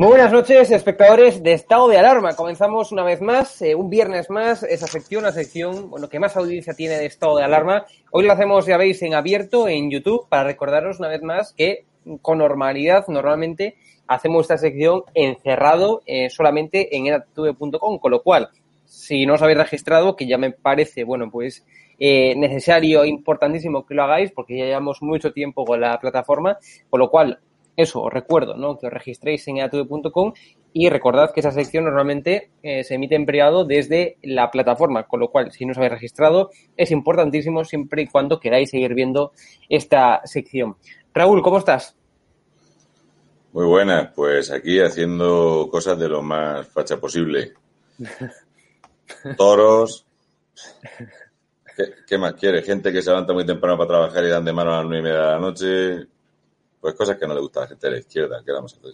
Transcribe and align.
Muy 0.00 0.08
buenas 0.08 0.32
noches, 0.32 0.70
espectadores 0.70 1.42
de 1.42 1.52
Estado 1.52 1.86
de 1.86 1.98
Alarma. 1.98 2.34
Comenzamos 2.34 2.90
una 2.90 3.04
vez 3.04 3.20
más, 3.20 3.60
eh, 3.60 3.74
un 3.74 3.90
viernes 3.90 4.30
más, 4.30 4.62
esa 4.62 4.86
sección, 4.86 5.24
la 5.24 5.30
sección 5.30 5.90
bueno, 5.90 6.08
que 6.08 6.18
más 6.18 6.38
audiencia 6.38 6.72
tiene 6.72 6.96
de 6.96 7.04
Estado 7.04 7.36
de 7.36 7.44
Alarma. 7.44 7.84
Hoy 8.10 8.24
lo 8.24 8.32
hacemos, 8.32 8.64
ya 8.64 8.78
veis, 8.78 9.02
en 9.02 9.12
abierto, 9.12 9.68
en 9.68 9.90
YouTube, 9.90 10.26
para 10.30 10.44
recordaros 10.44 11.00
una 11.00 11.08
vez 11.08 11.20
más 11.20 11.52
que 11.52 11.84
con 12.22 12.38
normalidad, 12.38 13.08
normalmente, 13.08 13.76
hacemos 14.06 14.44
esta 14.44 14.56
sección 14.56 15.02
encerrado 15.12 16.00
eh, 16.06 16.30
solamente 16.30 16.96
en 16.96 17.08
edatube.com, 17.08 17.98
con 17.98 18.10
lo 18.10 18.22
cual, 18.22 18.48
si 18.86 19.26
no 19.26 19.34
os 19.34 19.42
habéis 19.42 19.58
registrado, 19.58 20.16
que 20.16 20.26
ya 20.26 20.38
me 20.38 20.50
parece, 20.50 21.04
bueno, 21.04 21.30
pues 21.30 21.66
eh, 21.98 22.34
necesario 22.36 23.04
importantísimo 23.04 23.84
que 23.84 23.92
lo 23.92 24.04
hagáis, 24.04 24.32
porque 24.32 24.56
ya 24.56 24.64
llevamos 24.64 25.02
mucho 25.02 25.34
tiempo 25.34 25.66
con 25.66 25.78
la 25.78 26.00
plataforma, 26.00 26.56
con 26.88 27.00
lo 27.00 27.10
cual 27.10 27.38
eso, 27.76 28.02
os 28.02 28.12
recuerdo, 28.12 28.56
¿no? 28.56 28.78
Que 28.78 28.86
os 28.86 28.92
registréis 28.92 29.46
en 29.48 29.60
atv.com 29.60 30.32
y 30.72 30.88
recordad 30.88 31.32
que 31.32 31.40
esa 31.40 31.50
sección 31.50 31.84
normalmente 31.84 32.50
eh, 32.62 32.84
se 32.84 32.94
emite 32.94 33.16
en 33.16 33.26
privado 33.26 33.64
desde 33.64 34.16
la 34.22 34.50
plataforma, 34.50 35.06
con 35.06 35.20
lo 35.20 35.30
cual, 35.30 35.50
si 35.52 35.64
no 35.64 35.72
os 35.72 35.78
habéis 35.78 35.92
registrado, 35.92 36.50
es 36.76 36.90
importantísimo 36.90 37.64
siempre 37.64 38.02
y 38.02 38.06
cuando 38.06 38.38
queráis 38.38 38.70
seguir 38.70 38.94
viendo 38.94 39.32
esta 39.68 40.20
sección. 40.24 40.76
Raúl, 41.12 41.42
¿cómo 41.42 41.58
estás? 41.58 41.96
Muy 43.52 43.66
buenas, 43.66 44.12
pues 44.14 44.52
aquí 44.52 44.78
haciendo 44.78 45.68
cosas 45.72 45.98
de 45.98 46.08
lo 46.08 46.22
más 46.22 46.68
facha 46.68 46.98
posible. 46.98 47.52
Toros. 49.36 50.06
¿Qué, 52.06 52.18
más 52.18 52.34
quiere? 52.34 52.62
Gente 52.62 52.92
que 52.92 53.02
se 53.02 53.10
levanta 53.10 53.32
muy 53.32 53.44
temprano 53.44 53.76
para 53.76 53.88
trabajar 53.88 54.24
y 54.24 54.28
dan 54.28 54.44
de 54.44 54.52
mano 54.52 54.72
a 54.72 54.76
las 54.78 54.84
nueve 54.84 55.00
y 55.00 55.02
media 55.02 55.18
de 55.18 55.26
la 55.32 55.38
noche 55.38 56.06
pues 56.80 56.94
cosas 56.94 57.18
que 57.18 57.26
no 57.26 57.34
le 57.34 57.40
gusta 57.40 57.60
a 57.60 57.62
la 57.62 57.68
gente 57.68 57.86
de 57.86 57.92
la 57.92 57.98
izquierda, 57.98 58.42
¿qué 58.44 58.52
vamos 58.52 58.74
a 58.74 58.78
hacer? 58.78 58.92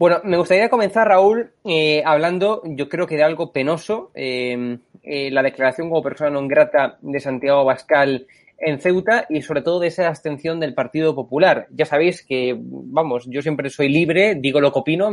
Bueno, 0.00 0.22
me 0.24 0.38
gustaría 0.38 0.70
comenzar, 0.70 1.08
Raúl, 1.08 1.52
eh, 1.62 2.02
hablando, 2.06 2.62
yo 2.64 2.88
creo 2.88 3.06
que 3.06 3.16
de 3.16 3.22
algo 3.22 3.52
penoso, 3.52 4.10
eh, 4.14 4.78
eh, 5.02 5.30
la 5.30 5.42
declaración 5.42 5.90
como 5.90 6.00
persona 6.00 6.32
non 6.32 6.48
grata 6.48 6.96
de 7.04 7.20
Santiago 7.20 7.68
Bascal 7.68 8.24
en 8.56 8.80
Ceuta 8.80 9.26
y 9.28 9.44
sobre 9.44 9.60
todo 9.60 9.76
de 9.78 9.92
esa 9.92 10.08
abstención 10.08 10.56
del 10.56 10.72
Partido 10.72 11.14
Popular. 11.14 11.68
Ya 11.68 11.84
sabéis 11.84 12.24
que, 12.24 12.56
vamos, 12.56 13.28
yo 13.28 13.42
siempre 13.42 13.68
soy 13.68 13.92
libre, 13.92 14.36
digo 14.40 14.58
lo 14.64 14.72
que 14.72 14.78
opino, 14.78 15.12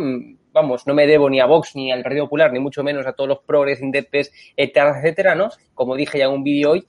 vamos, 0.53 0.87
no 0.87 0.93
me 0.95 1.05
debo 1.05 1.29
ni 1.29 1.41
a 1.41 1.51
Vox 1.51 1.75
ni 1.75 1.91
al 1.91 2.03
Partido 2.03 2.23
Popular, 2.23 2.53
ni 2.53 2.59
mucho 2.59 2.81
menos 2.81 3.05
a 3.05 3.11
todos 3.11 3.27
los 3.27 3.39
progres, 3.39 3.81
indepes, 3.81 4.31
etcétera, 4.55 4.99
etcétera, 4.99 5.35
¿no? 5.35 5.49
Como 5.73 5.97
dije 5.97 6.17
ya 6.17 6.31
en 6.31 6.31
un 6.31 6.43
vídeo 6.45 6.71
hoy. 6.71 6.87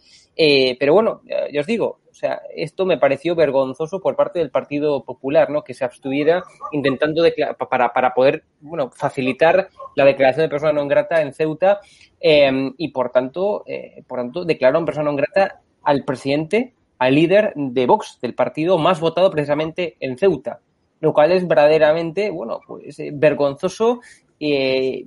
pero 0.78 0.94
bueno, 0.94 1.22
ya 1.26 1.58
os 1.58 1.66
digo, 1.66 1.98
sea, 2.18 2.42
esto 2.54 2.84
me 2.84 2.98
pareció 2.98 3.34
vergonzoso 3.34 4.00
por 4.00 4.16
parte 4.16 4.40
del 4.40 4.50
Partido 4.50 5.04
Popular, 5.04 5.50
¿no? 5.50 5.62
Que 5.62 5.72
se 5.72 5.84
abstuviera 5.84 6.42
intentando 6.72 7.22
para, 7.70 7.92
para 7.92 8.12
poder, 8.12 8.44
bueno, 8.60 8.90
facilitar 8.90 9.68
la 9.94 10.04
declaración 10.04 10.44
de 10.44 10.50
persona 10.50 10.72
non 10.72 10.90
grata 10.90 11.22
en 11.22 11.32
Ceuta 11.32 11.78
em, 12.18 12.74
y 12.76 12.90
por 12.90 13.10
tanto, 13.10 13.62
eh, 13.66 14.02
por 14.06 14.18
tanto, 14.18 14.44
declararon 14.44 14.84
persona 14.84 15.06
non 15.06 15.16
grata 15.16 15.62
al 15.86 16.02
presidente, 16.02 16.74
al 16.98 17.14
líder 17.14 17.54
de 17.54 17.86
Vox, 17.86 18.18
del 18.20 18.34
partido 18.34 18.78
más 18.78 18.98
votado 18.98 19.30
precisamente 19.30 19.96
en 20.00 20.18
Ceuta, 20.18 20.58
lo 20.98 21.14
cual 21.14 21.30
es 21.30 21.46
verdaderamente, 21.46 22.30
bueno, 22.30 22.58
pues 22.66 22.98
eh, 22.98 23.10
vergonzoso 23.14 24.00
eh, 24.40 25.06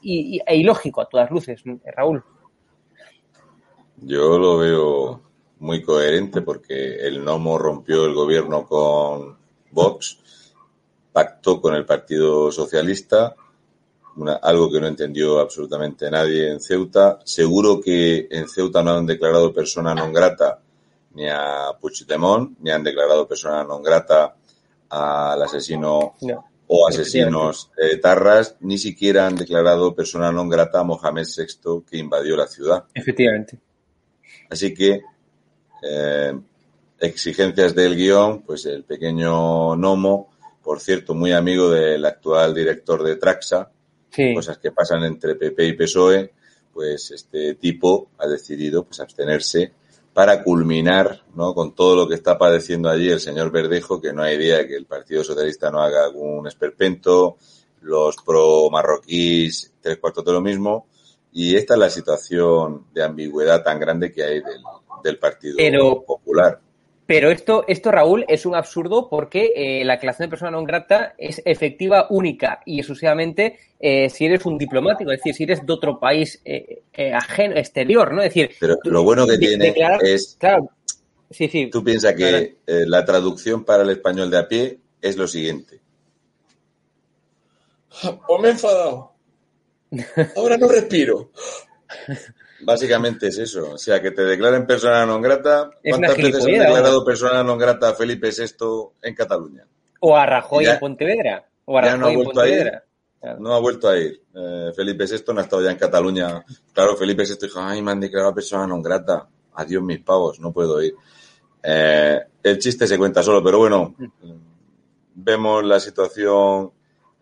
y, 0.00 0.40
e 0.46 0.56
ilógico 0.56 1.00
a 1.02 1.08
todas 1.08 1.30
luces, 1.30 1.64
Raúl. 1.84 2.22
Yo 3.98 4.38
lo 4.38 4.58
veo 4.58 5.23
muy 5.58 5.82
coherente 5.82 6.42
porque 6.42 6.96
el 6.96 7.24
Nomo 7.24 7.58
rompió 7.58 8.04
el 8.04 8.14
gobierno 8.14 8.66
con 8.66 9.36
Vox, 9.70 10.18
pactó 11.12 11.60
con 11.60 11.74
el 11.74 11.86
Partido 11.86 12.50
Socialista, 12.50 13.34
algo 14.42 14.70
que 14.70 14.80
no 14.80 14.86
entendió 14.86 15.40
absolutamente 15.40 16.10
nadie 16.10 16.50
en 16.50 16.60
Ceuta. 16.60 17.18
Seguro 17.24 17.80
que 17.80 18.28
en 18.30 18.48
Ceuta 18.48 18.82
no 18.82 18.92
han 18.92 19.06
declarado 19.06 19.52
persona 19.52 19.94
non 19.94 20.12
grata 20.12 20.60
ni 21.14 21.28
a 21.30 21.74
Puigdemont, 21.80 22.58
ni 22.60 22.70
han 22.70 22.82
declarado 22.82 23.26
persona 23.26 23.62
non 23.62 23.82
grata 23.82 24.34
al 24.90 25.42
asesino 25.42 26.14
o 26.66 26.88
asesinos 26.88 27.70
eh, 27.76 27.98
tarras, 27.98 28.56
ni 28.60 28.78
siquiera 28.78 29.26
han 29.26 29.36
declarado 29.36 29.94
persona 29.94 30.30
non 30.30 30.48
grata 30.48 30.80
a 30.80 30.86
Mohamed 30.86 31.26
VI 31.26 31.82
que 31.86 31.98
invadió 31.98 32.36
la 32.36 32.46
ciudad. 32.46 32.84
Efectivamente. 32.94 33.58
Así 34.50 34.72
que 34.72 35.02
eh, 35.86 36.32
exigencias 36.98 37.74
del 37.74 37.96
guion, 37.96 38.42
pues 38.42 38.64
el 38.66 38.84
pequeño 38.84 39.76
Nomo, 39.76 40.30
por 40.62 40.80
cierto, 40.80 41.14
muy 41.14 41.32
amigo 41.32 41.70
del 41.70 42.04
actual 42.06 42.54
director 42.54 43.02
de 43.02 43.16
Traxa, 43.16 43.70
cosas 44.34 44.58
que 44.58 44.72
pasan 44.72 45.04
entre 45.04 45.34
PP 45.34 45.66
y 45.66 45.72
PSOE, 45.74 46.32
pues 46.72 47.10
este 47.10 47.54
tipo 47.56 48.10
ha 48.18 48.26
decidido 48.26 48.84
pues 48.84 49.00
abstenerse 49.00 49.72
para 50.14 50.42
culminar 50.42 51.22
¿no? 51.34 51.54
con 51.54 51.74
todo 51.74 51.96
lo 51.96 52.08
que 52.08 52.14
está 52.14 52.38
padeciendo 52.38 52.88
allí 52.88 53.10
el 53.10 53.20
señor 53.20 53.50
Verdejo, 53.50 54.00
que 54.00 54.12
no 54.12 54.22
hay 54.22 54.36
idea 54.36 54.58
de 54.58 54.68
que 54.68 54.76
el 54.76 54.86
Partido 54.86 55.24
Socialista 55.24 55.70
no 55.70 55.80
haga 55.80 56.04
algún 56.04 56.46
esperpento, 56.46 57.36
los 57.82 58.16
pro 58.24 58.70
marroquíes 58.70 59.72
tres 59.80 59.98
cuartos 59.98 60.24
de 60.24 60.32
lo 60.32 60.40
mismo, 60.40 60.86
y 61.32 61.56
esta 61.56 61.74
es 61.74 61.80
la 61.80 61.90
situación 61.90 62.86
de 62.94 63.02
ambigüedad 63.02 63.62
tan 63.62 63.80
grande 63.80 64.12
que 64.12 64.22
hay 64.22 64.40
del, 64.40 64.62
del 65.04 65.18
Partido 65.18 66.04
Popular. 66.04 66.58
Pero 67.06 67.30
esto, 67.30 67.64
esto, 67.68 67.90
Raúl, 67.90 68.24
es 68.28 68.46
un 68.46 68.54
absurdo 68.54 69.10
porque 69.10 69.52
eh, 69.54 69.84
la 69.84 69.94
declaración 69.96 70.26
de 70.26 70.30
persona 70.30 70.56
non 70.56 70.64
grata 70.64 71.12
es 71.20 71.36
efectiva, 71.44 72.08
única 72.08 72.64
y 72.64 72.80
exclusivamente 72.80 73.60
eh, 73.76 74.08
si 74.08 74.24
eres 74.24 74.48
un 74.48 74.56
diplomático, 74.56 75.12
es 75.12 75.20
decir, 75.20 75.34
si 75.36 75.44
eres 75.44 75.60
de 75.60 75.72
otro 75.72 76.00
país 76.00 76.40
eh, 76.46 76.80
ajeno, 77.12 77.56
exterior, 77.60 78.08
¿no? 78.14 78.22
Es 78.24 78.32
decir, 78.32 78.56
pero 78.56 78.80
lo 78.84 79.04
bueno 79.04 79.26
que 79.28 79.36
tiene 79.36 79.74
es. 80.00 80.36
Claro, 80.40 80.70
sí, 81.28 81.46
sí. 81.48 81.68
Tú 81.68 81.84
piensas 81.84 82.14
que 82.16 82.56
la 82.64 83.04
traducción 83.04 83.64
para 83.64 83.82
el 83.82 83.90
español 83.90 84.30
de 84.30 84.38
a 84.38 84.48
pie 84.48 84.78
es 85.02 85.18
lo 85.18 85.28
siguiente. 85.28 85.84
O 88.26 88.38
me 88.40 88.48
he 88.48 88.52
enfadado. 88.52 89.12
Ahora 90.36 90.56
no 90.56 90.68
respiro. 90.68 91.30
Básicamente 92.60 93.28
es 93.28 93.38
eso. 93.38 93.72
O 93.72 93.78
sea, 93.78 94.00
que 94.00 94.10
te 94.10 94.22
declaren 94.22 94.66
persona 94.66 95.04
non 95.04 95.20
grata. 95.20 95.70
¿Cuántas 95.82 96.16
veces 96.16 96.44
han 96.44 96.62
declarado 96.62 97.04
persona 97.04 97.42
non 97.42 97.58
grata 97.58 97.90
a 97.90 97.94
Felipe 97.94 98.30
VI 98.30 99.02
en 99.02 99.14
Cataluña? 99.14 99.66
O 100.00 100.16
a 100.16 100.24
Rajoy 100.26 100.66
en 100.66 100.78
Pontevedra. 100.78 101.44
O 101.64 101.76
a 101.76 101.80
Rajoy 101.82 101.98
no 101.98 102.06
ha 102.06 102.14
vuelto 102.14 102.40
a 102.40 102.48
ir. 102.48 102.66
No 103.38 103.54
ha 103.54 103.60
vuelto 103.60 103.88
a 103.88 103.98
ir. 103.98 104.22
Felipe 104.76 105.04
VI 105.06 105.34
no 105.34 105.40
ha 105.40 105.44
estado 105.44 105.62
ya 105.62 105.70
en 105.70 105.78
Cataluña. 105.78 106.44
Claro, 106.72 106.96
Felipe 106.96 107.24
VI 107.24 107.36
dijo, 107.40 107.60
ay, 107.60 107.82
me 107.82 107.90
han 107.90 108.00
declarado 108.00 108.34
persona 108.34 108.66
non 108.66 108.80
grata. 108.80 109.28
Adiós 109.54 109.82
mis 109.82 110.00
pavos, 110.00 110.40
no 110.40 110.52
puedo 110.52 110.82
ir. 110.82 110.94
Eh, 111.62 112.20
el 112.42 112.58
chiste 112.58 112.86
se 112.86 112.98
cuenta 112.98 113.22
solo, 113.22 113.42
pero 113.42 113.58
bueno, 113.58 113.94
vemos 115.14 115.64
la 115.64 115.80
situación 115.80 116.72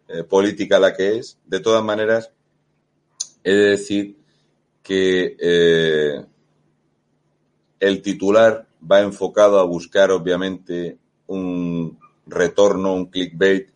eh, 0.08 0.25
política 0.25 0.81
la 0.81 0.94
que 0.94 1.19
es. 1.19 1.38
De 1.46 1.61
todas 1.61 1.84
maneras, 1.84 2.32
he 3.44 3.52
de 3.52 3.70
decir 3.70 4.17
que 4.82 5.37
eh, 5.38 6.25
el 7.81 8.02
titular 8.02 8.67
va 8.90 9.00
enfocado 9.00 9.58
a 9.58 9.64
buscar, 9.64 10.11
obviamente, 10.11 10.99
un 11.26 11.99
retorno, 12.26 12.94
un 12.94 13.06
clickbait, 13.06 13.69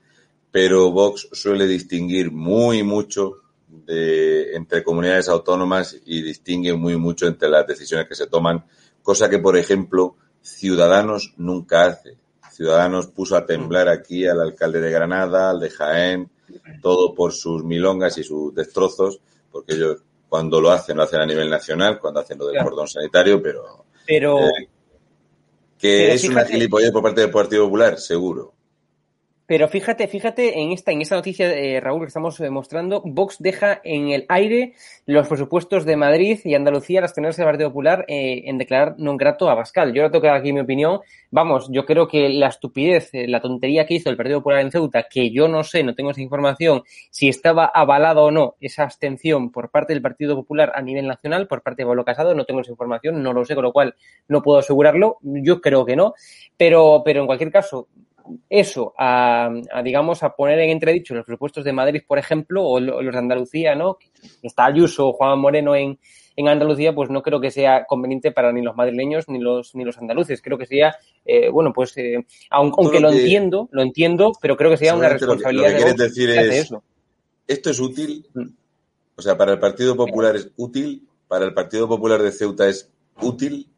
pero 0.51 0.91
Vox 0.91 1.29
suele 1.33 1.67
distinguir 1.67 2.31
muy 2.31 2.83
mucho 2.83 3.43
de, 3.69 4.55
entre 4.55 4.83
comunidades 4.83 5.29
autónomas 5.29 5.97
y 6.05 6.23
distingue 6.23 6.75
muy 6.75 6.97
mucho 6.97 7.27
entre 7.27 7.49
las 7.49 7.67
decisiones 7.67 8.09
que 8.09 8.15
se 8.15 8.27
toman, 8.27 8.65
cosa 9.03 9.29
que, 9.29 9.39
por 9.39 9.57
ejemplo, 9.57 10.17
Ciudadanos 10.41 11.35
nunca 11.37 11.87
hace. 11.87 12.17
Ciudadanos 12.53 13.09
puso 13.09 13.37
a 13.37 13.45
temblar 13.45 13.89
aquí 13.89 14.27
al 14.27 14.41
alcalde 14.41 14.81
de 14.81 14.91
Granada, 14.91 15.51
al 15.51 15.61
de 15.61 15.71
Jaén, 15.71 16.31
todo 16.81 17.15
por 17.15 17.33
sus 17.33 17.65
milongas 17.65 18.17
y 18.19 18.23
sus 18.23 18.55
destrozos, 18.55 19.21
porque 19.51 19.75
ellos 19.75 20.03
cuando 20.29 20.61
lo 20.61 20.71
hacen, 20.71 20.97
lo 20.97 21.05
hacen 21.05 21.21
a 21.21 21.27
nivel 21.27 21.49
nacional, 21.49 21.99
cuando 22.01 22.21
hacen 22.21 22.39
lo 22.39 22.47
del 22.47 22.63
cordón 22.63 22.89
sanitario, 22.89 23.43
pero... 23.43 23.85
Pero... 24.07 24.41
Eh, 24.41 24.69
que 25.79 26.15
es 26.15 26.25
una 26.25 26.45
gilipollez 26.45 26.91
por 26.91 27.03
parte 27.03 27.21
del 27.21 27.31
Partido 27.31 27.65
Popular, 27.65 27.99
seguro. 27.99 28.55
Pero 29.47 29.69
fíjate, 29.69 30.09
fíjate 30.09 30.61
en 30.61 30.73
esta, 30.73 30.91
en 30.91 31.01
esta 31.01 31.15
noticia, 31.15 31.49
eh, 31.53 31.81
Raúl, 31.81 32.01
que 32.01 32.09
estamos 32.09 32.41
eh, 32.41 32.51
mostrando, 32.51 33.01
Vox 33.05 33.37
deja 33.39 33.81
en 33.85 34.09
el 34.09 34.27
aire 34.29 34.75
los 35.07 35.29
presupuestos 35.29 35.85
de 35.85 35.97
Madrid 35.97 36.41
y 36.43 36.55
Andalucía, 36.55 37.01
las 37.01 37.15
tenerse 37.15 37.43
del 37.43 37.51
Partido 37.51 37.71
Popular, 37.71 38.05
eh, 38.09 38.43
en 38.47 38.59
declarar 38.59 38.99
non 38.99 39.15
grato 39.15 39.47
a 39.47 39.55
Bascal. 39.55 39.95
Yo 39.95 40.11
que 40.11 40.27
dar 40.27 40.43
aquí 40.43 40.51
mi 40.53 40.67
opinión. 40.67 40.99
Vamos, 41.31 41.69
yo 41.71 41.87
creo 41.87 42.09
que 42.09 42.29
la 42.29 42.49
estupidez, 42.49 43.11
la 43.13 43.41
tontería 43.41 43.87
que 43.87 43.95
hizo 43.95 44.11
el 44.11 44.17
Partido 44.17 44.41
Popular 44.41 44.63
en 44.63 44.73
Ceuta, 44.73 45.07
que 45.09 45.31
yo 45.31 45.47
no 45.47 45.63
sé, 45.63 45.85
no 45.85 45.95
tengo 45.95 46.11
esa 46.11 46.23
información, 46.23 46.83
si 47.11 47.29
estaba 47.29 47.67
avalado 47.67 48.25
o 48.25 48.31
no 48.33 48.57
esa 48.61 48.83
abstención 48.83 49.53
por 49.53 49.71
parte 49.71 49.93
del 49.93 50.03
Partido 50.03 50.35
Popular 50.35 50.73
a 50.75 50.83
nivel 50.83 51.07
nacional, 51.07 51.47
por 51.47 51.63
parte 51.63 51.83
de 51.83 51.87
Pablo 51.87 52.05
Casado, 52.05 52.35
no 52.35 52.47
tengo 52.47 52.63
esa 52.63 52.73
información, 52.73 53.23
no 53.23 53.33
lo 53.33 53.45
sé, 53.45 53.55
con 53.55 53.63
lo 53.63 53.73
cual 53.73 53.95
no 54.27 54.43
puedo 54.43 54.59
asegurarlo. 54.59 55.19
Yo 55.23 55.61
creo 55.61 55.85
que 55.85 55.95
no. 55.95 56.15
Pero, 56.57 57.03
pero 57.05 57.21
en 57.21 57.27
cualquier 57.27 57.53
caso, 57.53 57.89
eso, 58.49 58.95
a, 58.99 59.51
digamos, 59.85 60.23
a 60.23 60.35
poner 60.35 60.59
en 60.61 60.71
entredicho 60.71 61.15
los 61.15 61.25
presupuestos 61.25 61.65
de 61.65 61.73
Madrid, 61.73 62.03
por 62.07 62.19
ejemplo, 62.19 62.65
o 62.65 62.81
los 62.81 63.13
de 63.13 63.19
Andalucía, 63.19 63.75
¿no? 63.75 63.99
Está 64.43 64.67
Ayuso 64.67 65.09
o 65.09 65.13
Juan 65.13 65.39
Moreno 65.39 65.75
en, 65.75 65.99
en 66.37 66.49
Andalucía, 66.49 66.95
pues 66.95 67.11
no 67.11 67.23
creo 67.23 67.41
que 67.41 67.51
sea 67.51 67.87
conveniente 67.87 68.33
para 68.33 68.53
ni 68.53 68.63
los 68.63 68.77
madrileños 68.77 69.29
ni 69.29 69.39
los 69.39 69.75
ni 69.75 69.85
los 69.85 69.99
andaluces. 69.99 70.43
Creo 70.43 70.59
que 70.59 70.67
sería, 70.67 70.95
eh, 71.25 71.49
bueno, 71.49 71.73
pues 71.73 71.97
eh, 71.97 72.27
aunque 72.51 73.01
lo, 73.01 73.11
entiendo, 73.11 73.69
lo 73.73 73.83
entiendo, 73.83 74.33
pero 74.41 74.57
creo 74.57 74.71
que 74.71 74.77
sería 74.77 74.95
una 74.95 75.09
responsabilidad. 75.09 75.71
Lo 75.71 75.77
que, 75.77 75.77
quieres 75.77 75.97
decir 75.97 76.31
es, 76.31 76.71
esto 77.47 77.71
es 77.71 77.81
útil, 77.81 78.27
mm. 78.35 78.49
o 79.17 79.23
sea, 79.23 79.37
para 79.37 79.53
el 79.53 79.59
Partido 79.59 79.97
Popular 79.97 80.37
es 80.37 80.51
útil, 80.57 81.09
para 81.27 81.45
el 81.45 81.55
Partido 81.55 81.89
Popular 81.89 82.23
de 82.23 82.33
Ceuta 82.33 82.69
es 82.69 82.91
útil 83.21 83.69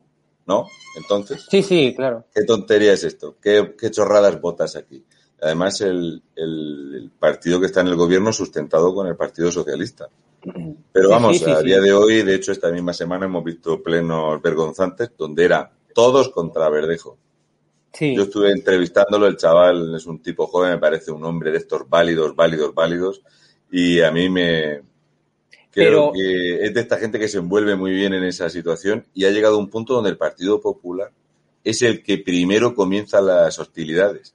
¿no? 0.49 0.67
Entonces. 0.97 1.47
Sí, 1.49 1.63
sí, 1.63 1.95
claro. 1.95 2.25
¿Qué 2.35 2.43
tontería 2.45 2.95
es 2.95 3.05
esto? 3.05 3.37
¿Qué, 3.41 3.75
chorradas 3.91 4.41
botas 4.41 4.75
aquí? 4.75 5.05
Además, 5.41 5.81
el, 5.83 6.23
partido 7.21 7.61
que 7.61 7.67
está 7.67 7.83
en 7.83 7.89
el 7.89 7.97
gobierno 7.97 8.33
sustentado 8.33 8.93
con 8.95 9.07
el 9.07 9.15
Partido 9.15 9.53
Socialista. 9.53 10.09
Pero 10.93 11.11
vamos, 11.11 11.47
a 11.47 11.63
día 11.63 11.81
de 11.81 11.93
hoy, 11.93 12.23
de 12.23 12.35
hecho, 12.35 12.51
esta 12.51 12.71
misma 12.73 12.95
semana 12.95 13.27
hemos 13.27 13.45
visto 13.45 13.81
plenos 13.83 14.41
vergonzantes 14.43 15.11
donde 15.17 15.45
era 15.45 15.71
todos 15.95 16.31
contra 16.31 16.69
Verdejo. 16.71 17.19
Yo 18.01 18.23
estuve 18.23 18.53
entrevistándolo, 18.53 19.27
el 19.27 19.37
chaval 19.37 19.97
es 19.97 20.07
un 20.07 20.23
tipo 20.23 20.47
joven, 20.47 20.73
me 20.73 20.79
parece 20.79 21.11
un 21.11 21.25
hombre 21.25 21.51
de 21.51 21.59
estos 21.59 21.89
válidos, 21.89 22.37
válidos, 22.37 22.73
válidos, 22.75 23.23
y 23.73 24.01
a 24.01 24.13
mí 24.13 24.29
me, 24.29 24.83
Creo 25.87 26.13
que 26.13 26.65
es 26.65 26.75
de 26.75 26.81
esta 26.81 26.99
gente 26.99 27.19
que 27.19 27.29
se 27.29 27.39
envuelve 27.39 27.77
muy 27.77 27.93
bien 27.93 28.15
en 28.15 28.25
esa 28.25 28.51
situación 28.51 29.07
y 29.15 29.25
ha 29.25 29.31
llegado 29.31 29.57
a 29.57 29.59
un 29.59 29.69
punto 29.69 29.95
donde 29.95 30.11
el 30.11 30.17
Partido 30.17 30.61
Popular 30.61 31.11
es 31.65 31.83
el 31.83 32.03
que 32.03 32.19
primero 32.19 32.75
comienza 32.75 33.21
las 33.21 33.59
hostilidades. 33.59 34.35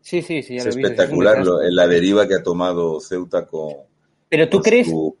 Sí, 0.00 0.22
sí, 0.22 0.42
sí. 0.42 0.56
es 0.56 0.66
espectacular 0.66 1.44
la 1.44 1.86
deriva 1.86 2.28
que 2.28 2.34
ha 2.34 2.42
tomado 2.42 3.00
Ceuta 3.00 3.46
con, 3.46 3.72
Pero 4.28 4.48
tú 4.48 4.60
crees... 4.60 4.88
su 4.88 5.16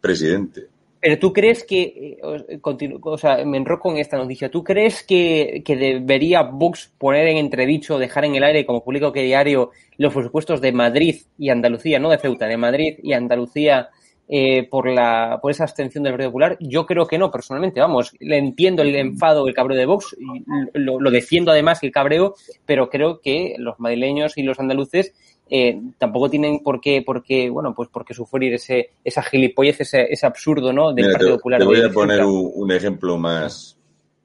presidente. 0.00 0.66
Pero 1.00 1.18
tú 1.18 1.32
crees 1.32 1.62
que, 1.64 2.18
eh, 2.20 2.58
o 3.02 3.18
sea, 3.18 3.44
me 3.44 3.58
enroco 3.58 3.90
en 3.90 3.98
esta 3.98 4.16
noticia, 4.16 4.50
¿tú 4.50 4.64
crees 4.64 5.02
que, 5.02 5.62
que, 5.64 5.76
debería 5.76 6.42
Vox 6.42 6.90
poner 6.98 7.28
en 7.28 7.36
entredicho, 7.36 7.98
dejar 7.98 8.24
en 8.24 8.34
el 8.34 8.42
aire 8.42 8.66
como 8.66 8.82
público 8.82 9.12
que 9.12 9.22
diario 9.22 9.70
los 9.98 10.12
presupuestos 10.12 10.60
de 10.60 10.72
Madrid 10.72 11.16
y 11.38 11.50
Andalucía, 11.50 11.98
no 11.98 12.10
de 12.10 12.18
Ceuta, 12.18 12.46
de 12.46 12.56
Madrid 12.56 12.98
y 13.02 13.12
Andalucía 13.12 13.90
eh, 14.28 14.66
por, 14.68 14.90
la, 14.90 15.38
por 15.40 15.50
esa 15.50 15.64
abstención 15.64 16.02
del 16.02 16.12
Partido 16.12 16.30
Popular? 16.30 16.56
Yo 16.60 16.84
creo 16.84 17.06
que 17.06 17.18
no, 17.18 17.30
personalmente. 17.30 17.80
Vamos, 17.80 18.12
le 18.18 18.38
entiendo 18.38 18.82
el 18.82 18.94
enfado, 18.96 19.46
el 19.46 19.54
cabreo 19.54 19.78
de 19.78 19.86
Vox, 19.86 20.16
y 20.18 20.44
lo, 20.74 20.98
defiendo 21.10 21.52
además 21.52 21.82
el 21.82 21.92
cabreo, 21.92 22.34
pero 22.64 22.88
creo 22.88 23.20
que 23.20 23.54
los 23.58 23.78
madrileños 23.78 24.36
y 24.36 24.42
los 24.42 24.58
andaluces 24.58 25.14
eh, 25.48 25.80
tampoco 25.98 26.28
tienen 26.28 26.60
por 26.60 26.80
qué, 26.80 27.02
por 27.02 27.22
qué, 27.22 27.48
bueno, 27.50 27.72
pues 27.74 27.88
porque 27.92 28.14
sufrir 28.14 28.54
ese, 28.54 28.90
esa 29.04 29.22
gilipollez, 29.22 29.80
ese, 29.80 30.06
ese 30.10 30.26
absurdo, 30.26 30.72
¿no? 30.72 30.92
Del 30.92 31.12
Partido 31.12 31.36
Popular. 31.36 31.60
Te 31.60 31.66
voy 31.66 31.80
a 31.80 31.90
poner 31.90 32.24
un, 32.24 32.72
ejemplo 32.72 33.16
más, 33.16 33.76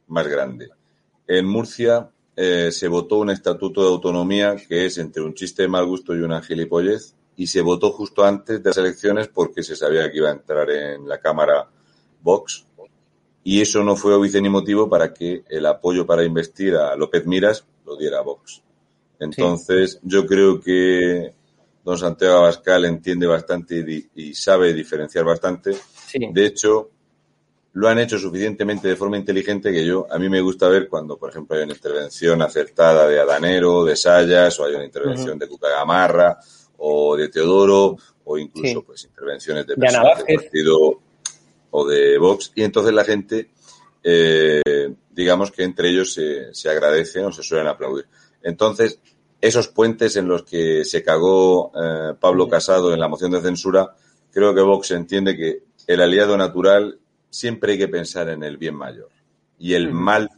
más 0.08 0.28
grande. 0.28 0.70
En 1.28 1.46
Murcia 1.46 2.10
eh, 2.36 2.72
se 2.72 2.88
votó 2.88 3.20
un 3.20 3.30
estatuto 3.30 3.82
de 3.82 3.90
autonomía 3.90 4.56
que 4.56 4.88
es 4.88 4.98
entre 4.98 5.22
un 5.22 5.36
chiste 5.36 5.62
de 5.62 5.68
mal 5.68 5.86
gusto 5.86 6.16
y 6.16 6.22
una 6.22 6.42
gilipollez 6.42 7.16
y 7.42 7.48
se 7.48 7.62
votó 7.62 7.92
justo 7.92 8.24
antes 8.24 8.62
de 8.62 8.70
las 8.70 8.78
elecciones 8.78 9.28
porque 9.28 9.64
se 9.64 9.76
sabía 9.76 10.12
que 10.12 10.18
iba 10.18 10.30
a 10.30 10.34
entrar 10.34 10.70
en 10.70 11.10
la 11.10 11.20
Cámara 11.20 11.68
Vox 12.22 12.68
y 13.44 13.62
eso 13.62 13.84
no 13.84 13.96
fue 13.96 14.14
óbice 14.14 14.40
ni 14.40 14.48
motivo 14.48 14.88
para 14.88 15.12
que 15.12 15.44
el 15.50 15.66
apoyo 15.66 16.06
para 16.06 16.24
investir 16.24 16.76
a 16.76 16.96
López 16.96 17.26
Miras 17.26 17.66
lo 17.84 17.98
diera 17.98 18.22
Vox. 18.22 18.62
Entonces, 19.20 20.00
yo 20.04 20.28
creo 20.28 20.62
que 20.62 21.34
don 21.84 21.98
Santiago 21.98 22.38
Abascal 22.38 22.86
entiende 22.86 23.26
bastante 23.26 24.08
y, 24.14 24.36
sabe 24.36 24.72
diferenciar 24.76 25.26
bastante. 25.26 25.76
De 26.14 26.46
hecho, 26.46 26.92
lo 27.74 27.88
han 27.90 27.98
hecho 27.98 28.20
suficientemente 28.20 28.88
de 28.88 28.96
forma 28.96 29.18
inteligente 29.18 29.72
que 29.72 29.84
yo, 29.84 30.06
a 30.12 30.20
mí 30.20 30.30
me 30.30 30.42
gusta 30.42 30.70
ver 30.70 30.88
cuando, 30.88 31.18
por 31.18 31.32
ejemplo, 31.32 31.58
hay 31.58 31.64
una 31.64 31.74
intervención 31.74 32.40
acertada 32.44 33.08
de 33.08 33.20
Adanero, 33.20 33.84
de 33.84 33.96
Sayas, 33.96 34.60
o 34.60 34.66
hay 34.66 34.76
una 34.76 34.86
intervención 34.86 35.40
de 35.40 35.48
Cucagamarra, 35.48 36.38
o 36.84 37.16
de 37.16 37.30
Teodoro 37.30 37.98
o 38.24 38.38
incluso 38.38 38.84
pues 38.84 39.06
intervenciones 39.06 39.68
de 39.68 39.76
personas 39.76 40.26
del 40.26 40.36
partido 40.38 41.00
o 41.72 41.88
de 41.88 42.18
Vox. 42.18 42.52
Y 42.56 42.64
entonces 42.64 42.94
la 42.94 43.04
gente 43.04 43.50
eh, 44.04 44.62
digamos 45.12 45.52
que 45.52 45.64
entre 45.64 45.90
ellos 45.90 46.14
se, 46.14 46.54
se 46.54 46.70
agradecen 46.70 47.26
o 47.26 47.32
se 47.32 47.44
suelen 47.44 47.68
aplaudir. 47.68 48.08
Entonces, 48.42 49.00
esos 49.40 49.68
puentes 49.68 50.16
en 50.16 50.28
los 50.28 50.44
que 50.44 50.84
se 50.86 51.04
cagó 51.04 51.72
eh, 51.76 52.14
Pablo 52.20 52.48
Casado 52.48 52.94
en 52.94 53.00
la 53.00 53.08
moción 53.08 53.32
de 53.32 53.42
censura, 53.42 53.96
creo 54.32 54.54
que 54.54 54.62
Vox 54.62 54.92
entiende 54.92 55.36
que 55.36 55.64
el 55.88 56.02
aliado 56.02 56.38
natural 56.38 57.00
siempre 57.30 57.74
hay 57.74 57.78
que 57.78 57.88
pensar 57.88 58.30
en 58.30 58.44
el 58.44 58.58
bien 58.58 58.76
mayor. 58.76 59.10
Y 59.60 59.74
el 59.74 59.92
mal 59.92 60.30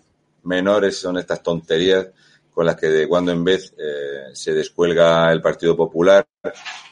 menor 0.43 0.91
son 0.91 1.17
estas 1.17 1.41
tonterías 1.41 2.07
con 2.53 2.65
las 2.65 2.75
que 2.75 2.87
de 2.87 3.07
cuando 3.07 3.31
en 3.31 3.43
vez 3.43 3.73
eh, 3.77 4.29
se 4.33 4.53
descuelga 4.53 5.31
el 5.31 5.41
Partido 5.41 5.75
Popular. 5.75 6.27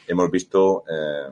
Hemos 0.06 0.30
visto 0.30 0.84
eh, 0.88 1.30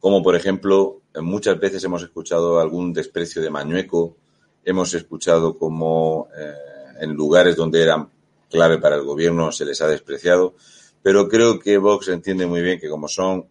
como, 0.00 0.22
por 0.22 0.34
ejemplo, 0.34 1.02
muchas 1.16 1.58
veces 1.60 1.84
hemos 1.84 2.02
escuchado 2.02 2.58
algún 2.58 2.92
desprecio 2.92 3.42
de 3.42 3.50
Mañueco, 3.50 4.16
hemos 4.64 4.94
escuchado 4.94 5.58
como 5.58 6.28
eh, 6.36 6.54
en 7.00 7.12
lugares 7.12 7.56
donde 7.56 7.82
eran 7.82 8.08
clave 8.50 8.78
para 8.78 8.96
el 8.96 9.02
gobierno 9.02 9.52
se 9.52 9.64
les 9.64 9.80
ha 9.80 9.86
despreciado, 9.86 10.54
pero 11.02 11.28
creo 11.28 11.58
que 11.58 11.78
Vox 11.78 12.08
entiende 12.08 12.46
muy 12.46 12.62
bien 12.62 12.80
que 12.80 12.88
como 12.88 13.08
son, 13.08 13.46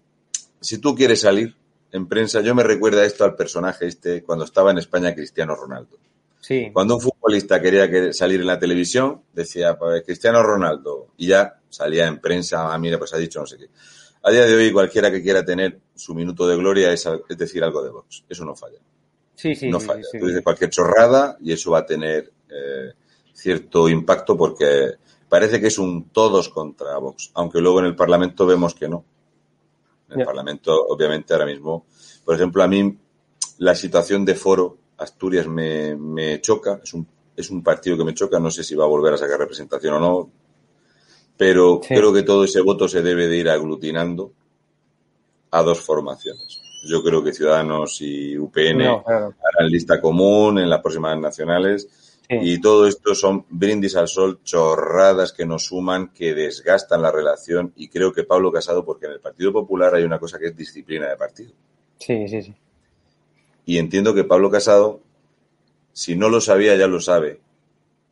si 0.59 0.79
tú 0.79 0.93
quieres 0.93 1.21
salir 1.21 1.55
en 1.91 2.07
prensa, 2.07 2.41
yo 2.41 2.53
me 2.53 2.63
recuerda 2.63 3.05
esto 3.05 3.23
al 3.23 3.35
personaje 3.35 3.87
este 3.87 4.23
cuando 4.23 4.45
estaba 4.45 4.71
en 4.71 4.77
España 4.79 5.15
Cristiano 5.15 5.55
Ronaldo. 5.55 5.97
Cuando 6.73 6.95
un 6.95 7.01
futbolista 7.01 7.61
quería 7.61 8.13
salir 8.13 8.39
en 8.41 8.47
la 8.47 8.57
televisión, 8.57 9.21
decía, 9.33 9.77
pues 9.77 10.03
Cristiano 10.03 10.41
Ronaldo, 10.41 11.09
y 11.17 11.27
ya 11.27 11.59
salía 11.69 12.07
en 12.07 12.19
prensa, 12.19 12.73
ah, 12.73 12.77
mira, 12.79 12.97
pues 12.97 13.13
ha 13.13 13.17
dicho 13.17 13.39
no 13.39 13.45
sé 13.45 13.57
qué. 13.57 13.69
A 14.23 14.31
día 14.31 14.45
de 14.45 14.55
hoy, 14.55 14.71
cualquiera 14.71 15.11
que 15.11 15.21
quiera 15.21 15.45
tener 15.45 15.79
su 15.95 16.13
minuto 16.13 16.47
de 16.47 16.57
gloria 16.57 16.91
es, 16.91 17.07
decir 17.37 17.63
algo 17.63 17.83
de 17.83 17.89
Vox. 17.89 18.25
Eso 18.27 18.43
no 18.45 18.55
falla. 18.55 18.79
Sí, 19.35 19.55
sí. 19.55 19.69
No 19.69 19.79
falla. 19.79 20.03
Tú 20.19 20.25
dices 20.25 20.41
cualquier 20.43 20.69
chorrada 20.69 21.37
y 21.39 21.53
eso 21.53 21.71
va 21.71 21.79
a 21.79 21.85
tener 21.85 22.31
eh, 22.49 22.93
cierto 23.33 23.87
impacto 23.87 24.35
porque 24.35 24.95
parece 25.29 25.61
que 25.61 25.67
es 25.67 25.77
un 25.77 26.09
todos 26.09 26.49
contra 26.49 26.97
Vox, 26.97 27.31
aunque 27.35 27.61
luego 27.61 27.79
en 27.79 27.85
el 27.85 27.95
Parlamento 27.95 28.45
vemos 28.45 28.73
que 28.73 28.89
no. 28.89 29.05
En 30.09 30.21
el 30.21 30.25
Parlamento, 30.25 30.87
obviamente, 30.87 31.33
ahora 31.33 31.45
mismo, 31.45 31.85
por 32.25 32.35
ejemplo, 32.35 32.63
a 32.63 32.67
mí 32.67 32.97
la 33.59 33.75
situación 33.75 34.25
de 34.25 34.35
foro 34.35 34.78
Asturias 34.99 35.47
me, 35.47 35.95
me 35.95 36.41
choca, 36.41 36.79
es 36.83 36.93
un, 36.93 37.07
es 37.35 37.49
un 37.49 37.63
partido 37.63 37.97
que 37.97 38.03
me 38.03 38.13
choca, 38.13 38.39
no 38.39 38.51
sé 38.51 38.63
si 38.63 38.75
va 38.75 38.85
a 38.85 38.87
volver 38.87 39.13
a 39.13 39.17
sacar 39.17 39.39
representación 39.39 39.95
o 39.95 39.99
no, 39.99 40.31
pero 41.37 41.79
creo 41.79 42.13
que 42.13 42.23
todo 42.23 42.43
ese 42.43 42.61
voto 42.61 42.87
se 42.87 43.01
debe 43.01 43.27
de 43.27 43.37
ir 43.37 43.49
aglutinando 43.49 44.33
a 45.51 45.63
dos 45.63 45.79
formaciones. 45.79 46.61
Yo 46.85 47.01
creo 47.03 47.23
que 47.23 47.33
Ciudadanos 47.33 48.01
y 48.01 48.37
UPN 48.37 48.81
harán 48.81 49.69
lista 49.69 49.99
común 50.01 50.59
en 50.59 50.69
las 50.69 50.81
próximas 50.81 51.17
nacionales 51.17 51.87
y 52.29 52.61
todo 52.61 52.87
esto 52.87 53.15
son 53.15 53.45
brindis 53.49 53.95
al 53.95 54.07
sol, 54.07 54.41
chorradas 54.43 55.33
que 55.33 55.45
nos 55.45 55.65
suman, 55.65 56.09
que 56.09 56.35
desgastan 56.35 57.01
la 57.01 57.11
relación 57.11 57.73
y 57.75 57.87
creo 57.87 58.13
que 58.13 58.23
Pablo 58.23 58.51
Casado, 58.51 58.85
porque 58.85 59.07
en 59.07 59.13
el 59.13 59.19
Partido 59.19 59.51
Popular 59.51 59.95
hay 59.95 60.03
una 60.03 60.19
cosa 60.19 60.37
que 60.37 60.47
es 60.47 60.55
disciplina 60.55 61.09
de 61.09 61.17
partido. 61.17 61.53
Sí, 61.97 62.27
sí, 62.27 62.43
sí. 62.43 62.55
Y 63.65 63.77
entiendo 63.77 64.13
que 64.13 64.23
Pablo 64.23 64.49
Casado, 64.49 65.01
si 65.93 66.15
no 66.15 66.29
lo 66.29 66.41
sabía, 66.41 66.75
ya 66.75 66.87
lo 66.87 66.99
sabe. 67.01 67.41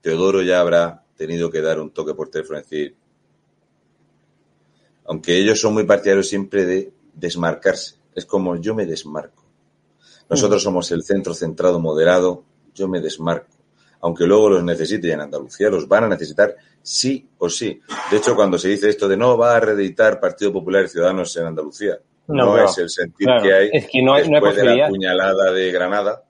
Teodoro 0.02 0.42
ya 0.42 0.60
habrá 0.60 1.04
tenido 1.16 1.50
que 1.50 1.62
dar 1.62 1.80
un 1.80 1.90
toque 1.90 2.14
por 2.14 2.30
teléfono 2.30 2.60
y 2.60 2.62
decir, 2.62 2.96
aunque 5.06 5.38
ellos 5.38 5.60
son 5.60 5.74
muy 5.74 5.86
partidarios 5.86 6.28
siempre 6.28 6.66
de 6.66 6.94
desmarcarse. 7.14 7.96
Es 8.14 8.26
como 8.26 8.56
yo 8.58 8.76
me 8.76 8.86
desmarco. 8.86 9.44
Nosotros 10.30 10.62
somos 10.62 10.92
el 10.92 11.04
centro 11.04 11.34
centrado 11.34 11.80
moderado, 11.80 12.44
yo 12.76 12.88
me 12.88 13.00
desmarco. 13.00 13.56
Aunque 14.02 14.28
luego 14.28 14.50
los 14.50 14.64
necesite 14.64 15.08
y 15.08 15.12
en 15.12 15.22
Andalucía 15.22 15.70
los 15.70 15.88
van 15.88 16.04
a 16.04 16.10
necesitar 16.10 16.56
sí 16.82 17.28
o 17.38 17.50
sí. 17.50 17.82
De 18.12 18.18
hecho, 18.18 18.36
cuando 18.36 18.58
se 18.58 18.70
dice 18.70 18.90
esto 18.90 19.08
de 19.08 19.18
no 19.18 19.38
va 19.38 19.56
a 19.56 19.60
reeditar 19.60 20.20
Partido 20.20 20.54
Popular 20.54 20.86
y 20.86 20.90
Ciudadanos 20.90 21.36
en 21.38 21.46
Andalucía, 21.46 22.00
no, 22.28 22.64
es 22.64 22.78
el 22.78 22.90
sentir 22.90 23.28
que 23.42 23.54
hay 23.54 23.70
después 23.72 24.56
de 24.56 24.64
la 24.76 24.90
puñalada 24.90 25.52
de 25.52 25.72
Granada, 25.72 26.24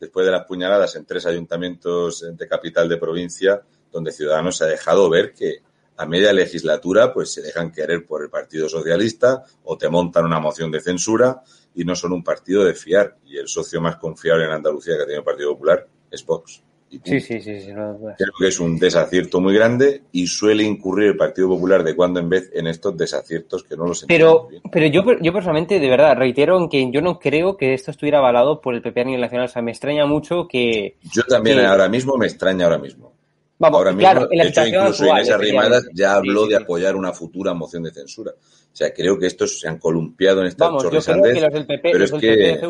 después 0.00 0.26
de 0.26 0.32
las 0.32 0.44
puñaladas 0.46 0.96
en 0.96 1.04
tres 1.04 1.26
ayuntamientos 1.26 2.24
de 2.36 2.48
capital 2.48 2.88
de 2.88 2.96
provincia, 2.96 3.62
donde 3.90 4.12
Ciudadanos 4.12 4.56
se 4.56 4.64
ha 4.64 4.68
dejado 4.68 5.08
ver 5.10 5.32
que 5.34 5.62
a 5.96 6.06
media 6.06 6.32
legislatura 6.32 7.12
pues 7.12 7.32
se 7.32 7.42
dejan 7.42 7.70
querer 7.70 8.06
por 8.06 8.22
el 8.22 8.30
Partido 8.30 8.68
Socialista 8.68 9.44
o 9.64 9.76
te 9.76 9.88
montan 9.88 10.24
una 10.24 10.40
moción 10.40 10.70
de 10.70 10.80
censura 10.80 11.42
y 11.74 11.84
no 11.84 11.94
son 11.94 12.12
un 12.12 12.24
partido 12.24 12.64
de 12.64 12.74
fiar. 12.74 13.18
Y 13.26 13.36
el 13.36 13.48
socio 13.48 13.80
más 13.80 13.96
confiable 13.96 14.44
en 14.44 14.52
Andalucía 14.52 14.96
que 14.96 15.02
ha 15.02 15.06
tenido 15.06 15.20
el 15.20 15.24
Partido 15.24 15.52
Popular 15.52 15.86
es 16.10 16.24
Vox. 16.24 16.62
Sí, 17.04 17.20
sí, 17.20 17.40
sí, 17.40 17.60
sí 17.60 17.70
Creo 17.72 18.32
que 18.38 18.48
es 18.48 18.60
un 18.60 18.78
desacierto 18.78 19.40
muy 19.40 19.54
grande 19.54 20.02
y 20.12 20.26
suele 20.26 20.62
incurrir 20.62 21.08
el 21.08 21.16
Partido 21.16 21.48
Popular 21.48 21.82
de 21.82 21.96
cuando 21.96 22.20
en 22.20 22.28
vez 22.28 22.50
en 22.52 22.66
estos 22.66 22.96
desaciertos 22.96 23.64
que 23.64 23.76
no 23.76 23.86
los 23.86 24.04
Pero, 24.04 24.48
pero 24.70 24.86
yo, 24.88 25.02
yo 25.20 25.32
personalmente, 25.32 25.80
de 25.80 25.88
verdad, 25.88 26.16
reitero 26.16 26.58
en 26.58 26.68
que 26.68 26.90
yo 26.90 27.00
no 27.00 27.18
creo 27.18 27.56
que 27.56 27.72
esto 27.72 27.90
estuviera 27.90 28.18
avalado 28.18 28.60
por 28.60 28.74
el 28.74 28.82
PP 28.82 29.00
a 29.00 29.04
nivel 29.04 29.20
nacional. 29.22 29.46
O 29.46 29.48
sea, 29.48 29.62
me 29.62 29.70
extraña 29.70 30.04
mucho 30.04 30.46
que. 30.46 30.96
Yo 31.02 31.22
también 31.22 31.60
ahora 31.60 31.88
mismo 31.88 32.16
me 32.18 32.26
extraña 32.26 32.66
ahora 32.66 32.78
mismo. 32.78 33.12
Vamos, 33.58 33.78
ahora 33.78 33.92
mismo, 33.92 34.10
claro, 34.10 34.26
de 34.26 34.48
hecho, 34.48 34.66
incluso 34.66 35.06
Inés 35.06 35.30
Arrimadas 35.30 35.88
ya 35.94 36.16
habló 36.16 36.46
de 36.46 36.56
apoyar 36.56 36.96
una 36.96 37.12
futura 37.12 37.54
moción 37.54 37.84
de 37.84 37.92
censura. 37.92 38.32
O 38.32 38.76
sea, 38.76 38.92
creo 38.92 39.18
que 39.18 39.26
estos 39.26 39.60
se 39.60 39.68
han 39.68 39.78
columpiado 39.78 40.40
en 40.40 40.48
esta 40.48 40.66
Vamos, 40.66 40.82
yo 40.82 40.90
creo 40.90 41.00
que 41.22 41.40
los 41.40 41.52
del 41.52 41.66
PP, 41.66 41.90
pero 41.92 42.04
es 42.04 42.12
que... 42.12 42.60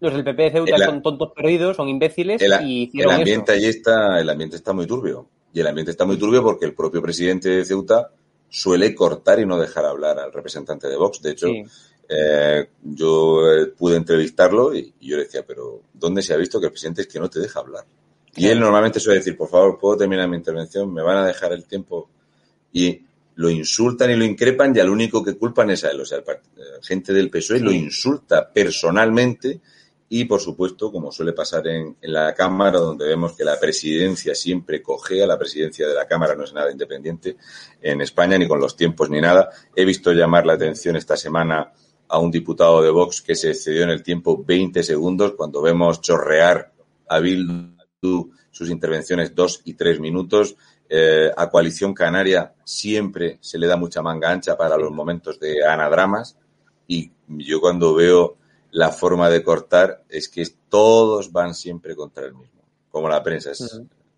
Los 0.00 0.12
del 0.12 0.24
PP 0.24 0.42
de 0.42 0.50
Ceuta 0.50 0.78
son 0.78 1.02
tontos 1.02 1.32
perdidos, 1.34 1.76
son 1.76 1.88
imbéciles 1.88 2.40
el, 2.40 2.52
y 2.62 2.90
el 2.94 3.10
ambiente 3.10 3.52
allí 3.52 3.66
está, 3.66 4.20
el 4.20 4.30
ambiente 4.30 4.56
está 4.56 4.72
muy 4.72 4.86
turbio. 4.86 5.26
Y 5.52 5.60
el 5.60 5.66
ambiente 5.66 5.90
está 5.90 6.04
muy 6.04 6.16
turbio 6.16 6.42
porque 6.42 6.66
el 6.66 6.74
propio 6.74 7.02
presidente 7.02 7.48
de 7.48 7.64
Ceuta 7.64 8.10
suele 8.48 8.94
cortar 8.94 9.40
y 9.40 9.46
no 9.46 9.58
dejar 9.58 9.84
hablar 9.84 10.18
al 10.18 10.32
representante 10.32 10.88
de 10.88 10.96
Vox. 10.96 11.20
De 11.20 11.30
hecho, 11.32 11.48
eh, 12.08 12.68
yo 12.82 13.52
eh, 13.52 13.66
pude 13.76 13.96
entrevistarlo 13.96 14.74
y, 14.74 14.94
yo 15.00 15.16
le 15.16 15.24
decía, 15.24 15.44
pero 15.46 15.82
¿dónde 15.92 16.22
se 16.22 16.32
ha 16.32 16.36
visto 16.36 16.60
que 16.60 16.66
el 16.66 16.72
presidente 16.72 17.02
es 17.02 17.08
que 17.08 17.18
no 17.18 17.28
te 17.28 17.40
deja 17.40 17.60
hablar? 17.60 17.84
Y 18.36 18.46
él 18.46 18.60
normalmente 18.60 19.00
suele 19.00 19.18
decir, 19.18 19.36
por 19.36 19.48
favor, 19.48 19.78
¿puedo 19.78 19.96
terminar 19.96 20.28
mi 20.28 20.36
intervención? 20.36 20.92
¿Me 20.92 21.02
van 21.02 21.16
a 21.16 21.26
dejar 21.26 21.52
el 21.52 21.64
tiempo? 21.64 22.08
Y 22.72 23.02
lo 23.34 23.50
insultan 23.50 24.10
y 24.10 24.16
lo 24.16 24.24
increpan 24.24 24.74
y 24.74 24.80
al 24.80 24.90
único 24.90 25.24
que 25.24 25.36
culpan 25.36 25.70
es 25.70 25.84
a 25.84 25.90
él. 25.90 26.00
O 26.00 26.04
sea, 26.04 26.18
la 26.18 26.40
gente 26.82 27.12
del 27.12 27.30
PSOE 27.30 27.60
lo 27.60 27.72
insulta 27.72 28.48
personalmente 28.52 29.60
y, 30.10 30.24
por 30.24 30.40
supuesto, 30.40 30.90
como 30.90 31.12
suele 31.12 31.32
pasar 31.32 31.66
en, 31.68 31.96
la 32.02 32.34
Cámara, 32.34 32.78
donde 32.78 33.06
vemos 33.06 33.34
que 33.34 33.44
la 33.44 33.60
presidencia 33.60 34.34
siempre 34.34 34.80
cogea, 34.80 35.26
la 35.26 35.38
presidencia 35.38 35.86
de 35.86 35.94
la 35.94 36.06
Cámara 36.06 36.34
no 36.34 36.44
es 36.44 36.52
nada 36.54 36.70
independiente 36.70 37.36
en 37.82 38.00
España, 38.00 38.38
ni 38.38 38.48
con 38.48 38.60
los 38.60 38.74
tiempos 38.74 39.10
ni 39.10 39.20
nada. 39.20 39.50
He 39.76 39.84
visto 39.84 40.12
llamar 40.12 40.46
la 40.46 40.54
atención 40.54 40.96
esta 40.96 41.16
semana 41.16 41.72
a 42.08 42.18
un 42.18 42.30
diputado 42.30 42.82
de 42.82 42.90
Vox 42.90 43.20
que 43.20 43.34
se 43.34 43.50
excedió 43.50 43.82
en 43.82 43.90
el 43.90 44.02
tiempo 44.02 44.42
20 44.42 44.82
segundos 44.82 45.34
cuando 45.36 45.60
vemos 45.60 46.00
chorrear 46.00 46.72
a 47.06 47.18
Bildu 47.20 48.32
sus 48.50 48.70
intervenciones 48.70 49.34
dos 49.34 49.60
y 49.64 49.74
tres 49.74 50.00
minutos. 50.00 50.56
Eh, 50.88 51.30
a 51.36 51.50
Coalición 51.50 51.92
Canaria 51.92 52.54
siempre 52.64 53.36
se 53.42 53.58
le 53.58 53.66
da 53.66 53.76
mucha 53.76 54.00
manga 54.00 54.30
ancha 54.30 54.56
para 54.56 54.78
los 54.78 54.90
momentos 54.90 55.38
de 55.38 55.62
anadramas 55.62 56.38
y 56.86 57.12
yo 57.28 57.60
cuando 57.60 57.94
veo 57.94 58.38
la 58.70 58.90
forma 58.90 59.30
de 59.30 59.42
cortar 59.42 60.02
es 60.08 60.28
que 60.28 60.44
todos 60.68 61.32
van 61.32 61.54
siempre 61.54 61.96
contra 61.96 62.26
el 62.26 62.34
mismo, 62.34 62.62
como 62.90 63.08
la 63.08 63.22
prensa. 63.22 63.52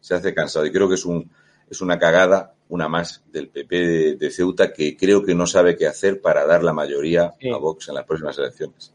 Se 0.01 0.15
hace 0.15 0.35
cansado 0.35 0.67
y 0.67 0.73
creo 0.73 0.89
que 0.89 0.95
es, 0.95 1.05
un, 1.05 1.31
es 1.71 1.81
una 1.81 1.99
cagada, 1.99 2.55
una 2.69 2.89
más 2.89 3.23
del 3.33 3.49
PP 3.49 4.17
de, 4.17 4.31
Ceuta 4.31 4.73
que 4.73 4.97
creo 4.97 5.23
que 5.23 5.35
no 5.35 5.47
sabe 5.47 5.77
qué 5.77 5.87
hacer 5.87 6.21
para 6.21 6.47
dar 6.47 6.63
la 6.63 6.73
mayoría 6.73 7.35
a 7.53 7.57
Vox 7.59 7.89
en 7.89 7.95
las 7.95 8.05
próximas 8.05 8.39
elecciones. 8.39 8.93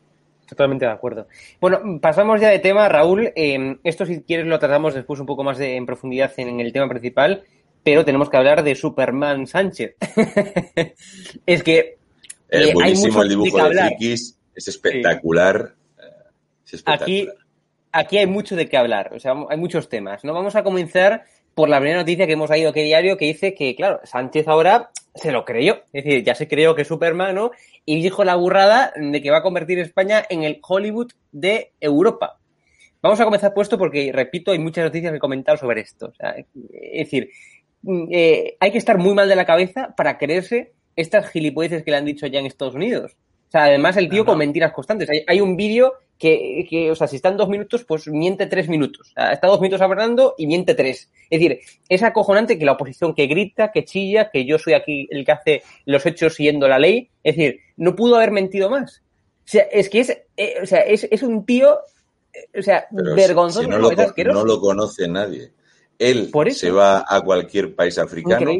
Totalmente 0.47 0.85
de 0.85 0.91
acuerdo. 0.91 1.27
Bueno, 1.59 1.99
pasamos 1.99 2.39
ya 2.39 2.49
de 2.49 2.59
tema, 2.59 2.87
Raúl. 2.87 3.31
Em, 3.35 3.79
esto, 3.83 4.05
si 4.05 4.21
quieres, 4.21 4.45
lo 4.45 4.59
tratamos 4.59 4.93
después 4.93 5.19
un 5.19 5.25
poco 5.25 5.43
más 5.43 5.57
de, 5.57 5.75
en 5.75 5.87
profundidad 5.87 6.31
en, 6.37 6.59
el 6.59 6.71
tema 6.71 6.87
principal, 6.87 7.43
pero 7.83 8.05
tenemos 8.05 8.29
que 8.29 8.37
hablar 8.37 8.63
de 8.63 8.75
Superman 8.75 9.47
Sánchez. 9.47 9.95
es 11.45 11.63
que. 11.63 11.97
Es 12.47 12.67
eh, 12.67 12.73
buenísimo 12.73 13.23
el 13.23 13.29
dibujo 13.29 13.69
de 13.69 13.75
Frikis 13.75 14.37
es 14.55 14.67
espectacular. 14.67 15.73
Aquí, 16.85 17.27
aquí 17.91 18.17
hay 18.17 18.27
mucho 18.27 18.55
de 18.55 18.67
qué 18.67 18.77
hablar, 18.77 19.11
o 19.13 19.19
sea, 19.19 19.33
hay 19.49 19.57
muchos 19.57 19.89
temas. 19.89 20.23
¿no? 20.23 20.33
Vamos 20.33 20.55
a 20.55 20.63
comenzar 20.63 21.25
por 21.53 21.69
la 21.69 21.79
primera 21.79 21.99
noticia 21.99 22.27
que 22.27 22.33
hemos 22.33 22.55
ido 22.55 22.73
que 22.73 22.83
diario 22.83 23.17
que 23.17 23.25
dice 23.25 23.53
que, 23.53 23.75
claro, 23.75 24.01
Sánchez 24.03 24.47
ahora 24.47 24.91
se 25.13 25.31
lo 25.31 25.45
creyó. 25.45 25.83
Es 25.93 26.03
decir, 26.03 26.23
ya 26.23 26.35
se 26.35 26.47
creyó 26.47 26.75
que 26.75 26.81
es 26.81 26.87
Superman, 26.87 27.35
¿no? 27.35 27.51
Y 27.85 28.01
dijo 28.01 28.23
la 28.23 28.35
burrada 28.35 28.93
de 28.95 29.21
que 29.21 29.31
va 29.31 29.37
a 29.37 29.43
convertir 29.43 29.79
España 29.79 30.23
en 30.29 30.43
el 30.43 30.59
Hollywood 30.61 31.11
de 31.31 31.71
Europa. 31.79 32.39
Vamos 33.01 33.19
a 33.21 33.25
comenzar 33.25 33.53
puesto 33.53 33.77
porque, 33.77 34.11
repito, 34.11 34.51
hay 34.51 34.59
muchas 34.59 34.83
noticias 34.83 35.13
que 35.13 35.19
comentar 35.19 35.57
sobre 35.57 35.81
esto. 35.81 36.11
es 36.19 36.97
decir, 37.05 37.29
mm, 37.83 38.07
eh, 38.11 38.57
hay 38.59 38.71
que 38.71 38.77
estar 38.77 38.97
muy 38.97 39.13
mal 39.13 39.29
de 39.29 39.35
la 39.35 39.45
cabeza 39.45 39.93
para 39.95 40.17
creerse 40.17 40.73
estas 40.95 41.29
gilipolleces 41.29 41.83
que 41.83 41.91
le 41.91 41.97
han 41.97 42.05
dicho 42.05 42.27
ya 42.27 42.39
en 42.39 42.47
Estados 42.47 42.75
Unidos 42.75 43.15
sea, 43.51 43.65
además 43.65 43.97
el 43.97 44.09
tío 44.09 44.25
con 44.25 44.37
mentiras 44.37 44.73
constantes. 44.73 45.09
Hay, 45.27 45.41
un 45.41 45.55
vídeo 45.55 45.93
que, 46.17 46.65
que, 46.69 46.91
o 46.91 46.95
sea, 46.95 47.07
si 47.07 47.17
está 47.17 47.29
en 47.29 47.37
dos 47.37 47.49
minutos, 47.49 47.83
pues 47.85 48.07
miente 48.07 48.47
tres 48.47 48.67
minutos. 48.67 49.13
está 49.15 49.47
dos 49.47 49.61
minutos 49.61 49.81
hablando 49.81 50.35
y 50.37 50.47
miente 50.47 50.73
tres. 50.73 51.11
Es 51.29 51.39
decir, 51.39 51.59
es 51.87 52.03
acojonante 52.03 52.57
que 52.57 52.65
la 52.65 52.73
oposición 52.73 53.13
que 53.13 53.27
grita, 53.27 53.71
que 53.71 53.85
chilla, 53.85 54.29
que 54.31 54.45
yo 54.45 54.57
soy 54.57 54.73
aquí 54.73 55.07
el 55.11 55.25
que 55.25 55.31
hace 55.31 55.63
los 55.85 56.05
hechos 56.05 56.35
siguiendo 56.35 56.67
la 56.67 56.79
ley. 56.79 57.09
Es 57.23 57.35
decir, 57.35 57.59
no 57.77 57.95
pudo 57.95 58.15
haber 58.15 58.31
mentido 58.31 58.69
más. 58.69 59.01
O 59.45 59.47
sea, 59.47 59.63
es 59.63 59.89
que 59.89 59.99
es, 59.99 60.09
eh, 60.37 60.55
o 60.61 60.65
sea, 60.65 60.79
es, 60.79 61.07
es, 61.09 61.21
un 61.21 61.45
tío, 61.45 61.77
o 62.57 62.61
sea, 62.61 62.87
vergonzoso. 62.91 63.67
no, 63.67 63.77
lo, 63.77 64.59
conoce 64.59 65.07
nadie. 65.07 65.51
Él 65.99 66.31
se 66.51 66.71
va 66.71 67.05
a 67.07 67.21
cualquier 67.21 67.75
país 67.75 67.97
africano 67.99 68.51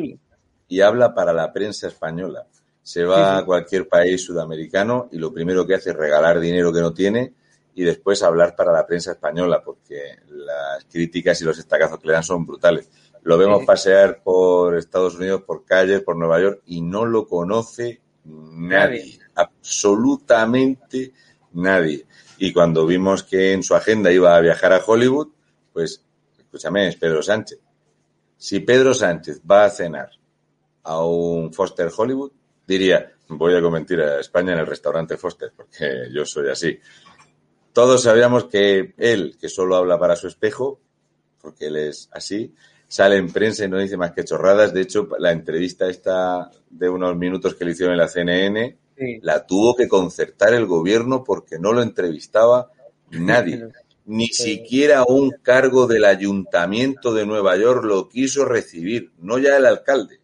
y 0.67 0.81
habla 0.81 1.13
para 1.13 1.33
la 1.33 1.51
prensa 1.51 1.87
española 1.87 2.45
se 2.85 3.03
va 3.03 3.39
a 3.39 3.43
cualquier 3.43 3.87
país 3.89 4.23
sudamericano 4.23 5.09
y 5.11 5.17
lo 5.17 5.33
primero 5.33 5.65
que 5.65 5.73
hace 5.73 5.89
es 5.89 5.95
regalar 5.95 6.39
dinero 6.39 6.71
que 6.71 6.81
no 6.81 6.93
tiene 6.93 7.33
y 7.73 7.81
después 7.83 8.21
hablar 8.21 8.55
para 8.55 8.71
la 8.71 8.85
prensa 8.85 9.13
española, 9.13 9.63
porque 9.65 10.19
las 10.29 10.85
críticas 10.85 11.41
y 11.41 11.45
los 11.45 11.57
estacazos 11.57 11.99
que 11.99 12.05
le 12.05 12.13
dan 12.13 12.23
son 12.23 12.45
brutales. 12.45 12.87
Lo 13.23 13.39
vemos 13.39 13.65
pasear 13.65 14.21
por 14.21 14.77
Estados 14.77 15.15
Unidos, 15.15 15.41
por 15.41 15.65
calles, 15.65 16.03
por 16.03 16.15
Nueva 16.15 16.39
York 16.39 16.61
y 16.67 16.81
no 16.81 17.05
lo 17.05 17.27
conoce 17.27 18.01
nadie, 18.23 19.17
absolutamente 19.33 21.11
nadie. 21.53 22.05
Y 22.37 22.53
cuando 22.53 22.85
vimos 22.85 23.23
que 23.23 23.53
en 23.53 23.63
su 23.63 23.73
agenda 23.73 24.11
iba 24.11 24.35
a 24.35 24.41
viajar 24.41 24.73
a 24.73 24.83
Hollywood, 24.85 25.29
pues, 25.73 26.03
escúchame, 26.37 26.87
es 26.87 26.97
Pedro 26.97 27.23
Sánchez. 27.23 27.57
Si 28.37 28.59
Pedro 28.59 28.93
Sánchez 28.93 29.41
va 29.41 29.65
a 29.65 29.71
cenar 29.71 30.11
a 30.83 31.03
un 31.03 31.51
Foster 31.51 31.89
Hollywood, 31.97 32.31
diría, 32.67 33.13
voy 33.29 33.55
a 33.55 33.61
comentar 33.61 33.99
a 34.01 34.19
España 34.19 34.53
en 34.53 34.59
el 34.59 34.67
restaurante 34.67 35.17
Foster, 35.17 35.51
porque 35.55 36.07
yo 36.11 36.25
soy 36.25 36.49
así. 36.49 36.79
Todos 37.73 38.03
sabíamos 38.03 38.45
que 38.45 38.93
él, 38.97 39.37
que 39.39 39.49
solo 39.49 39.75
habla 39.75 39.99
para 39.99 40.15
su 40.15 40.27
espejo, 40.27 40.79
porque 41.41 41.67
él 41.67 41.75
es 41.75 42.09
así, 42.11 42.53
sale 42.87 43.17
en 43.17 43.31
prensa 43.31 43.65
y 43.65 43.69
no 43.69 43.77
dice 43.77 43.97
más 43.97 44.11
que 44.11 44.23
chorradas. 44.23 44.73
De 44.73 44.81
hecho, 44.81 45.09
la 45.19 45.31
entrevista 45.31 45.87
esta 45.87 46.49
de 46.69 46.89
unos 46.89 47.15
minutos 47.17 47.55
que 47.55 47.65
le 47.65 47.71
hicieron 47.71 47.93
en 47.93 47.99
la 47.99 48.07
CNN, 48.07 48.77
la 49.21 49.45
tuvo 49.45 49.75
que 49.75 49.87
concertar 49.87 50.53
el 50.53 50.65
gobierno 50.65 51.23
porque 51.23 51.59
no 51.59 51.73
lo 51.73 51.81
entrevistaba 51.81 52.71
nadie. 53.11 53.67
Ni 54.07 54.27
siquiera 54.27 55.03
un 55.03 55.31
cargo 55.41 55.87
del 55.87 56.05
ayuntamiento 56.05 57.11
de 57.11 57.25
Nueva 57.25 57.57
York 57.57 57.83
lo 57.83 58.07
quiso 58.07 58.45
recibir, 58.45 59.11
no 59.17 59.39
ya 59.39 59.57
el 59.57 59.65
alcalde. 59.65 60.19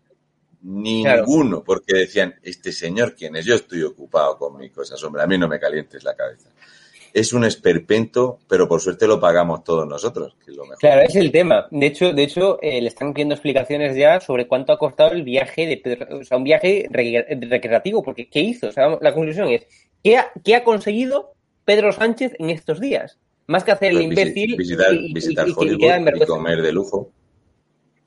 Ninguno, 0.63 1.63
porque 1.63 1.95
decían, 1.95 2.35
este 2.43 2.71
señor, 2.71 3.15
¿quién 3.15 3.35
es? 3.35 3.45
Yo 3.45 3.55
estoy 3.55 3.81
ocupado 3.81 4.37
con 4.37 4.57
mis 4.57 4.71
cosas, 4.71 5.03
hombre, 5.03 5.23
a 5.23 5.27
mí 5.27 5.37
no 5.37 5.47
me 5.47 5.59
calientes 5.59 6.03
la 6.03 6.15
cabeza. 6.15 6.49
Es 7.13 7.33
un 7.33 7.43
esperpento, 7.43 8.39
pero 8.47 8.67
por 8.69 8.79
suerte 8.79 9.05
lo 9.05 9.19
pagamos 9.19 9.63
todos 9.63 9.85
nosotros, 9.87 10.35
que 10.45 10.51
es 10.51 10.57
lo 10.57 10.63
mejor. 10.63 10.77
Claro, 10.77 11.01
es 11.01 11.15
el 11.15 11.31
tema. 11.31 11.67
De 11.69 11.87
hecho, 11.87 12.13
de 12.13 12.23
hecho 12.23 12.59
eh, 12.61 12.79
le 12.79 12.87
están 12.87 13.13
pidiendo 13.13 13.35
explicaciones 13.35 13.97
ya 13.97 14.21
sobre 14.21 14.47
cuánto 14.47 14.71
ha 14.71 14.77
costado 14.77 15.11
el 15.11 15.23
viaje 15.23 15.65
de 15.65 16.07
o 16.09 16.23
sea, 16.23 16.37
un 16.37 16.45
viaje 16.45 16.87
recreativo, 16.89 18.01
porque 18.01 18.29
¿qué 18.29 18.39
hizo? 18.39 18.67
O 18.67 18.71
sea, 18.71 18.97
la 19.01 19.13
conclusión 19.13 19.49
es, 19.49 19.65
¿qué 20.03 20.17
ha, 20.17 20.31
qué 20.43 20.55
ha 20.55 20.63
conseguido 20.63 21.33
Pedro 21.65 21.91
Sánchez 21.91 22.33
en 22.39 22.49
estos 22.49 22.79
días? 22.79 23.17
Más 23.47 23.65
que 23.65 23.71
hacer 23.71 23.91
el 23.91 23.97
pues 23.97 24.05
imbécil 24.07 24.55
visitar, 24.55 24.93
y, 24.93 25.13
visitar 25.13 25.47
Hollywood 25.53 26.15
y 26.15 26.25
comer 26.25 26.61
de 26.61 26.71
lujo. 26.71 27.11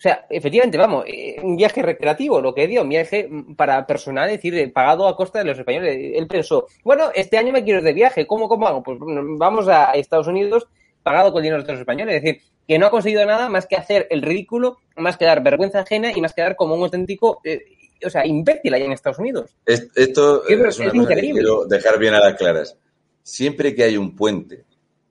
O 0.04 0.06
sea, 0.06 0.26
efectivamente, 0.28 0.76
vamos, 0.76 1.06
eh, 1.06 1.36
un 1.42 1.56
viaje 1.56 1.80
recreativo, 1.80 2.38
lo 2.38 2.54
que 2.54 2.66
dio, 2.66 2.82
un 2.82 2.90
viaje 2.90 3.26
para 3.56 3.86
personal, 3.86 4.28
es 4.28 4.36
decir, 4.36 4.70
pagado 4.70 5.08
a 5.08 5.16
costa 5.16 5.38
de 5.38 5.46
los 5.46 5.58
españoles. 5.58 5.96
Él 6.14 6.26
pensó, 6.26 6.66
bueno, 6.84 7.04
este 7.14 7.38
año 7.38 7.54
me 7.54 7.64
quiero 7.64 7.78
ir 7.78 7.86
de 7.86 7.94
viaje, 7.94 8.26
¿cómo, 8.26 8.46
cómo 8.46 8.68
hago? 8.68 8.82
Pues 8.82 8.98
vamos 9.00 9.66
a 9.66 9.92
Estados 9.92 10.26
Unidos 10.26 10.66
pagado 11.02 11.32
con 11.32 11.42
dinero 11.42 11.62
de 11.62 11.72
los 11.72 11.80
españoles. 11.80 12.16
Es 12.16 12.22
decir, 12.22 12.42
que 12.68 12.78
no 12.78 12.84
ha 12.84 12.90
conseguido 12.90 13.24
nada 13.24 13.48
más 13.48 13.64
que 13.64 13.76
hacer 13.76 14.06
el 14.10 14.20
ridículo, 14.20 14.76
más 14.94 15.16
que 15.16 15.24
dar 15.24 15.42
vergüenza 15.42 15.80
ajena 15.80 16.12
y 16.14 16.20
más 16.20 16.34
que 16.34 16.42
dar 16.42 16.54
como 16.54 16.74
un 16.74 16.82
auténtico, 16.82 17.40
eh, 17.42 17.62
o 18.04 18.10
sea, 18.10 18.26
imbécil 18.26 18.74
allá 18.74 18.84
en 18.84 18.92
Estados 18.92 19.20
Unidos. 19.20 19.56
esto 19.64 20.46
es, 20.46 20.78
una 20.80 20.90
cosa 20.90 21.14
que 21.14 21.30
quiero 21.30 21.64
dejar 21.64 21.98
bien 21.98 22.12
a 22.12 22.20
las 22.20 22.34
claras. 22.34 22.76
Siempre 23.22 23.74
que 23.74 23.84
hay 23.84 23.96
un 23.96 24.14
puente, 24.14 24.64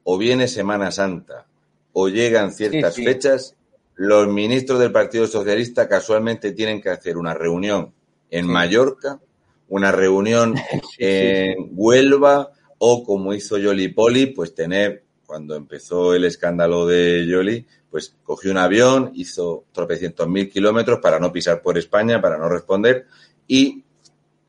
o 0.03 0.19
viene 0.19 0.47
Semana 0.47 0.91
Santa, 0.91 1.47
o 1.93 2.09
llegan 2.09 2.51
ciertas 2.51 2.95
fechas, 2.95 3.55
los 3.95 4.27
ministros 4.27 4.79
del 4.79 4.91
Partido 4.91 5.27
Socialista 5.27 5.88
casualmente 5.88 6.51
tienen 6.51 6.82
que 6.82 6.89
hacer 6.89 7.17
una 7.17 7.34
reunión 7.34 7.93
en 8.29 8.47
Mallorca, 8.47 9.19
una 9.69 9.91
reunión 9.91 10.56
en 10.97 11.69
Huelva 11.71 12.51
o, 12.77 13.03
como 13.03 13.34
hizo 13.34 13.58
Yoli 13.58 13.89
Poli, 13.89 14.27
pues 14.27 14.53
tener 14.53 15.03
cuando 15.25 15.56
empezó 15.56 16.13
el 16.13 16.25
escándalo 16.25 16.86
de 16.86 17.25
Yoli, 17.25 17.65
pues 17.89 18.15
cogió 18.23 18.51
un 18.51 18.58
avión, 18.58 19.12
hizo 19.15 19.65
tropecientos 19.71 20.27
mil 20.27 20.49
kilómetros 20.49 20.99
para 20.99 21.19
no 21.19 21.32
pisar 21.32 21.62
por 21.62 21.77
España, 21.77 22.21
para 22.21 22.38
no 22.38 22.49
responder, 22.49 23.08
y 23.47 23.84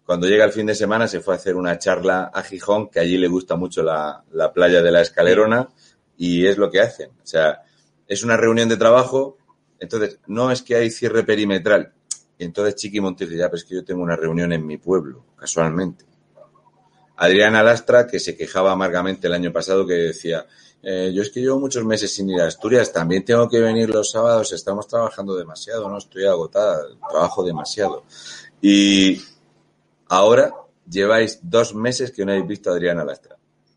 cuando 0.04 0.26
llega 0.26 0.44
el 0.44 0.52
fin 0.52 0.66
de 0.66 0.74
semana 0.74 1.08
se 1.08 1.20
fue 1.20 1.34
a 1.34 1.36
hacer 1.36 1.56
una 1.56 1.78
charla 1.78 2.24
a 2.34 2.42
Gijón, 2.42 2.88
que 2.88 3.00
allí 3.00 3.16
le 3.16 3.28
gusta 3.28 3.56
mucho 3.56 3.82
la, 3.82 4.22
la 4.32 4.52
playa 4.52 4.82
de 4.82 4.90
la 4.90 5.00
Escalerona, 5.00 5.68
y 6.16 6.46
es 6.46 6.58
lo 6.58 6.70
que 6.70 6.80
hacen. 6.80 7.10
O 7.10 7.26
sea, 7.26 7.62
es 8.14 8.24
una 8.24 8.36
reunión 8.36 8.68
de 8.68 8.76
trabajo, 8.76 9.36
entonces 9.78 10.18
no 10.26 10.50
es 10.50 10.62
que 10.62 10.76
hay 10.76 10.90
cierre 10.90 11.24
perimetral. 11.24 11.92
Y 12.38 12.44
entonces 12.44 12.76
Chiqui 12.76 13.00
Montes 13.00 13.28
dice, 13.28 13.40
ya, 13.40 13.46
pero 13.46 13.56
es 13.56 13.64
que 13.64 13.74
yo 13.74 13.84
tengo 13.84 14.02
una 14.02 14.16
reunión 14.16 14.52
en 14.52 14.66
mi 14.66 14.78
pueblo, 14.78 15.24
casualmente. 15.36 16.04
Adriana 17.16 17.62
Lastra, 17.62 18.06
que 18.06 18.18
se 18.18 18.36
quejaba 18.36 18.72
amargamente 18.72 19.28
el 19.28 19.34
año 19.34 19.52
pasado, 19.52 19.86
que 19.86 19.94
decía, 19.94 20.46
eh, 20.82 21.12
yo 21.14 21.22
es 21.22 21.30
que 21.30 21.40
llevo 21.40 21.60
muchos 21.60 21.84
meses 21.84 22.12
sin 22.12 22.28
ir 22.28 22.40
a 22.40 22.46
Asturias, 22.46 22.92
también 22.92 23.24
tengo 23.24 23.48
que 23.48 23.60
venir 23.60 23.88
los 23.88 24.10
sábados, 24.10 24.52
estamos 24.52 24.88
trabajando 24.88 25.36
demasiado, 25.36 25.88
no 25.88 25.98
estoy 25.98 26.26
agotada, 26.26 26.86
trabajo 27.08 27.44
demasiado. 27.44 28.04
Y 28.60 29.22
ahora 30.08 30.52
lleváis 30.88 31.38
dos 31.42 31.74
meses 31.74 32.10
que 32.10 32.24
no 32.24 32.32
habéis 32.32 32.48
visto 32.48 32.70
a 32.70 32.74
Adriana 32.74 33.04
Lastra. 33.04 33.36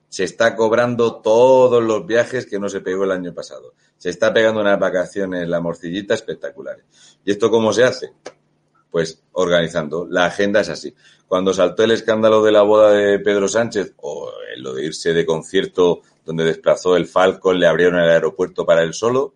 Se 0.10 0.24
está 0.24 0.56
cobrando 0.56 1.22
todos 1.22 1.84
los 1.84 2.06
viajes 2.06 2.46
que 2.46 2.60
no 2.60 2.70
se 2.70 2.82
pegó 2.82 3.04
el 3.04 3.12
año 3.12 3.34
pasado. 3.34 3.74
Se 3.98 4.10
está 4.10 4.34
pegando 4.34 4.62
unas 4.62 4.80
vacaciones, 4.80 5.48
la 5.48 5.60
morcillita 5.60 6.14
espectaculares. 6.14 6.86
¿Y 7.26 7.32
esto 7.32 7.50
cómo 7.50 7.74
se 7.74 7.84
hace? 7.84 8.12
Pues 8.90 9.22
organizando. 9.34 10.08
La 10.10 10.26
agenda 10.26 10.62
es 10.62 10.70
así. 10.70 10.96
Cuando 11.28 11.54
saltó 11.54 11.84
el 11.84 11.92
escándalo 11.92 12.42
de 12.42 12.52
la 12.52 12.62
boda 12.62 12.92
de 12.92 13.20
Pedro 13.20 13.48
Sánchez, 13.48 13.94
o 13.98 14.32
lo 14.58 14.74
de 14.74 14.86
irse 14.86 15.14
de 15.14 15.26
concierto 15.26 16.02
donde 16.26 16.46
desplazó 16.46 16.96
el 16.96 17.08
Falcon, 17.08 17.60
le 17.60 17.68
abrieron 17.68 18.00
el 18.00 18.10
aeropuerto 18.10 18.66
para 18.66 18.84
él 18.84 18.94
solo, 18.94 19.34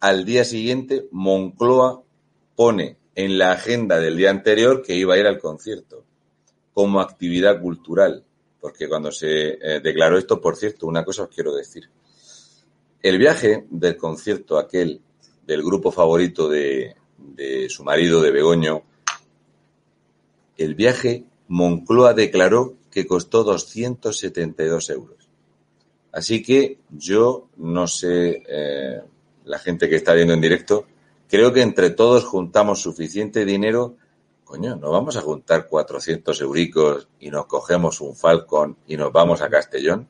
al 0.00 0.24
día 0.24 0.44
siguiente 0.44 1.08
Moncloa 1.10 2.02
pone 2.54 2.98
en 3.14 3.38
la 3.38 3.52
agenda 3.52 3.98
del 3.98 4.16
día 4.16 4.30
anterior 4.30 4.82
que 4.82 4.94
iba 4.94 5.14
a 5.14 5.18
ir 5.18 5.26
al 5.26 5.38
concierto 5.38 6.04
como 6.74 7.00
actividad 7.00 7.60
cultural. 7.60 8.25
Porque 8.66 8.88
cuando 8.88 9.12
se 9.12 9.50
eh, 9.62 9.80
declaró 9.80 10.18
esto, 10.18 10.40
por 10.40 10.56
cierto, 10.56 10.88
una 10.88 11.04
cosa 11.04 11.22
os 11.22 11.28
quiero 11.28 11.54
decir. 11.54 11.88
El 13.00 13.16
viaje 13.16 13.64
del 13.70 13.96
concierto 13.96 14.58
aquel 14.58 15.00
del 15.46 15.62
grupo 15.62 15.92
favorito 15.92 16.48
de, 16.48 16.96
de 17.16 17.68
su 17.68 17.84
marido, 17.84 18.20
de 18.20 18.32
Begoño, 18.32 18.82
el 20.56 20.74
viaje 20.74 21.26
Moncloa 21.46 22.12
declaró 22.12 22.74
que 22.90 23.06
costó 23.06 23.44
272 23.44 24.90
euros. 24.90 25.28
Así 26.10 26.42
que 26.42 26.80
yo 26.90 27.46
no 27.58 27.86
sé, 27.86 28.42
eh, 28.48 29.00
la 29.44 29.60
gente 29.60 29.88
que 29.88 29.94
está 29.94 30.12
viendo 30.12 30.34
en 30.34 30.40
directo, 30.40 30.86
creo 31.28 31.52
que 31.52 31.62
entre 31.62 31.90
todos 31.90 32.24
juntamos 32.24 32.82
suficiente 32.82 33.44
dinero. 33.44 33.96
Coño, 34.46 34.76
no 34.76 34.92
vamos 34.92 35.16
a 35.16 35.22
juntar 35.22 35.66
400 35.66 36.40
euricos 36.40 37.08
y 37.18 37.30
nos 37.30 37.46
cogemos 37.46 38.00
un 38.00 38.14
Falcon 38.14 38.76
y 38.86 38.96
nos 38.96 39.10
vamos 39.12 39.42
a 39.42 39.50
Castellón, 39.50 40.08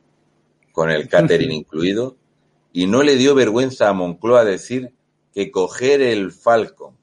con 0.72 0.90
el 0.90 1.08
catering 1.08 1.52
incluido. 1.52 2.18
Y 2.70 2.86
no 2.86 3.02
le 3.02 3.16
dio 3.16 3.34
vergüenza 3.34 3.88
a 3.88 3.94
Moncloa 3.94 4.44
decir 4.44 4.92
que 5.32 5.50
coger 5.50 6.02
el 6.02 6.32
Falcon 6.32 6.98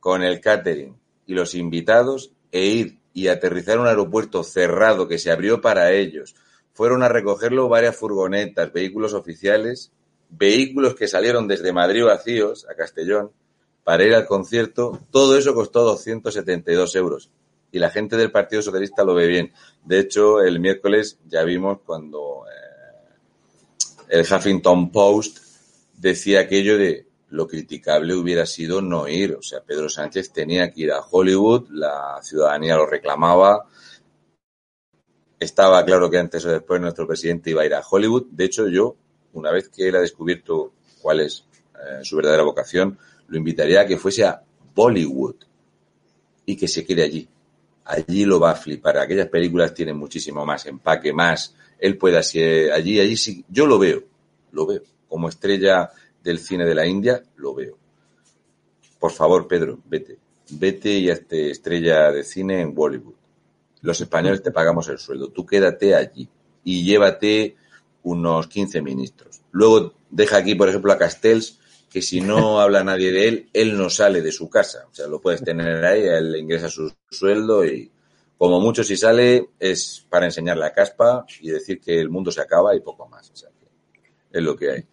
con 0.00 0.24
el 0.24 0.40
catering 0.40 0.98
y 1.26 1.34
los 1.34 1.54
invitados 1.54 2.32
e 2.50 2.64
ir 2.66 2.98
y 3.12 3.28
aterrizar 3.28 3.74
en 3.74 3.82
un 3.82 3.86
aeropuerto 3.86 4.42
cerrado 4.42 5.06
que 5.06 5.18
se 5.18 5.30
abrió 5.30 5.60
para 5.60 5.92
ellos. 5.92 6.34
Fueron 6.72 7.04
a 7.04 7.08
recogerlo 7.08 7.68
varias 7.68 7.94
furgonetas, 7.94 8.72
vehículos 8.72 9.14
oficiales, 9.14 9.92
vehículos 10.28 10.96
que 10.96 11.06
salieron 11.06 11.46
desde 11.46 11.72
Madrid 11.72 12.04
vacíos 12.04 12.66
a 12.68 12.74
Castellón 12.74 13.30
para 13.84 14.04
ir 14.04 14.14
al 14.14 14.26
concierto. 14.26 15.00
Todo 15.10 15.36
eso 15.36 15.54
costó 15.54 15.82
272 15.84 16.96
euros. 16.96 17.30
Y 17.70 17.78
la 17.78 17.90
gente 17.90 18.16
del 18.16 18.30
Partido 18.30 18.62
Socialista 18.62 19.04
lo 19.04 19.14
ve 19.14 19.26
bien. 19.26 19.52
De 19.84 19.98
hecho, 19.98 20.40
el 20.40 20.60
miércoles 20.60 21.18
ya 21.26 21.42
vimos 21.42 21.78
cuando 21.84 22.44
eh, 22.46 23.12
el 24.10 24.20
Huffington 24.20 24.92
Post 24.92 25.38
decía 25.96 26.40
aquello 26.40 26.76
de 26.76 27.06
lo 27.30 27.48
criticable 27.48 28.14
hubiera 28.14 28.44
sido 28.44 28.82
no 28.82 29.08
ir. 29.08 29.34
O 29.34 29.42
sea, 29.42 29.62
Pedro 29.62 29.88
Sánchez 29.88 30.32
tenía 30.32 30.70
que 30.70 30.82
ir 30.82 30.92
a 30.92 31.00
Hollywood, 31.00 31.70
la 31.70 32.20
ciudadanía 32.22 32.76
lo 32.76 32.86
reclamaba. 32.86 33.66
Estaba 35.40 35.82
claro 35.84 36.10
que 36.10 36.18
antes 36.18 36.44
o 36.44 36.50
después 36.50 36.80
nuestro 36.80 37.06
presidente 37.06 37.50
iba 37.50 37.62
a 37.62 37.66
ir 37.66 37.74
a 37.74 37.82
Hollywood. 37.88 38.26
De 38.30 38.44
hecho, 38.44 38.68
yo, 38.68 38.96
una 39.32 39.50
vez 39.50 39.70
que 39.70 39.88
él 39.88 39.96
ha 39.96 40.00
descubierto 40.00 40.74
cuál 41.00 41.20
es 41.20 41.46
eh, 41.74 42.04
su 42.04 42.16
verdadera 42.16 42.42
vocación, 42.42 42.98
lo 43.32 43.38
invitaría 43.38 43.80
a 43.80 43.86
que 43.86 43.96
fuese 43.96 44.26
a 44.26 44.42
Bollywood 44.74 45.36
y 46.44 46.54
que 46.54 46.68
se 46.68 46.84
quede 46.84 47.02
allí. 47.02 47.26
Allí 47.86 48.26
lo 48.26 48.38
va 48.38 48.50
a 48.50 48.54
flipar. 48.54 48.98
Aquellas 48.98 49.28
películas 49.28 49.72
tienen 49.72 49.96
muchísimo 49.96 50.44
más 50.44 50.66
empaque, 50.66 51.14
más. 51.14 51.54
Él 51.78 51.96
puede 51.96 52.18
así, 52.18 52.42
allí, 52.42 53.00
allí 53.00 53.16
sí. 53.16 53.42
Yo 53.48 53.66
lo 53.66 53.78
veo, 53.78 54.04
lo 54.50 54.66
veo 54.66 54.82
como 55.08 55.30
estrella 55.30 55.88
del 56.22 56.40
cine 56.40 56.66
de 56.66 56.74
la 56.74 56.86
India, 56.86 57.22
lo 57.36 57.54
veo. 57.54 57.78
Por 58.98 59.12
favor, 59.12 59.48
Pedro, 59.48 59.78
vete. 59.86 60.18
Vete 60.50 60.90
y 60.90 61.08
hazte 61.08 61.50
estrella 61.50 62.12
de 62.12 62.24
cine 62.24 62.60
en 62.60 62.74
Bollywood. 62.74 63.14
Los 63.80 63.98
españoles 64.02 64.42
te 64.42 64.50
pagamos 64.50 64.88
el 64.88 64.98
sueldo. 64.98 65.28
Tú 65.28 65.46
quédate 65.46 65.94
allí 65.94 66.28
y 66.64 66.84
llévate 66.84 67.56
unos 68.02 68.46
15 68.46 68.82
ministros. 68.82 69.40
Luego 69.52 69.94
deja 70.10 70.36
aquí, 70.36 70.54
por 70.54 70.68
ejemplo, 70.68 70.92
a 70.92 70.98
Castells, 70.98 71.58
que 71.92 72.02
si 72.02 72.20
no 72.20 72.60
habla 72.60 72.82
nadie 72.82 73.12
de 73.12 73.28
él, 73.28 73.50
él 73.52 73.76
no 73.76 73.90
sale 73.90 74.22
de 74.22 74.32
su 74.32 74.48
casa. 74.48 74.86
O 74.90 74.94
sea, 74.94 75.06
lo 75.06 75.20
puedes 75.20 75.42
tener 75.42 75.84
ahí, 75.84 76.04
él 76.04 76.36
ingresa 76.36 76.68
su 76.68 76.92
sueldo 77.10 77.64
y 77.64 77.90
como 78.38 78.60
mucho 78.60 78.82
si 78.82 78.96
sale 78.96 79.50
es 79.58 80.04
para 80.08 80.26
enseñarle 80.26 80.66
a 80.66 80.72
caspa 80.72 81.24
y 81.40 81.50
decir 81.50 81.80
que 81.80 82.00
el 82.00 82.10
mundo 82.10 82.32
se 82.32 82.40
acaba 82.40 82.74
y 82.74 82.80
poco 82.80 83.06
más. 83.08 83.30
O 83.30 83.36
sea, 83.36 83.50
es 84.32 84.42
lo 84.42 84.56
que 84.56 84.70
hay. 84.70 84.84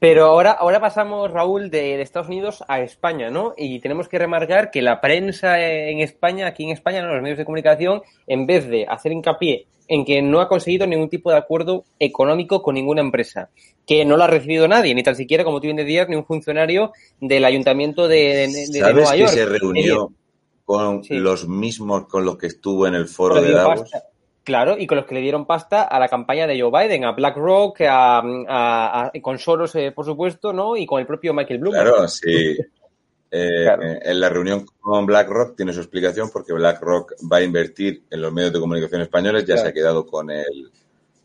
Pero 0.00 0.24
ahora, 0.26 0.50
ahora 0.50 0.80
pasamos, 0.80 1.30
Raúl, 1.30 1.70
de, 1.70 2.00
Estados 2.02 2.28
Unidos 2.28 2.64
a 2.66 2.80
España, 2.80 3.30
¿no? 3.30 3.54
Y 3.56 3.78
tenemos 3.78 4.08
que 4.08 4.18
remarcar 4.18 4.70
que 4.70 4.82
la 4.82 5.00
prensa 5.00 5.60
en 5.62 6.00
España, 6.00 6.48
aquí 6.48 6.64
en 6.64 6.70
España, 6.70 7.02
los 7.02 7.22
medios 7.22 7.38
de 7.38 7.44
comunicación, 7.44 8.02
en 8.26 8.46
vez 8.46 8.68
de 8.68 8.84
hacer 8.88 9.12
hincapié 9.12 9.66
en 9.88 10.04
que 10.04 10.20
no 10.20 10.40
ha 10.40 10.48
conseguido 10.48 10.86
ningún 10.86 11.08
tipo 11.08 11.30
de 11.30 11.36
acuerdo 11.36 11.84
económico 12.00 12.60
con 12.62 12.74
ninguna 12.74 13.00
empresa, 13.00 13.50
que 13.86 14.04
no 14.04 14.16
lo 14.16 14.24
ha 14.24 14.26
recibido 14.26 14.66
nadie, 14.66 14.94
ni 14.94 15.04
tan 15.04 15.14
siquiera, 15.14 15.44
como 15.44 15.60
tú 15.60 15.66
bien 15.66 15.76
decías, 15.76 16.08
ni 16.08 16.16
un 16.16 16.24
funcionario 16.24 16.92
del 17.20 17.44
ayuntamiento 17.44 18.08
de, 18.08 18.48
de, 18.48 18.80
¿Sabes 18.80 19.10
que 19.12 19.28
se 19.28 19.46
reunió 19.46 20.12
con 20.64 21.02
los 21.08 21.48
mismos 21.48 22.06
con 22.06 22.24
los 22.24 22.36
que 22.36 22.48
estuvo 22.48 22.88
en 22.88 22.94
el 22.94 23.06
foro 23.06 23.40
de 23.40 23.52
Davos? 23.52 23.90
Claro, 24.46 24.76
y 24.78 24.86
con 24.86 24.94
los 24.94 25.06
que 25.06 25.14
le 25.16 25.22
dieron 25.22 25.44
pasta 25.44 25.82
a 25.82 25.98
la 25.98 26.06
campaña 26.06 26.46
de 26.46 26.60
Joe 26.60 26.70
Biden, 26.70 27.04
a 27.04 27.10
BlackRock, 27.10 27.80
a, 27.80 28.22
a, 28.46 29.12
con 29.20 29.40
Soros, 29.40 29.74
eh, 29.74 29.90
por 29.90 30.04
supuesto, 30.04 30.52
¿no? 30.52 30.76
Y 30.76 30.86
con 30.86 31.00
el 31.00 31.06
propio 31.06 31.34
Michael 31.34 31.58
Bloomberg. 31.58 31.84
Claro, 31.84 32.08
sí. 32.08 32.56
Eh, 33.28 33.66
en 34.02 34.20
la 34.20 34.28
reunión 34.28 34.64
con 34.80 35.04
BlackRock 35.04 35.56
tiene 35.56 35.72
su 35.72 35.80
explicación 35.80 36.30
porque 36.32 36.52
BlackRock 36.52 37.14
va 37.30 37.38
a 37.38 37.42
invertir 37.42 38.04
en 38.08 38.22
los 38.22 38.32
medios 38.32 38.52
de 38.52 38.60
comunicación 38.60 39.02
españoles, 39.02 39.44
ya 39.44 39.58
se 39.58 39.66
ha 39.66 39.72
quedado 39.72 40.06
con 40.06 40.30
el, 40.30 40.70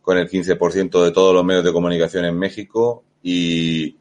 con 0.01 0.17
el 0.17 0.27
15% 0.27 1.03
de 1.03 1.11
todos 1.11 1.33
los 1.33 1.45
medios 1.45 1.63
de 1.63 1.71
comunicación 1.71 2.25
en 2.25 2.37
México 2.37 3.03
y 3.21 3.95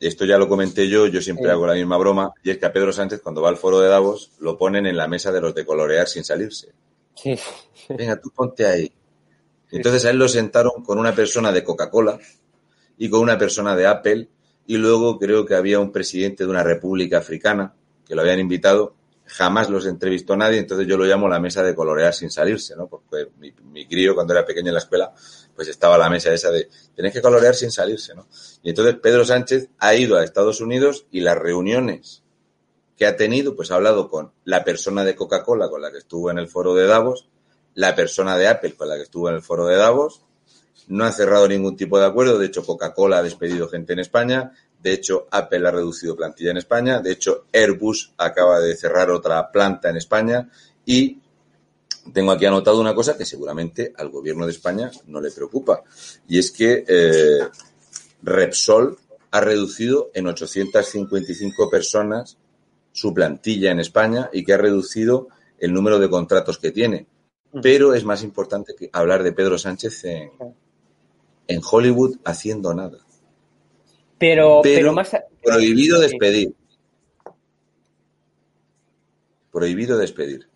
esto 0.00 0.24
ya 0.24 0.36
lo 0.36 0.48
comenté 0.48 0.88
yo, 0.88 1.06
yo 1.06 1.22
siempre 1.22 1.48
hago 1.48 1.64
la 1.64 1.74
misma 1.74 1.96
broma, 1.96 2.32
y 2.42 2.50
es 2.50 2.58
que 2.58 2.66
a 2.66 2.72
Pedro 2.72 2.92
Sánchez 2.92 3.22
cuando 3.22 3.40
va 3.40 3.48
al 3.48 3.56
foro 3.56 3.78
de 3.78 3.88
Davos 3.88 4.32
lo 4.40 4.58
ponen 4.58 4.84
en 4.84 4.96
la 4.96 5.06
mesa 5.06 5.30
de 5.30 5.40
los 5.40 5.54
de 5.54 5.64
colorear 5.64 6.08
sin 6.08 6.24
salirse. 6.24 6.72
Sí. 7.16 7.36
Venga, 7.88 8.20
tú 8.20 8.30
ponte 8.30 8.66
ahí. 8.66 8.92
Entonces 9.70 10.04
a 10.04 10.10
él 10.10 10.18
lo 10.18 10.28
sentaron 10.28 10.84
con 10.84 10.98
una 10.98 11.14
persona 11.14 11.50
de 11.50 11.64
Coca-Cola 11.64 12.18
y 12.98 13.10
con 13.10 13.20
una 13.20 13.36
persona 13.36 13.74
de 13.74 13.86
Apple 13.86 14.28
y 14.66 14.76
luego 14.76 15.18
creo 15.18 15.44
que 15.44 15.54
había 15.54 15.80
un 15.80 15.92
presidente 15.92 16.44
de 16.44 16.50
una 16.50 16.62
república 16.62 17.18
africana 17.18 17.74
que 18.06 18.14
lo 18.14 18.22
habían 18.22 18.38
invitado. 18.38 18.94
Jamás 19.28 19.68
los 19.68 19.86
entrevistó 19.86 20.36
nadie, 20.36 20.58
entonces 20.58 20.86
yo 20.86 20.96
lo 20.96 21.04
llamo 21.04 21.28
la 21.28 21.40
mesa 21.40 21.64
de 21.64 21.74
colorear 21.74 22.14
sin 22.14 22.30
salirse, 22.30 22.76
¿no? 22.76 22.86
Porque 22.86 23.28
mi, 23.40 23.52
mi 23.72 23.86
crío 23.86 24.14
cuando 24.14 24.32
era 24.32 24.46
pequeño 24.46 24.68
en 24.68 24.74
la 24.74 24.80
escuela, 24.80 25.12
pues 25.54 25.66
estaba 25.66 25.98
la 25.98 26.08
mesa 26.08 26.32
esa 26.32 26.52
de 26.52 26.68
tenés 26.94 27.12
que 27.12 27.20
colorear 27.20 27.56
sin 27.56 27.72
salirse, 27.72 28.14
¿no? 28.14 28.28
Y 28.62 28.68
entonces 28.68 28.96
Pedro 29.02 29.24
Sánchez 29.24 29.70
ha 29.78 29.96
ido 29.96 30.16
a 30.16 30.22
Estados 30.22 30.60
Unidos 30.60 31.06
y 31.10 31.20
las 31.20 31.36
reuniones 31.36 32.22
que 32.96 33.06
ha 33.06 33.16
tenido, 33.16 33.54
pues 33.54 33.70
ha 33.70 33.76
hablado 33.76 34.08
con 34.08 34.32
la 34.44 34.64
persona 34.64 35.04
de 35.04 35.14
Coca-Cola 35.14 35.68
con 35.68 35.82
la 35.82 35.90
que 35.90 35.98
estuvo 35.98 36.30
en 36.30 36.38
el 36.38 36.48
foro 36.48 36.74
de 36.74 36.86
Davos, 36.86 37.28
la 37.74 37.94
persona 37.94 38.36
de 38.38 38.48
Apple 38.48 38.74
con 38.74 38.88
la 38.88 38.96
que 38.96 39.02
estuvo 39.02 39.28
en 39.28 39.36
el 39.36 39.42
foro 39.42 39.66
de 39.66 39.76
Davos, 39.76 40.22
no 40.88 41.04
ha 41.04 41.12
cerrado 41.12 41.48
ningún 41.48 41.76
tipo 41.76 41.98
de 41.98 42.06
acuerdo, 42.06 42.38
de 42.38 42.46
hecho 42.46 42.64
Coca-Cola 42.64 43.18
ha 43.18 43.22
despedido 43.22 43.68
gente 43.68 43.92
en 43.92 43.98
España, 43.98 44.52
de 44.80 44.92
hecho 44.92 45.26
Apple 45.30 45.66
ha 45.66 45.72
reducido 45.72 46.16
plantilla 46.16 46.52
en 46.52 46.58
España, 46.58 47.00
de 47.00 47.12
hecho 47.12 47.46
Airbus 47.52 48.12
acaba 48.18 48.60
de 48.60 48.76
cerrar 48.76 49.10
otra 49.10 49.50
planta 49.50 49.90
en 49.90 49.96
España. 49.96 50.48
Y 50.84 51.18
tengo 52.12 52.30
aquí 52.30 52.46
anotado 52.46 52.80
una 52.80 52.94
cosa 52.94 53.16
que 53.16 53.24
seguramente 53.24 53.92
al 53.96 54.10
gobierno 54.10 54.46
de 54.46 54.52
España 54.52 54.90
no 55.06 55.20
le 55.20 55.32
preocupa. 55.32 55.82
Y 56.28 56.38
es 56.38 56.52
que 56.52 56.84
eh, 56.86 57.48
Repsol 58.22 58.96
ha 59.32 59.40
reducido 59.40 60.10
en 60.14 60.28
855 60.28 61.68
personas 61.68 62.38
su 62.96 63.12
plantilla 63.12 63.70
en 63.70 63.78
España 63.78 64.30
y 64.32 64.42
que 64.42 64.54
ha 64.54 64.56
reducido 64.56 65.28
el 65.58 65.74
número 65.74 65.98
de 65.98 66.08
contratos 66.08 66.56
que 66.56 66.70
tiene. 66.70 67.06
Pero 67.62 67.92
es 67.92 68.04
más 68.04 68.22
importante 68.22 68.74
que 68.74 68.88
hablar 68.90 69.22
de 69.22 69.32
Pedro 69.32 69.58
Sánchez 69.58 70.04
en, 70.04 70.30
en 71.46 71.60
Hollywood 71.70 72.16
haciendo 72.24 72.72
nada. 72.72 72.96
Pero, 74.16 74.60
pero, 74.62 74.94
más 74.94 75.14
prohibido 75.42 76.00
despedir. 76.00 76.54
Prohibido 79.52 79.98
despedir. 79.98 80.48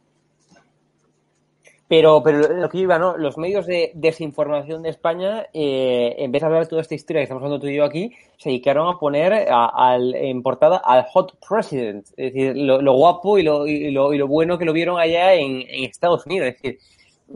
Pero, 1.91 2.23
pero 2.23 2.39
lo 2.55 2.69
que 2.69 2.79
iba, 2.79 3.01
¿no? 3.01 3.17
Los 3.17 3.37
medios 3.37 3.67
de 3.67 3.91
desinformación 3.95 4.85
de 4.85 4.91
España, 4.91 5.49
eh, 5.53 6.15
en 6.19 6.31
vez 6.31 6.41
de 6.41 6.47
hablar 6.47 6.63
de 6.63 6.69
toda 6.69 6.83
esta 6.83 6.95
historia 6.95 7.19
que 7.19 7.25
estamos 7.25 7.43
hablando 7.43 7.61
tú 7.61 7.67
y 7.67 7.75
yo 7.75 7.85
aquí, 7.85 8.13
se 8.37 8.51
dedicaron 8.51 8.87
a 8.87 8.97
poner 8.97 9.49
al, 9.51 10.15
en 10.15 10.41
portada 10.41 10.77
al 10.77 11.03
Hot 11.07 11.37
President. 11.49 12.07
Es 12.17 12.33
decir, 12.33 12.57
lo, 12.57 12.93
guapo 12.93 13.39
y 13.39 13.43
lo, 13.43 13.67
y 13.67 13.91
lo, 13.91 14.13
y, 14.15 14.19
lo, 14.19 14.29
bueno 14.29 14.57
que 14.57 14.67
lo 14.67 14.73
vieron 14.73 15.01
allá 15.01 15.35
en, 15.35 15.63
en 15.63 15.83
Estados 15.83 16.25
Unidos. 16.27 16.51
Es 16.51 16.63
decir, 16.63 16.79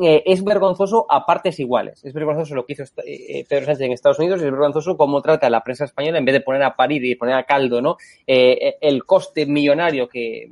eh, 0.02 0.24
es 0.26 0.42
vergonzoso 0.42 1.07
a 1.09 1.24
partes 1.24 1.61
iguales. 1.61 2.04
Es 2.04 2.12
vergonzoso 2.12 2.54
lo 2.54 2.66
que 2.66 2.72
hizo 2.72 2.83
eh, 2.83 2.88
eh, 3.07 3.46
Pedro 3.48 3.66
Sánchez 3.66 3.87
en 3.87 3.92
Estados 3.92 4.18
Unidos 4.18 4.40
y 4.40 4.44
es 4.44 4.50
vergonzoso 4.50 4.96
cómo 4.96 5.22
trata 5.22 5.48
la 5.48 5.62
prensa 5.62 5.85
española 5.85 6.18
en 6.18 6.24
vez 6.24 6.33
de 6.33 6.40
poner 6.40 6.62
a 6.64 6.74
parir 6.74 7.04
y 7.04 7.14
poner 7.14 7.37
a 7.37 7.44
caldo, 7.44 7.80
¿no? 7.80 7.96
el 8.26 9.04
coste 9.04 9.46
millonario 9.46 10.09
que, 10.09 10.48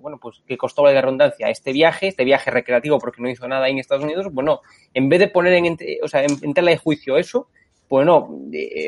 bueno, 0.00 0.18
pues 0.18 0.42
que 0.46 0.56
costó 0.56 0.84
la 0.84 1.00
redundancia 1.00 1.50
este 1.50 1.72
viaje, 1.72 2.08
este 2.08 2.24
viaje 2.24 2.50
recreativo 2.50 2.98
porque 2.98 3.20
no 3.20 3.28
hizo 3.28 3.46
nada 3.46 3.66
ahí 3.66 3.72
en 3.72 3.78
Estados 3.78 4.04
Unidos, 4.04 4.28
bueno, 4.32 4.62
en 4.94 5.08
vez 5.08 5.20
de 5.20 5.28
poner 5.28 5.52
en, 5.54 5.76
o 6.02 6.08
sea, 6.08 6.24
en, 6.24 6.54
tela 6.54 6.70
de 6.70 6.78
juicio 6.78 7.18
eso, 7.18 7.48
pues 7.88 8.06
no, 8.06 8.30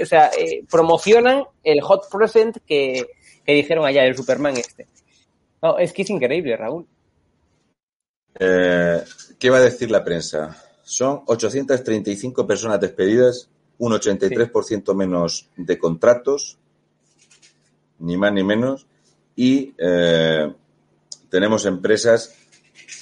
o 0.02 0.06
sea, 0.06 0.30
promocionan 0.70 1.44
el 1.62 1.80
hot 1.82 2.04
present 2.10 2.56
que, 2.66 3.04
que 3.44 3.52
dijeron 3.52 3.84
allá, 3.84 4.04
el 4.04 4.16
Superman 4.16 4.56
este. 4.56 4.86
No, 5.62 5.78
es 5.78 5.92
que 5.92 6.02
es 6.02 6.10
increíble, 6.10 6.56
Raúl. 6.56 6.86
Eh, 8.34 9.04
¿Qué 9.38 9.50
va 9.50 9.58
a 9.58 9.62
decir 9.62 9.90
la 9.90 10.04
prensa? 10.04 10.56
Son 10.82 11.22
835 11.26 12.46
personas 12.46 12.80
despedidas, 12.80 13.48
un 13.78 13.92
83% 13.92 14.94
menos 14.94 15.48
de 15.56 15.78
contratos, 15.78 16.58
ni 18.00 18.16
más 18.16 18.32
ni 18.32 18.42
menos, 18.42 18.86
y 19.36 19.74
eh, 19.78 20.52
tenemos 21.28 21.66
empresas 21.66 22.34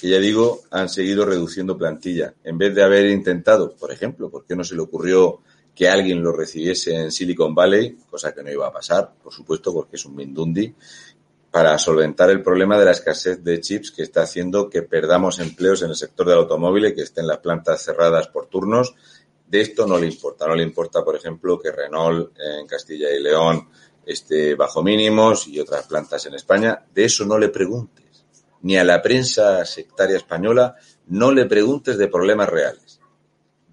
que 0.01 0.09
ya 0.09 0.19
digo 0.19 0.61
han 0.69 0.89
seguido 0.89 1.25
reduciendo 1.25 1.77
plantilla. 1.77 2.33
En 2.43 2.57
vez 2.57 2.75
de 2.75 2.83
haber 2.83 3.07
intentado, 3.07 3.75
por 3.75 3.91
ejemplo, 3.91 4.29
¿por 4.29 4.45
qué 4.45 4.55
no 4.55 4.63
se 4.63 4.75
le 4.75 4.81
ocurrió 4.81 5.39
que 5.73 5.89
alguien 5.89 6.21
lo 6.21 6.31
recibiese 6.31 6.95
en 6.95 7.11
Silicon 7.11 7.55
Valley? 7.55 7.97
Cosa 8.09 8.33
que 8.33 8.43
no 8.43 8.51
iba 8.51 8.67
a 8.67 8.73
pasar, 8.73 9.13
por 9.23 9.33
supuesto, 9.33 9.73
porque 9.73 9.95
es 9.95 10.05
un 10.05 10.15
Mindundi 10.15 10.73
para 11.57 11.79
solventar 11.79 12.29
el 12.29 12.43
problema 12.43 12.77
de 12.77 12.85
la 12.85 12.91
escasez 12.91 13.43
de 13.43 13.59
chips 13.59 13.89
que 13.89 14.03
está 14.03 14.21
haciendo 14.21 14.69
que 14.69 14.83
perdamos 14.83 15.39
empleos 15.39 15.81
en 15.81 15.89
el 15.89 15.95
sector 15.95 16.27
del 16.27 16.37
automóvil 16.37 16.85
y 16.85 16.93
que 16.93 17.01
estén 17.01 17.25
las 17.25 17.39
plantas 17.39 17.83
cerradas 17.83 18.27
por 18.27 18.45
turnos. 18.45 18.93
De 19.47 19.61
esto 19.61 19.87
no 19.87 19.97
le 19.97 20.05
importa. 20.05 20.47
No 20.47 20.53
le 20.53 20.61
importa, 20.61 21.03
por 21.03 21.15
ejemplo, 21.15 21.59
que 21.59 21.71
Renault 21.71 22.31
en 22.39 22.67
Castilla 22.67 23.09
y 23.09 23.23
León 23.23 23.69
esté 24.05 24.53
bajo 24.53 24.83
mínimos 24.83 25.47
y 25.47 25.59
otras 25.59 25.87
plantas 25.87 26.27
en 26.27 26.35
España. 26.35 26.85
De 26.93 27.05
eso 27.05 27.25
no 27.25 27.39
le 27.39 27.49
preguntes. 27.49 28.23
Ni 28.61 28.77
a 28.77 28.83
la 28.83 29.01
prensa 29.01 29.65
sectaria 29.65 30.17
española 30.17 30.75
no 31.07 31.31
le 31.31 31.47
preguntes 31.47 31.97
de 31.97 32.07
problemas 32.07 32.49
reales. 32.49 32.99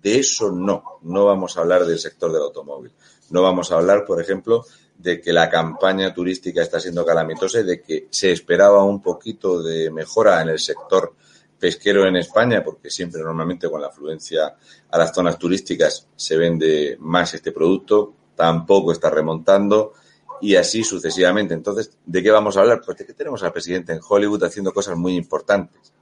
De 0.02 0.20
eso 0.20 0.50
no. 0.50 1.00
No 1.02 1.26
vamos 1.26 1.58
a 1.58 1.60
hablar 1.60 1.84
del 1.84 1.98
sector 1.98 2.32
del 2.32 2.44
automóvil. 2.44 2.94
No 3.28 3.42
vamos 3.42 3.70
a 3.70 3.74
hablar, 3.74 4.06
por 4.06 4.22
ejemplo, 4.22 4.64
de 5.04 5.20
que 5.20 5.34
la 5.34 5.50
campaña 5.50 6.14
turística 6.14 6.62
está 6.62 6.80
siendo 6.80 7.04
calamitosa 7.04 7.60
y 7.60 7.64
de 7.64 7.82
que 7.82 8.06
se 8.08 8.32
esperaba 8.32 8.82
un 8.84 9.02
poquito 9.02 9.62
de 9.62 9.90
mejora 9.90 10.40
en 10.40 10.48
el 10.48 10.58
sector 10.58 11.14
pesquero 11.60 12.06
en 12.06 12.16
España, 12.16 12.64
porque 12.64 12.88
siempre 12.88 13.20
normalmente 13.22 13.68
con 13.68 13.82
la 13.82 13.88
afluencia 13.88 14.56
a 14.90 14.98
las 14.98 15.14
zonas 15.14 15.38
turísticas 15.38 16.08
se 16.16 16.38
vende 16.38 16.96
más 17.00 17.34
este 17.34 17.52
producto, 17.52 18.14
tampoco 18.34 18.92
está 18.92 19.10
remontando 19.10 19.92
y 20.40 20.56
así 20.56 20.82
sucesivamente. 20.82 21.52
Entonces, 21.52 21.98
¿de 22.06 22.22
qué 22.22 22.30
vamos 22.30 22.56
a 22.56 22.62
hablar? 22.62 22.80
Pues 22.82 22.96
de 22.96 23.04
que 23.04 23.12
tenemos 23.12 23.42
al 23.42 23.52
presidente 23.52 23.92
en 23.92 24.00
Hollywood 24.08 24.42
haciendo 24.44 24.72
cosas 24.72 24.96
muy 24.96 25.16
importantes. 25.16 25.92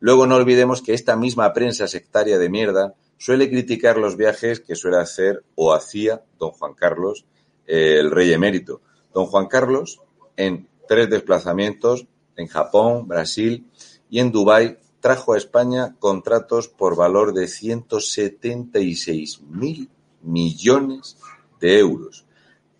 Luego 0.00 0.26
no 0.26 0.36
olvidemos 0.36 0.82
que 0.82 0.92
esta 0.92 1.16
misma 1.16 1.54
prensa 1.54 1.88
sectaria 1.88 2.38
de 2.38 2.50
mierda 2.50 2.94
suele 3.16 3.48
criticar 3.48 3.96
los 3.96 4.18
viajes 4.18 4.60
que 4.60 4.76
suele 4.76 4.98
hacer 4.98 5.44
o 5.54 5.72
hacía 5.72 6.24
don 6.38 6.50
Juan 6.50 6.74
Carlos 6.74 7.24
el 7.66 8.10
rey 8.10 8.32
emérito. 8.32 8.80
Don 9.12 9.26
Juan 9.26 9.46
Carlos, 9.46 10.00
en 10.36 10.68
tres 10.88 11.08
desplazamientos 11.10 12.06
en 12.36 12.48
Japón, 12.48 13.06
Brasil 13.06 13.66
y 14.10 14.18
en 14.18 14.32
Dubái, 14.32 14.78
trajo 15.00 15.34
a 15.34 15.36
España 15.36 15.96
contratos 15.98 16.68
por 16.68 16.96
valor 16.96 17.32
de 17.34 17.46
176 17.46 19.42
mil 19.42 19.90
millones 20.22 21.18
de 21.60 21.78
euros. 21.78 22.24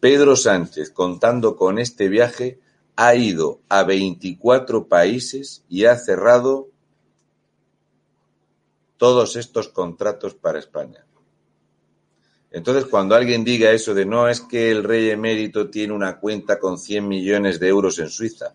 Pedro 0.00 0.36
Sánchez, 0.36 0.90
contando 0.90 1.56
con 1.56 1.78
este 1.78 2.08
viaje, 2.08 2.60
ha 2.96 3.14
ido 3.14 3.60
a 3.68 3.82
24 3.84 4.86
países 4.88 5.64
y 5.68 5.84
ha 5.84 5.96
cerrado 5.96 6.68
todos 8.96 9.36
estos 9.36 9.68
contratos 9.68 10.34
para 10.34 10.58
España. 10.58 11.04
Entonces, 12.54 12.84
cuando 12.84 13.16
alguien 13.16 13.42
diga 13.42 13.72
eso 13.72 13.94
de 13.94 14.06
no 14.06 14.28
es 14.28 14.40
que 14.40 14.70
el 14.70 14.84
rey 14.84 15.10
emérito 15.10 15.70
tiene 15.70 15.92
una 15.92 16.20
cuenta 16.20 16.60
con 16.60 16.78
100 16.78 17.08
millones 17.08 17.58
de 17.58 17.66
euros 17.66 17.98
en 17.98 18.08
Suiza, 18.08 18.54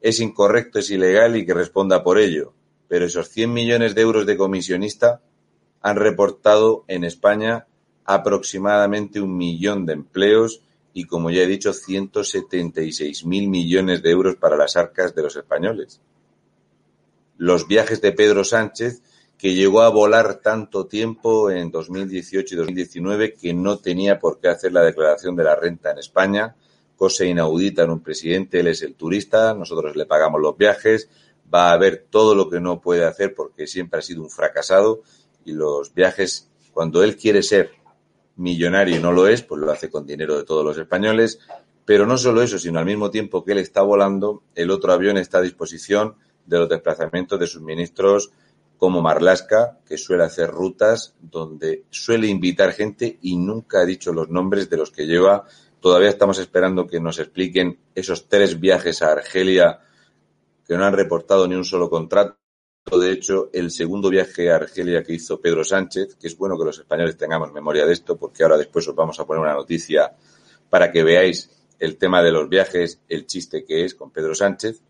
es 0.00 0.20
incorrecto, 0.20 0.78
es 0.78 0.88
ilegal 0.92 1.36
y 1.36 1.44
que 1.44 1.52
responda 1.52 2.04
por 2.04 2.20
ello. 2.20 2.52
Pero 2.86 3.04
esos 3.04 3.28
100 3.30 3.52
millones 3.52 3.96
de 3.96 4.02
euros 4.02 4.26
de 4.26 4.36
comisionista 4.36 5.22
han 5.80 5.96
reportado 5.96 6.84
en 6.86 7.02
España 7.02 7.66
aproximadamente 8.04 9.20
un 9.20 9.36
millón 9.36 9.86
de 9.86 9.94
empleos 9.94 10.62
y, 10.94 11.06
como 11.06 11.28
ya 11.30 11.42
he 11.42 11.46
dicho, 11.48 11.72
176 11.72 13.24
mil 13.24 13.48
millones 13.48 14.04
de 14.04 14.10
euros 14.10 14.36
para 14.36 14.56
las 14.56 14.76
arcas 14.76 15.16
de 15.16 15.22
los 15.22 15.34
españoles. 15.34 16.00
Los 17.38 17.66
viajes 17.66 18.00
de 18.00 18.12
Pedro 18.12 18.44
Sánchez 18.44 19.02
que 19.42 19.54
llegó 19.54 19.80
a 19.82 19.88
volar 19.88 20.36
tanto 20.36 20.86
tiempo 20.86 21.50
en 21.50 21.72
2018 21.72 22.54
y 22.54 22.58
2019 22.58 23.34
que 23.34 23.52
no 23.52 23.76
tenía 23.76 24.20
por 24.20 24.38
qué 24.38 24.46
hacer 24.46 24.72
la 24.72 24.82
declaración 24.82 25.34
de 25.34 25.42
la 25.42 25.56
renta 25.56 25.90
en 25.90 25.98
España, 25.98 26.54
cosa 26.94 27.24
inaudita 27.24 27.82
en 27.82 27.90
un 27.90 28.04
presidente, 28.04 28.60
él 28.60 28.68
es 28.68 28.82
el 28.82 28.94
turista, 28.94 29.52
nosotros 29.52 29.96
le 29.96 30.06
pagamos 30.06 30.40
los 30.40 30.56
viajes, 30.56 31.08
va 31.52 31.72
a 31.72 31.76
ver 31.76 32.06
todo 32.08 32.36
lo 32.36 32.48
que 32.48 32.60
no 32.60 32.80
puede 32.80 33.04
hacer 33.04 33.34
porque 33.34 33.66
siempre 33.66 33.98
ha 33.98 34.02
sido 34.02 34.22
un 34.22 34.30
fracasado 34.30 35.02
y 35.44 35.54
los 35.54 35.92
viajes, 35.92 36.48
cuando 36.72 37.02
él 37.02 37.16
quiere 37.16 37.42
ser 37.42 37.72
millonario 38.36 38.94
y 38.94 39.00
no 39.00 39.10
lo 39.10 39.26
es, 39.26 39.42
pues 39.42 39.60
lo 39.60 39.72
hace 39.72 39.90
con 39.90 40.06
dinero 40.06 40.38
de 40.38 40.44
todos 40.44 40.64
los 40.64 40.78
españoles, 40.78 41.40
pero 41.84 42.06
no 42.06 42.16
solo 42.16 42.42
eso, 42.42 42.60
sino 42.60 42.78
al 42.78 42.86
mismo 42.86 43.10
tiempo 43.10 43.44
que 43.44 43.50
él 43.50 43.58
está 43.58 43.82
volando, 43.82 44.44
el 44.54 44.70
otro 44.70 44.92
avión 44.92 45.16
está 45.16 45.38
a 45.38 45.42
disposición 45.42 46.14
de 46.46 46.60
los 46.60 46.68
desplazamientos 46.68 47.40
de 47.40 47.48
sus 47.48 47.60
ministros 47.60 48.30
como 48.82 49.00
Marlasca, 49.00 49.78
que 49.86 49.96
suele 49.96 50.24
hacer 50.24 50.50
rutas 50.50 51.14
donde 51.20 51.84
suele 51.90 52.26
invitar 52.26 52.72
gente 52.72 53.16
y 53.22 53.36
nunca 53.36 53.78
ha 53.78 53.84
dicho 53.84 54.12
los 54.12 54.28
nombres 54.28 54.68
de 54.70 54.76
los 54.76 54.90
que 54.90 55.06
lleva. 55.06 55.44
Todavía 55.78 56.08
estamos 56.08 56.40
esperando 56.40 56.88
que 56.88 56.98
nos 56.98 57.20
expliquen 57.20 57.78
esos 57.94 58.26
tres 58.26 58.58
viajes 58.58 59.00
a 59.02 59.12
Argelia 59.12 59.78
que 60.66 60.76
no 60.76 60.84
han 60.84 60.94
reportado 60.94 61.46
ni 61.46 61.54
un 61.54 61.64
solo 61.64 61.88
contrato. 61.88 62.36
De 62.90 63.12
hecho, 63.12 63.50
el 63.52 63.70
segundo 63.70 64.10
viaje 64.10 64.50
a 64.50 64.56
Argelia 64.56 65.04
que 65.04 65.12
hizo 65.12 65.40
Pedro 65.40 65.62
Sánchez, 65.62 66.16
que 66.16 66.26
es 66.26 66.36
bueno 66.36 66.58
que 66.58 66.64
los 66.64 66.80
españoles 66.80 67.16
tengamos 67.16 67.52
memoria 67.52 67.86
de 67.86 67.92
esto, 67.92 68.16
porque 68.16 68.42
ahora 68.42 68.58
después 68.58 68.88
os 68.88 68.96
vamos 68.96 69.20
a 69.20 69.24
poner 69.24 69.44
una 69.44 69.54
noticia 69.54 70.12
para 70.68 70.90
que 70.90 71.04
veáis 71.04 71.50
el 71.78 71.98
tema 71.98 72.20
de 72.20 72.32
los 72.32 72.48
viajes, 72.48 72.98
el 73.08 73.26
chiste 73.26 73.64
que 73.64 73.84
es 73.84 73.94
con 73.94 74.10
Pedro 74.10 74.34
Sánchez. 74.34 74.82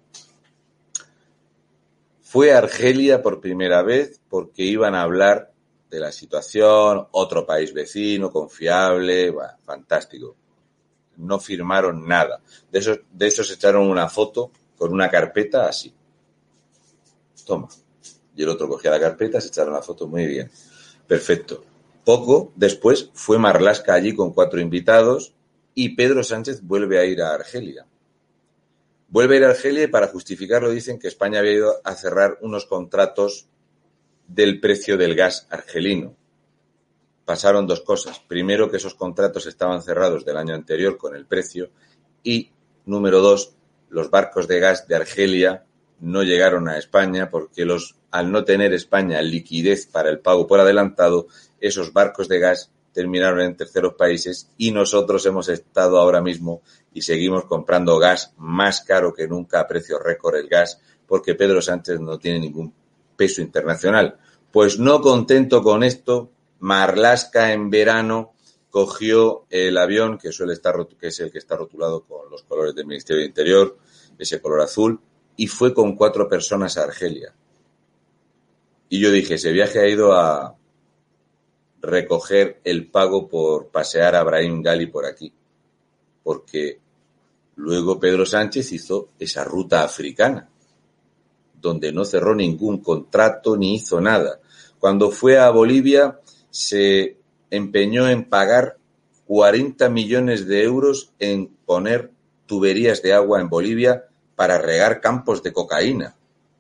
Fue 2.33 2.55
a 2.55 2.57
Argelia 2.57 3.21
por 3.21 3.43
primera 3.43 3.83
vez 3.83 4.19
porque 4.31 4.63
iban 4.63 4.95
a 4.95 5.03
hablar 5.03 5.53
de 5.91 6.01
la 6.01 6.11
situación, 6.11 7.07
otro 7.11 7.45
país 7.45 7.75
vecino, 7.75 8.31
confiable, 8.31 9.35
fantástico. 9.67 10.35
No 11.19 11.39
firmaron 11.39 12.09
nada. 12.09 12.41
De 12.71 12.79
eso, 12.79 12.97
de 13.13 13.27
eso 13.27 13.45
se 13.45 13.53
echaron 13.53 13.87
una 13.87 14.09
foto 14.09 14.51
con 14.79 14.95
una 14.95 15.11
carpeta 15.11 15.69
así. 15.69 15.93
Toma. 17.45 17.69
Y 18.35 18.43
el 18.43 18.49
otro 18.49 18.67
cogía 18.67 18.93
la 18.93 19.01
carpeta, 19.01 19.39
se 19.39 19.49
echaron 19.49 19.75
la 19.75 19.83
foto 19.83 20.07
muy 20.07 20.27
bien. 20.27 20.51
Perfecto. 21.07 21.63
Poco 22.03 22.51
después 22.57 23.11
fue 23.13 23.39
Marlasca 23.39 23.93
allí 23.93 24.15
con 24.15 24.33
cuatro 24.33 24.59
invitados 24.59 25.35
y 25.75 25.91
Pedro 25.91 26.25
Sánchez 26.25 26.63
vuelve 26.63 26.99
a 26.99 27.05
ir 27.05 27.21
a 27.21 27.35
Argelia. 27.35 27.87
Vuelve 29.13 29.35
a 29.35 29.39
ir 29.41 29.45
a 29.45 29.51
Argelia 29.51 29.83
y 29.83 29.89
para 29.89 30.09
justificarlo 30.09 30.71
dicen 30.71 30.99
que 30.99 31.07
España 31.07 31.41
había 31.41 31.53
ido 31.53 31.75
a 31.85 31.95
cerrar 31.95 32.39
unos 32.41 32.65
contratos 32.65 33.47
del 34.27 34.59
precio 34.59 34.97
del 34.97 35.15
gas 35.15 35.47
argelino. 35.51 36.17
Pasaron 37.27 37.67
dos 37.67 37.83
cosas. 37.83 38.21
Primero, 38.21 38.71
que 38.71 38.79
esos 38.79 38.95
contratos 38.95 39.45
estaban 39.45 39.83
cerrados 39.83 40.25
del 40.25 40.39
año 40.39 40.55
anterior 40.55 40.97
con 40.97 41.15
el 41.15 41.27
precio 41.27 41.69
y, 42.23 42.53
número 42.87 43.21
dos, 43.21 43.55
los 43.91 44.09
barcos 44.09 44.49
de 44.49 44.61
gas 44.61 44.89
de 44.89 44.97
Argelia 44.97 45.67
no 46.01 46.23
llegaron 46.23 46.67
a 46.71 46.79
España 46.79 47.29
porque 47.29 47.67
los, 47.67 47.97
al 48.11 48.33
no 48.33 48.47
tener 48.47 48.73
España 48.73 49.21
liquidez 49.21 49.87
para 49.87 50.09
el 50.09 50.21
pago 50.21 50.47
por 50.47 50.59
adelantado, 50.59 51.27
esos 51.61 51.93
barcos 51.93 52.29
de 52.29 52.39
gas 52.39 52.71
terminaron 52.95 53.41
en 53.43 53.59
terceros 53.59 53.93
países 53.93 54.49
y 54.57 54.71
nosotros 54.71 55.27
hemos 55.27 55.51
estado 55.51 56.01
ahora 56.01 56.23
mismo 56.23 56.63
y 56.95 57.03
seguimos 57.03 57.45
comprando 57.45 57.99
gas 57.99 58.35
más 58.37 58.83
caro 58.83 59.13
que 59.15 59.29
nunca 59.29 59.61
a 59.61 59.69
precio 59.69 59.99
récord 59.99 60.37
el 60.37 60.49
gas 60.49 60.81
porque 61.07 61.35
Pedro 61.35 61.61
Sánchez 61.61 62.01
no 62.01 62.19
tiene 62.19 62.41
ningún 62.41 62.73
peso 63.17 63.43
internacional. 63.43 64.19
Pues 64.51 64.79
no 64.79 65.01
contento 65.01 65.63
con 65.63 65.83
esto, 65.83 66.31
Marlasca 66.61 67.53
en 67.53 67.71
verano 67.71 68.33
cogió 68.71 69.45
el 69.51 69.77
avión 69.77 70.17
que 70.17 70.33
suele 70.33 70.55
estar 70.55 70.75
que 70.99 71.09
es 71.09 71.21
el 71.21 71.31
que 71.31 71.39
está 71.39 71.57
rotulado 71.57 72.05
con 72.05 72.31
los 72.31 72.43
colores 72.43 72.75
del 72.75 72.87
Ministerio 72.87 73.21
de 73.21 73.29
Interior, 73.29 73.77
ese 74.19 74.41
color 74.41 74.63
azul, 74.63 75.01
y 75.37 75.47
fue 75.47 75.75
con 75.75 75.97
cuatro 75.97 76.29
personas 76.29 76.79
a 76.79 76.85
Argelia. 76.85 77.35
Y 78.89 79.01
yo 79.01 79.11
dije, 79.11 79.35
ese 79.35 79.53
viaje 79.53 79.81
ha 79.81 79.89
ido 79.89 80.13
a 80.13 80.57
recoger 81.81 82.61
el 82.65 82.91
pago 82.91 83.29
por 83.29 83.69
pasear 83.69 84.15
a 84.15 84.23
Brahim 84.23 84.63
Gali 84.63 84.87
por 84.87 85.07
aquí. 85.07 85.33
Porque 86.23 86.82
luego 87.57 88.01
Pedro 88.01 88.27
Sánchez 88.27 88.73
hizo 88.73 89.11
esa 89.19 89.45
ruta 89.45 89.85
africana, 89.85 90.49
donde 91.61 91.93
no 91.93 92.05
cerró 92.05 92.35
ningún 92.35 92.79
contrato 92.79 93.57
ni 93.57 93.75
hizo 93.75 94.01
nada. 94.01 94.41
Cuando 94.79 95.11
fue 95.11 95.39
a 95.39 95.51
Bolivia 95.51 96.21
se 96.51 97.17
empeñó 97.51 98.09
en 98.09 98.25
pagar 98.25 98.77
40 99.27 99.89
millones 99.89 100.47
de 100.47 100.63
euros 100.63 101.13
en 101.19 101.49
poner 101.65 102.11
tuberías 102.47 103.03
de 103.03 103.13
agua 103.13 103.41
en 103.41 103.49
Bolivia 103.49 104.07
para 104.35 104.59
regar 104.59 105.01
campos 105.01 105.43
de 105.43 105.53
cocaína. 105.53 106.17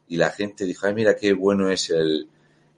Y 0.08 0.16
la 0.16 0.30
gente 0.30 0.64
dijo, 0.64 0.86
ay, 0.86 0.94
mira 0.94 1.16
qué 1.16 1.32
bueno 1.32 1.70
es 1.70 1.90
el, 1.90 2.28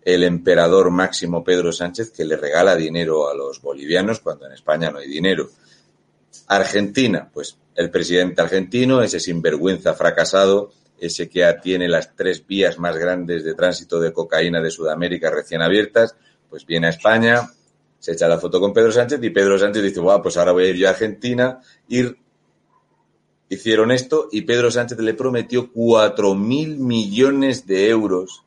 el 0.03 0.23
emperador 0.23 0.91
máximo 0.91 1.45
Pedro 1.45 1.73
Sánchez 1.73 2.11
que 2.11 2.25
le 2.25 2.37
regala 2.37 2.77
dinero 2.77 3.29
a 3.29 3.35
los 3.35 3.61
bolivianos 3.61 4.21
cuando 4.21 4.47
en 4.47 4.53
España 4.53 4.91
no 4.91 4.99
hay 4.99 5.09
dinero. 5.09 5.51
Argentina, 6.49 7.31
pues 7.33 7.57
el 7.75 7.91
presidente 7.91 8.43
argentino, 8.43 9.03
ese 9.03 9.21
sinvergüenza 9.21 9.95
fracasado, 9.95 10.73
ese 10.99 11.29
que 11.29 11.45
tiene 11.63 11.89
las 11.89 12.15
tres 12.15 12.47
vías 12.47 12.79
más 12.79 12.97
grandes 12.97 13.45
de 13.45 13.55
tránsito 13.55 14.01
de 14.01 14.13
cocaína 14.13 14.61
de 14.61 14.71
Sudamérica 14.71 15.31
recién 15.31 15.63
abiertas, 15.63 16.17
pues 16.49 16.65
viene 16.65 16.87
a 16.87 16.91
España, 16.91 17.51
se 17.99 18.13
echa 18.13 18.29
la 18.29 18.39
foto 18.39 18.61
con 18.61 18.73
Pedro 18.73 18.93
Sánchez 18.93 19.23
y 19.23 19.31
Pedro 19.31 19.59
Sánchez 19.59 19.83
dice, 19.83 20.01
wow, 20.01 20.23
pues 20.23 20.37
ahora 20.37 20.53
voy 20.53 20.65
a 20.65 20.69
ir 20.69 20.77
yo 20.77 20.87
a 20.87 20.91
Argentina, 20.91 21.61
ir 21.89 22.19
hicieron 23.49 23.91
esto 23.91 24.29
y 24.31 24.43
Pedro 24.43 24.71
Sánchez 24.71 24.99
le 24.99 25.15
prometió 25.15 25.71
cuatro 25.73 26.35
mil 26.35 26.79
millones 26.79 27.67
de 27.67 27.89
euros, 27.89 28.45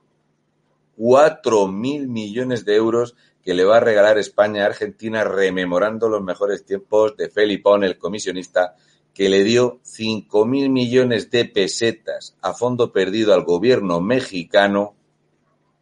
cuatro 0.96 1.68
mil 1.68 2.08
millones 2.08 2.66
de 2.66 2.76
euros 2.76 3.16
que 3.44 3.54
le 3.54 3.64
va 3.64 3.78
a 3.78 3.82
regalar 3.82 4.18
España 4.18 4.64
a 4.64 4.68
Argentina 4.68 5.24
rememorando 5.24 6.10
los 6.10 6.22
mejores 6.22 6.66
tiempos 6.66 7.16
de 7.16 7.30
Felipón, 7.30 7.84
el 7.84 7.98
comisionista, 7.98 8.76
que 9.18 9.30
le 9.30 9.44
dio 9.44 9.80
cinco 9.82 10.46
mil 10.46 10.70
millones 10.70 11.32
de 11.32 11.46
pesetas 11.46 12.36
a 12.40 12.54
fondo 12.54 12.94
perdido 12.94 13.34
al 13.34 13.46
gobierno 13.46 14.00
mexicano 14.00 14.94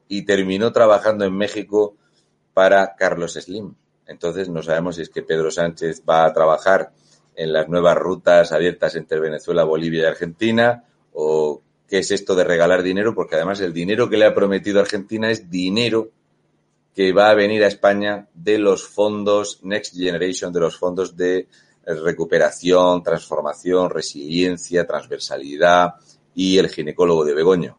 y 0.07 0.21
terminó 0.21 0.71
trabajando 0.71 1.25
en 1.25 1.35
México 1.35 1.97
para 2.53 2.95
Carlos 2.95 3.33
Slim. 3.33 3.75
Entonces 4.07 4.47
no 4.47 4.63
sabemos 4.63 4.95
si 4.95 5.01
es 5.01 5.09
que 5.09 5.21
Pedro 5.21 5.51
Sánchez 5.51 6.03
va 6.09 6.23
a 6.23 6.31
trabajar 6.31 6.93
en 7.35 7.51
las 7.51 7.67
nuevas 7.67 7.97
rutas 7.97 8.53
abiertas 8.53 8.95
entre 8.95 9.19
Venezuela, 9.19 9.65
Bolivia 9.65 10.03
y 10.03 10.05
Argentina, 10.05 10.85
o 11.11 11.61
qué 11.89 11.97
es 11.97 12.11
esto 12.11 12.35
de 12.35 12.45
regalar 12.45 12.83
dinero, 12.83 13.13
porque 13.13 13.35
además 13.35 13.59
el 13.59 13.73
dinero 13.73 14.09
que 14.09 14.15
le 14.15 14.27
ha 14.27 14.33
prometido 14.33 14.79
Argentina 14.79 15.29
es 15.29 15.49
dinero 15.49 16.09
que 16.93 17.11
va 17.11 17.31
a 17.31 17.35
venir 17.35 17.65
a 17.65 17.67
España 17.67 18.29
de 18.33 18.59
los 18.59 18.87
fondos 18.87 19.59
Next 19.61 19.93
Generation, 19.93 20.53
de 20.53 20.61
los 20.61 20.77
fondos 20.77 21.17
de 21.17 21.49
recuperación, 21.85 23.03
transformación, 23.03 23.89
resiliencia, 23.89 24.85
transversalidad 24.85 25.95
y 26.33 26.57
el 26.57 26.69
ginecólogo 26.69 27.23
de 27.25 27.33
Begoño 27.33 27.77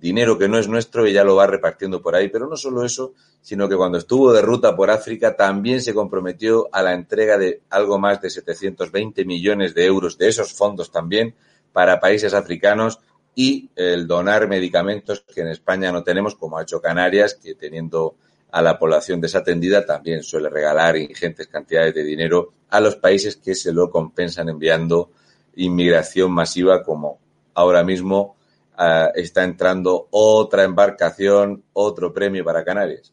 dinero 0.00 0.38
que 0.38 0.48
no 0.48 0.58
es 0.58 0.68
nuestro 0.68 1.06
y 1.06 1.12
ya 1.12 1.24
lo 1.24 1.36
va 1.36 1.46
repartiendo 1.46 2.00
por 2.02 2.14
ahí. 2.14 2.28
Pero 2.28 2.48
no 2.48 2.56
solo 2.56 2.84
eso, 2.84 3.14
sino 3.40 3.68
que 3.68 3.76
cuando 3.76 3.98
estuvo 3.98 4.32
de 4.32 4.42
ruta 4.42 4.76
por 4.76 4.90
África 4.90 5.36
también 5.36 5.80
se 5.80 5.94
comprometió 5.94 6.68
a 6.72 6.82
la 6.82 6.94
entrega 6.94 7.38
de 7.38 7.62
algo 7.70 7.98
más 7.98 8.20
de 8.20 8.30
720 8.30 9.24
millones 9.24 9.74
de 9.74 9.86
euros 9.86 10.18
de 10.18 10.28
esos 10.28 10.52
fondos 10.52 10.90
también 10.90 11.34
para 11.72 12.00
países 12.00 12.34
africanos 12.34 13.00
y 13.34 13.70
el 13.76 14.06
donar 14.06 14.48
medicamentos 14.48 15.22
que 15.34 15.42
en 15.42 15.48
España 15.48 15.92
no 15.92 16.02
tenemos, 16.02 16.34
como 16.36 16.56
ha 16.56 16.62
hecho 16.62 16.80
Canarias, 16.80 17.34
que 17.34 17.54
teniendo 17.54 18.14
a 18.50 18.62
la 18.62 18.78
población 18.78 19.20
desatendida 19.20 19.84
también 19.84 20.22
suele 20.22 20.48
regalar 20.48 20.96
ingentes 20.96 21.48
cantidades 21.48 21.94
de 21.94 22.04
dinero 22.04 22.52
a 22.70 22.80
los 22.80 22.96
países 22.96 23.36
que 23.36 23.54
se 23.54 23.72
lo 23.72 23.90
compensan 23.90 24.48
enviando 24.48 25.10
inmigración 25.56 26.32
masiva 26.32 26.82
como 26.82 27.18
ahora 27.54 27.82
mismo 27.82 28.36
Ah, 28.78 29.10
está 29.14 29.42
entrando 29.42 30.08
otra 30.10 30.64
embarcación, 30.64 31.64
otro 31.72 32.12
premio 32.12 32.44
para 32.44 32.62
Canarias. 32.62 33.10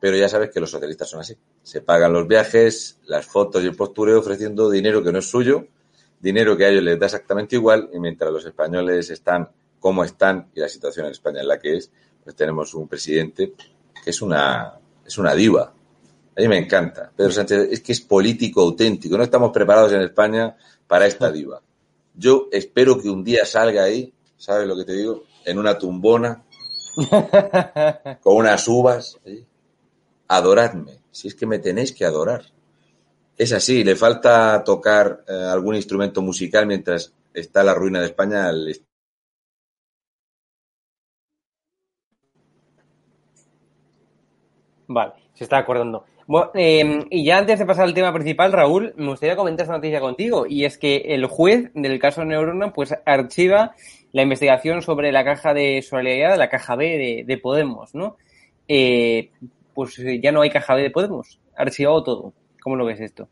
Pero 0.00 0.16
ya 0.16 0.28
sabes 0.28 0.50
que 0.50 0.58
los 0.58 0.70
socialistas 0.70 1.10
son 1.10 1.20
así. 1.20 1.36
Se 1.62 1.82
pagan 1.82 2.14
los 2.14 2.26
viajes, 2.26 2.98
las 3.04 3.26
fotos 3.26 3.62
y 3.62 3.66
el 3.66 3.76
postureo 3.76 4.20
ofreciendo 4.20 4.70
dinero 4.70 5.02
que 5.04 5.12
no 5.12 5.18
es 5.18 5.28
suyo, 5.28 5.66
dinero 6.18 6.56
que 6.56 6.64
a 6.64 6.68
ellos 6.70 6.82
les 6.82 6.98
da 6.98 7.06
exactamente 7.06 7.56
igual, 7.56 7.90
y 7.92 8.00
mientras 8.00 8.32
los 8.32 8.44
españoles 8.46 9.10
están 9.10 9.50
como 9.78 10.02
están 10.02 10.48
y 10.54 10.60
la 10.60 10.68
situación 10.68 11.06
en 11.06 11.12
España 11.12 11.40
es 11.40 11.46
la 11.46 11.58
que 11.58 11.76
es, 11.76 11.90
pues 12.24 12.34
tenemos 12.34 12.72
un 12.72 12.88
presidente 12.88 13.52
que 14.02 14.10
es 14.10 14.20
una, 14.22 14.74
es 15.06 15.18
una 15.18 15.34
diva. 15.34 15.72
A 16.36 16.40
mí 16.40 16.48
me 16.48 16.58
encanta. 16.58 17.10
Pedro 17.14 17.30
Sánchez 17.30 17.68
es 17.70 17.80
que 17.80 17.92
es 17.92 18.00
político 18.00 18.62
auténtico. 18.62 19.16
No 19.16 19.24
estamos 19.24 19.52
preparados 19.52 19.92
en 19.92 20.00
España 20.00 20.56
para 20.86 21.06
esta 21.06 21.30
diva. 21.30 21.60
Yo 22.14 22.48
espero 22.50 23.00
que 23.00 23.08
un 23.08 23.22
día 23.22 23.44
salga 23.44 23.84
ahí 23.84 24.12
¿sabes 24.42 24.66
lo 24.66 24.76
que 24.76 24.84
te 24.84 24.94
digo? 24.94 25.22
En 25.44 25.56
una 25.56 25.78
tumbona, 25.78 26.42
con 28.20 28.36
unas 28.36 28.66
uvas. 28.66 29.16
Adoradme, 30.26 30.98
si 31.12 31.28
es 31.28 31.36
que 31.36 31.46
me 31.46 31.60
tenéis 31.60 31.92
que 31.92 32.04
adorar. 32.04 32.42
Es 33.36 33.52
así, 33.52 33.84
le 33.84 33.94
falta 33.94 34.64
tocar 34.64 35.24
eh, 35.28 35.32
algún 35.32 35.76
instrumento 35.76 36.22
musical 36.22 36.66
mientras 36.66 37.12
está 37.32 37.62
la 37.62 37.74
ruina 37.74 38.00
de 38.00 38.06
España. 38.06 38.50
Vale, 44.92 45.12
se 45.34 45.44
está 45.44 45.58
acordando. 45.58 46.04
Bueno, 46.26 46.50
em, 46.54 47.04
y 47.10 47.24
ya 47.24 47.38
antes 47.38 47.58
de 47.58 47.66
pasar 47.66 47.84
al 47.84 47.94
tema 47.94 48.12
principal, 48.12 48.52
Raúl, 48.52 48.94
me 48.96 49.08
gustaría 49.08 49.36
comentar 49.36 49.64
esta 49.64 49.74
noticia 49.74 50.00
contigo. 50.00 50.46
Y 50.48 50.64
es 50.64 50.78
que 50.78 50.96
el 51.08 51.26
juez 51.26 51.70
del 51.74 51.98
caso 51.98 52.24
Neurona, 52.24 52.72
pues 52.72 52.94
archiva 53.04 53.74
la 54.12 54.22
investigación 54.22 54.82
sobre 54.82 55.10
la 55.10 55.24
caja 55.24 55.52
de 55.54 55.82
solidaridad, 55.82 56.38
la 56.38 56.48
caja 56.48 56.76
B 56.76 57.24
de, 57.26 57.38
Podemos, 57.38 57.94
¿no? 57.94 58.16
Eh, 58.68 59.30
pues 59.74 59.96
ya 60.22 60.32
no 60.32 60.42
hay 60.42 60.50
caja 60.50 60.74
B 60.74 60.82
de 60.82 60.90
Podemos, 60.90 61.40
archivado 61.56 62.02
todo. 62.02 62.32
¿Cómo 62.62 62.76
lo 62.76 62.84
ves 62.84 63.00
esto? 63.00 63.28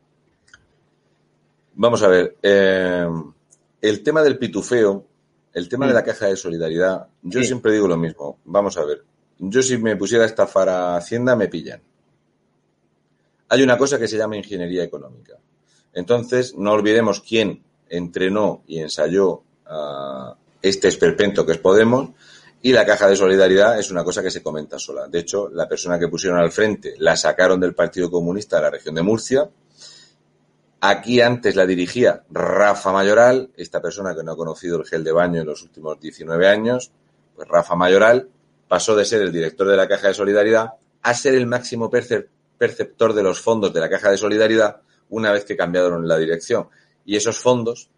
Vamos 1.75 2.03
a 2.03 2.09
ver, 2.09 2.37
eh, 2.43 3.07
el 3.81 4.03
tema 4.03 4.23
del 4.23 4.39
pitufeo, 4.39 5.05
el 5.55 5.69
tema 5.69 5.87
de 5.87 5.95
la 5.95 6.03
mm. 6.03 6.05
caja 6.05 6.27
de 6.27 6.37
solidaridad, 6.37 7.07
yo 7.23 7.43
siempre 7.43 7.73
digo 7.73 7.87
lo 7.87 7.97
mismo. 7.97 8.39
Vamos 8.45 8.77
a 8.77 8.85
ver, 8.85 9.03
yo 9.41 9.63
si 9.63 9.79
me 9.79 9.97
pusiera 9.97 10.25
a 10.25 10.27
estafar 10.27 10.69
a 10.69 10.97
Hacienda 10.97 11.35
me 11.35 11.49
pillan. 11.49 11.83
Hay 13.49 13.63
una 13.63 13.79
cosa 13.79 13.99
que 13.99 14.07
se 14.07 14.17
llama 14.17 14.37
ingeniería 14.37 14.85
económica. 14.85 15.35
Entonces, 15.93 16.55
no 16.57 16.73
olvidemos 16.73 17.21
quién 17.21 17.65
entrenó 17.89 18.63
y 18.67 18.79
ensayó 18.79 19.43
a, 19.67 20.37
este 20.63 20.89
esperpento 20.89 21.47
que 21.47 21.53
es 21.53 21.59
Podemos 21.59 22.11
y 22.63 22.73
la 22.73 22.85
caja 22.85 23.09
de 23.09 23.17
solidaridad 23.17 23.79
es 23.79 23.91
una 23.91 24.05
cosa 24.05 24.23
que 24.23 24.31
se 24.31 24.43
comenta 24.43 24.79
sola. 24.79 25.09
De 25.09 25.21
hecho, 25.21 25.49
la 25.49 25.67
persona 25.67 25.99
que 25.99 26.09
pusieron 26.09 26.39
al 26.39 26.53
frente 26.53 26.95
la 26.99 27.17
sacaron 27.17 27.59
del 27.59 27.75
Partido 27.75 28.11
Comunista 28.11 28.57
de 28.57 28.63
la 28.63 28.71
región 28.71 28.95
de 28.95 29.03
Murcia. 29.03 29.49
Aquí 30.83 31.23
antes 31.23 31.57
la 31.57 31.65
dirigía 31.65 32.25
Rafa 32.31 32.93
Mayoral, 32.93 33.51
esta 33.57 33.81
persona 33.81 34.15
que 34.15 34.23
no 34.23 34.33
ha 34.33 34.37
conocido 34.37 34.79
el 34.79 34.87
gel 34.87 35.03
de 35.03 35.13
baño 35.13 35.41
en 35.41 35.47
los 35.47 35.63
últimos 35.63 35.99
19 35.99 36.47
años, 36.47 36.93
pues 37.35 37.49
Rafa 37.49 37.75
Mayoral 37.75 38.29
pasó 38.71 38.95
de 38.95 39.05
ser 39.05 39.23
el 39.23 39.33
director 39.33 39.67
de 39.67 39.77
la 39.77 39.89
Caja 39.89 40.07
de 40.07 40.15
Solidaridad 40.15 40.75
a 41.03 41.13
ser 41.13 41.35
el 41.35 41.49
máximo 41.49 41.91
perceptor 41.91 43.15
de 43.15 43.23
los 43.25 43.41
fondos 43.41 43.73
de 43.73 43.81
la 43.81 43.91
Caja 43.91 44.13
de 44.13 44.17
Solidaridad 44.17 44.83
una 45.09 45.33
vez 45.33 45.45
que 45.45 45.57
cambiaron 45.57 46.07
la 46.07 46.17
dirección. 46.17 46.69
Y 47.05 47.17
esos 47.17 47.37
fondos 47.37 47.91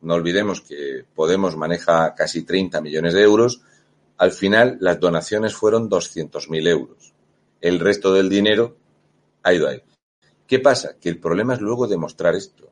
no 0.00 0.14
olvidemos 0.14 0.60
que 0.60 1.04
Podemos 1.14 1.56
maneja 1.56 2.16
casi 2.16 2.42
30 2.42 2.80
millones 2.80 3.14
de 3.14 3.22
euros, 3.22 3.60
Al 4.16 4.32
final, 4.32 4.78
las 4.80 4.98
donaciones 4.98 5.54
fueron 5.54 5.88
200.000 5.88 6.66
euros. 6.66 7.14
El 7.60 7.78
resto 7.78 8.12
del 8.12 8.28
dinero 8.28 8.76
ha 9.44 9.54
ido 9.54 9.68
ahí. 9.68 9.80
¿Qué 10.48 10.58
pasa? 10.58 10.96
Que 11.00 11.10
el 11.10 11.20
problema 11.20 11.54
es 11.54 11.60
luego 11.60 11.86
demostrar 11.86 12.34
esto. 12.34 12.68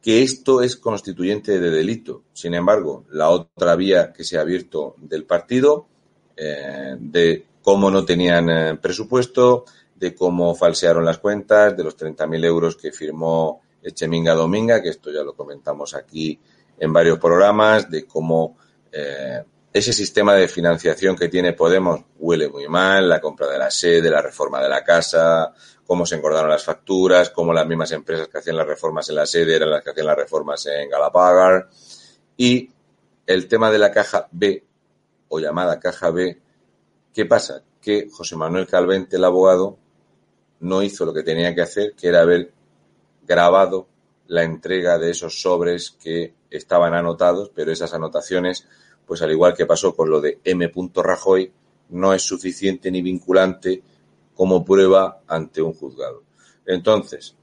Que 0.00 0.22
esto 0.22 0.62
es 0.62 0.76
constituyente 0.76 1.60
de 1.60 1.68
delito. 1.68 2.22
Sin 2.32 2.54
embargo, 2.54 3.04
la 3.10 3.28
otra 3.28 3.76
vía 3.76 4.14
que 4.14 4.24
se 4.24 4.38
ha 4.38 4.40
abierto 4.40 4.94
del 4.96 5.26
partido, 5.26 5.86
eh, 6.36 6.96
de 6.98 7.46
cómo 7.62 7.90
no 7.90 8.04
tenían 8.04 8.50
eh, 8.50 8.78
presupuesto, 8.80 9.64
de 9.94 10.14
cómo 10.14 10.54
falsearon 10.54 11.04
las 11.04 11.18
cuentas, 11.18 11.76
de 11.76 11.84
los 11.84 11.96
30.000 11.96 12.44
euros 12.44 12.76
que 12.76 12.92
firmó 12.92 13.62
Echeminga 13.82 14.34
Dominga, 14.34 14.82
que 14.82 14.90
esto 14.90 15.10
ya 15.12 15.22
lo 15.22 15.34
comentamos 15.34 15.94
aquí 15.94 16.38
en 16.78 16.92
varios 16.92 17.18
programas, 17.18 17.90
de 17.90 18.06
cómo 18.06 18.56
eh, 18.90 19.42
ese 19.72 19.92
sistema 19.92 20.34
de 20.34 20.46
financiación 20.48 21.16
que 21.16 21.28
tiene 21.28 21.52
Podemos 21.52 22.00
huele 22.18 22.48
muy 22.48 22.68
mal, 22.68 23.08
la 23.08 23.20
compra 23.20 23.48
de 23.48 23.58
la 23.58 23.70
sede, 23.70 24.08
la 24.10 24.22
reforma 24.22 24.62
de 24.62 24.68
la 24.68 24.84
casa, 24.84 25.52
cómo 25.84 26.06
se 26.06 26.16
engordaron 26.16 26.48
las 26.48 26.64
facturas, 26.64 27.30
cómo 27.30 27.52
las 27.52 27.66
mismas 27.66 27.90
empresas 27.92 28.28
que 28.28 28.38
hacían 28.38 28.56
las 28.56 28.66
reformas 28.66 29.08
en 29.08 29.16
la 29.16 29.26
sede 29.26 29.56
eran 29.56 29.70
las 29.70 29.82
que 29.82 29.90
hacían 29.90 30.06
las 30.06 30.16
reformas 30.16 30.64
en 30.66 30.88
Galapagar. 30.88 31.68
Y 32.36 32.70
el 33.26 33.48
tema 33.48 33.70
de 33.70 33.78
la 33.78 33.90
caja 33.90 34.28
B, 34.30 34.64
o 35.34 35.40
llamada 35.40 35.80
caja 35.80 36.10
B, 36.10 36.40
¿qué 37.12 37.26
pasa? 37.26 37.64
Que 37.80 38.08
José 38.08 38.36
Manuel 38.36 38.68
Calvente, 38.68 39.16
el 39.16 39.24
abogado, 39.24 39.78
no 40.60 40.82
hizo 40.82 41.04
lo 41.04 41.12
que 41.12 41.24
tenía 41.24 41.54
que 41.54 41.62
hacer, 41.62 41.94
que 41.94 42.08
era 42.08 42.22
haber 42.22 42.52
grabado 43.26 43.88
la 44.28 44.44
entrega 44.44 44.96
de 44.98 45.10
esos 45.10 45.42
sobres 45.42 45.90
que 45.90 46.34
estaban 46.50 46.94
anotados, 46.94 47.50
pero 47.52 47.72
esas 47.72 47.92
anotaciones, 47.94 48.66
pues 49.06 49.22
al 49.22 49.32
igual 49.32 49.54
que 49.54 49.66
pasó 49.66 49.94
con 49.96 50.08
lo 50.08 50.20
de 50.20 50.38
M. 50.44 50.70
Rajoy, 50.94 51.52
no 51.90 52.14
es 52.14 52.22
suficiente 52.22 52.90
ni 52.92 53.02
vinculante 53.02 53.82
como 54.34 54.64
prueba 54.64 55.20
ante 55.26 55.60
un 55.60 55.74
juzgado. 55.74 56.22
Entonces, 56.64 57.34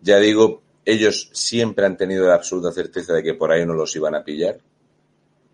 ya 0.00 0.18
digo, 0.18 0.62
ellos 0.86 1.30
siempre 1.32 1.84
han 1.84 1.98
tenido 1.98 2.26
la 2.26 2.34
absoluta 2.34 2.72
certeza 2.72 3.12
de 3.12 3.22
que 3.22 3.34
por 3.34 3.52
ahí 3.52 3.66
no 3.66 3.74
los 3.74 3.94
iban 3.94 4.14
a 4.14 4.24
pillar. 4.24 4.58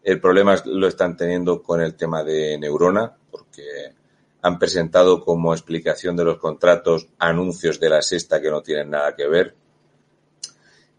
El 0.06 0.20
problema 0.20 0.54
lo 0.66 0.86
están 0.86 1.16
teniendo 1.16 1.60
con 1.64 1.80
el 1.80 1.96
tema 1.96 2.22
de 2.22 2.56
Neurona, 2.58 3.12
porque 3.28 3.92
han 4.40 4.56
presentado 4.56 5.24
como 5.24 5.52
explicación 5.52 6.14
de 6.14 6.24
los 6.24 6.38
contratos 6.38 7.08
anuncios 7.18 7.80
de 7.80 7.88
la 7.88 8.00
sexta 8.02 8.40
que 8.40 8.48
no 8.48 8.62
tienen 8.62 8.90
nada 8.90 9.16
que 9.16 9.26
ver. 9.26 9.56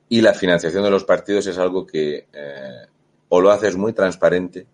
Y 0.10 0.20
la 0.20 0.34
financiación 0.34 0.84
de 0.84 0.90
los 0.90 1.06
partidos 1.06 1.48
es 1.48 1.58
algo 1.58 1.88
que 1.88 2.28
eh, 2.34 2.86
o 3.30 3.40
lo 3.40 3.50
haces 3.50 3.78
muy 3.78 3.94
transparente 3.94 4.68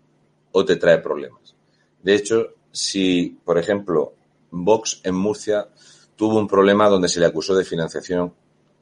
o 0.50 0.64
te 0.64 0.74
trae 0.74 0.98
problemas. 0.98 1.54
De 2.02 2.16
hecho, 2.16 2.54
si, 2.72 3.38
por 3.44 3.56
ejemplo, 3.56 4.14
Vox 4.50 5.00
en 5.04 5.14
Murcia 5.14 5.68
tuvo 6.16 6.40
un 6.40 6.48
problema 6.48 6.88
donde 6.88 7.08
se 7.08 7.20
le 7.20 7.26
acusó 7.26 7.54
de 7.54 7.64
financiación 7.64 8.34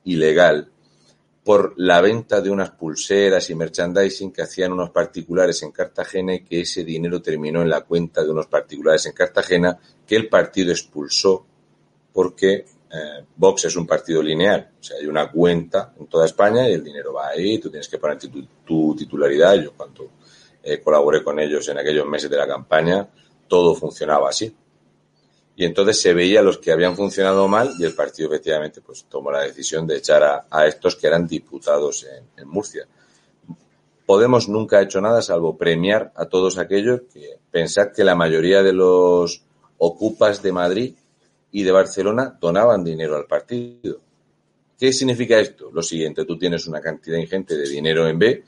ilegal 0.05 0.71
por 1.45 1.75
la 1.77 2.01
venta 2.01 2.41
de 2.41 2.51
unas 2.51 2.71
pulseras 2.71 3.51
y 3.51 3.55
merchandising 3.55 4.33
que 4.33 4.43
hacían 4.43 4.73
unos 4.73 4.91
particulares 4.91 5.63
en 5.63 5.73
Cartagena 5.73 6.35
y 6.35 6.45
que 6.45 6.61
ese 6.61 6.85
dinero 6.85 7.21
terminó 7.21 7.63
en 7.63 7.71
la 7.71 7.81
cuenta 7.81 8.23
de 8.23 8.31
unos 8.31 8.47
particulares 8.47 9.07
en 9.07 9.13
Cartagena 9.13 9.77
que 10.07 10.15
el 10.15 10.29
partido 10.29 10.71
expulsó 10.71 11.45
porque 12.13 12.65
eh, 12.93 13.25
Vox 13.37 13.65
es 13.65 13.77
un 13.77 13.87
partido 13.87 14.23
lineal. 14.23 14.71
O 14.79 14.83
sea, 14.83 14.99
hay 14.99 15.07
una 15.07 15.31
cuenta 15.31 15.95
en 15.99 16.07
toda 16.07 16.27
España 16.27 16.69
y 16.69 16.75
el 16.75 16.85
dinero 16.85 17.15
va 17.15 17.29
ahí, 17.29 17.59
tú 17.59 17.71
tienes 17.71 17.89
que 17.89 17.99
poner 17.99 18.19
tu, 18.19 18.95
titularidad. 18.95 19.55
Yo 19.55 19.73
cuando 19.73 20.11
eh, 20.63 20.81
colaboré 20.81 21.25
con 21.25 21.41
ellos 21.41 21.67
en 21.69 21.79
aquellos 21.79 22.07
meses 22.07 22.31
de 22.31 22.37
la 22.37 22.47
campaña, 22.47 23.09
todo 23.49 23.75
funcionaba 23.75 24.29
así. 24.29 24.55
Y 25.55 25.65
entonces 25.65 26.01
se 26.01 26.15
veía 26.15 26.43
los 26.43 26.59
que 26.59 26.73
habían 26.73 26.97
funcionado 26.97 27.47
mal 27.47 27.73
y 27.79 27.85
el 27.85 27.95
partido 27.95 28.29
efectivamente 28.29 28.81
pues 28.81 29.05
tomó 29.05 29.31
la 29.31 29.43
decisión 29.43 29.87
de 29.87 29.99
echar 29.99 30.47
a, 30.51 30.67
estos 30.67 30.97
que 30.97 31.07
eran 31.07 31.27
diputados 31.27 32.07
en, 32.37 32.49
Murcia. 32.49 32.87
Podemos 34.07 34.49
nunca 34.49 34.79
ha 34.79 34.83
hecho 34.83 35.01
nada 35.01 35.23
salvo 35.23 35.57
premiar 35.57 36.13
a 36.17 36.27
todos 36.27 36.59
aquellos 36.59 37.03
que 37.13 37.39
pensad 37.51 37.93
que 37.93 38.05
la 38.05 38.15
mayoría 38.15 38.63
de 38.63 38.73
los 38.73 39.43
ocupas 39.79 40.43
de 40.43 40.53
Madrid 40.53 40.95
y 41.51 41.63
de 41.63 41.73
Barcelona 41.73 42.37
donaban 42.41 42.83
dinero 42.83 43.17
al 43.17 43.27
partido. 43.27 43.99
¿Qué 44.79 44.93
significa 44.93 45.39
esto? 45.39 45.71
Lo 45.73 45.83
siguiente, 45.83 46.25
tú 46.25 46.37
tienes 46.39 46.67
una 46.67 46.81
cantidad 46.81 47.19
ingente 47.19 47.57
de 47.57 47.69
dinero 47.69 48.09
en 48.09 48.19
B 48.19 48.45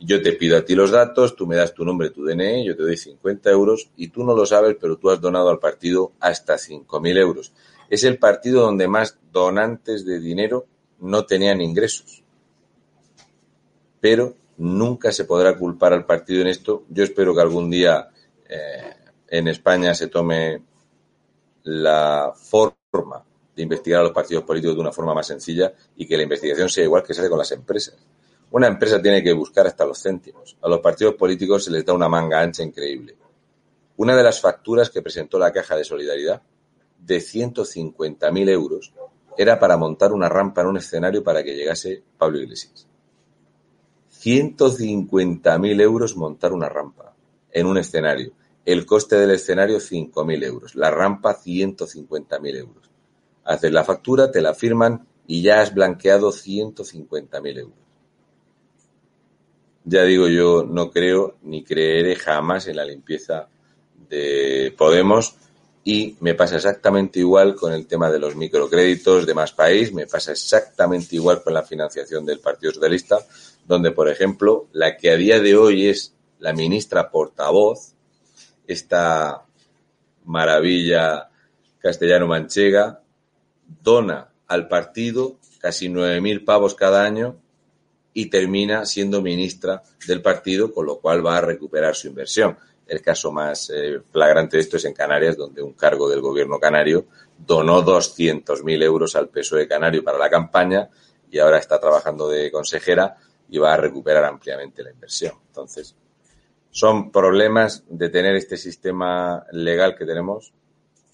yo 0.00 0.22
te 0.22 0.32
pido 0.32 0.58
a 0.58 0.64
ti 0.64 0.74
los 0.74 0.90
datos, 0.90 1.36
tú 1.36 1.46
me 1.46 1.56
das 1.56 1.72
tu 1.72 1.84
nombre, 1.84 2.10
tu 2.10 2.24
DNI, 2.24 2.66
yo 2.66 2.76
te 2.76 2.82
doy 2.82 2.96
50 2.96 3.50
euros 3.50 3.90
y 3.96 4.08
tú 4.08 4.24
no 4.24 4.34
lo 4.34 4.44
sabes, 4.44 4.76
pero 4.80 4.96
tú 4.96 5.10
has 5.10 5.20
donado 5.20 5.48
al 5.48 5.58
partido 5.58 6.12
hasta 6.20 6.54
5.000 6.54 7.18
euros. 7.18 7.52
Es 7.88 8.04
el 8.04 8.18
partido 8.18 8.62
donde 8.62 8.88
más 8.88 9.18
donantes 9.32 10.04
de 10.04 10.20
dinero 10.20 10.66
no 11.00 11.24
tenían 11.24 11.60
ingresos. 11.60 12.22
Pero 14.00 14.34
nunca 14.58 15.12
se 15.12 15.24
podrá 15.24 15.56
culpar 15.56 15.92
al 15.92 16.04
partido 16.04 16.42
en 16.42 16.48
esto. 16.48 16.84
Yo 16.88 17.04
espero 17.04 17.34
que 17.34 17.40
algún 17.40 17.70
día 17.70 18.08
eh, 18.48 18.94
en 19.28 19.48
España 19.48 19.94
se 19.94 20.08
tome 20.08 20.62
la 21.64 22.32
forma 22.34 23.24
de 23.54 23.62
investigar 23.62 24.00
a 24.00 24.04
los 24.04 24.12
partidos 24.12 24.44
políticos 24.44 24.76
de 24.76 24.82
una 24.82 24.92
forma 24.92 25.14
más 25.14 25.26
sencilla 25.26 25.72
y 25.96 26.06
que 26.06 26.16
la 26.16 26.22
investigación 26.24 26.68
sea 26.68 26.84
igual 26.84 27.02
que 27.02 27.14
se 27.14 27.20
hace 27.20 27.30
con 27.30 27.38
las 27.38 27.52
empresas. 27.52 27.96
Una 28.50 28.68
empresa 28.68 29.02
tiene 29.02 29.22
que 29.22 29.32
buscar 29.32 29.66
hasta 29.66 29.84
los 29.84 30.02
céntimos. 30.02 30.56
A 30.62 30.68
los 30.68 30.80
partidos 30.80 31.14
políticos 31.14 31.64
se 31.64 31.70
les 31.70 31.84
da 31.84 31.92
una 31.92 32.08
manga 32.08 32.40
ancha 32.40 32.62
increíble. 32.62 33.16
Una 33.96 34.14
de 34.14 34.22
las 34.22 34.40
facturas 34.40 34.90
que 34.90 35.02
presentó 35.02 35.38
la 35.38 35.52
Caja 35.52 35.76
de 35.76 35.84
Solidaridad, 35.84 36.42
de 36.98 37.18
150.000 37.18 38.48
euros, 38.48 38.92
era 39.36 39.58
para 39.58 39.76
montar 39.76 40.12
una 40.12 40.28
rampa 40.28 40.62
en 40.62 40.68
un 40.68 40.76
escenario 40.76 41.22
para 41.22 41.42
que 41.42 41.54
llegase 41.54 42.02
Pablo 42.16 42.38
Iglesias. 42.38 42.86
150.000 44.22 45.80
euros 45.80 46.16
montar 46.16 46.52
una 46.52 46.68
rampa 46.68 47.14
en 47.52 47.66
un 47.66 47.78
escenario. 47.78 48.32
El 48.64 48.84
coste 48.84 49.16
del 49.16 49.30
escenario 49.30 49.78
5.000 49.78 50.44
euros. 50.44 50.74
La 50.74 50.90
rampa 50.90 51.36
150.000 51.38 52.56
euros. 52.56 52.90
Haces 53.44 53.72
la 53.72 53.84
factura, 53.84 54.30
te 54.30 54.40
la 54.40 54.54
firman 54.54 55.06
y 55.26 55.42
ya 55.42 55.60
has 55.60 55.74
blanqueado 55.74 56.32
150.000 56.32 57.58
euros. 57.58 57.85
Ya 59.88 60.02
digo, 60.02 60.26
yo 60.26 60.64
no 60.68 60.90
creo 60.90 61.36
ni 61.42 61.62
creeré 61.62 62.16
jamás 62.16 62.66
en 62.66 62.74
la 62.74 62.84
limpieza 62.84 63.48
de 64.08 64.74
Podemos 64.76 65.36
y 65.84 66.16
me 66.18 66.34
pasa 66.34 66.56
exactamente 66.56 67.20
igual 67.20 67.54
con 67.54 67.72
el 67.72 67.86
tema 67.86 68.10
de 68.10 68.18
los 68.18 68.34
microcréditos 68.34 69.24
de 69.24 69.34
más 69.34 69.52
país, 69.52 69.92
me 69.92 70.08
pasa 70.08 70.32
exactamente 70.32 71.14
igual 71.14 71.40
con 71.40 71.54
la 71.54 71.62
financiación 71.62 72.26
del 72.26 72.40
Partido 72.40 72.72
Socialista, 72.72 73.20
donde, 73.64 73.92
por 73.92 74.08
ejemplo, 74.08 74.66
la 74.72 74.96
que 74.96 75.12
a 75.12 75.16
día 75.16 75.38
de 75.38 75.56
hoy 75.56 75.86
es 75.86 76.12
la 76.40 76.52
ministra 76.52 77.08
portavoz, 77.08 77.92
esta 78.66 79.44
maravilla 80.24 81.30
castellano-manchega, 81.78 83.02
dona 83.84 84.32
al 84.48 84.66
partido 84.66 85.36
casi 85.60 85.88
9.000 85.88 86.44
pavos 86.44 86.74
cada 86.74 87.04
año 87.04 87.36
y 88.18 88.30
termina 88.30 88.86
siendo 88.86 89.20
ministra 89.20 89.82
del 90.08 90.22
partido, 90.22 90.72
con 90.72 90.86
lo 90.86 90.98
cual 91.00 91.24
va 91.24 91.36
a 91.36 91.42
recuperar 91.42 91.94
su 91.94 92.08
inversión. 92.08 92.56
El 92.86 93.02
caso 93.02 93.30
más 93.30 93.68
eh, 93.68 94.00
flagrante 94.10 94.56
de 94.56 94.62
esto 94.62 94.78
es 94.78 94.86
en 94.86 94.94
Canarias, 94.94 95.36
donde 95.36 95.60
un 95.60 95.74
cargo 95.74 96.08
del 96.08 96.22
gobierno 96.22 96.58
canario 96.58 97.04
donó 97.36 97.84
200.000 97.84 98.82
euros 98.82 99.16
al 99.16 99.28
PSOE 99.28 99.68
canario 99.68 100.02
para 100.02 100.16
la 100.16 100.30
campaña 100.30 100.88
y 101.30 101.38
ahora 101.38 101.58
está 101.58 101.78
trabajando 101.78 102.26
de 102.30 102.50
consejera 102.50 103.18
y 103.50 103.58
va 103.58 103.74
a 103.74 103.76
recuperar 103.76 104.24
ampliamente 104.24 104.82
la 104.82 104.92
inversión. 104.92 105.34
Entonces, 105.48 105.94
son 106.70 107.12
problemas 107.12 107.84
de 107.86 108.08
tener 108.08 108.34
este 108.34 108.56
sistema 108.56 109.44
legal 109.52 109.94
que 109.94 110.06
tenemos, 110.06 110.54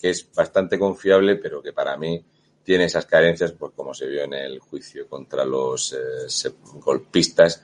que 0.01 0.11
es 0.11 0.33
bastante 0.33 0.79
confiable, 0.79 1.35
pero 1.35 1.61
que 1.61 1.73
para 1.73 1.97
mí 1.97 2.25
tiene 2.65 2.85
esas 2.85 3.07
carencias, 3.07 3.53
pues 3.53 3.73
como 3.75 3.95
se 3.95 4.07
vio 4.07 4.23
en 4.25 4.35
el 4.35 4.59
juicio 4.61 5.09
contra 5.09 5.45
los 5.45 5.93
eh, 5.93 6.51
golpistas, 6.75 7.63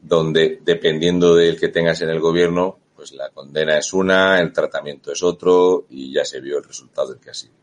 donde 0.00 0.60
dependiendo 0.62 1.34
del 1.34 1.58
que 1.58 1.68
tengas 1.68 2.00
en 2.02 2.10
el 2.10 2.20
gobierno, 2.20 2.78
pues 2.94 3.12
la 3.12 3.30
condena 3.30 3.78
es 3.78 3.92
una, 3.92 4.38
el 4.40 4.52
tratamiento 4.52 5.12
es 5.12 5.22
otro 5.22 5.86
y 5.88 6.12
ya 6.12 6.24
se 6.24 6.40
vio 6.40 6.58
el 6.58 6.64
resultado 6.64 7.08
del 7.08 7.20
que 7.20 7.30
ha 7.30 7.34
sido. 7.34 7.54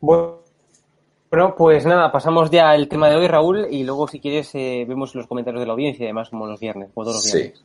Bueno, 0.00 1.54
pues 1.56 1.86
nada, 1.86 2.12
pasamos 2.12 2.50
ya 2.50 2.70
al 2.70 2.88
tema 2.88 3.08
de 3.08 3.16
hoy, 3.16 3.26
Raúl, 3.26 3.66
y 3.70 3.84
luego 3.84 4.06
si 4.06 4.20
quieres 4.20 4.54
eh, 4.54 4.84
vemos 4.86 5.14
los 5.14 5.26
comentarios 5.26 5.62
de 5.62 5.66
la 5.66 5.72
audiencia, 5.72 6.04
además 6.04 6.28
como 6.28 6.46
los 6.46 6.60
viernes, 6.60 6.90
como 6.92 7.06
todos 7.06 7.24
los 7.24 7.32
viernes. 7.32 7.58
Sí. 7.58 7.64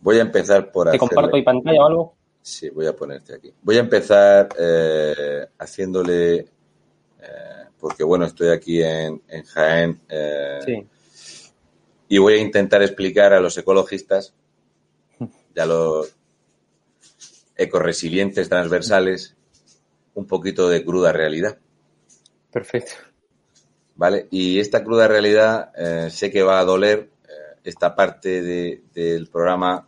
Voy 0.00 0.18
a 0.18 0.22
empezar 0.22 0.72
por 0.72 0.90
¿Te 0.90 0.98
comparto 0.98 1.36
mi 1.36 1.42
pantalla 1.42 1.80
o 1.80 1.86
algo? 1.86 2.14
Sí, 2.42 2.70
voy 2.70 2.86
a 2.86 2.96
ponerte 2.96 3.34
aquí. 3.34 3.54
Voy 3.62 3.76
a 3.76 3.80
empezar 3.80 4.48
eh, 4.58 5.46
haciéndole, 5.58 6.38
eh, 6.38 6.46
porque 7.78 8.02
bueno, 8.02 8.24
estoy 8.24 8.48
aquí 8.48 8.82
en, 8.82 9.22
en 9.28 9.44
Jaén. 9.44 10.00
Eh, 10.08 10.58
sí. 10.66 10.86
Y 12.08 12.18
voy 12.18 12.34
a 12.34 12.38
intentar 12.38 12.82
explicar 12.82 13.32
a 13.32 13.40
los 13.40 13.56
ecologistas 13.56 14.34
ya 15.54 15.66
los 15.66 16.14
ecoresilientes 17.56 18.48
transversales, 18.48 19.36
un 20.14 20.26
poquito 20.26 20.68
de 20.68 20.84
cruda 20.84 21.12
realidad. 21.12 21.58
Perfecto. 22.50 22.92
¿Vale? 23.94 24.26
Y 24.30 24.58
esta 24.58 24.82
cruda 24.82 25.06
realidad 25.06 25.70
sé 26.10 26.30
que 26.30 26.42
va 26.42 26.58
a 26.58 26.64
doler. 26.64 27.10
Esta 27.62 27.94
parte 27.94 28.42
del 28.92 29.28
programa 29.28 29.86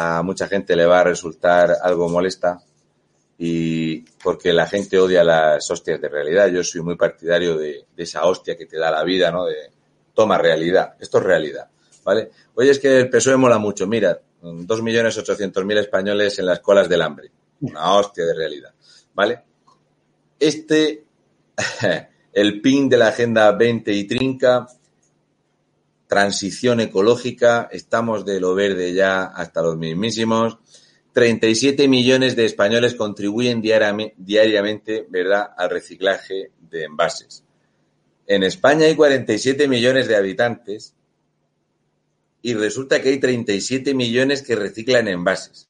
a 0.00 0.22
mucha 0.22 0.46
gente 0.46 0.76
le 0.76 0.86
va 0.86 1.00
a 1.00 1.04
resultar 1.04 1.74
algo 1.82 2.08
molesta 2.08 2.60
y 3.36 4.02
porque 4.22 4.52
la 4.52 4.64
gente 4.68 4.96
odia 4.96 5.24
las 5.24 5.68
hostias 5.72 6.00
de 6.00 6.08
realidad. 6.08 6.46
Yo 6.46 6.62
soy 6.62 6.82
muy 6.82 6.94
partidario 6.94 7.58
de, 7.58 7.84
esa 7.96 8.24
hostia 8.24 8.56
que 8.56 8.66
te 8.66 8.78
da 8.78 8.92
la 8.92 9.02
vida, 9.02 9.32
¿no? 9.32 9.44
De 9.46 9.72
toma 10.14 10.38
realidad. 10.38 10.94
Esto 11.00 11.18
es 11.18 11.24
realidad, 11.24 11.68
¿vale? 12.04 12.30
Oye, 12.54 12.70
es 12.70 12.78
que 12.78 12.96
el 13.00 13.10
PSOE 13.10 13.36
mola 13.36 13.58
mucho. 13.58 13.88
Mira, 13.88 14.20
2.800.000 14.40 15.78
españoles 15.78 16.38
en 16.38 16.46
las 16.46 16.60
colas 16.60 16.88
del 16.88 17.02
hambre. 17.02 17.32
Una 17.62 17.94
hostia 17.94 18.24
de 18.24 18.34
realidad, 18.34 18.72
¿vale? 19.14 19.42
Este 20.38 21.02
el 22.32 22.60
PIN 22.60 22.88
de 22.88 22.98
la 22.98 23.08
Agenda 23.08 23.50
20 23.50 23.92
y 23.92 24.04
Trinca, 24.04 24.68
transición 26.08 26.80
ecológica, 26.80 27.68
estamos 27.70 28.24
de 28.24 28.40
lo 28.40 28.54
verde 28.54 28.94
ya 28.94 29.24
hasta 29.24 29.62
los 29.62 29.76
mismísimos. 29.76 30.58
37 31.12 31.86
millones 31.86 32.34
de 32.34 32.46
españoles 32.46 32.94
contribuyen 32.94 33.60
diariamente, 33.60 35.06
¿verdad?, 35.08 35.50
al 35.56 35.70
reciclaje 35.70 36.50
de 36.70 36.84
envases. 36.84 37.44
En 38.26 38.42
España 38.42 38.86
hay 38.86 38.94
47 38.94 39.68
millones 39.68 40.08
de 40.08 40.16
habitantes 40.16 40.94
y 42.40 42.54
resulta 42.54 43.02
que 43.02 43.10
hay 43.10 43.18
37 43.18 43.94
millones 43.94 44.42
que 44.42 44.56
reciclan 44.56 45.08
envases. 45.08 45.68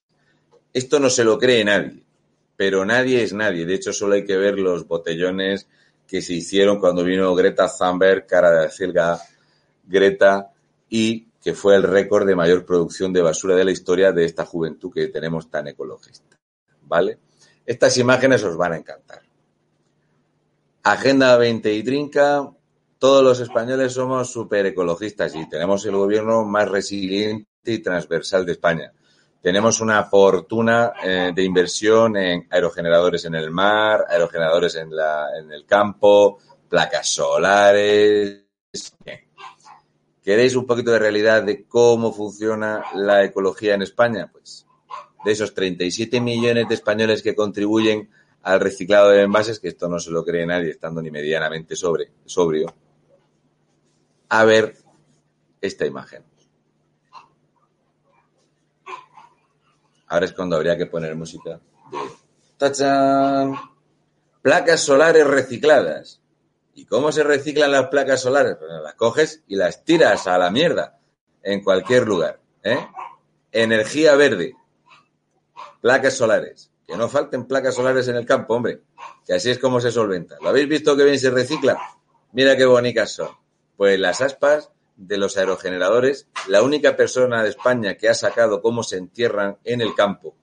Esto 0.73 1.01
no 1.01 1.11
se 1.11 1.25
lo 1.25 1.39
cree 1.39 1.65
nadie, 1.65 2.03
pero 2.57 2.85
nadie 2.85 3.23
es 3.23 3.33
nadie. 3.33 3.65
De 3.65 3.75
hecho, 3.75 3.93
solo 3.93 4.15
hay 4.15 4.25
que 4.25 4.37
ver 4.37 4.59
los 4.59 4.87
botellones 4.87 5.67
que 6.07 6.23
se 6.23 6.35
hicieron 6.35 6.79
cuando 6.79 7.05
vino 7.05 7.35
Greta 7.35 7.69
Thunberg, 7.69 8.27
cara 8.27 8.51
de 8.51 8.67
acelga 8.67 9.21
Greta, 9.89 10.53
y 10.89 11.29
que 11.43 11.55
fue 11.55 11.77
el 11.77 11.83
récord 11.83 12.27
de 12.27 12.37
mayor 12.37 12.65
producción 12.65 13.13
de 13.13 13.23
basura 13.23 13.57
de 13.57 13.65
la 13.65 13.71
historia 13.71 14.13
de 14.13 14.25
esta 14.25 14.45
juventud 14.45 14.93
que 14.93 15.09
tenemos 15.09 15.51
tan 15.51 15.69
ecologista. 15.69 16.37
¿Vale? 16.83 17.19
Estas 17.65 17.97
imágenes 17.99 18.43
os 18.45 18.57
van 18.57 18.73
a 18.73 18.77
encantar. 18.77 19.23
Agenda 20.83 21.37
20 21.37 21.75
y 21.75 21.83
Trinca, 21.83 22.51
todos 22.99 23.23
los 23.23 23.41
españoles 23.41 23.93
somos 23.93 24.33
súper 24.33 24.67
ecologistas 24.67 25.35
y 25.35 25.49
tenemos 25.49 25.85
el 25.85 25.97
gobierno 25.97 26.45
más 26.45 26.69
resiliente 26.69 27.47
y 27.65 27.79
transversal 27.79 28.47
de 28.47 28.53
España. 28.53 28.93
Tenemos 29.41 29.81
una 29.81 30.05
fortuna 30.05 30.93
eh, 31.03 31.33
de 31.35 31.45
inversión 31.45 32.17
en 32.17 32.49
aerogeneradores 32.51 33.25
en 33.27 33.35
el 33.35 33.51
mar, 33.51 34.05
aerogeneradores 34.09 34.75
en 34.77 35.53
el 35.53 35.65
campo, 35.65 36.39
placas 36.69 37.09
solares. 37.09 38.45
¿Queréis 40.29 40.55
un 40.57 40.67
poquito 40.67 40.91
de 40.91 40.99
realidad 40.99 41.43
de 41.43 41.65
cómo 41.65 42.13
funciona 42.13 42.85
la 42.95 43.25
ecología 43.25 43.73
en 43.73 43.81
España? 43.81 44.29
Pues 44.31 44.67
de 45.25 45.33
esos 45.33 45.55
37 45.55 46.21
millones 46.21 46.69
de 46.69 46.75
españoles 46.75 47.23
que 47.23 47.35
contribuyen 47.35 48.11
al 48.43 48.61
reciclado 48.61 49.09
de 49.09 49.23
envases, 49.23 49.59
que 49.59 49.69
esto 49.69 49.89
no 49.89 49.99
se 49.99 50.11
lo 50.11 50.27
cree 50.27 50.45
nadie 50.45 50.73
estando 50.73 51.01
ni 51.01 51.11
medianamente 51.11 51.77
sobre, 51.77 52.13
sobrio, 52.27 52.75
a 54.29 54.45
ver 54.45 54.77
esta 55.63 55.87
imagen. 55.87 56.23
Ahora 60.09 60.27
es 60.27 60.35
cuando 60.35 60.57
habría 60.57 60.77
que 60.77 60.85
poner 60.85 61.17
música 61.17 61.59
¡Tachán! 62.59 63.55
Placas 64.43 64.81
solares 64.81 65.27
recicladas. 65.27 66.21
¿Y 66.79 66.85
cómo 66.85 67.11
se 67.11 67.25
reciclan 67.25 67.73
las 67.73 67.89
placas 67.89 68.21
solares? 68.21 68.55
Pues 68.57 68.71
las 68.71 68.95
coges 68.95 69.43
y 69.49 69.57
las 69.57 69.85
tiras 69.85 70.29
a 70.29 70.39
la 70.39 70.49
mierda 70.53 71.01
en 71.43 71.61
cualquier 71.61 72.07
lugar. 72.07 72.39
¿eh? 72.63 72.79
Energía 73.51 74.15
verde. 74.15 74.55
Placas 75.81 76.15
solares. 76.15 76.71
Que 76.87 76.97
no 76.97 77.09
falten 77.09 77.47
placas 77.49 77.75
solares 77.75 78.07
en 78.07 78.15
el 78.15 78.25
campo, 78.25 78.55
hombre. 78.55 78.83
Que 79.27 79.35
así 79.35 79.51
es 79.51 79.59
como 79.59 79.81
se 79.81 79.91
solventa. 79.91 80.37
¿Lo 80.41 80.51
habéis 80.51 80.69
visto 80.69 80.97
que 80.97 81.03
bien 81.03 81.19
se 81.19 81.31
recicla? 81.31 81.77
Mira 82.31 82.57
qué 82.57 82.65
bonitas 82.65 83.11
son. 83.11 83.31
Pues 83.77 83.99
las 83.99 84.21
aspas 84.21 84.71
de 84.95 85.19
los 85.19 85.37
aerogeneradores, 85.37 86.29
la 86.47 86.63
única 86.63 86.95
persona 86.97 87.43
de 87.43 87.49
España 87.49 87.97
que 87.97 88.09
ha 88.09 88.15
sacado 88.15 88.63
cómo 88.63 88.85
se 88.85 88.99
entierran 88.99 89.59
en 89.65 89.81
el 89.81 89.97
campo 89.97 90.37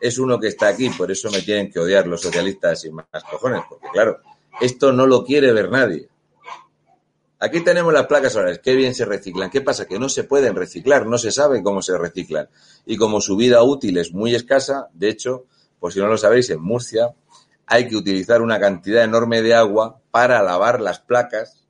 es 0.00 0.18
uno 0.18 0.38
que 0.38 0.46
está 0.46 0.68
aquí, 0.68 0.90
por 0.90 1.10
eso 1.10 1.28
me 1.30 1.42
tienen 1.42 1.72
que 1.72 1.80
odiar 1.80 2.06
los 2.06 2.22
socialistas 2.22 2.84
y 2.84 2.90
más 2.90 3.06
cojones, 3.28 3.62
porque 3.68 3.88
claro, 3.92 4.20
esto 4.60 4.92
no 4.92 5.06
lo 5.06 5.24
quiere 5.24 5.52
ver 5.52 5.70
nadie. 5.70 6.08
Aquí 7.38 7.60
tenemos 7.60 7.92
las 7.92 8.06
placas 8.06 8.32
solares, 8.32 8.60
qué 8.60 8.74
bien 8.74 8.94
se 8.94 9.04
reciclan. 9.04 9.50
¿Qué 9.50 9.60
pasa? 9.60 9.86
Que 9.86 9.98
no 9.98 10.08
se 10.08 10.24
pueden 10.24 10.56
reciclar, 10.56 11.06
no 11.06 11.18
se 11.18 11.30
sabe 11.30 11.62
cómo 11.62 11.82
se 11.82 11.98
reciclan. 11.98 12.48
Y 12.86 12.96
como 12.96 13.20
su 13.20 13.36
vida 13.36 13.62
útil 13.62 13.98
es 13.98 14.12
muy 14.12 14.34
escasa, 14.34 14.88
de 14.94 15.10
hecho, 15.10 15.44
por 15.78 15.92
si 15.92 16.00
no 16.00 16.06
lo 16.06 16.16
sabéis, 16.16 16.48
en 16.50 16.62
Murcia 16.62 17.14
hay 17.66 17.88
que 17.88 17.96
utilizar 17.96 18.40
una 18.40 18.58
cantidad 18.58 19.04
enorme 19.04 19.42
de 19.42 19.54
agua 19.54 20.00
para 20.10 20.42
lavar 20.42 20.80
las 20.80 21.00
placas 21.00 21.66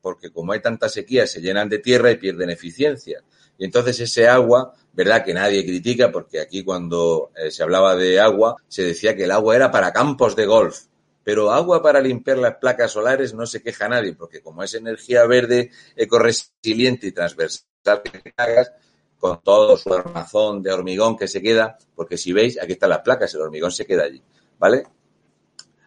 porque 0.00 0.30
como 0.30 0.52
hay 0.52 0.60
tanta 0.60 0.88
sequía 0.88 1.26
se 1.26 1.40
llenan 1.40 1.68
de 1.68 1.78
tierra 1.78 2.10
y 2.10 2.16
pierden 2.16 2.50
eficiencia. 2.50 3.22
Y 3.58 3.64
entonces 3.64 4.00
ese 4.00 4.28
agua, 4.28 4.72
verdad 4.92 5.24
que 5.24 5.34
nadie 5.34 5.64
critica, 5.64 6.12
porque 6.12 6.40
aquí 6.40 6.64
cuando 6.64 7.30
eh, 7.36 7.50
se 7.50 7.62
hablaba 7.62 7.96
de 7.96 8.20
agua 8.20 8.56
se 8.68 8.84
decía 8.84 9.16
que 9.16 9.24
el 9.24 9.32
agua 9.32 9.56
era 9.56 9.70
para 9.70 9.92
campos 9.92 10.36
de 10.36 10.46
golf. 10.46 10.84
Pero 11.28 11.50
agua 11.50 11.82
para 11.82 12.00
limpiar 12.00 12.38
las 12.38 12.56
placas 12.56 12.92
solares 12.92 13.34
no 13.34 13.44
se 13.44 13.62
queja 13.62 13.86
nadie, 13.86 14.14
porque 14.14 14.40
como 14.40 14.62
es 14.62 14.72
energía 14.72 15.26
verde, 15.26 15.70
ecoresiliente 15.94 17.06
y 17.06 17.12
transversal 17.12 18.00
que 18.02 18.32
hagas, 18.34 18.72
con 19.18 19.38
todo 19.42 19.76
su 19.76 19.92
armazón 19.92 20.62
de 20.62 20.72
hormigón 20.72 21.18
que 21.18 21.28
se 21.28 21.42
queda, 21.42 21.76
porque 21.94 22.16
si 22.16 22.32
veis, 22.32 22.58
aquí 22.58 22.72
están 22.72 22.88
las 22.88 23.00
placas, 23.00 23.34
el 23.34 23.42
hormigón 23.42 23.70
se 23.70 23.84
queda 23.84 24.04
allí, 24.04 24.22
¿vale? 24.58 24.86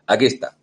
Aquí 0.06 0.28
está 0.28 0.56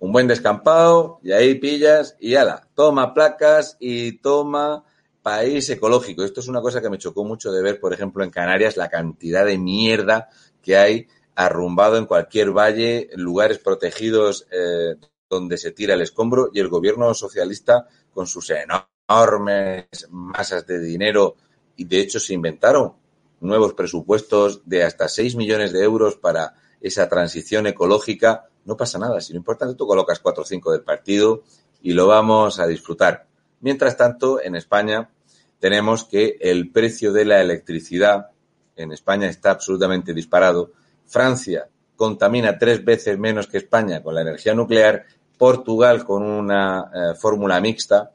un 0.00 0.12
buen 0.12 0.28
descampado 0.28 1.18
y 1.22 1.32
ahí 1.32 1.54
pillas 1.54 2.14
y 2.20 2.34
ala, 2.34 2.68
toma 2.74 3.14
placas 3.14 3.78
y 3.80 4.18
toma 4.18 4.84
país 5.22 5.70
ecológico. 5.70 6.22
Esto 6.22 6.40
es 6.40 6.48
una 6.48 6.60
cosa 6.60 6.82
que 6.82 6.90
me 6.90 6.98
chocó 6.98 7.24
mucho 7.24 7.50
de 7.50 7.62
ver, 7.62 7.80
por 7.80 7.94
ejemplo, 7.94 8.22
en 8.22 8.30
Canarias, 8.30 8.76
la 8.76 8.90
cantidad 8.90 9.46
de 9.46 9.56
mierda 9.56 10.28
que 10.60 10.76
hay 10.76 11.08
arrumbado 11.34 11.96
en 11.96 12.06
cualquier 12.06 12.50
valle, 12.50 13.10
lugares 13.14 13.58
protegidos 13.58 14.46
eh, 14.50 14.96
donde 15.28 15.56
se 15.56 15.72
tira 15.72 15.94
el 15.94 16.02
escombro 16.02 16.50
y 16.52 16.60
el 16.60 16.68
gobierno 16.68 17.14
socialista 17.14 17.86
con 18.12 18.26
sus 18.26 18.50
enormes 18.50 19.86
masas 20.10 20.66
de 20.66 20.78
dinero 20.78 21.36
y 21.76 21.84
de 21.84 22.00
hecho 22.00 22.20
se 22.20 22.34
inventaron 22.34 22.94
nuevos 23.40 23.74
presupuestos 23.74 24.62
de 24.66 24.84
hasta 24.84 25.08
6 25.08 25.36
millones 25.36 25.72
de 25.72 25.82
euros 25.82 26.16
para 26.16 26.54
esa 26.80 27.08
transición 27.08 27.66
ecológica 27.66 28.48
no 28.64 28.76
pasa 28.76 28.98
nada. 28.98 29.20
Si 29.20 29.32
lo 29.32 29.38
importante, 29.38 29.74
tú 29.74 29.86
colocas 29.86 30.20
4 30.20 30.42
o 30.42 30.46
5 30.46 30.72
del 30.72 30.82
partido 30.82 31.42
y 31.82 31.92
lo 31.92 32.06
vamos 32.06 32.60
a 32.60 32.66
disfrutar. 32.66 33.26
Mientras 33.60 33.96
tanto, 33.96 34.40
en 34.42 34.54
España 34.54 35.10
tenemos 35.58 36.04
que 36.04 36.36
el 36.40 36.70
precio 36.70 37.12
de 37.12 37.24
la 37.24 37.40
electricidad 37.40 38.30
en 38.76 38.92
España 38.92 39.28
está 39.28 39.50
absolutamente 39.50 40.14
disparado. 40.14 40.72
Francia 41.06 41.68
contamina 41.96 42.58
tres 42.58 42.84
veces 42.84 43.18
menos 43.18 43.46
que 43.46 43.58
España 43.58 44.02
con 44.02 44.14
la 44.14 44.22
energía 44.22 44.54
nuclear. 44.54 45.04
Portugal 45.38 46.04
con 46.04 46.22
una 46.22 46.90
eh, 46.94 47.14
fórmula 47.16 47.60
mixta 47.60 48.12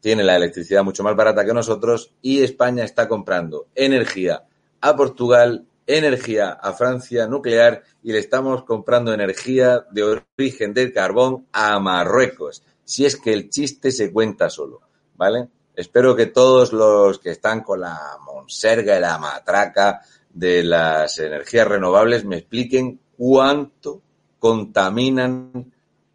tiene 0.00 0.24
la 0.24 0.36
electricidad 0.36 0.82
mucho 0.82 1.02
más 1.02 1.14
barata 1.14 1.44
que 1.44 1.52
nosotros 1.52 2.12
y 2.22 2.42
España 2.42 2.84
está 2.84 3.08
comprando 3.08 3.66
energía 3.74 4.44
a 4.80 4.96
Portugal 4.96 5.66
energía 5.86 6.50
a 6.52 6.72
Francia 6.72 7.26
nuclear 7.26 7.82
y 8.02 8.12
le 8.12 8.18
estamos 8.18 8.64
comprando 8.64 9.12
energía 9.12 9.84
de 9.90 10.22
origen 10.38 10.74
del 10.74 10.92
carbón 10.92 11.46
a 11.52 11.78
Marruecos. 11.78 12.62
Si 12.84 13.04
es 13.04 13.16
que 13.16 13.32
el 13.32 13.50
chiste 13.50 13.90
se 13.90 14.12
cuenta 14.12 14.50
solo, 14.50 14.80
¿vale? 15.16 15.48
Espero 15.74 16.14
que 16.14 16.26
todos 16.26 16.72
los 16.72 17.18
que 17.18 17.30
están 17.30 17.62
con 17.62 17.80
la 17.80 18.18
monserga 18.24 18.96
y 18.96 19.00
la 19.00 19.18
matraca 19.18 20.02
de 20.34 20.62
las 20.64 21.18
energías 21.18 21.68
renovables 21.68 22.24
me 22.24 22.38
expliquen 22.38 23.00
cuánto 23.16 24.02
contaminan 24.38 25.72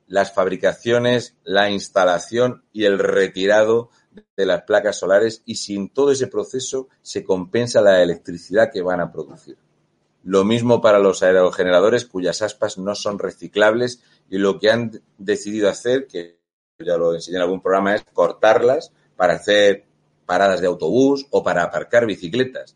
las 0.07 0.33
fabricaciones, 0.33 1.35
la 1.43 1.69
instalación 1.69 2.63
y 2.71 2.85
el 2.85 2.97
retirado 2.99 3.89
de 4.35 4.45
las 4.45 4.63
placas 4.63 4.97
solares 4.97 5.43
y 5.45 5.55
sin 5.55 5.89
todo 5.89 6.11
ese 6.11 6.27
proceso 6.27 6.87
se 7.01 7.23
compensa 7.23 7.81
la 7.81 8.01
electricidad 8.01 8.71
que 8.71 8.81
van 8.81 9.01
a 9.01 9.11
producir. 9.11 9.57
Lo 10.23 10.43
mismo 10.43 10.81
para 10.81 10.99
los 10.99 11.23
aerogeneradores 11.23 12.05
cuyas 12.05 12.41
aspas 12.41 12.77
no 12.77 12.95
son 12.95 13.19
reciclables 13.19 14.01
y 14.29 14.37
lo 14.39 14.59
que 14.59 14.71
han 14.71 15.01
decidido 15.17 15.69
hacer, 15.69 16.07
que 16.07 16.39
ya 16.79 16.97
lo 16.97 17.13
enseñé 17.13 17.37
en 17.37 17.43
algún 17.43 17.61
programa, 17.61 17.95
es 17.95 18.03
cortarlas 18.13 18.91
para 19.15 19.35
hacer 19.35 19.85
paradas 20.25 20.61
de 20.61 20.67
autobús 20.67 21.27
o 21.31 21.43
para 21.43 21.63
aparcar 21.63 22.05
bicicletas. 22.05 22.75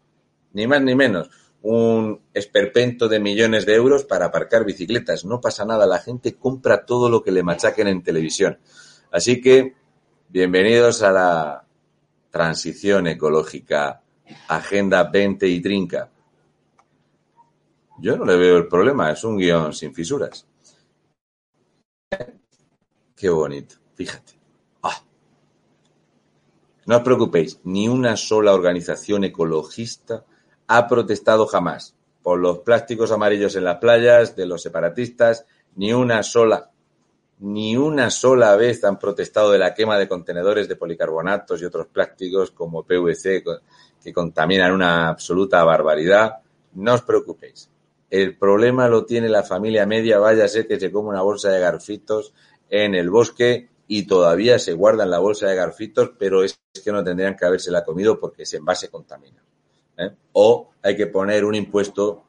Ni 0.53 0.67
más 0.67 0.81
ni 0.81 0.95
menos. 0.95 1.29
Un 1.61 2.21
esperpento 2.33 3.07
de 3.07 3.19
millones 3.19 3.65
de 3.65 3.75
euros 3.75 4.03
para 4.05 4.25
aparcar 4.25 4.65
bicicletas. 4.65 5.25
No 5.25 5.39
pasa 5.39 5.65
nada, 5.65 5.85
la 5.85 5.99
gente 5.99 6.35
compra 6.35 6.85
todo 6.85 7.09
lo 7.09 7.21
que 7.21 7.31
le 7.31 7.43
machaquen 7.43 7.87
en 7.87 8.03
televisión. 8.03 8.59
Así 9.11 9.41
que, 9.41 9.75
bienvenidos 10.29 11.03
a 11.03 11.11
la 11.11 11.65
transición 12.31 13.07
ecológica, 13.07 14.01
Agenda 14.47 15.03
20 15.03 15.47
y 15.47 15.61
Trinca. 15.61 16.09
Yo 17.99 18.17
no 18.17 18.25
le 18.25 18.37
veo 18.37 18.57
el 18.57 18.67
problema, 18.67 19.11
es 19.11 19.23
un 19.23 19.37
guion 19.37 19.73
sin 19.73 19.93
fisuras. 19.93 20.47
Qué 23.15 23.29
bonito, 23.29 23.75
fíjate. 23.93 24.33
Ah. 24.81 25.03
No 26.87 26.97
os 26.97 27.03
preocupéis, 27.03 27.59
ni 27.65 27.87
una 27.87 28.17
sola 28.17 28.53
organización 28.53 29.25
ecologista 29.25 30.25
ha 30.73 30.87
protestado 30.87 31.47
jamás 31.47 31.95
por 32.23 32.39
los 32.39 32.59
plásticos 32.59 33.11
amarillos 33.11 33.57
en 33.57 33.65
las 33.65 33.79
playas 33.79 34.37
de 34.37 34.45
los 34.45 34.61
separatistas, 34.61 35.45
ni 35.75 35.91
una 35.91 36.23
sola, 36.23 36.71
ni 37.39 37.75
una 37.75 38.09
sola 38.09 38.55
vez 38.55 38.81
han 38.85 38.97
protestado 38.97 39.51
de 39.51 39.59
la 39.59 39.73
quema 39.73 39.97
de 39.99 40.07
contenedores 40.07 40.69
de 40.69 40.77
policarbonatos 40.77 41.61
y 41.61 41.65
otros 41.65 41.87
plásticos 41.87 42.51
como 42.51 42.83
PVC 42.83 43.43
que 44.01 44.13
contaminan 44.13 44.71
una 44.71 45.09
absoluta 45.09 45.61
barbaridad. 45.65 46.37
No 46.75 46.93
os 46.93 47.01
preocupéis. 47.01 47.69
El 48.09 48.37
problema 48.37 48.87
lo 48.87 49.03
tiene 49.03 49.27
la 49.27 49.43
familia 49.43 49.85
media, 49.85 50.19
vaya 50.19 50.45
a 50.45 50.47
ser 50.47 50.67
que 50.67 50.79
se 50.79 50.89
come 50.89 51.09
una 51.09 51.21
bolsa 51.21 51.49
de 51.49 51.59
garfitos 51.59 52.33
en 52.69 52.95
el 52.95 53.09
bosque 53.09 53.67
y 53.89 54.07
todavía 54.07 54.57
se 54.57 54.71
guarda 54.71 55.03
en 55.03 55.11
la 55.11 55.19
bolsa 55.19 55.47
de 55.47 55.55
garfitos, 55.55 56.11
pero 56.17 56.45
es 56.45 56.61
que 56.81 56.93
no 56.93 57.03
tendrían 57.03 57.35
que 57.35 57.45
habérsela 57.45 57.83
comido 57.83 58.17
porque 58.21 58.43
ese 58.43 58.55
envase 58.55 58.89
contamina. 58.89 59.43
¿Eh? 59.97 60.11
O 60.33 60.71
hay 60.81 60.95
que 60.95 61.07
poner 61.07 61.45
un 61.45 61.55
impuesto 61.55 62.23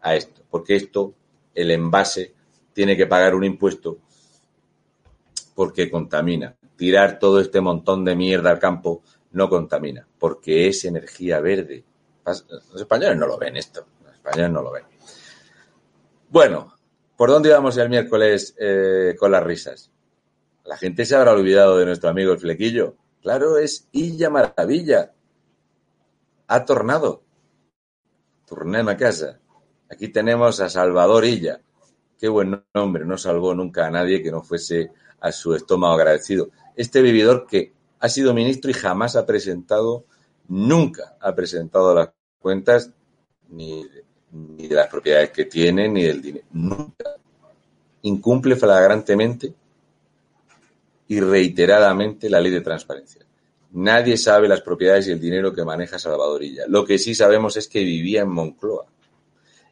a 0.00 0.14
esto, 0.14 0.42
porque 0.50 0.76
esto, 0.76 1.14
el 1.54 1.70
envase, 1.70 2.34
tiene 2.72 2.96
que 2.96 3.06
pagar 3.06 3.34
un 3.34 3.44
impuesto 3.44 3.98
porque 5.54 5.90
contamina. 5.90 6.54
Tirar 6.76 7.18
todo 7.18 7.40
este 7.40 7.60
montón 7.60 8.04
de 8.04 8.16
mierda 8.16 8.50
al 8.50 8.58
campo 8.58 9.02
no 9.32 9.48
contamina, 9.48 10.06
porque 10.18 10.68
es 10.68 10.84
energía 10.84 11.40
verde. 11.40 11.84
Los 12.26 12.80
españoles 12.80 13.16
no 13.16 13.26
lo 13.26 13.38
ven 13.38 13.56
esto, 13.56 13.86
los 14.04 14.14
españoles 14.14 14.50
no 14.50 14.62
lo 14.62 14.72
ven. 14.72 14.84
Bueno, 16.28 16.74
¿por 17.16 17.30
dónde 17.30 17.50
íbamos 17.50 17.76
el 17.76 17.88
miércoles 17.88 18.54
eh, 18.58 19.14
con 19.18 19.30
las 19.30 19.42
risas? 19.42 19.90
La 20.64 20.76
gente 20.76 21.04
se 21.04 21.14
habrá 21.14 21.32
olvidado 21.32 21.78
de 21.78 21.86
nuestro 21.86 22.08
amigo 22.08 22.32
el 22.32 22.38
flequillo. 22.38 22.96
Claro, 23.22 23.58
es 23.58 23.88
Illa 23.92 24.30
Maravilla. 24.30 25.12
Ha 26.54 26.64
tornado. 26.64 27.24
Tornem 28.46 28.88
a 28.88 28.96
casa. 28.96 29.40
Aquí 29.90 30.06
tenemos 30.06 30.60
a 30.60 30.68
Salvador 30.68 31.24
Illa. 31.24 31.60
Qué 32.16 32.28
buen 32.28 32.64
nombre, 32.72 33.04
no 33.04 33.18
salvó 33.18 33.56
nunca 33.56 33.88
a 33.88 33.90
nadie 33.90 34.22
que 34.22 34.30
no 34.30 34.40
fuese 34.40 34.92
a 35.18 35.32
su 35.32 35.56
estómago 35.56 35.94
agradecido. 35.94 36.50
Este 36.76 37.02
vividor 37.02 37.48
que 37.48 37.72
ha 37.98 38.08
sido 38.08 38.32
ministro 38.32 38.70
y 38.70 38.74
jamás 38.74 39.16
ha 39.16 39.26
presentado, 39.26 40.04
nunca 40.46 41.16
ha 41.20 41.34
presentado 41.34 41.92
las 41.92 42.10
cuentas 42.38 42.92
ni 43.48 43.84
ni 44.30 44.68
de 44.68 44.76
las 44.76 44.86
propiedades 44.86 45.30
que 45.30 45.46
tiene, 45.46 45.88
ni 45.88 46.04
del 46.04 46.22
dinero. 46.22 46.46
Nunca. 46.52 47.16
Incumple 48.02 48.54
flagrantemente 48.54 49.52
y 51.08 51.18
reiteradamente 51.18 52.30
la 52.30 52.40
ley 52.40 52.52
de 52.52 52.60
transparencia. 52.60 53.23
Nadie 53.74 54.16
sabe 54.16 54.46
las 54.46 54.60
propiedades 54.60 55.08
y 55.08 55.10
el 55.10 55.18
dinero 55.18 55.52
que 55.52 55.64
maneja 55.64 55.98
Salvadorilla. 55.98 56.62
Lo 56.68 56.84
que 56.84 56.96
sí 56.96 57.12
sabemos 57.12 57.56
es 57.56 57.66
que 57.66 57.80
vivía 57.80 58.22
en 58.22 58.28
Moncloa 58.28 58.86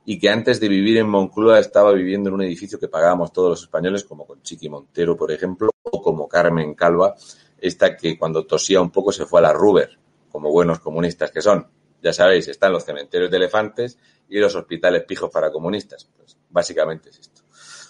y 0.05 0.19
que 0.19 0.29
antes 0.29 0.59
de 0.59 0.67
vivir 0.67 0.99
en 0.99 1.09
Moncloa 1.09 1.61
estaba 1.61 1.93
viviendo 1.93 2.29
en 2.29 2.35
un 2.35 2.43
edificio 2.43 2.81
que 2.81 2.89
pagábamos 2.89 3.33
todos 3.33 3.51
los 3.51 3.63
españoles, 3.63 4.03
como 4.03 4.27
con 4.27 4.43
Chiqui 4.43 4.69
Montero, 4.69 5.17
por 5.17 5.31
ejemplo, 5.31 5.71
o 5.85 6.03
como 6.03 6.27
Carmen 6.27 6.75
Calva, 6.75 7.15
esta 7.61 7.97
que 7.97 8.19
cuando 8.19 8.45
tosía 8.45 8.81
un 8.81 8.91
poco 8.91 9.13
se 9.13 9.25
fue 9.25 9.39
a 9.39 9.43
la 9.43 9.53
Ruber, 9.53 9.97
como 10.33 10.51
buenos 10.51 10.81
comunistas 10.81 11.31
que 11.31 11.41
son. 11.41 11.69
Ya 12.03 12.13
sabéis, 12.13 12.49
están 12.49 12.73
los 12.73 12.85
cementerios 12.85 13.31
de 13.31 13.37
elefantes 13.37 13.99
y 14.29 14.41
los 14.41 14.57
hospitales 14.57 15.05
pijos 15.05 15.31
para 15.31 15.53
comunistas. 15.53 16.11
Pues 16.17 16.37
básicamente 16.51 17.11
es 17.11 17.21
esto. 17.21 17.43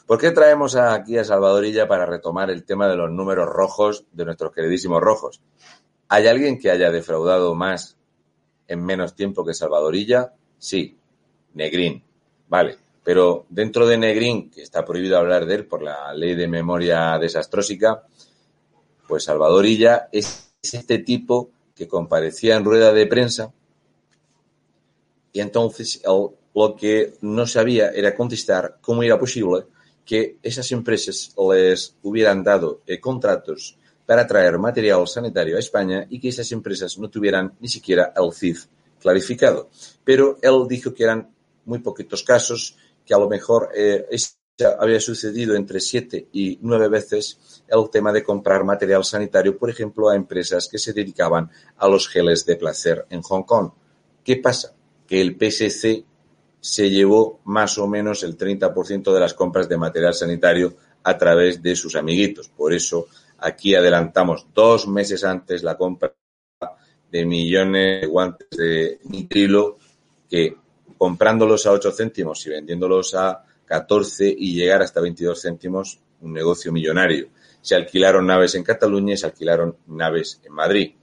¿Por 0.07 0.19
qué 0.19 0.33
traemos 0.33 0.77
aquí 0.77 1.17
a 1.17 1.25
Salvadorilla 1.25 1.89
para 1.89 2.05
retomar 2.05 2.51
el 2.51 2.65
tema 2.65 2.87
de 2.87 2.97
los 2.97 3.11
números 3.11 3.49
rojos 3.49 4.05
de 4.13 4.27
nuestros 4.27 4.53
queridísimos 4.53 5.01
rojos? 5.01 5.41
¿Hay 6.15 6.27
alguien 6.27 6.59
que 6.59 6.71
haya 6.71 6.91
defraudado 6.91 7.55
más 7.55 7.97
en 8.69 8.85
menos 8.85 9.17
tiempo 9.17 9.47
que 9.47 9.55
Salvadorilla? 9.55 10.35
Sí, 10.59 10.99
Negrín. 11.55 12.03
Vale, 12.49 12.77
pero 13.03 13.47
dentro 13.49 13.87
de 13.87 13.97
Negrín, 13.97 14.51
que 14.51 14.61
está 14.61 14.85
prohibido 14.85 15.17
hablar 15.17 15.47
de 15.47 15.55
él 15.55 15.65
por 15.65 15.83
la 15.83 16.13
ley 16.13 16.35
de 16.35 16.49
memoria 16.49 17.19
desastrósica, 17.19 18.03
pues 19.09 19.25
Salvadorilla 19.25 20.11
es 20.13 20.53
este 20.61 20.99
tipo 20.99 21.49
que 21.75 21.89
comparecía 21.89 22.57
en 22.57 22.67
rueda 22.67 22.93
de 22.93 23.07
prensa 23.07 23.51
y 25.33 25.41
entonces 25.41 26.03
lo 26.05 26.77
que 26.77 27.15
no 27.23 27.47
sabía 27.47 27.89
era 27.89 28.15
contestar 28.15 28.77
cómo 28.83 29.03
era 29.03 29.19
posible 29.19 29.65
que 30.05 30.37
esas 30.43 30.71
empresas 30.73 31.35
les 31.39 31.97
hubieran 32.03 32.45
dado 32.45 32.83
eh, 32.87 33.01
contratos 33.01 33.79
para 34.07 34.27
traer 34.27 34.59
material 34.59 35.07
sanitario 35.07 35.57
a 35.57 35.61
España 35.61 36.07
y 36.09 36.21
que 36.21 36.29
esas 36.29 36.51
empresas 36.53 36.99
no 36.99 37.09
tuvieran 37.09 37.55
ni 37.61 37.69
siquiera 37.69 38.13
el 38.17 38.33
CIF 38.33 38.67
clarificado. 39.01 39.71
Pero 40.05 40.39
él 40.43 40.67
dijo 40.69 40.93
que 40.93 41.05
eran 41.05 41.31
muy 41.65 41.79
poquitos 41.79 42.23
casos, 42.23 42.77
que 43.05 43.15
a 43.15 43.19
lo 43.19 43.29
mejor 43.29 43.71
eh, 43.75 44.07
había 44.79 45.01
sucedido 45.01 45.55
entre 45.55 45.81
siete 45.81 46.29
y 46.33 46.59
nueve 46.63 46.89
veces 46.89 47.63
el 47.69 47.91
tema 47.91 48.13
de 48.13 48.23
comprar 48.23 48.65
material 48.65 49.05
sanitario, 49.05 49.57
por 49.57 49.71
ejemplo, 49.71 50.09
a 50.09 50.17
empresas 50.17 50.69
que 50.69 50.79
se 50.79 50.93
dedicaban 50.93 51.51
a 51.77 51.89
los 51.89 52.09
geles 52.09 52.45
de 52.47 52.57
placer 52.57 53.07
en 53.11 53.23
Hong 53.23 53.45
Kong. 53.45 53.71
¿Qué 54.25 54.37
pasa? 54.37 54.75
que 55.13 55.21
el 55.21 55.37
PSC 55.37 56.07
se 56.59 56.89
llevó 56.89 57.41
más 57.45 57.77
o 57.77 57.87
menos 57.87 58.23
el 58.23 58.35
30% 58.35 59.13
de 59.13 59.21
las 59.21 59.35
compras 59.35 59.69
de 59.69 59.77
material 59.77 60.15
sanitario 60.15 60.75
a 61.03 61.19
través 61.19 61.63
de 61.63 61.77
sus 61.77 61.97
amiguitos. 61.97 62.49
Por 62.49 62.73
eso 62.73 63.09
aquí 63.43 63.75
adelantamos 63.75 64.47
dos 64.55 64.87
meses 64.89 65.25
antes 65.25 65.63
la 65.63 65.77
compra 65.77 66.15
de 67.11 67.27
millones 67.27 68.01
de 68.01 68.07
guantes 68.07 68.49
de 68.51 69.01
nitrilo 69.05 69.77
que 70.29 70.57
comprándolos 70.97 71.67
a 71.67 71.73
8 71.73 71.93
céntimos 71.93 72.47
y 72.47 72.51
vendiéndolos 72.51 73.15
a 73.15 73.45
14 73.67 74.35
y 74.37 74.55
llegar 74.55 74.83
hasta 74.83 75.01
22 75.01 75.43
céntimos, 75.43 76.01
un 76.21 76.33
negocio 76.33 76.73
millonario. 76.73 77.29
Se 77.61 77.75
alquilaron 77.75 78.27
naves 78.27 78.55
en 78.55 78.63
Cataluña 78.63 79.15
y 79.15 79.17
se 79.17 79.27
alquilaron 79.27 79.77
naves 79.89 80.41
en 80.45 80.53
Madrid. 80.53 80.95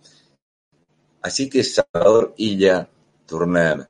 Así 1.21 1.49
que 1.49 1.63
Salvador 1.63 2.33
Illa 2.37 2.89
Turnem 3.25 3.85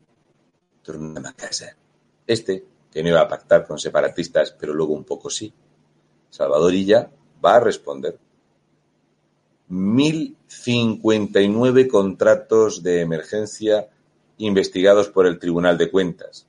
casa. 1.36 1.76
Este, 2.26 2.66
que 2.91 3.04
no 3.04 3.10
iba 3.10 3.22
a 3.22 3.28
pactar 3.28 3.66
con 3.66 3.78
separatistas, 3.78 4.56
pero 4.60 4.74
luego 4.74 4.93
un 4.93 5.04
poco 5.04 5.30
sí, 5.30 5.54
Salvador 6.30 6.74
Illa 6.74 7.10
va 7.43 7.56
a 7.56 7.60
responder. 7.60 8.18
1.059 9.70 11.88
contratos 11.88 12.82
de 12.82 13.01
emergencia 13.01 13.88
investigados 14.38 15.09
por 15.09 15.28
el 15.28 15.38
Tribunal 15.38 15.78
de 15.78 15.91
Cuentas. 15.91 16.47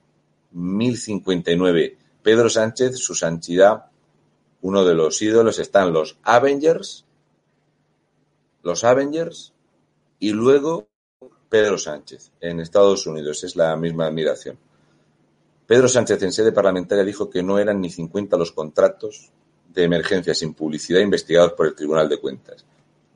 1.059. 0.55 1.97
Pedro 2.23 2.49
Sánchez, 2.49 2.99
su 2.99 3.15
santidad, 3.15 3.87
uno 4.63 4.85
de 4.85 4.95
los 4.95 5.21
ídolos, 5.23 5.59
están 5.59 5.93
los 5.93 6.19
Avengers, 6.23 7.05
los 8.63 8.85
Avengers, 8.85 9.53
y 10.19 10.33
luego 10.33 10.89
Pedro 11.49 11.79
Sánchez, 11.79 12.31
en 12.41 12.61
Estados 12.61 13.07
Unidos, 13.07 13.43
es 13.45 13.57
la 13.57 13.75
misma 13.77 14.07
admiración. 14.07 14.59
Pedro 15.67 15.89
Sánchez 15.89 16.23
en 16.23 16.33
sede 16.33 16.53
parlamentaria 16.53 17.05
dijo 17.05 17.31
que 17.31 17.43
no 17.43 17.59
eran 17.59 17.81
ni 17.81 17.91
50 17.91 18.37
los 18.37 18.53
contratos 18.53 19.31
de 19.69 19.85
emergencia 19.85 20.35
sin 20.35 20.55
publicidad 20.55 21.01
investigados 21.01 21.53
por 21.53 21.67
el 21.67 21.75
Tribunal 21.75 22.09
de 22.09 22.19
Cuentas. 22.19 22.65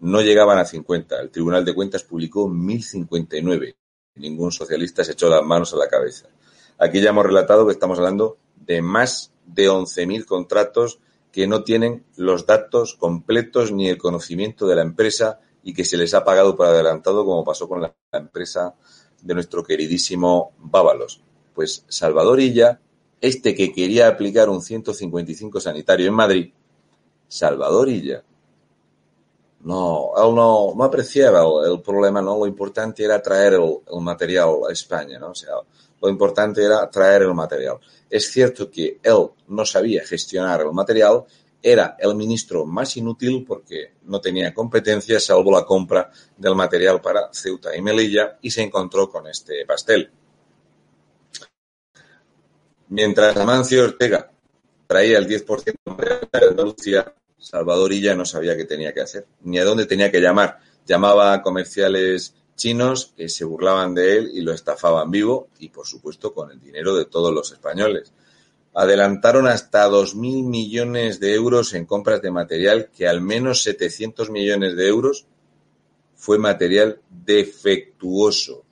No 0.05 0.21
llegaban 0.21 0.59
a 0.59 0.67
50. 0.67 1.19
El 1.19 1.31
Tribunal 1.31 1.65
de 1.65 1.75
Cuentas 1.75 2.03
publicó 2.03 2.47
1059. 2.47 3.75
Ningún 4.17 4.53
socialista 4.53 5.03
se 5.03 5.13
echó 5.13 5.31
las 5.31 5.43
manos 5.43 5.73
a 5.73 5.79
la 5.79 5.89
cabeza. 5.89 6.29
Aquí 6.77 7.01
ya 7.01 7.09
hemos 7.09 7.25
relatado 7.25 7.65
que 7.65 7.73
estamos 7.73 7.97
hablando 7.97 8.37
de 8.55 8.83
más 8.83 9.33
de 9.47 9.71
11.000 9.71 10.27
contratos 10.27 10.99
que 11.33 11.47
no 11.47 11.65
tienen 11.65 12.05
los 12.17 12.45
datos 12.45 12.97
completos 12.97 13.73
ni 13.73 13.89
el 13.89 13.97
conocimiento 13.97 14.67
de 14.67 14.75
la 14.75 14.83
empresa 14.83 15.41
y 15.63 15.73
que 15.73 15.87
se 15.87 15.97
les 15.97 16.13
ha 16.13 16.23
pagado 16.23 16.55
por 16.55 16.67
adelantado, 16.67 17.25
como 17.25 17.43
pasó 17.43 17.67
con 17.67 17.81
la 17.81 17.95
empresa 18.13 18.75
de 19.23 19.33
nuestro 19.33 19.65
queridísimo 19.65 20.53
Bábalos. 20.59 21.23
Pues 21.55 21.87
Salvador 21.89 22.41
Illa, 22.41 22.79
este 23.23 23.55
que 23.55 23.73
quería 23.73 24.09
aplicar 24.09 24.51
un 24.51 24.61
155 24.61 25.61
sanitario 25.61 26.09
en 26.09 26.15
Madrid, 26.15 26.53
Salvador 27.27 27.89
Illa 27.89 28.23
no, 29.65 30.13
él 30.17 30.35
no, 30.35 30.85
apreciaba 30.85 31.43
el, 31.67 31.81
problema, 31.81 32.21
¿no? 32.21 32.39
Lo 32.39 32.47
importante 32.47 33.05
era 33.05 33.21
traer 33.21 33.55
el, 33.55 33.79
el, 33.91 34.01
material 34.01 34.61
a 34.69 34.73
España, 34.73 35.19
¿no? 35.19 35.31
O 35.31 35.35
sea, 35.35 35.55
lo 36.01 36.09
importante 36.09 36.63
era 36.63 36.89
traer 36.91 37.23
el 37.23 37.35
material. 37.35 37.79
Es 38.11 38.31
cierto 38.31 38.71
que 38.71 39.01
él 39.03 39.31
no 39.49 39.65
sabía 39.65 40.05
gestionar 40.05 40.61
el 40.61 40.73
material, 40.73 41.25
era 41.63 41.97
el 41.99 42.15
ministro 42.15 42.67
más 42.67 42.95
inútil 42.99 43.43
porque 43.43 43.95
no 44.03 44.21
tenía 44.21 44.53
competencia 44.53 45.19
salvo 45.19 45.51
la 45.51 45.65
compra 45.65 46.11
del 46.37 46.55
material 46.55 47.01
para 47.01 47.31
Ceuta 47.33 47.75
y 47.75 47.81
Melilla 47.81 48.39
y 48.43 48.51
se 48.51 48.63
encontró 48.63 49.09
con 49.09 49.27
este 49.27 49.65
pastel. 49.65 50.11
Mientras 52.89 53.35
Amancio 53.39 53.85
Ortega 53.85 54.31
traía 54.87 55.17
el 55.17 55.27
10% 55.27 55.75
de 56.31 56.47
Andalucía, 56.49 57.15
Salvador 57.45 57.93
Illa 57.93 58.15
no 58.15 58.25
sabía 58.25 58.57
qué 58.57 58.65
tenía 58.65 58.95
que 58.95 59.03
hacer, 59.03 59.27
ni 59.43 59.59
a 59.59 59.65
dónde 59.65 59.85
tenía 59.85 60.11
que 60.11 60.21
llamar. 60.21 60.61
Llamaba 60.87 61.35
a 61.35 61.43
comerciales 61.43 62.35
chinos 62.57 63.13
que 63.15 63.29
se 63.29 63.45
burlaban 63.45 63.95
de 63.95 64.17
él 64.17 64.31
y 64.33 64.41
lo 64.41 64.53
estafaban 64.55 65.11
vivo 65.11 65.49
y, 65.59 65.69
por 65.69 65.87
supuesto, 65.87 66.33
con 66.33 66.51
el 66.51 66.59
dinero 66.59 66.97
de 66.97 67.05
todos 67.05 67.35
los 67.35 67.53
españoles. 67.53 68.15
Adelantaron 68.73 69.47
hasta 69.47 69.87
2.000 69.91 70.43
millones 70.43 71.21
de 71.21 71.35
euros 71.35 71.75
en 71.75 71.85
compras 71.85 72.23
de 72.23 72.31
material, 72.31 72.89
que 72.97 73.07
al 73.07 73.21
menos 73.21 73.63
700 73.63 74.31
millones 74.31 74.75
de 74.75 74.89
euros 74.89 75.27
fue 76.17 76.39
material 76.39 77.01
defectuoso. 77.11 78.65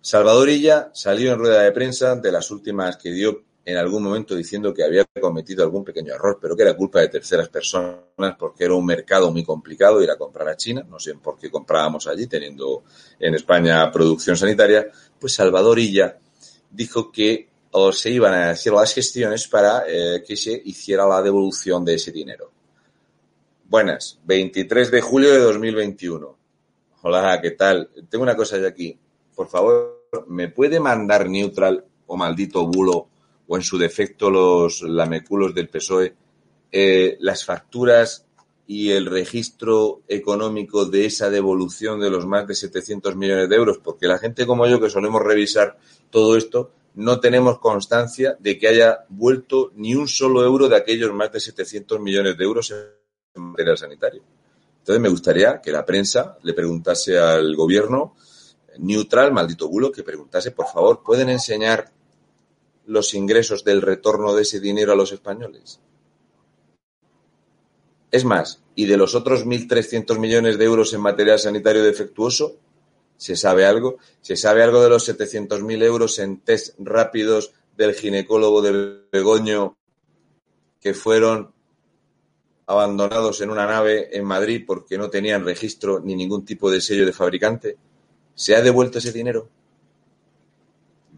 Salvador 0.00 0.48
Illa 0.48 0.90
salió 0.94 1.34
en 1.34 1.38
rueda 1.38 1.60
de 1.60 1.72
prensa 1.72 2.16
de 2.16 2.32
las 2.32 2.50
últimas 2.50 2.96
que 2.96 3.10
dio 3.10 3.44
en 3.70 3.78
algún 3.78 4.02
momento 4.02 4.34
diciendo 4.34 4.74
que 4.74 4.82
había 4.82 5.04
cometido 5.20 5.62
algún 5.62 5.84
pequeño 5.84 6.14
error, 6.14 6.38
pero 6.40 6.56
que 6.56 6.62
era 6.62 6.76
culpa 6.76 7.00
de 7.00 7.08
terceras 7.08 7.48
personas 7.48 8.36
porque 8.38 8.64
era 8.64 8.74
un 8.74 8.84
mercado 8.84 9.30
muy 9.30 9.44
complicado 9.44 10.02
ir 10.02 10.10
a 10.10 10.18
comprar 10.18 10.48
a 10.48 10.56
China, 10.56 10.84
no 10.88 10.98
sé 10.98 11.14
por 11.14 11.38
qué 11.38 11.50
comprábamos 11.50 12.06
allí 12.06 12.26
teniendo 12.26 12.84
en 13.18 13.34
España 13.34 13.90
producción 13.90 14.36
sanitaria, 14.36 14.88
pues 15.18 15.34
Salvador 15.34 15.78
Illa 15.78 16.18
dijo 16.70 17.10
que 17.12 17.48
se 17.92 18.10
iban 18.10 18.34
a 18.34 18.50
hacer 18.50 18.72
las 18.72 18.92
gestiones 18.92 19.46
para 19.46 19.84
eh, 19.86 20.22
que 20.26 20.36
se 20.36 20.60
hiciera 20.64 21.06
la 21.06 21.22
devolución 21.22 21.84
de 21.84 21.94
ese 21.94 22.10
dinero. 22.10 22.50
Buenas, 23.64 24.18
23 24.24 24.90
de 24.90 25.00
julio 25.00 25.32
de 25.32 25.38
2021. 25.38 26.36
Hola, 27.02 27.38
¿qué 27.40 27.52
tal? 27.52 27.88
Tengo 28.08 28.24
una 28.24 28.34
cosa 28.34 28.58
de 28.58 28.66
aquí. 28.66 28.98
Por 29.34 29.46
favor, 29.48 30.06
¿me 30.26 30.48
puede 30.48 30.80
mandar 30.80 31.28
neutral 31.28 31.84
o 32.06 32.16
maldito 32.16 32.66
bulo 32.66 33.09
o 33.52 33.56
en 33.56 33.64
su 33.64 33.78
defecto 33.78 34.30
los 34.30 34.82
lameculos 34.82 35.52
del 35.52 35.68
PSOE, 35.68 36.14
eh, 36.70 37.16
las 37.18 37.44
facturas 37.44 38.24
y 38.68 38.92
el 38.92 39.06
registro 39.06 40.02
económico 40.06 40.84
de 40.84 41.06
esa 41.06 41.30
devolución 41.30 41.98
de 41.98 42.10
los 42.10 42.26
más 42.26 42.46
de 42.46 42.54
700 42.54 43.16
millones 43.16 43.48
de 43.48 43.56
euros, 43.56 43.78
porque 43.78 44.06
la 44.06 44.18
gente 44.18 44.46
como 44.46 44.68
yo 44.68 44.80
que 44.80 44.88
solemos 44.88 45.20
revisar 45.20 45.76
todo 46.10 46.36
esto, 46.36 46.70
no 46.94 47.18
tenemos 47.18 47.58
constancia 47.58 48.36
de 48.38 48.56
que 48.56 48.68
haya 48.68 49.04
vuelto 49.08 49.72
ni 49.74 49.96
un 49.96 50.06
solo 50.06 50.44
euro 50.44 50.68
de 50.68 50.76
aquellos 50.76 51.12
más 51.12 51.32
de 51.32 51.40
700 51.40 51.98
millones 51.98 52.38
de 52.38 52.44
euros 52.44 52.72
en 53.34 53.42
material 53.42 53.76
sanitario. 53.76 54.22
Entonces 54.78 55.02
me 55.02 55.08
gustaría 55.08 55.60
que 55.60 55.72
la 55.72 55.84
prensa 55.84 56.38
le 56.44 56.54
preguntase 56.54 57.18
al 57.18 57.56
gobierno 57.56 58.14
neutral, 58.78 59.32
maldito 59.32 59.66
bulo, 59.68 59.90
que 59.90 60.04
preguntase, 60.04 60.52
por 60.52 60.68
favor, 60.68 61.02
¿pueden 61.02 61.30
enseñar 61.30 61.90
los 62.90 63.14
ingresos 63.14 63.62
del 63.62 63.82
retorno 63.82 64.34
de 64.34 64.42
ese 64.42 64.58
dinero 64.58 64.92
a 64.92 64.96
los 64.96 65.12
españoles? 65.12 65.80
Es 68.10 68.24
más, 68.24 68.60
¿y 68.74 68.86
de 68.86 68.96
los 68.96 69.14
otros 69.14 69.46
1.300 69.46 70.18
millones 70.18 70.58
de 70.58 70.64
euros 70.64 70.92
en 70.92 71.00
material 71.00 71.38
sanitario 71.38 71.84
defectuoso? 71.84 72.56
¿Se 73.16 73.36
sabe 73.36 73.64
algo? 73.64 73.98
¿Se 74.20 74.34
sabe 74.34 74.64
algo 74.64 74.82
de 74.82 74.88
los 74.88 75.08
700.000 75.08 75.84
euros 75.84 76.18
en 76.18 76.40
test 76.40 76.74
rápidos 76.80 77.52
del 77.76 77.94
ginecólogo 77.94 78.60
de 78.60 79.04
Begoño 79.12 79.76
que 80.80 80.92
fueron 80.92 81.52
abandonados 82.66 83.40
en 83.40 83.50
una 83.50 83.66
nave 83.66 84.16
en 84.16 84.24
Madrid 84.24 84.64
porque 84.66 84.98
no 84.98 85.10
tenían 85.10 85.44
registro 85.44 86.00
ni 86.00 86.16
ningún 86.16 86.44
tipo 86.44 86.70
de 86.72 86.80
sello 86.80 87.06
de 87.06 87.12
fabricante? 87.12 87.76
¿Se 88.34 88.56
ha 88.56 88.62
devuelto 88.62 88.98
ese 88.98 89.12
dinero? 89.12 89.48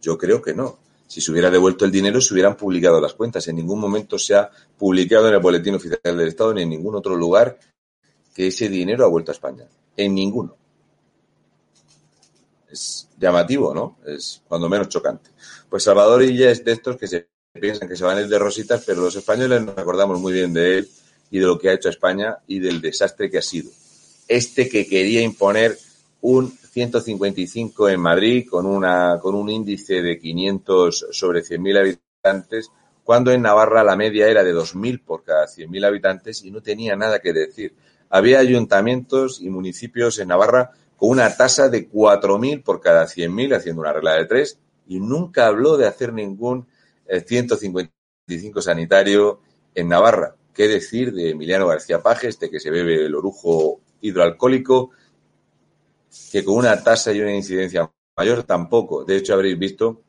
Yo 0.02 0.18
creo 0.18 0.42
que 0.42 0.52
no. 0.52 0.81
Si 1.12 1.20
se 1.20 1.30
hubiera 1.30 1.50
devuelto 1.50 1.84
el 1.84 1.90
dinero, 1.90 2.22
se 2.22 2.32
hubieran 2.32 2.56
publicado 2.56 2.98
las 2.98 3.12
cuentas. 3.12 3.46
En 3.46 3.56
ningún 3.56 3.78
momento 3.78 4.18
se 4.18 4.34
ha 4.34 4.50
publicado 4.78 5.28
en 5.28 5.34
el 5.34 5.40
Boletín 5.40 5.74
Oficial 5.74 6.00
del 6.02 6.28
Estado 6.28 6.54
ni 6.54 6.62
en 6.62 6.70
ningún 6.70 6.94
otro 6.94 7.14
lugar 7.14 7.58
que 8.34 8.46
ese 8.46 8.66
dinero 8.70 9.04
ha 9.04 9.08
vuelto 9.08 9.30
a 9.30 9.34
España. 9.34 9.66
En 9.94 10.14
ninguno. 10.14 10.56
Es 12.70 13.10
llamativo, 13.18 13.74
¿no? 13.74 13.98
Es 14.06 14.40
cuando 14.48 14.70
menos 14.70 14.88
chocante. 14.88 15.28
Pues 15.68 15.82
Salvador 15.82 16.22
Illa 16.22 16.50
es 16.50 16.64
de 16.64 16.72
estos 16.72 16.96
que 16.96 17.06
se 17.06 17.28
piensan 17.60 17.90
que 17.90 17.96
se 17.96 18.04
van 18.04 18.16
a 18.16 18.22
ir 18.22 18.28
de 18.28 18.38
rositas, 18.38 18.82
pero 18.86 19.02
los 19.02 19.14
españoles 19.14 19.60
nos 19.60 19.76
acordamos 19.76 20.18
muy 20.18 20.32
bien 20.32 20.54
de 20.54 20.78
él 20.78 20.90
y 21.30 21.40
de 21.40 21.44
lo 21.44 21.58
que 21.58 21.68
ha 21.68 21.74
hecho 21.74 21.90
España 21.90 22.38
y 22.46 22.58
del 22.58 22.80
desastre 22.80 23.30
que 23.30 23.36
ha 23.36 23.42
sido. 23.42 23.70
Este 24.28 24.66
que 24.66 24.86
quería 24.86 25.20
imponer 25.20 25.78
un 26.22 26.58
155 26.72 27.90
en 27.90 28.00
Madrid 28.00 28.46
con, 28.48 28.64
una, 28.64 29.18
con 29.20 29.34
un 29.34 29.50
índice 29.50 30.00
de 30.00 30.18
500 30.18 31.08
sobre 31.10 31.42
100.000 31.42 31.78
habitantes, 31.78 32.70
cuando 33.04 33.30
en 33.30 33.42
Navarra 33.42 33.84
la 33.84 33.94
media 33.94 34.28
era 34.28 34.42
de 34.42 34.54
2.000 34.54 35.04
por 35.04 35.22
cada 35.22 35.46
100.000 35.46 35.86
habitantes 35.86 36.42
y 36.42 36.50
no 36.50 36.62
tenía 36.62 36.96
nada 36.96 37.20
que 37.20 37.34
decir. 37.34 37.74
Había 38.08 38.38
ayuntamientos 38.38 39.42
y 39.42 39.50
municipios 39.50 40.18
en 40.18 40.28
Navarra 40.28 40.70
con 40.96 41.10
una 41.10 41.36
tasa 41.36 41.68
de 41.68 41.90
4.000 41.90 42.62
por 42.62 42.80
cada 42.80 43.04
100.000, 43.04 43.56
haciendo 43.56 43.82
una 43.82 43.92
regla 43.92 44.14
de 44.14 44.24
tres, 44.24 44.58
y 44.86 44.98
nunca 44.98 45.48
habló 45.48 45.76
de 45.76 45.86
hacer 45.86 46.14
ningún 46.14 46.66
155 47.06 47.90
eh, 48.28 48.62
sanitario 48.62 49.40
en 49.74 49.88
Navarra. 49.88 50.36
¿Qué 50.54 50.68
decir 50.68 51.12
de 51.12 51.30
Emiliano 51.30 51.66
García 51.66 52.02
Paje, 52.02 52.28
este 52.28 52.48
que 52.48 52.60
se 52.60 52.70
bebe 52.70 53.06
el 53.06 53.14
orujo 53.14 53.80
hidroalcohólico, 54.00 54.90
que 56.30 56.44
con 56.44 56.56
una 56.56 56.82
tasa 56.82 57.12
y 57.12 57.20
una 57.20 57.34
incidencia 57.34 57.90
mayor 58.16 58.42
tampoco. 58.44 59.04
De 59.04 59.16
hecho, 59.16 59.34
habréis 59.34 59.58
visto 59.58 60.02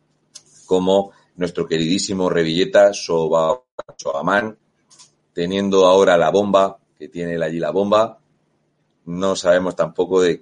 cómo 0.65 1.11
nuestro 1.35 1.67
queridísimo 1.67 2.29
Revilleta 2.29 2.91
Sobaman, 2.93 4.57
teniendo 5.33 5.85
ahora 5.85 6.17
la 6.17 6.29
bomba, 6.29 6.77
que 6.97 7.09
tiene 7.09 7.43
allí 7.43 7.59
la 7.59 7.71
bomba, 7.71 8.19
no 9.05 9.35
sabemos 9.35 9.75
tampoco 9.75 10.21
de, 10.21 10.41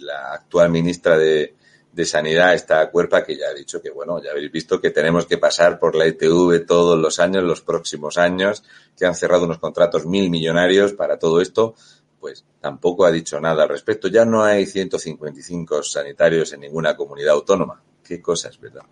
la 0.00 0.34
actual 0.34 0.70
ministra 0.70 1.16
de, 1.16 1.54
de 1.92 2.04
Sanidad, 2.04 2.54
esta 2.54 2.90
cuerpa, 2.90 3.24
que 3.24 3.36
ya 3.36 3.48
ha 3.48 3.54
dicho 3.54 3.80
que, 3.80 3.90
bueno, 3.90 4.22
ya 4.22 4.30
habéis 4.30 4.52
visto 4.52 4.80
que 4.80 4.90
tenemos 4.90 5.26
que 5.26 5.38
pasar 5.38 5.78
por 5.78 5.96
la 5.96 6.06
ITV 6.06 6.64
todos 6.66 6.98
los 6.98 7.18
años, 7.18 7.42
los 7.42 7.62
próximos 7.62 8.18
años, 8.18 8.62
que 8.96 9.06
han 9.06 9.14
cerrado 9.14 9.44
unos 9.44 9.58
contratos 9.58 10.06
mil 10.06 10.30
millonarios 10.30 10.92
para 10.92 11.18
todo 11.18 11.40
esto 11.40 11.74
pues 12.22 12.44
tampoco 12.60 13.04
ha 13.04 13.10
dicho 13.10 13.40
nada 13.40 13.64
al 13.64 13.68
respecto. 13.68 14.06
Ya 14.06 14.24
no 14.24 14.44
hay 14.44 14.64
155 14.64 15.82
sanitarios 15.82 16.52
en 16.52 16.60
ninguna 16.60 16.96
comunidad 16.96 17.34
autónoma. 17.34 17.82
Qué 18.00 18.22
cosas, 18.22 18.60
¿verdad? 18.60 18.82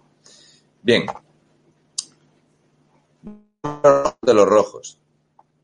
Bien. 0.83 1.07
De 4.21 4.35
los 4.35 4.49
rojos. 4.49 4.99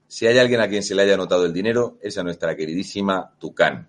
Si 0.06 0.28
hay 0.28 0.38
alguien 0.38 0.60
a 0.60 0.68
quien 0.68 0.84
se 0.84 0.94
le 0.94 1.02
haya 1.02 1.16
notado 1.16 1.44
el 1.44 1.52
dinero, 1.52 1.98
es 2.00 2.16
a 2.18 2.22
nuestra 2.22 2.54
queridísima 2.54 3.34
Tucán. 3.40 3.88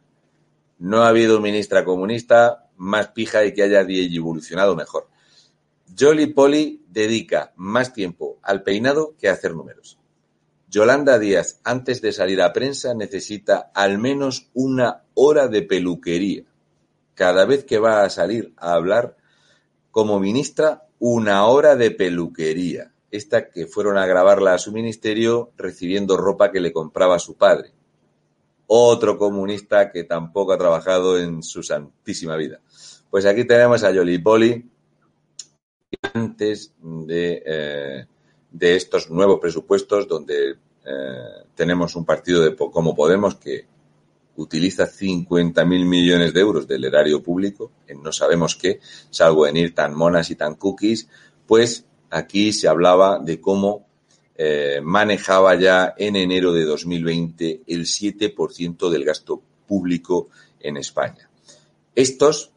No 0.80 1.03
ha 1.03 1.09
habido 1.09 1.39
ministra 1.39 1.86
comunista 1.86 2.69
más 2.78 3.09
pija 3.09 3.45
y 3.45 3.53
que 3.53 3.61
haya 3.61 3.82
evolucionado 3.82 4.75
mejor. 4.75 5.07
Jolly 5.97 6.34
Polly 6.34 6.84
dedica 6.89 7.53
más 7.57 7.93
tiempo 7.93 8.39
al 8.41 8.63
peinado 8.63 9.13
que 9.19 9.30
a 9.30 9.34
hacer 9.34 9.53
números. 9.53 9.99
Yolanda 10.70 11.18
Díaz, 11.18 11.61
antes 11.63 12.01
de 12.01 12.11
salir 12.11 12.41
a 12.41 12.51
prensa, 12.51 12.93
necesita 12.93 13.72
al 13.74 13.97
menos 13.99 14.49
una 14.53 15.03
hora 15.13 15.47
de 15.47 15.61
peluquería. 15.61 16.43
Cada 17.15 17.45
vez 17.45 17.63
que 17.63 17.80
va 17.80 18.03
a 18.03 18.09
salir 18.09 18.53
a 18.57 18.74
hablar 18.74 19.15
como 19.91 20.20
ministra, 20.20 20.84
una 20.99 21.45
hora 21.45 21.76
de 21.76 21.91
peluquería. 21.91 22.91
Esta 23.09 23.49
que 23.49 23.65
fueron 23.65 23.97
a 23.97 24.05
grabarla 24.05 24.53
a 24.53 24.57
su 24.57 24.74
ministerio 24.74 25.51
recibiendo 25.57 26.18
ropa 26.18 26.51
que 26.51 26.59
le 26.59 26.74
compraba 26.74 27.18
su 27.18 27.36
padre. 27.36 27.72
Otro 28.68 29.18
comunista 29.18 29.89
que 29.91 30.03
tampoco 30.03 30.51
ha 30.51 30.57
trabajado 30.57 31.18
en 31.18 31.41
su 31.41 31.63
santísima 31.63 32.36
vida. 32.36 32.59
Pues 33.09 33.26
aquí 33.26 33.45
tenemos 33.45 33.84
a 33.84 33.91
Yoli 33.91 34.18
Poli 34.18 34.70
antes 36.13 36.74
de 36.82 37.43
eh, 37.45 38.05
de 38.51 38.75
estos 38.75 39.09
nuevos 39.09 39.39
presupuestos 39.39 40.07
donde 40.07 40.51
eh, 40.51 40.55
tenemos 41.55 41.95
un 41.95 42.05
partido 42.05 42.41
de, 42.41 42.55
como 42.55 42.95
Podemos 42.95 43.35
que 43.35 43.65
utiliza 44.37 44.87
50.000 44.87 45.65
millones 45.65 46.33
de 46.33 46.39
euros 46.39 46.67
del 46.67 46.85
erario 46.85 47.21
público 47.21 47.71
en 47.87 48.01
no 48.01 48.11
sabemos 48.11 48.55
qué, 48.55 48.79
salvo 49.09 49.47
en 49.47 49.57
ir 49.57 49.73
tan 49.73 49.95
monas 49.95 50.29
y 50.29 50.35
tan 50.35 50.55
cookies, 50.55 51.07
pues 51.45 51.85
aquí 52.09 52.53
se 52.53 52.67
hablaba 52.67 53.19
de 53.19 53.41
cómo 53.41 53.87
eh, 54.35 54.79
manejaba 54.83 55.55
ya 55.55 55.95
en 55.97 56.15
enero 56.15 56.53
de 56.53 56.63
2020 56.63 57.63
el 57.65 57.85
7% 57.85 58.89
del 58.89 59.03
gasto 59.03 59.41
público 59.65 60.29
en 60.59 60.77
España. 60.77 61.29
Estos 61.95 62.51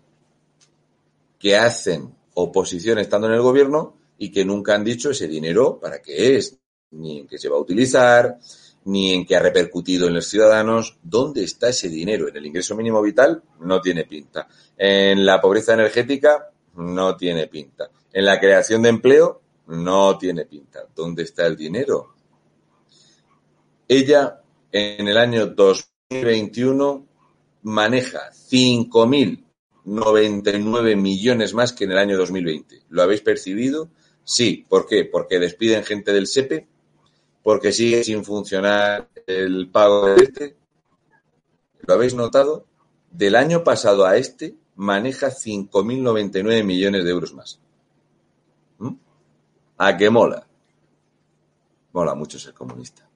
que 1.38 1.56
hacen 1.56 2.14
oposición 2.34 2.98
estando 2.98 3.26
en 3.26 3.32
el 3.32 3.40
gobierno 3.40 3.96
y 4.22 4.30
que 4.30 4.44
nunca 4.44 4.74
han 4.74 4.84
dicho 4.84 5.10
ese 5.10 5.26
dinero 5.26 5.80
para 5.80 6.02
qué 6.02 6.36
es, 6.36 6.58
ni 6.90 7.20
en 7.20 7.26
qué 7.26 7.38
se 7.38 7.48
va 7.48 7.56
a 7.56 7.60
utilizar, 7.60 8.36
ni 8.84 9.14
en 9.14 9.24
qué 9.24 9.34
ha 9.34 9.40
repercutido 9.40 10.08
en 10.08 10.12
los 10.12 10.26
ciudadanos. 10.26 10.98
¿Dónde 11.02 11.42
está 11.42 11.70
ese 11.70 11.88
dinero? 11.88 12.28
En 12.28 12.36
el 12.36 12.44
ingreso 12.44 12.76
mínimo 12.76 13.00
vital 13.00 13.42
no 13.60 13.80
tiene 13.80 14.04
pinta. 14.04 14.46
En 14.76 15.24
la 15.24 15.40
pobreza 15.40 15.72
energética 15.72 16.50
no 16.76 17.16
tiene 17.16 17.46
pinta. 17.46 17.88
En 18.12 18.26
la 18.26 18.38
creación 18.38 18.82
de 18.82 18.90
empleo 18.90 19.40
no 19.68 20.18
tiene 20.18 20.44
pinta. 20.44 20.80
¿Dónde 20.94 21.22
está 21.22 21.46
el 21.46 21.56
dinero? 21.56 22.12
Ella 23.88 24.42
en 24.70 25.08
el 25.08 25.16
año 25.16 25.46
2021 25.46 27.06
maneja 27.62 28.30
5.099 28.50 30.96
millones 30.96 31.54
más 31.54 31.72
que 31.72 31.84
en 31.84 31.92
el 31.92 31.98
año 31.98 32.18
2020. 32.18 32.82
¿Lo 32.90 33.02
habéis 33.02 33.22
percibido? 33.22 33.88
Sí. 34.30 34.64
¿Por 34.68 34.86
qué? 34.86 35.04
Porque 35.04 35.40
despiden 35.40 35.82
gente 35.82 36.12
del 36.12 36.28
SEPE, 36.28 36.68
porque 37.42 37.72
sigue 37.72 38.04
sin 38.04 38.24
funcionar 38.24 39.08
el 39.26 39.68
pago 39.72 40.06
de 40.06 40.22
este. 40.22 40.56
¿Lo 41.80 41.94
habéis 41.94 42.14
notado? 42.14 42.64
Del 43.10 43.34
año 43.34 43.64
pasado 43.64 44.06
a 44.06 44.16
este 44.16 44.54
maneja 44.76 45.30
5.099 45.30 46.62
millones 46.62 47.04
de 47.04 47.10
euros 47.10 47.34
más. 47.34 47.58
¿Mm? 48.78 48.94
¿A 49.78 49.96
qué 49.96 50.10
mola? 50.10 50.46
Mola 51.92 52.14
mucho 52.14 52.38
ser 52.38 52.54
comunista. 52.54 53.08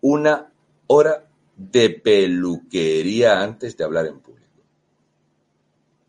Una 0.00 0.50
hora 0.86 1.28
de 1.58 1.90
peluquería 1.90 3.42
antes 3.42 3.76
de 3.76 3.84
hablar 3.84 4.06
en 4.06 4.18
público. 4.20 4.62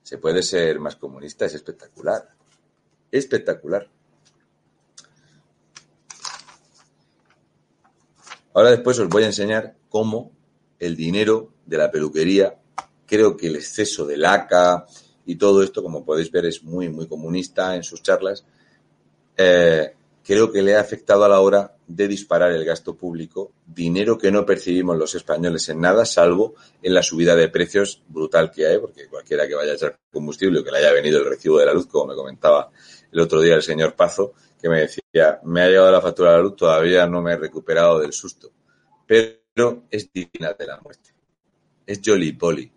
Se 0.02 0.18
puede 0.18 0.42
ser 0.44 0.80
más 0.80 0.96
comunista, 0.96 1.46
es 1.46 1.56
espectacular. 1.56 2.35
Espectacular. 3.18 3.88
Ahora 8.54 8.72
después 8.72 9.00
os 9.00 9.08
voy 9.08 9.24
a 9.24 9.28
enseñar 9.28 9.78
cómo 9.88 10.32
el 10.80 10.98
dinero 10.98 11.54
de 11.66 11.78
la 11.78 11.90
peluquería, 11.90 12.60
creo 13.06 13.38
que 13.38 13.48
el 13.48 13.56
exceso 13.56 14.06
de 14.06 14.18
laca 14.18 14.86
y 15.26 15.38
todo 15.38 15.64
esto, 15.64 15.82
como 15.82 16.04
podéis 16.04 16.30
ver, 16.30 16.46
es 16.46 16.62
muy, 16.64 16.90
muy 16.90 17.08
comunista 17.08 17.78
en 17.78 17.84
sus 17.84 18.04
charlas. 18.04 18.44
Eh, 19.38 19.95
creo 20.26 20.52
que 20.52 20.64
le 20.64 20.76
ha 20.76 20.80
afectado 20.80 21.24
a 21.24 21.30
la 21.30 21.40
hora 21.40 21.76
de 21.88 22.08
disparar 22.08 22.52
el 22.52 22.66
gasto 22.66 22.96
público, 22.96 23.52
dinero 23.66 24.18
que 24.18 24.32
no 24.32 24.44
percibimos 24.44 24.98
los 24.98 25.14
españoles 25.14 25.70
en 25.70 25.80
nada, 25.80 26.04
salvo 26.04 26.56
en 26.82 26.96
la 26.96 27.04
subida 27.04 27.36
de 27.36 27.48
precios 27.48 28.02
brutal 28.08 28.50
que 28.50 28.66
hay, 28.66 28.80
porque 28.80 29.08
cualquiera 29.08 29.48
que 29.48 29.54
vaya 29.54 29.74
a 29.74 29.76
echar 29.76 30.00
combustible 30.12 30.60
o 30.60 30.64
que 30.64 30.72
le 30.72 30.80
haya 30.80 30.92
venido 30.92 31.20
el 31.20 31.26
recibo 31.26 31.60
de 31.60 31.68
la 31.68 31.74
luz, 31.74 31.86
como 31.86 32.08
me 32.08 32.16
comentaba 32.16 32.72
el 33.12 33.20
otro 33.20 33.40
día 33.40 33.54
el 33.54 33.62
señor 33.62 33.96
Pazo, 33.96 34.34
que 34.60 34.68
me 34.68 34.80
decía, 34.82 35.40
me 35.44 35.62
ha 35.62 35.68
llegado 35.68 35.92
la 35.92 36.02
factura 36.02 36.32
de 36.32 36.38
la 36.38 36.44
luz, 36.44 36.56
todavía 36.56 37.06
no 37.06 37.22
me 37.22 37.34
he 37.34 37.38
recuperado 37.38 38.00
del 38.00 38.12
susto. 38.12 38.52
Pero 39.06 39.84
es 39.92 40.12
digna 40.12 40.54
de 40.54 40.66
la 40.66 40.80
muerte. 40.82 41.12
Es 41.86 42.02
Jolly 42.04 42.32
Polly. 42.32 42.72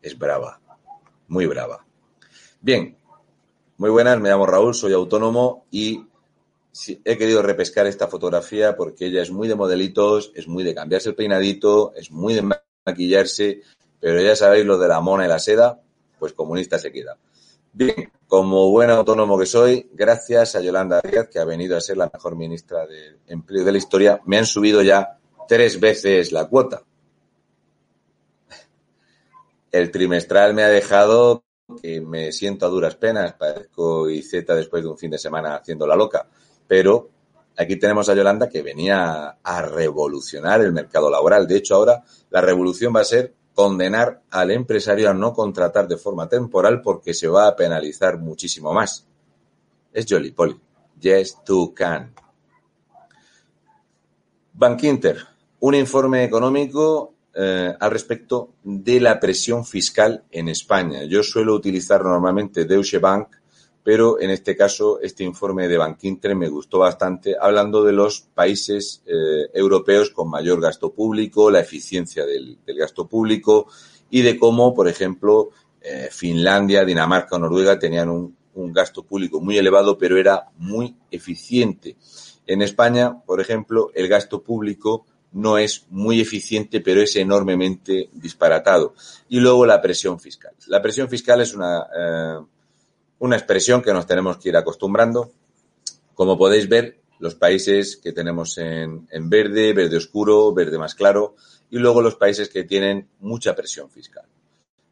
Es 0.00 0.16
brava. 0.16 0.60
Muy 1.26 1.46
brava. 1.46 1.84
Bien. 2.60 2.96
Muy 3.78 3.90
buenas, 3.90 4.20
me 4.20 4.28
llamo 4.28 4.46
Raúl, 4.46 4.74
soy 4.74 4.92
autónomo 4.92 5.66
y 5.70 6.06
he 7.04 7.16
querido 7.16 7.42
repescar 7.42 7.86
esta 7.86 8.08
fotografía 8.08 8.76
porque 8.76 9.06
ella 9.06 9.22
es 9.22 9.30
muy 9.30 9.48
de 9.48 9.54
modelitos, 9.54 10.32
es 10.34 10.46
muy 10.46 10.64
de 10.64 10.74
cambiarse 10.74 11.10
el 11.10 11.14
peinadito, 11.14 11.92
es 11.94 12.10
muy 12.10 12.34
de 12.34 12.42
maquillarse, 12.84 13.62
pero 14.00 14.20
ya 14.20 14.36
sabéis 14.36 14.66
lo 14.66 14.78
de 14.78 14.88
la 14.88 15.00
mona 15.00 15.24
y 15.24 15.28
la 15.28 15.38
seda, 15.38 15.80
pues 16.18 16.32
comunista 16.32 16.78
se 16.78 16.92
queda. 16.92 17.16
Bien, 17.72 18.10
como 18.26 18.70
buen 18.70 18.90
autónomo 18.90 19.38
que 19.38 19.46
soy, 19.46 19.88
gracias 19.92 20.56
a 20.56 20.60
Yolanda 20.60 21.00
Díaz, 21.00 21.28
que 21.28 21.38
ha 21.38 21.44
venido 21.44 21.76
a 21.76 21.80
ser 21.80 21.96
la 21.96 22.10
mejor 22.12 22.36
ministra 22.36 22.86
de 22.86 23.18
Empleo 23.26 23.64
de 23.64 23.72
la 23.72 23.78
historia, 23.78 24.20
me 24.24 24.38
han 24.38 24.46
subido 24.46 24.82
ya 24.82 25.18
tres 25.48 25.78
veces 25.80 26.32
la 26.32 26.46
cuota. 26.46 26.82
El 29.70 29.90
trimestral 29.90 30.54
me 30.54 30.62
ha 30.62 30.68
dejado 30.68 31.44
que 31.82 32.00
me 32.00 32.32
siento 32.32 32.66
a 32.66 32.68
duras 32.68 32.96
penas, 32.96 33.34
parezco 33.34 34.06
Z 34.22 34.54
después 34.54 34.82
de 34.82 34.88
un 34.88 34.98
fin 34.98 35.10
de 35.10 35.18
semana 35.18 35.56
haciendo 35.56 35.86
la 35.86 35.96
loca, 35.96 36.28
pero 36.66 37.10
aquí 37.56 37.76
tenemos 37.76 38.08
a 38.08 38.14
Yolanda 38.14 38.48
que 38.48 38.62
venía 38.62 39.36
a 39.42 39.62
revolucionar 39.62 40.60
el 40.60 40.72
mercado 40.72 41.10
laboral. 41.10 41.46
De 41.46 41.56
hecho, 41.56 41.74
ahora 41.74 42.02
la 42.30 42.40
revolución 42.40 42.94
va 42.94 43.00
a 43.00 43.04
ser 43.04 43.34
condenar 43.54 44.22
al 44.30 44.50
empresario 44.50 45.08
a 45.08 45.14
no 45.14 45.32
contratar 45.32 45.88
de 45.88 45.96
forma 45.96 46.28
temporal 46.28 46.82
porque 46.82 47.14
se 47.14 47.28
va 47.28 47.48
a 47.48 47.56
penalizar 47.56 48.18
muchísimo 48.18 48.74
más. 48.74 49.06
Es 49.92 50.04
Jolly 50.08 50.32
Polly. 50.32 50.60
Yes, 51.00 51.42
to 51.44 51.72
can. 51.74 52.12
Bank 54.52 54.82
Inter, 54.84 55.18
un 55.60 55.74
informe 55.74 56.24
económico 56.24 57.14
eh, 57.34 57.74
al 57.78 57.90
respecto 57.90 58.54
de 58.62 59.00
la 59.00 59.20
presión 59.20 59.64
fiscal 59.64 60.24
en 60.30 60.48
España. 60.48 61.04
Yo 61.04 61.22
suelo 61.22 61.54
utilizar 61.54 62.02
normalmente 62.02 62.64
Deutsche 62.64 62.98
Bank 62.98 63.28
pero 63.86 64.20
en 64.20 64.30
este 64.30 64.56
caso 64.56 64.98
este 65.00 65.22
informe 65.22 65.68
de 65.68 65.78
Bankinter 65.78 66.34
me 66.34 66.48
gustó 66.48 66.80
bastante, 66.80 67.36
hablando 67.40 67.84
de 67.84 67.92
los 67.92 68.20
países 68.20 69.00
eh, 69.06 69.48
europeos 69.54 70.10
con 70.10 70.28
mayor 70.28 70.60
gasto 70.60 70.92
público, 70.92 71.52
la 71.52 71.60
eficiencia 71.60 72.26
del, 72.26 72.58
gasto 72.66 73.06
público 73.06 73.68
y 74.10 74.22
de 74.22 74.36
cómo, 74.40 74.74
por 74.74 74.88
ejemplo, 74.88 75.50
eh, 75.80 76.08
Finlandia, 76.10 76.84
Dinamarca 76.84 77.36
o 77.36 77.38
Noruega 77.38 77.78
tenían 77.78 78.08
un, 78.08 78.34
gasto 78.72 79.04
público 79.04 79.40
muy 79.40 79.56
elevado, 79.56 79.96
pero 79.96 80.16
era 80.16 80.48
muy 80.58 80.96
eficiente. 81.08 81.94
En 82.44 82.62
España, 82.62 83.22
por 83.24 83.40
ejemplo, 83.40 83.92
el 83.94 84.08
gasto 84.08 84.42
público 84.42 85.06
no 85.30 85.58
es 85.58 85.86
muy 85.90 86.20
eficiente, 86.20 86.80
pero 86.80 87.02
es 87.02 87.14
enormemente 87.14 88.10
disparatado. 88.14 88.94
Y 89.28 89.38
luego 89.38 89.64
la 89.64 89.80
presión 89.80 90.18
fiscal. 90.18 90.54
La 90.66 90.82
presión 90.82 91.08
fiscal 91.08 91.40
es 91.40 91.54
una, 91.54 91.86
eh, 91.96 92.38
una 93.18 93.36
expresión 93.36 93.82
que 93.82 93.92
nos 93.92 94.06
tenemos 94.06 94.38
que 94.38 94.50
ir 94.50 94.56
acostumbrando. 94.56 95.32
Como 96.14 96.36
podéis 96.36 96.68
ver, 96.68 97.00
los 97.18 97.34
países 97.34 97.96
que 97.96 98.12
tenemos 98.12 98.58
en, 98.58 99.06
verde, 99.28 99.72
verde 99.72 99.96
oscuro, 99.96 100.52
verde 100.52 100.78
más 100.78 100.94
claro, 100.94 101.36
y 101.70 101.78
luego 101.78 102.02
los 102.02 102.16
países 102.16 102.48
que 102.48 102.64
tienen 102.64 103.08
mucha 103.20 103.54
presión 103.54 103.90
fiscal. 103.90 104.24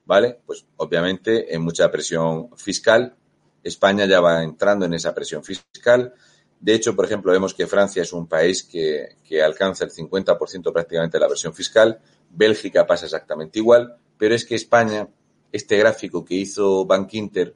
¿Vale? 0.07 0.39
Pues 0.45 0.67
obviamente 0.77 1.55
en 1.55 1.63
mucha 1.63 1.91
presión 1.91 2.51
fiscal, 2.57 3.17
España 3.63 4.05
ya 4.05 4.21
va 4.21 4.43
entrando 4.43 4.85
en 4.85 4.93
esa 4.93 5.15
presión 5.15 5.43
fiscal. 5.43 6.13
De 6.61 6.75
hecho, 6.75 6.95
por 6.95 7.07
ejemplo, 7.07 7.33
vemos 7.33 7.55
que 7.55 7.67
Francia 7.67 8.03
es 8.03 8.13
un 8.13 8.27
país 8.27 8.63
que, 8.63 9.17
alcanza 9.43 9.85
el 9.85 9.91
50% 9.91 10.73
prácticamente 10.73 11.17
de 11.17 11.21
la 11.21 11.29
presión 11.29 11.55
fiscal, 11.55 12.01
Bélgica 12.31 12.87
pasa 12.87 13.07
exactamente 13.07 13.59
igual, 13.59 13.97
pero 14.19 14.35
es 14.35 14.45
que 14.45 14.55
España, 14.55 15.09
este 15.53 15.79
gráfico 15.79 16.25
que 16.25 16.35
hizo 16.35 16.85
Bank 16.85 17.15
Inter, 17.15 17.55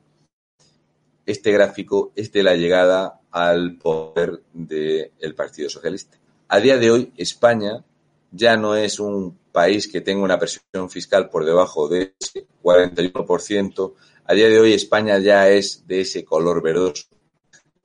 este 1.29 1.53
gráfico 1.53 2.11
es 2.16 2.33
de 2.33 2.43
la 2.43 2.55
llegada 2.55 3.20
al 3.31 3.76
poder 3.76 4.41
del 4.55 5.35
Partido 5.37 5.68
Socialista. 5.68 6.16
A 6.49 6.59
día 6.59 6.79
de 6.79 6.91
hoy, 6.91 7.12
España 7.18 7.85
ya 8.31 8.57
no 8.57 8.74
es 8.74 8.99
un 8.99 9.39
país 9.53 9.89
que 9.89 10.01
tenga 10.01 10.24
una 10.24 10.39
presión 10.39 10.89
fiscal 10.89 11.29
por 11.29 11.45
debajo 11.45 11.87
de 11.87 12.14
ese 12.18 12.47
41%. 12.62 13.93
A 14.24 14.33
día 14.33 14.49
de 14.49 14.59
hoy, 14.59 14.72
España 14.72 15.18
ya 15.18 15.51
es 15.51 15.87
de 15.87 16.01
ese 16.01 16.24
color 16.24 16.62
verdoso. 16.62 17.05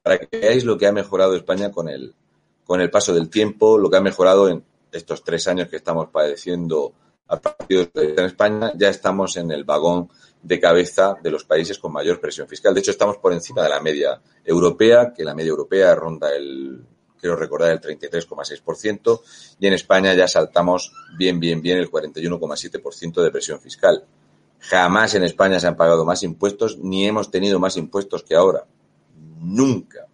Para 0.02 0.20
que 0.20 0.39
veáis 0.39 0.64
lo 0.64 0.78
que 0.78 0.88
ha 0.88 0.94
mejorado 0.94 1.36
España 1.36 1.70
con 1.70 1.89
el, 1.89 2.16
con 2.64 2.80
el 2.80 2.89
paso 2.89 3.14
del 3.14 3.30
tiempo, 3.30 3.78
lo 3.78 3.89
que 3.89 3.98
ha 3.98 4.02
mejorado 4.02 4.48
en 4.48 4.64
estos 4.89 5.22
tres 5.22 5.50
años 5.50 5.68
que 5.68 5.76
estamos 5.76 6.08
padeciendo 6.08 6.94
a 7.28 7.41
Partido 7.41 7.84
Socialista 7.84 8.22
en 8.22 8.28
España, 8.28 8.74
ya 8.78 8.88
estamos 8.88 9.36
en 9.36 9.52
el 9.52 9.66
vagón 9.66 10.10
de 10.44 10.60
cabeza 10.60 11.16
de 11.24 11.32
los 11.32 11.46
países 11.46 11.80
con 11.80 11.94
mayor 11.94 12.20
presión 12.20 12.48
fiscal. 12.48 12.74
De 12.74 12.82
hecho, 12.82 12.91
estamos 12.91 13.18
por 13.18 13.34
encima 13.34 13.64
de 13.64 13.70
la 13.70 13.80
media 13.80 14.22
europea, 14.44 15.14
que 15.16 15.24
la 15.24 15.34
media 15.34 15.50
europea 15.50 15.96
ronda 15.96 16.36
el, 16.36 16.84
quiero 17.20 17.38
recordar, 17.38 17.72
el 17.72 17.80
33,6%, 17.80 19.22
y 19.60 19.68
en 19.68 19.74
España 19.74 20.14
ya 20.14 20.28
saltamos 20.28 20.91
bien, 21.18 21.39
bien, 21.39 21.62
bien 21.62 21.78
el 21.78 21.89
41,7% 21.89 23.24
de 23.24 23.32
presión 23.32 23.62
fiscal. 23.62 24.04
Jamás 24.60 25.16
en 25.16 25.24
España 25.24 25.60
se 25.60 25.68
han 25.68 25.78
pagado 25.78 26.04
más 26.04 26.24
impuestos, 26.24 26.78
ni 26.78 27.08
hemos 27.08 27.32
tenido 27.32 27.60
más 27.60 27.78
impuestos 27.78 28.24
que 28.24 28.36
ahora. 28.36 28.66
Nunca. 29.39 30.08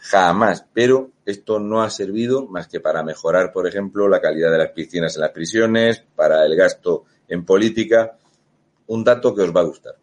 Jamás. 0.00 0.64
Pero 0.72 1.10
esto 1.24 1.58
no 1.58 1.82
ha 1.82 1.90
servido 1.90 2.46
más 2.46 2.68
que 2.68 2.80
para 2.80 3.02
mejorar, 3.02 3.52
por 3.52 3.66
ejemplo, 3.66 4.08
la 4.08 4.20
calidad 4.20 4.52
de 4.52 4.58
las 4.58 4.70
piscinas 4.70 5.14
en 5.16 5.22
las 5.22 5.30
prisiones, 5.30 6.04
para 6.14 6.44
el 6.44 6.54
gasto 6.54 7.04
en 7.28 7.44
política, 7.44 8.18
un 8.90 9.04
dato 9.06 9.34
que 9.34 9.42
os 9.46 9.54
va 9.54 9.62
a 9.62 9.70
gustar. 9.70 9.96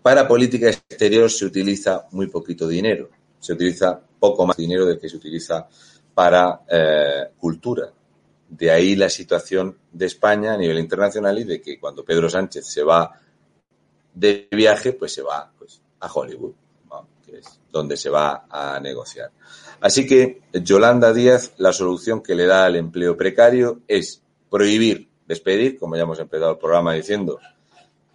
para 0.01 0.28
política 0.28 0.70
exterior 0.70 1.30
se 1.30 1.45
utiliza 1.45 2.08
muy 2.12 2.28
poquito 2.28 2.68
dinero. 2.68 3.10
Se 3.39 3.53
utiliza 3.53 4.07
poco 4.20 4.45
más 4.45 4.57
dinero 4.57 4.86
del 4.86 4.99
que 4.99 5.09
se 5.09 5.18
utiliza 5.18 5.68
para 6.13 6.61
eh, 6.70 7.30
cultura. 7.38 7.91
De 8.49 8.72
ahí 8.72 8.95
la 8.95 9.09
situación 9.09 9.78
de 9.91 10.05
España 10.05 10.53
a 10.53 10.57
nivel 10.57 10.80
internacional 10.80 11.38
y 11.39 11.43
de 11.43 11.61
que 11.61 11.80
cuando 11.80 12.03
Pedro 12.03 12.30
Sánchez 12.30 12.65
se 12.65 12.84
va 12.84 13.20
de 14.13 14.47
viaje, 14.51 14.93
pues 14.93 15.13
se 15.13 15.22
va 15.22 15.51
pues, 15.57 15.82
a 15.99 16.11
Hollywood, 16.11 16.53
que 17.26 17.38
es 17.39 17.59
donde 17.72 17.97
se 17.97 18.09
va 18.09 18.45
a 18.49 18.80
negociar. 18.80 19.32
Así 19.80 20.07
que 20.07 20.41
Yolanda 20.53 21.13
Díaz, 21.13 21.53
la 21.57 21.74
solución 21.74 22.24
que 22.24 22.36
le 22.36 22.47
da 22.47 22.65
al 22.65 22.78
empleo 22.78 23.15
precario 23.15 23.82
es 23.88 24.22
prohibir 24.49 25.07
despedir, 25.28 25.78
como 25.78 25.95
ya 25.95 26.03
hemos 26.03 26.20
empezado 26.20 26.51
el 26.51 26.57
programa 26.57 26.93
diciendo, 26.93 27.39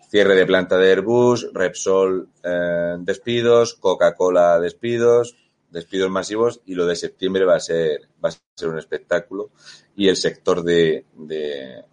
cierre 0.08 0.34
de 0.34 0.46
planta 0.46 0.78
de 0.78 0.90
Airbus, 0.90 1.52
Repsol 1.52 2.28
eh, 2.42 2.96
despidos, 2.98 3.74
Coca-Cola 3.74 4.58
despidos, 4.58 5.36
despidos 5.72 6.10
masivos 6.10 6.60
y 6.66 6.74
lo 6.74 6.86
de 6.86 6.94
septiembre 6.94 7.44
va 7.44 7.56
a 7.56 7.60
ser, 7.60 8.08
va 8.22 8.28
a 8.28 8.32
ser 8.54 8.68
un 8.68 8.78
espectáculo 8.78 9.50
y 9.96 10.08
el 10.08 10.16
sector 10.16 10.62
de, 10.62 11.06
de, 11.14 11.84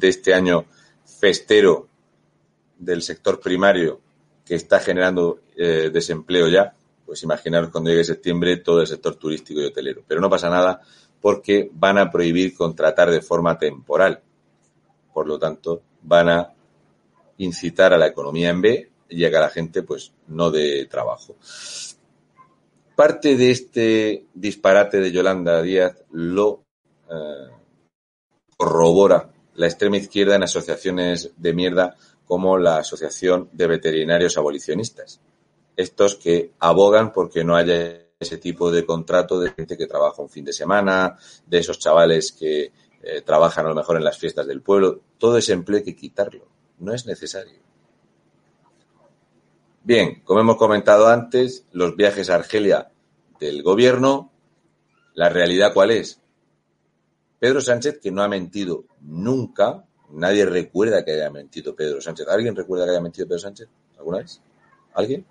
este 0.00 0.34
año 0.34 0.66
festero 1.04 1.88
del 2.76 3.02
sector 3.02 3.40
primario 3.40 4.00
que 4.44 4.56
está 4.56 4.80
generando 4.80 5.42
eh, 5.56 5.90
desempleo 5.92 6.48
ya, 6.48 6.74
pues 7.06 7.22
imaginaros 7.22 7.70
cuando 7.70 7.90
llegue 7.90 8.04
septiembre 8.04 8.56
todo 8.58 8.80
el 8.80 8.86
sector 8.86 9.14
turístico 9.14 9.60
y 9.60 9.66
hotelero. 9.66 10.02
Pero 10.06 10.20
no 10.20 10.28
pasa 10.28 10.50
nada 10.50 10.80
porque 11.20 11.70
van 11.72 11.98
a 11.98 12.10
prohibir 12.10 12.56
contratar 12.56 13.10
de 13.10 13.20
forma 13.20 13.58
temporal. 13.58 14.20
Por 15.12 15.28
lo 15.28 15.38
tanto, 15.38 15.82
van 16.02 16.28
a 16.30 16.52
incitar 17.38 17.92
a 17.92 17.98
la 17.98 18.08
economía 18.08 18.50
en 18.50 18.60
B 18.60 18.90
y 19.08 19.24
a 19.24 19.30
que 19.30 19.36
la 19.36 19.50
gente 19.50 19.82
pues 19.82 20.12
no 20.28 20.50
de 20.50 20.86
trabajo. 20.86 21.36
Parte 23.00 23.34
de 23.34 23.50
este 23.50 24.26
disparate 24.34 25.00
de 25.00 25.10
Yolanda 25.10 25.62
Díaz 25.62 26.04
lo 26.10 26.64
eh, 27.10 27.48
corrobora 28.58 29.32
la 29.54 29.66
extrema 29.66 29.96
izquierda 29.96 30.36
en 30.36 30.42
asociaciones 30.42 31.32
de 31.38 31.54
mierda 31.54 31.96
como 32.26 32.58
la 32.58 32.76
Asociación 32.76 33.48
de 33.52 33.68
Veterinarios 33.68 34.36
Abolicionistas 34.36 35.18
estos 35.76 36.16
que 36.16 36.52
abogan 36.58 37.10
porque 37.10 37.42
no 37.42 37.56
haya 37.56 38.02
ese 38.18 38.36
tipo 38.36 38.70
de 38.70 38.84
contrato 38.84 39.40
de 39.40 39.52
gente 39.52 39.78
que 39.78 39.86
trabaja 39.86 40.20
un 40.20 40.28
fin 40.28 40.44
de 40.44 40.52
semana, 40.52 41.16
de 41.46 41.58
esos 41.58 41.78
chavales 41.78 42.32
que 42.32 42.70
eh, 43.02 43.22
trabajan 43.22 43.64
a 43.64 43.70
lo 43.70 43.74
mejor 43.74 43.96
en 43.96 44.04
las 44.04 44.18
fiestas 44.18 44.46
del 44.46 44.60
pueblo. 44.60 45.00
Todo 45.16 45.38
ese 45.38 45.54
empleo 45.54 45.78
hay 45.78 45.84
que 45.84 45.96
quitarlo. 45.96 46.46
No 46.78 46.92
es 46.92 47.06
necesario. 47.06 47.69
Bien, 49.82 50.22
como 50.24 50.40
hemos 50.40 50.56
comentado 50.56 51.08
antes, 51.08 51.66
los 51.72 51.96
viajes 51.96 52.30
a 52.30 52.36
Argelia 52.36 52.90
del 53.38 53.62
gobierno, 53.62 54.30
la 55.14 55.28
realidad 55.28 55.72
cuál 55.72 55.90
es? 55.90 56.20
Pedro 57.38 57.60
Sánchez, 57.60 57.98
que 58.00 58.10
no 58.10 58.22
ha 58.22 58.28
mentido 58.28 58.84
nunca, 59.00 59.84
nadie 60.10 60.44
recuerda 60.44 61.04
que 61.04 61.12
haya 61.12 61.30
mentido 61.30 61.74
Pedro 61.74 62.00
Sánchez. 62.00 62.28
¿Alguien 62.28 62.54
recuerda 62.54 62.84
que 62.84 62.90
haya 62.90 63.00
mentido 63.00 63.26
Pedro 63.26 63.40
Sánchez 63.40 63.68
alguna 63.96 64.18
vez? 64.18 64.40
¿Alguien? 64.94 65.24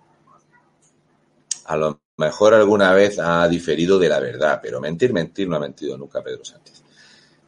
a 1.69 1.77
lo 1.77 2.01
mejor 2.17 2.55
alguna 2.55 2.93
vez 2.93 3.19
ha 3.19 3.47
diferido 3.47 3.99
de 3.99 4.09
la 4.09 4.19
verdad, 4.19 4.59
pero 4.61 4.81
mentir, 4.81 5.13
mentir 5.13 5.47
no 5.47 5.55
ha 5.55 5.59
mentido 5.59 5.99
nunca 5.99 6.23
Pedro 6.23 6.43
Sánchez. 6.43 6.81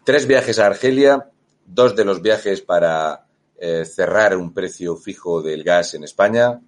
Tres 0.03 0.27
viajes 0.27 0.59
a 0.59 0.67
Argelia, 0.67 1.27
dos 1.65 1.95
de 1.95 2.05
los 2.05 2.21
viajes 2.21 2.61
para 2.61 3.25
eh, 3.57 3.83
cerrar 3.83 4.37
un 4.37 4.53
precio 4.53 4.95
fijo 4.95 5.41
del 5.41 5.63
gas 5.63 5.95
en 5.95 6.03
España, 6.03 6.61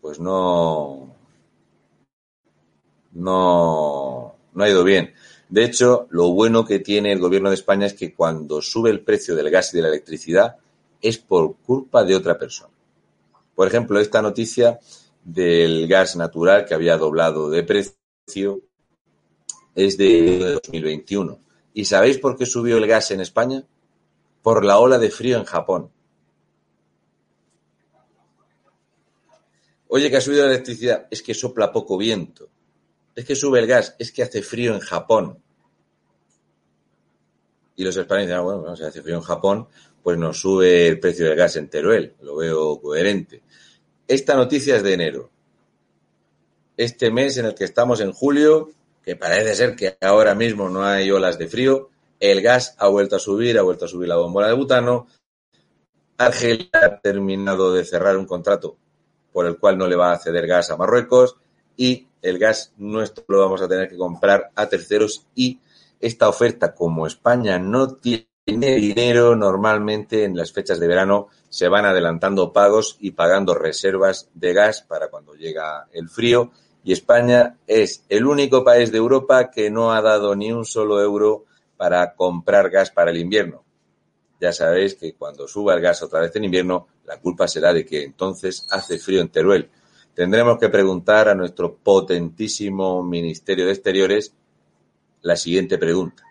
pues 0.00 0.18
no, 0.18 1.14
no, 3.12 4.34
no 4.52 4.64
ha 4.64 4.68
ido 4.68 4.84
bien. 4.84 5.14
De 5.48 5.64
hecho, 5.64 6.06
lo 6.10 6.30
bueno 6.32 6.64
que 6.64 6.78
tiene 6.78 7.12
el 7.12 7.18
gobierno 7.18 7.48
de 7.48 7.56
España 7.56 7.86
es 7.86 7.94
que 7.94 8.14
cuando 8.14 8.62
sube 8.62 8.90
el 8.90 9.00
precio 9.00 9.34
del 9.34 9.50
gas 9.50 9.74
y 9.74 9.76
de 9.76 9.82
la 9.82 9.88
electricidad 9.88 10.56
es 11.02 11.18
por 11.18 11.56
culpa 11.56 12.04
de 12.04 12.14
otra 12.14 12.38
persona. 12.38 12.72
Por 13.54 13.66
ejemplo, 13.66 13.98
esta 13.98 14.22
noticia 14.22 14.78
del 15.24 15.86
gas 15.88 16.16
natural 16.16 16.64
que 16.64 16.74
había 16.74 16.96
doblado 16.96 17.50
de 17.50 17.62
precio 17.62 18.60
es 19.74 19.98
de 19.98 20.38
2021. 20.62 21.38
¿Y 21.74 21.84
sabéis 21.84 22.18
por 22.18 22.36
qué 22.36 22.46
subió 22.46 22.76
el 22.76 22.86
gas 22.86 23.10
en 23.10 23.20
España? 23.20 23.64
Por 24.42 24.64
la 24.64 24.78
ola 24.78 24.98
de 24.98 25.10
frío 25.10 25.36
en 25.36 25.44
Japón. 25.44 25.90
Oye, 29.92 30.08
que 30.08 30.18
ha 30.18 30.20
subido 30.20 30.44
la 30.44 30.52
electricidad. 30.52 31.08
Es 31.10 31.20
que 31.20 31.34
sopla 31.34 31.72
poco 31.72 31.98
viento. 31.98 32.48
Es 33.16 33.24
que 33.24 33.34
sube 33.34 33.58
el 33.58 33.66
gas. 33.66 33.96
Es 33.98 34.12
que 34.12 34.22
hace 34.22 34.40
frío 34.40 34.72
en 34.72 34.80
Japón. 34.80 35.42
Y 37.74 37.82
los 37.82 37.96
españoles 37.96 38.28
dicen, 38.28 38.38
ah, 38.38 38.42
bueno, 38.42 38.76
si 38.76 38.84
hace 38.84 39.02
frío 39.02 39.16
en 39.16 39.22
Japón, 39.22 39.66
pues 40.00 40.16
nos 40.16 40.40
sube 40.40 40.86
el 40.86 41.00
precio 41.00 41.26
del 41.26 41.34
gas 41.34 41.56
en 41.56 41.68
Teruel. 41.68 42.14
Lo 42.20 42.36
veo 42.36 42.80
coherente. 42.80 43.42
Esta 44.06 44.36
noticia 44.36 44.76
es 44.76 44.84
de 44.84 44.94
enero. 44.94 45.30
Este 46.76 47.10
mes 47.10 47.36
en 47.38 47.46
el 47.46 47.56
que 47.56 47.64
estamos 47.64 48.00
en 48.00 48.12
julio, 48.12 48.70
que 49.02 49.16
parece 49.16 49.56
ser 49.56 49.74
que 49.74 49.96
ahora 50.00 50.36
mismo 50.36 50.68
no 50.68 50.84
hay 50.84 51.10
olas 51.10 51.36
de 51.36 51.48
frío, 51.48 51.90
el 52.20 52.42
gas 52.42 52.76
ha 52.78 52.86
vuelto 52.86 53.16
a 53.16 53.18
subir, 53.18 53.58
ha 53.58 53.62
vuelto 53.62 53.86
a 53.86 53.88
subir 53.88 54.08
la 54.08 54.16
bombola 54.16 54.46
de 54.46 54.54
butano. 54.54 55.08
Argelia 56.16 56.68
ha 56.74 57.00
terminado 57.00 57.74
de 57.74 57.84
cerrar 57.84 58.16
un 58.16 58.26
contrato 58.26 58.76
por 59.32 59.46
el 59.46 59.58
cual 59.58 59.78
no 59.78 59.86
le 59.86 59.96
va 59.96 60.12
a 60.12 60.18
ceder 60.18 60.46
gas 60.46 60.70
a 60.70 60.76
Marruecos 60.76 61.36
y 61.76 62.08
el 62.22 62.38
gas 62.38 62.72
nuestro 62.76 63.24
lo 63.28 63.40
vamos 63.40 63.62
a 63.62 63.68
tener 63.68 63.88
que 63.88 63.96
comprar 63.96 64.50
a 64.54 64.68
terceros 64.68 65.26
y 65.34 65.60
esta 66.00 66.28
oferta, 66.28 66.74
como 66.74 67.06
España 67.06 67.58
no 67.58 67.96
tiene 67.96 68.26
dinero, 68.46 69.36
normalmente 69.36 70.24
en 70.24 70.34
las 70.34 70.50
fechas 70.50 70.80
de 70.80 70.88
verano 70.88 71.28
se 71.50 71.68
van 71.68 71.84
adelantando 71.84 72.52
pagos 72.52 72.96
y 73.00 73.10
pagando 73.10 73.54
reservas 73.54 74.30
de 74.34 74.54
gas 74.54 74.82
para 74.82 75.08
cuando 75.08 75.34
llega 75.34 75.88
el 75.92 76.08
frío. 76.08 76.52
Y 76.82 76.92
España 76.92 77.58
es 77.66 78.04
el 78.08 78.24
único 78.24 78.64
país 78.64 78.90
de 78.90 78.98
Europa 78.98 79.50
que 79.50 79.70
no 79.70 79.92
ha 79.92 80.00
dado 80.00 80.34
ni 80.34 80.50
un 80.52 80.64
solo 80.64 81.02
euro 81.02 81.44
para 81.76 82.14
comprar 82.14 82.70
gas 82.70 82.90
para 82.90 83.10
el 83.10 83.18
invierno. 83.18 83.64
Ya 84.40 84.52
sabéis 84.52 84.94
que 84.94 85.14
cuando 85.14 85.46
suba 85.46 85.74
el 85.74 85.80
gas 85.80 86.02
otra 86.02 86.20
vez 86.20 86.34
en 86.36 86.44
invierno, 86.44 86.88
la 87.04 87.20
culpa 87.20 87.46
será 87.46 87.72
de 87.72 87.84
que 87.84 88.04
entonces 88.04 88.66
hace 88.70 88.98
frío 88.98 89.20
en 89.20 89.28
Teruel. 89.28 89.68
Tendremos 90.14 90.58
que 90.58 90.68
preguntar 90.68 91.28
a 91.28 91.34
nuestro 91.34 91.76
potentísimo 91.76 93.02
Ministerio 93.02 93.66
de 93.66 93.72
Exteriores 93.72 94.32
la 95.22 95.36
siguiente 95.36 95.76
pregunta. 95.78 96.24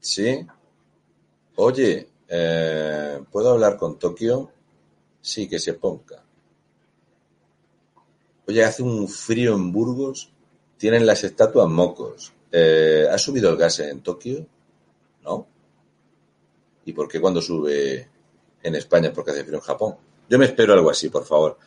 Sí, 0.00 0.46
Oye, 1.58 2.06
eh, 2.28 3.18
¿puedo 3.32 3.50
hablar 3.52 3.78
con 3.78 3.98
Tokio? 3.98 4.50
Sí, 5.22 5.48
que 5.48 5.58
se 5.58 5.72
ponga. 5.72 6.22
Oye, 8.46 8.62
hace 8.62 8.82
un 8.82 9.08
frío 9.08 9.54
en 9.54 9.72
Burgos, 9.72 10.30
tienen 10.76 11.06
las 11.06 11.24
estatuas 11.24 11.68
mocos. 11.68 12.34
Eh, 12.58 13.06
¿Ha 13.12 13.18
subido 13.18 13.50
el 13.50 13.58
gas 13.58 13.80
en 13.80 14.00
Tokio? 14.00 14.46
¿No? 15.24 15.46
¿Y 16.86 16.92
por 16.94 17.06
qué 17.06 17.20
cuando 17.20 17.42
sube 17.42 18.08
en 18.62 18.74
España? 18.74 19.12
Porque 19.12 19.32
hace 19.32 19.44
frío 19.44 19.56
en 19.56 19.60
Japón. 19.60 19.96
Yo 20.26 20.38
me 20.38 20.46
espero 20.46 20.72
algo 20.72 20.88
así, 20.88 21.10
por 21.10 21.26
favor. 21.26 21.58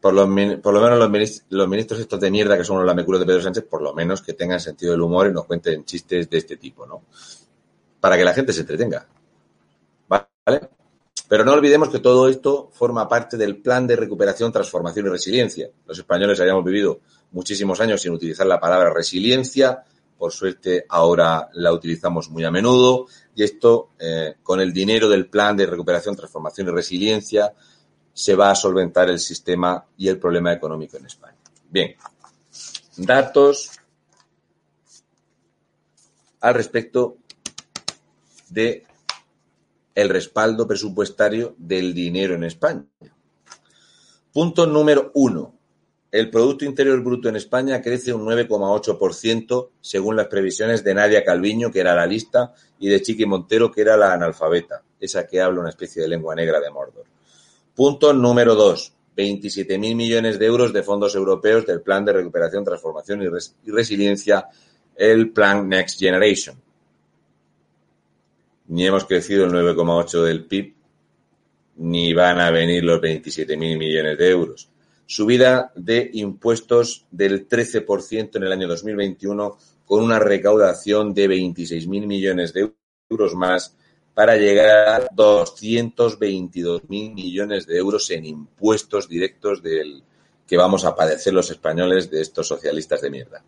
Por, 0.00 0.14
lo, 0.14 0.24
por, 0.62 0.72
lo, 0.72 0.80
menos 0.80 0.98
los 0.98 1.10
ministros, 1.10 1.46
los 1.50 1.68
ministros, 1.68 2.00
estos 2.00 2.18
de 2.20 2.30
mierda 2.30 2.56
que 2.56 2.64
son 2.64 2.78
los 2.78 2.86
lameculos 2.86 3.20
de 3.20 3.26
Pedro 3.26 3.42
Sánchez, 3.42 3.64
por 3.64 3.82
lo 3.82 3.92
menos 3.92 4.22
que 4.22 4.32
tengan 4.32 4.60
sentido 4.60 4.92
del 4.92 5.02
humor 5.02 5.26
y 5.26 5.32
nos 5.32 5.44
cuenten 5.44 5.84
chistes 5.84 6.30
de 6.30 6.38
este 6.38 6.56
tipo, 6.56 6.86
¿no? 6.86 7.02
Para 8.00 8.16
que 8.16 8.24
la 8.24 8.32
gente 8.32 8.54
se 8.54 8.62
entretenga. 8.62 9.06
¿Vale? 10.08 10.70
Pero 11.28 11.44
no 11.44 11.52
olvidemos 11.52 11.88
que 11.88 11.98
todo 11.98 12.28
esto 12.28 12.70
forma 12.72 13.08
parte 13.08 13.38
del 13.38 13.56
plan 13.56 13.86
de 13.86 13.96
recuperación, 13.96 14.52
transformación 14.52 15.06
y 15.06 15.08
resiliencia. 15.08 15.70
Los 15.86 15.98
españoles 15.98 16.38
habíamos 16.40 16.64
vivido 16.64 17.00
muchísimos 17.30 17.80
años 17.80 18.02
sin 18.02 18.12
utilizar 18.12 18.46
la 18.46 18.60
palabra 18.60 18.92
resiliencia. 18.92 19.82
Por 20.18 20.30
suerte, 20.30 20.84
ahora 20.88 21.48
la 21.54 21.72
utilizamos 21.72 22.28
muy 22.28 22.44
a 22.44 22.50
menudo. 22.50 23.06
Y 23.34 23.44
esto, 23.44 23.92
eh, 23.98 24.34
con 24.42 24.60
el 24.60 24.74
dinero 24.74 25.08
del 25.08 25.26
plan 25.26 25.56
de 25.56 25.64
recuperación, 25.64 26.14
transformación 26.14 26.68
y 26.68 26.70
resiliencia, 26.70 27.54
se 28.12 28.34
va 28.34 28.50
a 28.50 28.54
solventar 28.54 29.08
el 29.08 29.18
sistema 29.18 29.86
y 29.96 30.08
el 30.08 30.18
problema 30.18 30.52
económico 30.52 30.98
en 30.98 31.06
España. 31.06 31.38
Bien, 31.70 31.96
datos 32.98 33.70
al 36.40 36.54
respecto 36.54 37.16
de 38.50 38.84
el 39.94 40.08
respaldo 40.08 40.66
presupuestario 40.66 41.54
del 41.58 41.94
dinero 41.94 42.34
en 42.34 42.44
España. 42.44 42.84
Punto 44.32 44.66
número 44.66 45.10
uno. 45.14 45.54
El 46.10 46.30
Producto 46.30 46.64
Interior 46.64 47.02
Bruto 47.02 47.28
en 47.28 47.36
España 47.36 47.80
crece 47.80 48.12
un 48.12 48.26
9,8% 48.26 49.70
según 49.80 50.16
las 50.16 50.26
previsiones 50.26 50.84
de 50.84 50.94
Nadia 50.94 51.24
Calviño, 51.24 51.70
que 51.70 51.80
era 51.80 51.94
la 51.94 52.06
lista, 52.06 52.52
y 52.78 52.88
de 52.88 53.00
Chiqui 53.00 53.24
Montero, 53.24 53.70
que 53.70 53.80
era 53.80 53.96
la 53.96 54.12
analfabeta, 54.12 54.82
esa 55.00 55.26
que 55.26 55.40
habla 55.40 55.60
una 55.60 55.70
especie 55.70 56.02
de 56.02 56.08
lengua 56.08 56.34
negra 56.34 56.60
de 56.60 56.70
Mordor. 56.70 57.06
Punto 57.74 58.12
número 58.12 58.54
dos. 58.54 58.92
27.000 59.16 59.94
millones 59.94 60.38
de 60.38 60.46
euros 60.46 60.72
de 60.72 60.82
fondos 60.82 61.14
europeos 61.14 61.66
del 61.66 61.82
Plan 61.82 62.02
de 62.04 62.14
Recuperación, 62.14 62.64
Transformación 62.64 63.22
y, 63.22 63.70
Resiliencia, 63.70 64.48
el 64.96 65.30
Plan 65.32 65.68
Next 65.68 65.98
Generation 65.98 66.61
ni 68.72 68.86
hemos 68.86 69.04
crecido 69.04 69.44
el 69.44 69.52
9,8 69.52 70.22
del 70.22 70.46
PIB, 70.46 70.74
ni 71.76 72.14
van 72.14 72.40
a 72.40 72.50
venir 72.50 72.82
los 72.82 73.02
27.000 73.02 73.76
millones 73.76 74.16
de 74.16 74.30
euros. 74.30 74.70
Subida 75.04 75.70
de 75.76 76.08
impuestos 76.14 77.04
del 77.10 77.46
13% 77.46 78.36
en 78.36 78.44
el 78.44 78.52
año 78.52 78.66
2021 78.66 79.58
con 79.84 80.02
una 80.02 80.18
recaudación 80.18 81.12
de 81.12 81.28
26.000 81.28 82.06
millones 82.06 82.54
de 82.54 82.72
euros 83.10 83.34
más 83.34 83.76
para 84.14 84.36
llegar 84.36 84.88
a 84.88 85.06
222.000 85.10 86.88
millones 86.88 87.66
de 87.66 87.76
euros 87.76 88.10
en 88.10 88.24
impuestos 88.24 89.06
directos 89.06 89.62
del 89.62 90.02
que 90.46 90.56
vamos 90.56 90.86
a 90.86 90.96
padecer 90.96 91.34
los 91.34 91.50
españoles 91.50 92.10
de 92.10 92.22
estos 92.22 92.48
socialistas 92.48 93.02
de 93.02 93.10
mierda 93.10 93.44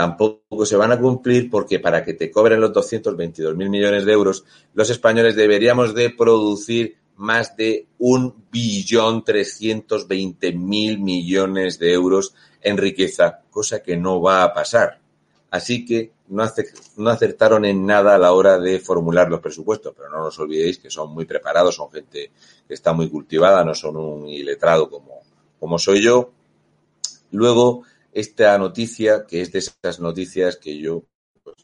tampoco 0.00 0.64
se 0.64 0.76
van 0.76 0.92
a 0.92 0.98
cumplir 0.98 1.50
porque 1.50 1.78
para 1.78 2.02
que 2.02 2.14
te 2.14 2.30
cobren 2.30 2.58
los 2.58 2.72
222 2.72 3.54
mil 3.54 3.68
millones 3.68 4.06
de 4.06 4.12
euros, 4.14 4.46
los 4.72 4.88
españoles 4.88 5.36
deberíamos 5.36 5.94
de 5.94 6.08
producir 6.08 6.96
más 7.16 7.54
de 7.54 7.86
un 7.98 8.46
billón 8.50 9.22
320 9.22 10.52
mil 10.52 11.00
millones 11.00 11.78
de 11.78 11.92
euros 11.92 12.34
en 12.62 12.78
riqueza, 12.78 13.42
cosa 13.50 13.82
que 13.82 13.98
no 13.98 14.22
va 14.22 14.42
a 14.42 14.54
pasar. 14.54 15.00
Así 15.50 15.84
que 15.84 16.12
no, 16.28 16.44
acertaron 17.10 17.66
en 17.66 17.84
nada 17.84 18.14
a 18.14 18.18
la 18.18 18.32
hora 18.32 18.58
de 18.58 18.80
formular 18.80 19.28
los 19.28 19.40
presupuestos, 19.40 19.92
pero 19.94 20.08
no 20.08 20.24
os 20.24 20.38
olvidéis 20.38 20.78
que 20.78 20.88
son 20.88 21.12
muy 21.12 21.26
preparados, 21.26 21.74
son 21.74 21.92
gente 21.92 22.32
que 22.66 22.72
está 22.72 22.94
muy 22.94 23.10
cultivada, 23.10 23.66
no 23.66 23.74
son 23.74 23.98
un 23.98 24.26
iletrado 24.30 24.88
como, 24.88 25.20
como 25.58 25.78
soy 25.78 26.02
yo. 26.02 26.30
Luego, 27.32 27.84
esta 28.12 28.56
noticia, 28.58 29.26
que 29.26 29.40
es 29.40 29.52
de 29.52 29.60
esas 29.60 30.00
noticias 30.00 30.56
que 30.56 30.78
yo 30.78 31.04
pues, 31.42 31.56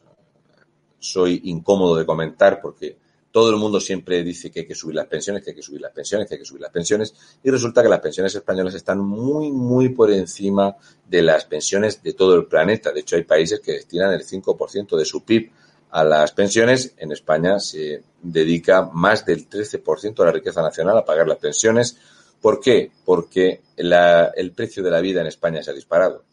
soy 0.99 1.41
incómodo 1.45 1.95
de 1.95 2.05
comentar 2.05 2.61
porque 2.61 2.97
todo 3.31 3.51
el 3.51 3.57
mundo 3.57 3.79
siempre 3.79 4.23
dice 4.23 4.49
que 4.49 4.61
hay 4.61 4.65
que 4.65 4.73
subir 4.73 4.95
las 4.95 5.05
pensiones, 5.05 5.43
que 5.43 5.51
hay 5.51 5.55
que 5.55 5.61
subir 5.61 5.81
las 5.81 5.91
pensiones, 5.91 6.27
que 6.27 6.33
hay 6.33 6.39
que 6.39 6.45
subir 6.45 6.61
las 6.61 6.71
pensiones, 6.71 7.13
y 7.43 7.51
resulta 7.51 7.83
que 7.83 7.89
las 7.89 7.99
pensiones 7.99 8.33
españolas 8.33 8.73
están 8.73 8.99
muy, 8.99 9.51
muy 9.51 9.89
por 9.89 10.11
encima 10.11 10.75
de 11.07 11.21
las 11.21 11.45
pensiones 11.45 12.01
de 12.01 12.13
todo 12.13 12.35
el 12.35 12.47
planeta. 12.47 12.91
De 12.91 13.01
hecho, 13.01 13.15
hay 13.15 13.25
países 13.25 13.59
que 13.59 13.73
destinan 13.73 14.11
el 14.13 14.25
5% 14.25 14.97
de 14.97 15.05
su 15.05 15.23
PIB 15.23 15.51
a 15.91 16.03
las 16.03 16.31
pensiones. 16.31 16.95
En 16.97 17.11
España 17.11 17.59
se 17.59 18.01
dedica 18.23 18.89
más 18.91 19.23
del 19.25 19.47
13% 19.47 20.15
de 20.15 20.25
la 20.25 20.31
riqueza 20.31 20.61
nacional 20.63 20.97
a 20.97 21.05
pagar 21.05 21.27
las 21.27 21.37
pensiones. 21.37 21.97
¿Por 22.41 22.59
qué? 22.59 22.91
Porque 23.05 23.61
el 23.75 24.51
precio 24.53 24.81
de 24.81 24.89
la 24.89 25.01
vida 25.01 25.21
en 25.21 25.27
España 25.27 25.61
se 25.61 25.71
ha 25.71 25.73
disparado. 25.75 26.23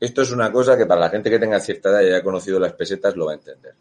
Esto 0.00 0.22
es 0.22 0.30
una 0.30 0.52
cosa 0.52 0.76
que 0.76 0.86
para 0.86 1.00
la 1.00 1.10
gente 1.10 1.28
que 1.28 1.38
tenga 1.38 1.58
cierta 1.60 1.90
edad 1.90 2.02
y 2.02 2.06
haya 2.06 2.22
conocido 2.22 2.60
las 2.60 2.72
pesetas 2.72 3.16
lo 3.16 3.26
va 3.26 3.32
a 3.32 3.34
entender. 3.34 3.74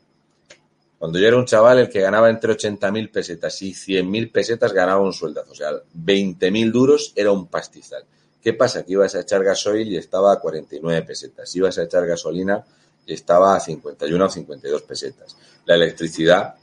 Cuando 0.97 1.19
yo 1.19 1.27
era 1.27 1.37
un 1.37 1.45
chaval, 1.45 1.77
el 1.77 1.89
que 1.89 2.01
ganaba 2.01 2.29
entre 2.29 2.53
80.000 2.53 3.11
pesetas 3.11 3.61
y 3.61 3.73
100.000 3.73 4.31
pesetas 4.31 4.73
ganaba 4.73 4.99
un 4.99 5.13
sueldazo. 5.13 5.51
O 5.51 5.55
sea, 5.55 5.71
20.000 5.71 6.71
duros 6.71 7.13
era 7.15 7.31
un 7.31 7.47
pastizal. 7.47 8.03
¿Qué 8.41 8.53
pasa? 8.53 8.83
Que 8.83 8.93
ibas 8.93 9.13
a 9.13 9.21
echar 9.21 9.43
gasoil 9.43 9.87
y 9.91 9.97
estaba 9.97 10.33
a 10.33 10.39
49 10.39 11.03
pesetas. 11.03 11.55
Ibas 11.55 11.77
a 11.77 11.83
echar 11.83 12.07
gasolina 12.07 12.65
y 13.05 13.13
estaba 13.13 13.55
a 13.55 13.59
51 13.59 14.25
o 14.25 14.29
52 14.29 14.81
pesetas. 14.83 15.37
La 15.65 15.75
electricidad 15.75 16.55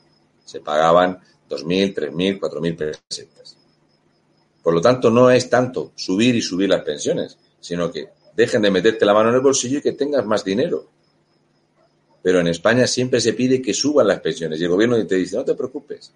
se 0.44 0.60
pagaban 0.60 1.20
2.000, 1.48 1.94
3.000, 1.94 2.40
4.000 2.40 2.76
pesetas. 2.76 3.56
Por 4.62 4.74
lo 4.74 4.80
tanto, 4.80 5.10
no 5.10 5.30
es 5.30 5.48
tanto 5.48 5.92
subir 5.94 6.34
y 6.34 6.42
subir 6.42 6.70
las 6.70 6.82
pensiones, 6.82 7.38
sino 7.60 7.92
que 7.92 8.08
dejen 8.36 8.62
de 8.62 8.70
meterte 8.70 9.04
la 9.04 9.14
mano 9.14 9.30
en 9.30 9.36
el 9.36 9.40
bolsillo 9.40 9.78
y 9.78 9.82
que 9.82 9.92
tengas 9.92 10.24
más 10.26 10.44
dinero. 10.44 10.88
Pero 12.22 12.40
en 12.40 12.48
España 12.48 12.86
siempre 12.86 13.20
se 13.20 13.34
pide 13.34 13.60
que 13.60 13.74
suban 13.74 14.08
las 14.08 14.20
pensiones 14.20 14.60
y 14.60 14.64
el 14.64 14.70
gobierno 14.70 15.04
te 15.06 15.16
dice, 15.16 15.36
no 15.36 15.44
te 15.44 15.54
preocupes, 15.54 16.12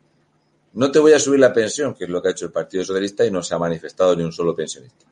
no 0.74 0.90
te 0.90 0.98
voy 0.98 1.12
a 1.12 1.18
subir 1.18 1.40
la 1.40 1.52
pensión, 1.52 1.94
que 1.94 2.04
es 2.04 2.10
lo 2.10 2.22
que 2.22 2.28
ha 2.28 2.30
hecho 2.32 2.46
el 2.46 2.52
Partido 2.52 2.84
Socialista 2.84 3.24
y 3.24 3.30
no 3.30 3.42
se 3.42 3.54
ha 3.54 3.58
manifestado 3.58 4.14
ni 4.16 4.22
un 4.22 4.32
solo 4.32 4.54
pensionista. 4.54 5.06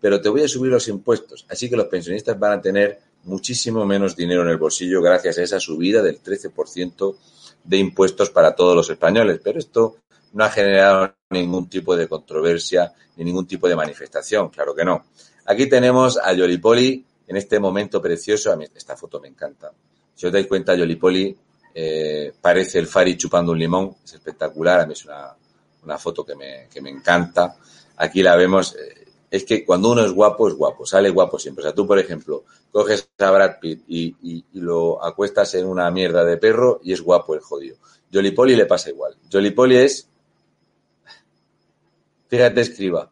Pero 0.00 0.20
te 0.20 0.28
voy 0.28 0.42
a 0.42 0.48
subir 0.48 0.70
los 0.70 0.88
impuestos. 0.88 1.44
Así 1.48 1.68
que 1.68 1.76
los 1.76 1.86
pensionistas 1.86 2.38
van 2.38 2.52
a 2.58 2.62
tener 2.62 3.00
muchísimo 3.24 3.84
menos 3.84 4.16
dinero 4.16 4.42
en 4.42 4.48
el 4.48 4.56
bolsillo 4.56 5.02
gracias 5.02 5.38
a 5.38 5.42
esa 5.42 5.60
subida 5.60 6.02
del 6.02 6.22
13% 6.22 7.16
de 7.64 7.76
impuestos 7.76 8.30
para 8.30 8.54
todos 8.54 8.74
los 8.74 8.88
españoles. 8.88 9.40
Pero 9.42 9.58
esto 9.58 9.96
no 10.32 10.44
ha 10.44 10.50
generado 10.50 11.14
ningún 11.30 11.68
tipo 11.68 11.96
de 11.96 12.08
controversia 12.08 12.92
ni 13.16 13.24
ningún 13.24 13.46
tipo 13.46 13.68
de 13.68 13.76
manifestación, 13.76 14.48
claro 14.48 14.74
que 14.74 14.84
no. 14.84 15.04
Aquí 15.46 15.68
tenemos 15.68 16.18
a 16.18 16.32
Yolipoli 16.32 17.04
en 17.26 17.36
este 17.36 17.58
momento 17.58 18.00
precioso. 18.00 18.52
A 18.52 18.56
mí 18.56 18.66
esta 18.74 18.96
foto 18.96 19.20
me 19.20 19.28
encanta. 19.28 19.72
Si 20.14 20.26
os 20.26 20.32
dais 20.32 20.46
cuenta, 20.46 20.74
Yolipoli 20.74 21.36
eh, 21.74 22.32
parece 22.40 22.78
el 22.78 22.86
Fari 22.86 23.16
chupando 23.16 23.52
un 23.52 23.58
limón. 23.58 23.96
Es 24.04 24.14
espectacular. 24.14 24.80
A 24.80 24.86
mí 24.86 24.92
es 24.92 25.04
una, 25.04 25.98
foto 25.98 26.24
que 26.24 26.34
me, 26.34 26.68
que 26.72 26.80
me, 26.80 26.90
encanta. 26.90 27.56
Aquí 27.96 28.22
la 28.22 28.36
vemos. 28.36 28.74
Eh, 28.76 29.06
es 29.30 29.44
que 29.44 29.64
cuando 29.64 29.92
uno 29.92 30.04
es 30.04 30.12
guapo, 30.12 30.48
es 30.48 30.54
guapo. 30.54 30.84
Sale 30.84 31.10
guapo 31.10 31.38
siempre. 31.38 31.62
O 31.62 31.66
sea, 31.66 31.74
tú, 31.74 31.86
por 31.86 31.98
ejemplo, 31.98 32.44
coges 32.70 33.08
a 33.18 33.30
Brad 33.30 33.60
Pitt 33.60 33.84
y, 33.88 34.16
y, 34.22 34.44
lo 34.60 35.02
acuestas 35.02 35.54
en 35.54 35.66
una 35.66 35.90
mierda 35.90 36.24
de 36.24 36.36
perro 36.36 36.80
y 36.82 36.92
es 36.92 37.00
guapo 37.00 37.34
el 37.34 37.40
jodido. 37.40 37.76
Jolipoli 38.12 38.56
le 38.56 38.66
pasa 38.66 38.90
igual. 38.90 39.16
Jolipoli 39.30 39.76
es... 39.76 40.08
Fíjate, 42.28 42.60
escriba 42.60 43.10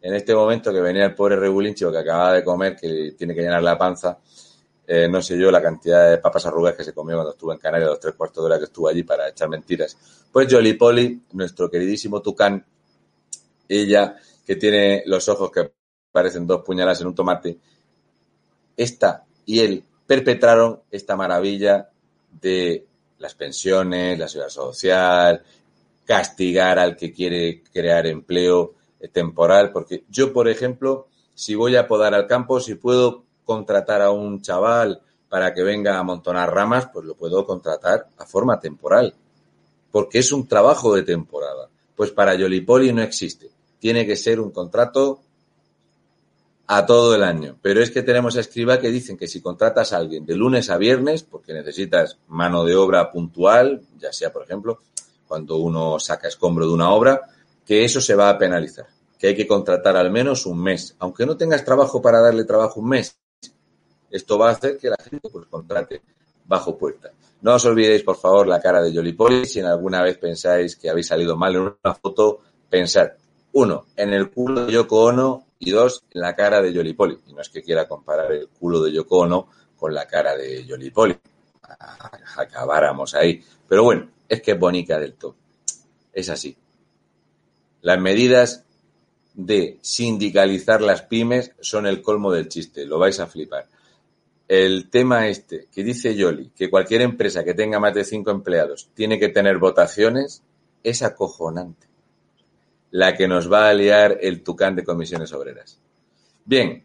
en 0.00 0.14
este 0.14 0.34
momento 0.34 0.72
que 0.72 0.80
venía 0.80 1.06
el 1.06 1.14
pobre 1.14 1.36
Regulincho 1.36 1.90
que 1.90 1.98
acababa 1.98 2.34
de 2.34 2.44
comer, 2.44 2.76
que 2.76 3.14
tiene 3.16 3.34
que 3.34 3.42
llenar 3.42 3.62
la 3.62 3.76
panza, 3.76 4.18
eh, 4.86 5.06
no 5.08 5.20
sé 5.20 5.38
yo 5.38 5.50
la 5.50 5.60
cantidad 5.60 6.10
de 6.10 6.18
papas 6.18 6.46
arrugas 6.46 6.74
que 6.74 6.84
se 6.84 6.94
comió 6.94 7.16
cuando 7.16 7.32
estuvo 7.32 7.52
en 7.52 7.58
Canarias, 7.58 7.90
los 7.90 8.00
tres 8.00 8.14
cuartos 8.14 8.42
de 8.42 8.46
hora 8.46 8.58
que 8.58 8.64
estuvo 8.64 8.88
allí 8.88 9.02
para 9.02 9.28
echar 9.28 9.48
mentiras. 9.48 9.96
Pues 10.32 10.50
Jolly 10.50 10.74
Polly, 10.74 11.24
nuestro 11.32 11.70
queridísimo 11.70 12.22
Tucán, 12.22 12.64
ella 13.68 14.16
que 14.46 14.56
tiene 14.56 15.02
los 15.04 15.28
ojos 15.28 15.50
que 15.50 15.70
parecen 16.10 16.46
dos 16.46 16.62
puñalas 16.64 17.00
en 17.02 17.08
un 17.08 17.14
tomate, 17.14 17.58
esta 18.76 19.24
y 19.44 19.60
él 19.60 19.84
perpetraron 20.06 20.80
esta 20.90 21.16
maravilla 21.16 21.90
de 22.40 22.86
las 23.18 23.34
pensiones, 23.34 24.18
la 24.18 24.28
seguridad 24.28 24.50
social, 24.50 25.42
castigar 26.06 26.78
al 26.78 26.96
que 26.96 27.12
quiere 27.12 27.62
crear 27.62 28.06
empleo, 28.06 28.77
temporal, 29.12 29.72
porque 29.72 30.04
yo, 30.08 30.32
por 30.32 30.48
ejemplo, 30.48 31.06
si 31.34 31.54
voy 31.54 31.76
a 31.76 31.86
podar 31.86 32.14
al 32.14 32.26
campo, 32.26 32.60
si 32.60 32.74
puedo 32.74 33.24
contratar 33.44 34.02
a 34.02 34.10
un 34.10 34.42
chaval 34.42 35.02
para 35.28 35.54
que 35.54 35.62
venga 35.62 35.96
a 35.96 36.00
amontonar 36.00 36.52
ramas, 36.52 36.88
pues 36.92 37.06
lo 37.06 37.14
puedo 37.14 37.46
contratar 37.46 38.08
a 38.18 38.26
forma 38.26 38.58
temporal, 38.58 39.14
porque 39.90 40.18
es 40.18 40.32
un 40.32 40.48
trabajo 40.48 40.94
de 40.94 41.02
temporada. 41.02 41.68
Pues 41.94 42.10
para 42.10 42.34
Yolipoli 42.34 42.92
no 42.92 43.02
existe. 43.02 43.50
Tiene 43.78 44.06
que 44.06 44.16
ser 44.16 44.40
un 44.40 44.50
contrato 44.50 45.20
a 46.68 46.84
todo 46.84 47.14
el 47.14 47.22
año. 47.22 47.56
Pero 47.62 47.82
es 47.82 47.90
que 47.90 48.02
tenemos 48.02 48.36
a 48.36 48.40
escriba 48.40 48.78
que 48.78 48.90
dicen 48.90 49.16
que 49.16 49.26
si 49.26 49.40
contratas 49.40 49.92
a 49.92 49.96
alguien 49.96 50.24
de 50.24 50.36
lunes 50.36 50.70
a 50.70 50.76
viernes, 50.76 51.22
porque 51.22 51.52
necesitas 51.52 52.18
mano 52.28 52.64
de 52.64 52.76
obra 52.76 53.10
puntual, 53.10 53.82
ya 53.98 54.12
sea, 54.12 54.32
por 54.32 54.42
ejemplo, 54.42 54.80
cuando 55.26 55.56
uno 55.56 55.98
saca 55.98 56.28
escombro 56.28 56.66
de 56.66 56.72
una 56.72 56.90
obra, 56.90 57.22
que 57.68 57.84
eso 57.84 58.00
se 58.00 58.14
va 58.14 58.30
a 58.30 58.38
penalizar, 58.38 58.86
que 59.18 59.26
hay 59.26 59.36
que 59.36 59.46
contratar 59.46 59.94
al 59.94 60.10
menos 60.10 60.46
un 60.46 60.58
mes, 60.58 60.96
aunque 61.00 61.26
no 61.26 61.36
tengas 61.36 61.66
trabajo 61.66 62.00
para 62.00 62.18
darle 62.18 62.44
trabajo 62.44 62.80
un 62.80 62.88
mes. 62.88 63.18
Esto 64.10 64.38
va 64.38 64.48
a 64.48 64.52
hacer 64.52 64.78
que 64.78 64.88
la 64.88 64.96
gente 64.96 65.28
pues 65.28 65.44
contrate 65.48 66.00
bajo 66.46 66.78
puerta. 66.78 67.10
No 67.42 67.56
os 67.56 67.64
olvidéis, 67.66 68.02
por 68.04 68.16
favor, 68.16 68.46
la 68.46 68.58
cara 68.58 68.80
de 68.80 68.90
Jolly 68.90 69.14
Si 69.44 69.60
en 69.60 69.66
alguna 69.66 70.02
vez 70.02 70.16
pensáis 70.16 70.76
que 70.76 70.88
habéis 70.88 71.08
salido 71.08 71.36
mal 71.36 71.56
en 71.56 71.60
una 71.60 71.94
foto, 71.94 72.38
pensad, 72.70 73.10
uno, 73.52 73.84
en 73.94 74.14
el 74.14 74.30
culo 74.30 74.64
de 74.64 74.72
Yoko 74.72 75.04
Ono 75.04 75.44
y 75.58 75.70
dos, 75.70 76.04
en 76.14 76.22
la 76.22 76.34
cara 76.34 76.62
de 76.62 76.72
Yolipoli. 76.72 77.18
Y 77.26 77.34
no 77.34 77.42
es 77.42 77.50
que 77.50 77.62
quiera 77.62 77.86
comparar 77.86 78.32
el 78.32 78.48
culo 78.48 78.82
de 78.82 78.92
Yoko 78.92 79.18
Ono 79.18 79.48
con 79.76 79.92
la 79.92 80.06
cara 80.06 80.34
de 80.34 80.64
Yolipoli. 80.64 81.18
Acabáramos 82.34 83.14
ahí. 83.14 83.44
Pero 83.68 83.84
bueno, 83.84 84.08
es 84.26 84.40
que 84.40 84.52
es 84.52 84.58
bonita 84.58 84.98
del 84.98 85.12
todo. 85.12 85.36
Es 86.14 86.30
así. 86.30 86.56
Las 87.82 88.00
medidas 88.00 88.64
de 89.34 89.78
sindicalizar 89.82 90.82
las 90.82 91.02
pymes 91.02 91.52
son 91.60 91.86
el 91.86 92.02
colmo 92.02 92.32
del 92.32 92.48
chiste. 92.48 92.84
Lo 92.86 92.98
vais 92.98 93.20
a 93.20 93.26
flipar. 93.26 93.66
El 94.48 94.88
tema 94.90 95.28
este 95.28 95.68
que 95.72 95.84
dice 95.84 96.16
Yoli, 96.16 96.50
que 96.56 96.70
cualquier 96.70 97.02
empresa 97.02 97.44
que 97.44 97.54
tenga 97.54 97.78
más 97.78 97.94
de 97.94 98.04
cinco 98.04 98.30
empleados 98.30 98.90
tiene 98.94 99.18
que 99.18 99.28
tener 99.28 99.58
votaciones, 99.58 100.42
es 100.82 101.02
acojonante 101.02 101.86
la 102.90 103.14
que 103.14 103.28
nos 103.28 103.52
va 103.52 103.68
a 103.68 103.74
liar 103.74 104.18
el 104.22 104.42
tucán 104.42 104.74
de 104.74 104.84
comisiones 104.84 105.32
obreras. 105.32 105.78
Bien, 106.44 106.84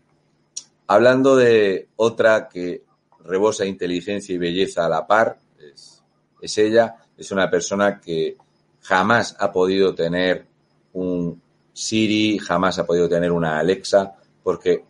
hablando 0.88 1.36
de 1.36 1.88
otra 1.96 2.50
que 2.50 2.84
rebosa 3.24 3.66
inteligencia 3.66 4.36
y 4.36 4.38
belleza 4.38 4.86
a 4.86 4.89
la 4.89 5.08
par, 5.08 5.39
es, 5.58 6.04
es 6.41 6.58
ella, 6.58 6.98
es 7.18 7.32
una 7.32 7.50
persona 7.50 8.02
que 8.02 8.38
jamás 8.82 9.36
ha 9.39 9.52
podido 9.52 9.96
tener 9.96 10.46
un 10.94 11.41
Siri, 11.74 12.38
jamás 12.38 12.78
ha 12.80 12.86
podido 12.86 13.10
tener 13.10 13.32
una 13.32 13.58
Alexa, 13.58 14.15
porque 14.44 14.86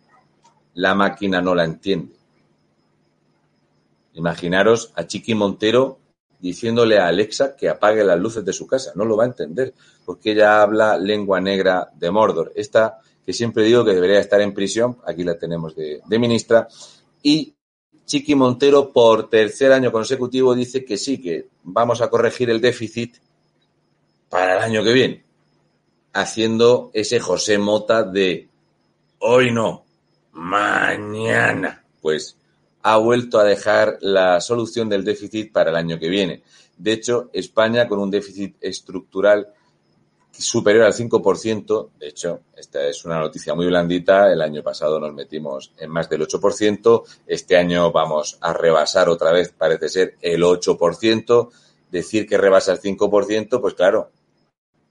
la 0.74 0.94
máquina 0.94 1.40
no 1.40 1.54
la 1.54 1.64
entiende. 1.64 2.14
Imaginaros 4.14 4.92
a 4.94 5.06
Chiqui 5.06 5.34
Montero 5.34 5.98
diciéndole 6.38 6.98
a 6.98 7.06
Alexa 7.06 7.56
que 7.56 7.68
apague 7.68 8.04
las 8.04 8.20
luces 8.20 8.44
de 8.44 8.52
su 8.52 8.66
casa. 8.66 8.92
No 8.94 9.04
lo 9.04 9.16
va 9.16 9.24
a 9.24 9.28
entender, 9.28 9.72
porque 10.04 10.32
ella 10.32 10.60
habla 10.60 10.98
lengua 10.98 11.40
negra 11.40 11.90
de 11.94 12.10
Mordor. 12.10 12.52
Esta 12.54 13.00
que 13.24 13.32
siempre 13.32 13.64
digo 13.64 13.84
que 13.84 13.94
debería 13.94 14.20
estar 14.20 14.40
en 14.40 14.52
prisión, 14.52 14.98
aquí 15.06 15.24
la 15.24 15.38
tenemos 15.38 15.74
de, 15.74 16.02
ministra, 16.18 16.68
y 17.22 17.54
Chiqui 18.04 18.34
Montero 18.34 18.92
por 18.92 19.30
tercer 19.30 19.72
año 19.72 19.90
consecutivo 19.90 20.54
dice 20.54 20.84
que 20.84 20.98
sí, 20.98 21.20
que 21.20 21.48
vamos 21.62 22.02
a 22.02 22.10
corregir 22.10 22.50
el 22.50 22.60
déficit 22.60 23.16
para 24.28 24.58
el 24.58 24.62
año 24.62 24.84
que 24.84 24.92
viene, 24.92 25.23
haciendo 26.14 26.90
ese 26.94 27.20
José 27.20 27.58
Mota 27.58 28.04
de 28.04 28.48
hoy 29.18 29.50
no, 29.50 29.84
mañana. 30.32 31.84
Pues 32.00 32.38
ha 32.82 32.96
vuelto 32.96 33.38
a 33.38 33.44
dejar 33.44 33.98
la 34.00 34.40
solución 34.40 34.88
del 34.88 35.04
déficit 35.04 35.52
para 35.52 35.70
el 35.70 35.76
año 35.76 35.98
que 35.98 36.08
viene. 36.08 36.42
De 36.76 36.92
hecho, 36.92 37.30
España, 37.32 37.88
con 37.88 37.98
un 37.98 38.10
déficit 38.10 38.56
estructural 38.60 39.48
superior 40.30 40.84
al 40.84 40.92
5%, 40.92 41.90
de 41.98 42.08
hecho, 42.08 42.40
esta 42.56 42.84
es 42.86 43.04
una 43.04 43.18
noticia 43.18 43.54
muy 43.54 43.66
blandita, 43.66 44.32
el 44.32 44.42
año 44.42 44.62
pasado 44.62 44.98
nos 44.98 45.14
metimos 45.14 45.72
en 45.78 45.90
más 45.90 46.08
del 46.08 46.26
8%, 46.26 47.02
este 47.26 47.56
año 47.56 47.92
vamos 47.92 48.36
a 48.40 48.52
rebasar 48.52 49.08
otra 49.08 49.32
vez, 49.32 49.54
parece 49.56 49.88
ser, 49.88 50.16
el 50.20 50.42
8%, 50.42 51.50
decir 51.90 52.26
que 52.26 52.36
rebasa 52.36 52.72
el 52.72 52.80
5%, 52.80 53.60
pues 53.60 53.74
claro, 53.74 54.10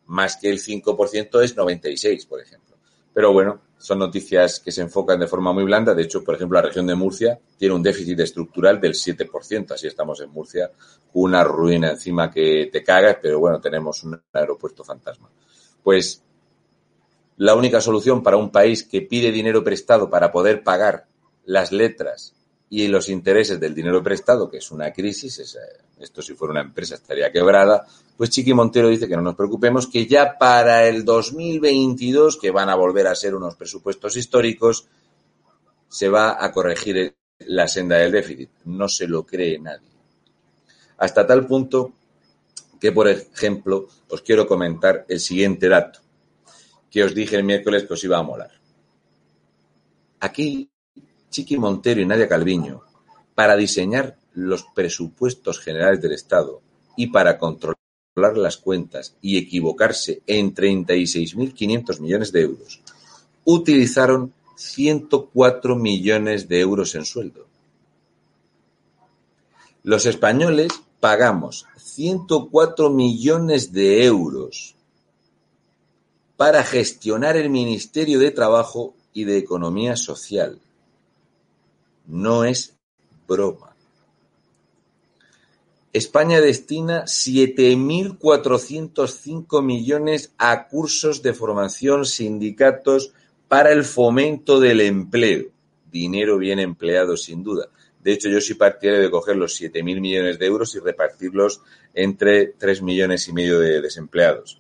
más 0.08 0.38
que 0.38 0.50
el 0.50 0.60
5% 0.60 1.44
es 1.44 1.56
96, 1.56 2.26
por 2.26 2.42
ejemplo. 2.42 2.76
Pero 3.14 3.32
bueno, 3.32 3.62
son 3.78 4.00
noticias 4.00 4.60
que 4.60 4.72
se 4.72 4.82
enfocan 4.82 5.20
de 5.20 5.28
forma 5.28 5.54
muy 5.54 5.64
blanda. 5.64 5.94
De 5.94 6.04
hecho, 6.04 6.24
por 6.24 6.36
ejemplo, 6.36 6.58
la 6.58 6.68
región 6.68 6.88
de 6.88 6.96
Murcia 6.96 7.40
tiene 7.58 7.76
un 7.76 7.84
déficit 7.84 8.20
estructural 8.20 8.80
del 8.80 8.94
7%. 8.94 9.72
Así 9.72 9.88
estamos 9.88 10.20
en 10.22 10.32
Murcia, 10.32 10.72
una 11.14 11.44
ruina 11.44 11.92
encima 11.92 12.32
que 12.32 12.70
te 12.72 12.84
cagas, 12.84 13.18
pero 13.22 13.40
bueno, 13.40 13.62
tenemos 13.62 14.04
un 14.04 14.20
aeropuerto 14.32 14.84
fantasma. 14.84 15.30
Pues 15.84 16.24
la 17.38 17.56
única 17.56 17.82
solución 17.82 18.24
para 18.24 18.38
un 18.38 18.52
país 18.52 18.84
que 18.84 19.02
pide 19.02 19.32
dinero 19.32 19.64
prestado 19.64 20.10
para 20.10 20.32
poder 20.32 20.64
pagar 20.64 21.08
las 21.46 21.72
letras 21.72 22.34
y 22.74 22.88
los 22.88 23.08
intereses 23.08 23.60
del 23.60 23.76
dinero 23.76 24.02
prestado, 24.02 24.50
que 24.50 24.58
es 24.58 24.72
una 24.72 24.92
crisis, 24.92 25.38
es, 25.38 25.60
esto 26.00 26.24
si 26.24 26.34
fuera 26.34 26.54
una 26.54 26.62
empresa 26.62 26.96
estaría 26.96 27.32
quebrada, 27.32 27.86
pues 28.18 28.32
Chiqui 28.32 28.52
Montero 28.56 28.90
dice 28.90 29.08
que 29.08 29.16
no 29.16 29.22
nos 29.22 29.36
preocupemos, 29.36 29.86
que 29.86 30.08
ya 30.08 30.40
para 30.40 30.88
el 30.88 31.06
2022, 31.06 32.38
que 32.38 32.50
van 32.50 32.70
a 32.70 32.76
volver 32.76 33.06
a 33.06 33.14
ser 33.14 33.36
unos 33.36 33.56
presupuestos 33.56 34.18
históricos, 34.18 34.88
se 35.88 36.10
va 36.10 36.44
a 36.44 36.52
corregir 36.52 37.16
la 37.46 37.68
senda 37.68 37.98
del 37.98 38.12
déficit. 38.12 38.50
No 38.66 38.90
se 38.90 39.08
lo 39.08 39.24
cree 39.24 39.60
nadie. 39.60 39.92
Hasta 40.98 41.28
tal 41.28 41.46
punto 41.46 41.94
que, 42.82 42.92
por 42.92 43.08
ejemplo, 43.08 43.88
os 44.10 44.24
quiero 44.24 44.48
comentar 44.48 45.06
el 45.08 45.20
siguiente 45.20 45.70
dato 45.70 46.00
que 46.90 47.04
os 47.04 47.14
dije 47.14 47.36
el 47.36 47.44
miércoles 47.44 47.84
que 47.84 47.94
os 47.94 48.04
iba 48.04 48.18
a 48.18 48.24
molar. 48.24 48.52
Aquí, 50.22 50.73
Chiqui 51.34 51.58
Montero 51.58 52.00
y 52.00 52.06
Nadia 52.06 52.30
Calviño, 52.30 52.84
para 53.34 53.56
diseñar 53.56 54.16
los 54.36 54.64
presupuestos 54.76 55.60
generales 55.60 56.00
del 56.00 56.12
Estado 56.12 56.62
y 56.96 57.08
para 57.08 57.40
controlar 57.40 57.76
las 58.38 58.58
cuentas 58.58 59.16
y 59.20 59.38
equivocarse 59.38 60.22
en 60.28 60.54
36.500 60.54 62.00
millones 62.00 62.32
de 62.32 62.42
euros, 62.42 62.82
utilizaron 63.46 64.32
104 64.56 65.76
millones 65.76 66.48
de 66.48 66.60
euros 66.60 66.94
en 66.94 67.04
sueldo. 67.04 67.48
Los 69.82 70.06
españoles 70.06 70.72
pagamos 71.00 71.66
104 71.78 72.92
millones 72.92 73.74
de 73.74 74.06
euros 74.06 74.76
para 76.38 76.64
gestionar 76.64 77.38
el 77.38 77.50
Ministerio 77.50 78.20
de 78.20 78.30
Trabajo 78.30 78.94
y 79.14 79.24
de 79.24 79.40
Economía 79.40 79.96
Social. 79.96 80.60
No 82.08 82.44
es 82.44 82.76
broma. 83.28 83.76
España 85.94 86.42
destina 86.42 87.04
7.405 87.04 89.64
millones 89.64 90.34
a 90.40 90.68
cursos 90.68 91.22
de 91.22 91.34
formación, 91.34 92.06
sindicatos 92.06 93.14
para 93.48 93.72
el 93.72 93.84
fomento 93.84 94.60
del 94.60 94.82
empleo. 94.82 95.52
Dinero 95.92 96.40
bien 96.40 96.60
empleado, 96.60 97.16
sin 97.16 97.44
duda. 97.44 97.70
De 98.04 98.12
hecho, 98.12 98.28
yo 98.28 98.42
sí 98.42 98.56
partiría 98.56 98.98
de 98.98 99.12
coger 99.12 99.36
los 99.36 99.62
7.000 99.62 100.02
millones 100.02 100.40
de 100.40 100.48
euros 100.48 100.74
y 100.76 100.80
repartirlos 100.80 101.62
entre 101.94 102.48
3 102.48 102.82
millones 102.82 103.28
y 103.28 103.34
medio 103.34 103.60
de 103.60 103.80
desempleados. 103.80 104.60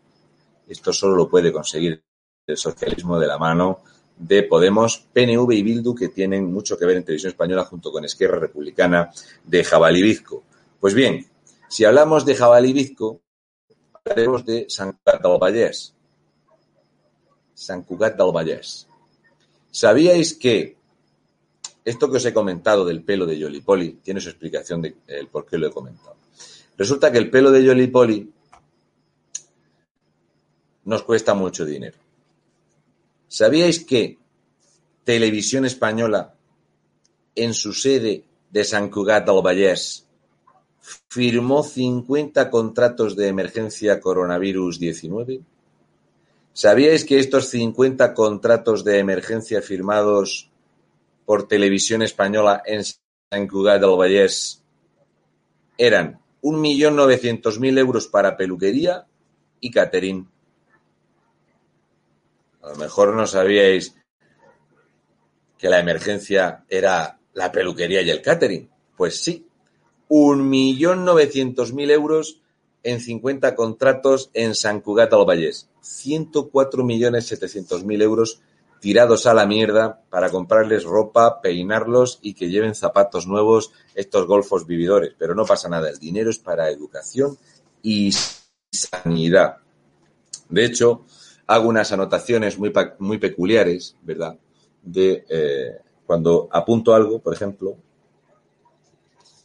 Esto 0.68 0.94
solo 0.94 1.16
lo 1.16 1.28
puede 1.28 1.52
conseguir 1.52 2.04
el 2.46 2.56
socialismo 2.56 3.20
de 3.20 3.26
la 3.26 3.40
mano 3.40 3.80
de 4.16 4.44
Podemos, 4.44 5.08
PNV 5.12 5.52
y 5.52 5.64
Bildu, 5.64 5.96
que 5.96 6.10
tienen 6.10 6.54
mucho 6.54 6.78
que 6.78 6.86
ver 6.86 6.98
en 6.98 7.04
televisión 7.04 7.32
española 7.32 7.66
junto 7.66 7.92
con 7.92 8.06
Esquerra 8.06 8.38
Republicana 8.38 9.10
de 9.44 9.64
Jabalibizco. 9.64 10.44
Pues 10.80 10.94
bien, 10.94 11.26
si 11.68 11.84
hablamos 11.84 12.28
de 12.28 12.36
Jabalibizco, 12.36 13.22
hablaremos 14.06 14.46
de 14.46 14.68
San 14.70 15.00
Cugat 15.04 15.56
del 17.60 17.66
Vallès. 17.66 17.66
San 17.66 17.84
Cugat 17.84 18.16
del 18.16 18.32
Vallès. 18.32 18.88
¿Sabíais 19.72 20.34
que 20.34 20.78
esto 21.84 22.10
que 22.10 22.18
os 22.18 22.26
he 22.26 22.34
comentado 22.34 22.86
del 22.86 23.04
pelo 23.04 23.26
de 23.26 23.38
Yolipoli 23.38 24.00
tiene 24.04 24.22
su 24.22 24.30
explicación 24.30 24.82
de 24.82 24.96
por 25.32 25.46
qué 25.46 25.58
lo 25.58 25.68
he 25.68 25.72
comentado? 25.72 26.16
Resulta 26.78 27.12
que 27.12 27.18
el 27.18 27.30
pelo 27.30 27.52
de 27.52 27.64
Yolipoli 27.64 28.32
nos 30.86 31.04
cuesta 31.04 31.34
mucho 31.34 31.66
dinero. 31.66 31.98
¿Sabíais 33.28 33.84
que 33.84 34.18
Televisión 35.04 35.66
Española, 35.66 36.34
en 37.36 37.54
su 37.54 37.74
sede 37.74 38.24
de 38.50 38.64
San 38.64 38.90
Cugat 38.90 39.26
del 39.26 39.44
Vallès, 39.44 40.06
firmó 41.10 41.64
50 41.64 42.50
contratos 42.50 43.16
de 43.16 43.28
emergencia 43.28 44.00
coronavirus 44.00 44.80
19? 44.80 45.42
¿Sabíais 46.60 47.06
que 47.06 47.20
estos 47.20 47.48
50 47.52 48.14
contratos 48.14 48.84
de 48.84 49.00
emergencia 49.00 49.62
firmados 49.62 50.52
por 51.24 51.48
Televisión 51.48 52.02
Española 52.02 52.62
en 52.66 52.84
San 52.84 53.48
Cugat 53.48 53.80
del 53.80 53.96
Vallès 53.96 54.62
eran 55.78 56.20
1.900.000 56.42 57.80
euros 57.80 58.08
para 58.10 58.36
peluquería 58.36 59.08
y 59.62 59.72
catering? 59.72 60.28
A 62.62 62.72
lo 62.72 62.76
mejor 62.76 63.16
no 63.16 63.26
sabíais 63.26 63.96
que 65.58 65.70
la 65.70 65.80
emergencia 65.80 66.66
era 66.68 67.22
la 67.36 67.54
peluquería 67.54 68.02
y 68.02 68.10
el 68.10 68.22
catering. 68.22 68.70
Pues 68.98 69.24
sí, 69.24 69.48
un 70.10 70.50
millón 70.50 71.06
novecientos 71.06 71.72
mil 71.72 71.90
euros 71.90 72.39
en 72.84 73.00
50 73.00 73.56
contratos 73.56 74.30
en 74.34 74.56
San 74.56 74.82
Cugat 74.82 75.12
del 75.12 75.26
Vallès. 75.26 75.70
104 75.82 76.84
millones 76.84 77.28
700 77.28 77.84
mil 77.84 78.02
euros 78.02 78.42
tirados 78.80 79.26
a 79.26 79.34
la 79.34 79.46
mierda 79.46 80.02
para 80.10 80.30
comprarles 80.30 80.84
ropa, 80.84 81.42
peinarlos 81.42 82.20
y 82.22 82.34
que 82.34 82.50
lleven 82.50 82.76
zapatos 82.76 83.28
nuevos 83.28 83.72
estos 83.96 84.26
golfos 84.26 84.66
vividores. 84.66 85.14
Pero 85.18 85.36
no 85.36 85.46
pasa 85.46 85.70
nada, 85.70 85.90
el 85.90 86.00
dinero 86.00 86.30
es 86.30 86.40
para 86.40 86.70
educación 86.70 87.38
y 87.82 88.12
sanidad. 88.72 89.58
De 90.48 90.66
hecho, 90.66 91.06
hago 91.48 91.68
unas 91.68 91.92
anotaciones 91.92 92.58
muy, 92.58 92.72
muy 93.00 93.18
peculiares, 93.18 93.96
¿verdad? 94.02 94.38
De 94.82 95.26
eh, 95.30 95.78
cuando 96.06 96.48
apunto 96.52 96.94
algo, 96.94 97.20
por 97.20 97.34
ejemplo, 97.34 97.76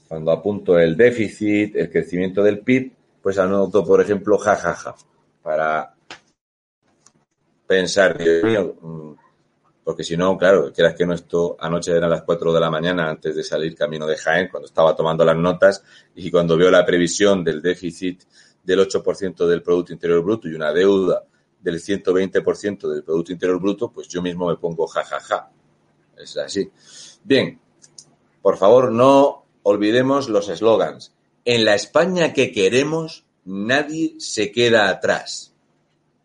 cuando 0.09 0.31
apunto 0.31 0.78
el 0.78 0.97
déficit, 0.97 1.74
el 1.77 1.90
crecimiento 1.90 2.43
del 2.43 2.61
PIB, 2.61 2.93
pues 3.24 3.38
anoto, 3.38 3.82
por 3.82 4.02
ejemplo, 4.02 4.36
jajaja, 4.36 4.94
para 5.42 5.94
pensar, 7.66 8.18
Dios 8.18 8.44
mío, 8.44 8.76
mm, 8.78 9.12
porque 9.82 10.05
si 10.05 10.14
no, 10.14 10.36
claro, 10.36 10.70
quieras 10.70 10.94
que 10.94 11.06
no 11.06 11.14
esto, 11.14 11.56
anoche 11.59 11.96
eran 11.96 12.10
las 12.10 12.22
4 12.24 12.52
de 12.52 12.60
la 12.60 12.70
mañana 12.70 13.09
antes 13.09 13.34
de 13.34 13.42
salir 13.42 13.74
camino 13.74 14.06
de 14.06 14.18
Jaén, 14.18 14.48
cuando 14.51 14.66
estaba 14.66 14.94
tomando 14.94 15.24
las 15.24 15.38
notas 15.38 15.82
y 16.14 16.30
cuando 16.30 16.59
veo 16.59 16.70
la 16.70 16.84
previsión 16.84 17.42
del 17.42 17.62
déficit 17.62 18.24
del 18.62 18.80
8% 18.80 19.46
del 19.46 19.62
Producto 19.62 19.94
Interior 19.94 20.22
Bruto 20.22 20.46
y 20.46 20.55
una 20.55 20.70
deuda 20.70 21.24
del 21.62 21.80
120% 21.80 22.90
del 22.90 23.05
Producto 23.05 23.32
Interior 23.32 23.59
Bruto, 23.59 23.90
pues 23.90 24.06
yo 24.06 24.20
mismo 24.20 24.48
me 24.48 24.56
pongo 24.56 24.86
jajaja. 24.86 25.51
Es 26.14 26.36
así. 26.36 26.70
Bien, 27.24 27.59
por 28.42 28.59
favor, 28.59 28.92
no 28.92 29.46
olvidemos 29.62 30.28
los 30.28 30.51
eslogans. 30.51 31.13
En 31.44 31.64
la 31.64 31.74
España 31.74 32.32
que 32.32 32.52
queremos, 32.52 33.26
nadie 33.44 34.14
se 34.18 34.50
queda 34.50 34.88
atrás. 34.88 35.52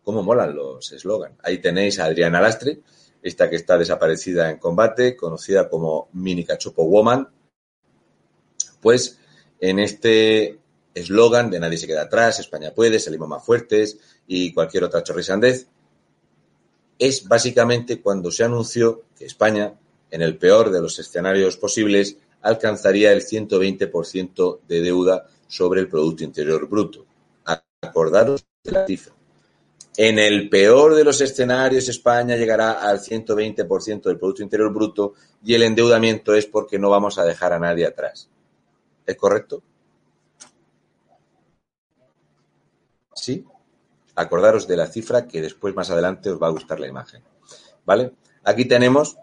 ¿Cómo 0.02 0.22
molan 0.22 0.56
los 0.56 0.92
eslogans? 0.92 1.36
Ahí 1.42 1.58
tenéis 1.58 1.98
a 1.98 2.06
Adriana 2.06 2.40
Lastre, 2.40 2.80
esta 3.22 3.50
que 3.50 3.56
está 3.56 3.76
desaparecida 3.76 4.50
en 4.50 4.56
combate, 4.56 5.16
conocida 5.16 5.68
como 5.68 6.08
Mini 6.14 6.44
Cachopo 6.44 6.84
Woman. 6.84 7.28
Pues 8.80 9.18
en 9.60 9.78
este 9.78 10.58
eslogan 10.94 11.50
de 11.50 11.60
nadie 11.60 11.76
se 11.76 11.86
queda 11.86 12.02
atrás, 12.02 12.40
España 12.40 12.72
puede, 12.74 12.98
salimos 12.98 13.28
más 13.28 13.44
fuertes 13.44 13.98
y 14.26 14.54
cualquier 14.54 14.84
otra 14.84 15.02
chorrisandez, 15.02 15.68
es 16.98 17.28
básicamente 17.28 18.00
cuando 18.00 18.30
se 18.30 18.44
anunció 18.44 19.04
que 19.16 19.26
España, 19.26 19.74
en 20.10 20.22
el 20.22 20.38
peor 20.38 20.70
de 20.70 20.80
los 20.80 20.98
escenarios 20.98 21.58
posibles, 21.58 22.16
alcanzaría 22.42 23.12
el 23.12 23.22
120% 23.22 24.60
de 24.66 24.80
deuda 24.80 25.26
sobre 25.46 25.80
el 25.80 25.88
Producto 25.88 26.24
Interior 26.24 26.68
Bruto. 26.68 27.06
Acordaros 27.82 28.46
de 28.62 28.72
la 28.72 28.86
cifra. 28.86 29.14
En 29.96 30.18
el 30.18 30.48
peor 30.48 30.94
de 30.94 31.04
los 31.04 31.20
escenarios, 31.20 31.88
España 31.88 32.36
llegará 32.36 32.72
al 32.72 33.00
120% 33.00 34.02
del 34.02 34.18
Producto 34.18 34.42
Interior 34.42 34.72
Bruto 34.72 35.14
y 35.44 35.54
el 35.54 35.62
endeudamiento 35.62 36.34
es 36.34 36.46
porque 36.46 36.78
no 36.78 36.90
vamos 36.90 37.18
a 37.18 37.24
dejar 37.24 37.52
a 37.52 37.58
nadie 37.58 37.86
atrás. 37.86 38.30
¿Es 39.04 39.16
correcto? 39.16 39.62
¿Sí? 43.14 43.44
Acordaros 44.14 44.68
de 44.68 44.76
la 44.76 44.86
cifra 44.86 45.26
que 45.26 45.42
después 45.42 45.74
más 45.74 45.90
adelante 45.90 46.30
os 46.30 46.40
va 46.40 46.46
a 46.46 46.50
gustar 46.50 46.78
la 46.78 46.86
imagen. 46.86 47.22
¿Vale? 47.84 48.12
Aquí 48.44 48.66
tenemos 48.66 49.16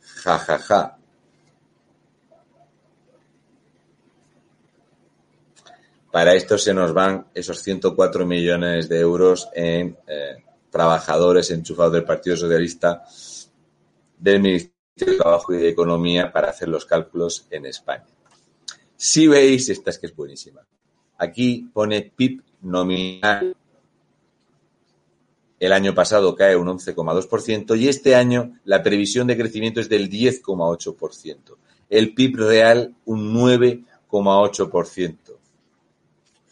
jajaja 0.00 0.58
ja, 0.58 0.64
ja. 0.64 0.98
Para 6.14 6.36
esto 6.36 6.56
se 6.56 6.72
nos 6.72 6.94
van 6.94 7.26
esos 7.34 7.60
104 7.60 8.24
millones 8.24 8.88
de 8.88 9.00
euros 9.00 9.48
en 9.52 9.98
eh, 10.06 10.44
trabajadores 10.70 11.50
enchufados 11.50 11.94
del 11.94 12.04
Partido 12.04 12.36
Socialista 12.36 13.02
del 14.16 14.40
Ministerio 14.40 14.74
de 14.94 15.16
Trabajo 15.16 15.52
y 15.52 15.56
de 15.56 15.70
Economía 15.70 16.30
para 16.30 16.50
hacer 16.50 16.68
los 16.68 16.86
cálculos 16.86 17.48
en 17.50 17.66
España. 17.66 18.06
Si 18.96 19.26
veis, 19.26 19.68
esta 19.68 19.90
es 19.90 19.98
que 19.98 20.06
es 20.06 20.14
buenísima. 20.14 20.60
Aquí 21.18 21.68
pone 21.74 22.12
PIB 22.14 22.42
nominal 22.60 23.56
el 25.58 25.72
año 25.72 25.96
pasado 25.96 26.36
cae 26.36 26.54
un 26.54 26.68
11,2% 26.68 27.76
y 27.76 27.88
este 27.88 28.14
año 28.14 28.60
la 28.62 28.84
previsión 28.84 29.26
de 29.26 29.36
crecimiento 29.36 29.80
es 29.80 29.88
del 29.88 30.08
10,8%. 30.08 31.56
El 31.90 32.14
PIB 32.14 32.36
real 32.36 32.94
un 33.04 33.34
9,8%. 33.34 35.23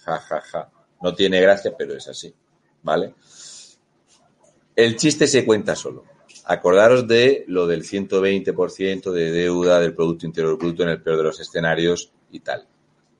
Ja, 0.05 0.19
ja, 0.19 0.41
ja. 0.41 0.71
No 1.01 1.15
tiene 1.15 1.41
gracia, 1.41 1.75
pero 1.77 1.95
es 1.95 2.09
así. 2.09 2.35
¿Vale? 2.83 3.15
El 4.75 4.97
chiste 4.97 5.27
se 5.27 5.45
cuenta 5.45 5.77
solo. 5.77 6.05
Acordaros 6.45 7.07
de 7.07 7.45
lo 7.47 7.67
del 7.67 7.85
120% 7.85 9.13
de 9.13 9.31
deuda 9.31 9.81
del 9.81 9.95
Producto 9.95 10.27
Interior 10.27 10.59
Bruto 10.59 10.83
en 10.83 10.89
el 10.89 11.03
peor 11.03 11.19
de 11.19 11.23
los 11.25 11.41
escenarios 11.41 12.11
y 12.31 12.41
tal. 12.41 12.67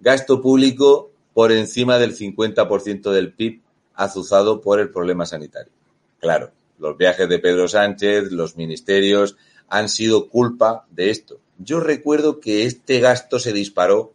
Gasto 0.01 0.41
público 0.41 1.13
por 1.33 1.53
encima 1.53 1.99
del 1.99 2.17
50% 2.17 3.11
del 3.13 3.33
PIB 3.33 3.61
azuzado 3.95 4.61
por 4.61 4.81
el 4.81 4.91
problema 4.91 5.27
sanitario. 5.27 5.73
Claro, 6.19 6.53
los 6.79 6.97
viajes 6.97 7.29
de 7.29 7.39
Pedro 7.39 7.69
Sánchez, 7.69 8.33
los 8.33 8.57
ministerios, 8.57 9.37
han 9.69 9.89
sido 9.89 10.29
culpa 10.29 10.87
de 10.91 11.11
esto. 11.11 11.41
Yo 11.59 11.81
recuerdo 11.81 12.41
que 12.41 12.65
este 12.65 13.01
gasto 13.01 13.39
se 13.39 13.53
disparó 13.53 14.13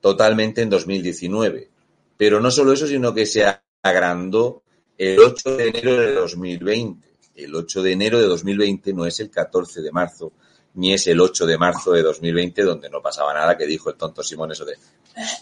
totalmente 0.00 0.62
en 0.62 0.70
2019, 0.70 1.70
pero 2.16 2.40
no 2.40 2.50
solo 2.50 2.72
eso, 2.72 2.86
sino 2.86 3.14
que 3.14 3.26
se 3.26 3.44
agrandó 3.82 4.62
el 4.96 5.18
8 5.18 5.56
de 5.56 5.68
enero 5.68 6.00
de 6.00 6.12
2020. 6.12 7.08
El 7.36 7.54
8 7.54 7.82
de 7.82 7.92
enero 7.92 8.18
de 8.18 8.26
2020 8.26 8.92
no 8.92 9.06
es 9.06 9.20
el 9.20 9.30
14 9.30 9.80
de 9.80 9.92
marzo, 9.92 10.32
ni 10.74 10.92
es 10.92 11.06
el 11.06 11.20
8 11.20 11.46
de 11.46 11.56
marzo 11.56 11.92
de 11.92 12.02
2020, 12.02 12.62
donde 12.62 12.90
no 12.90 13.00
pasaba 13.00 13.32
nada, 13.32 13.56
que 13.56 13.66
dijo 13.66 13.90
el 13.90 13.96
tonto 13.96 14.22
Simón 14.22 14.52
eso 14.52 14.64
de... 14.64 14.72
Eh, 14.72 15.38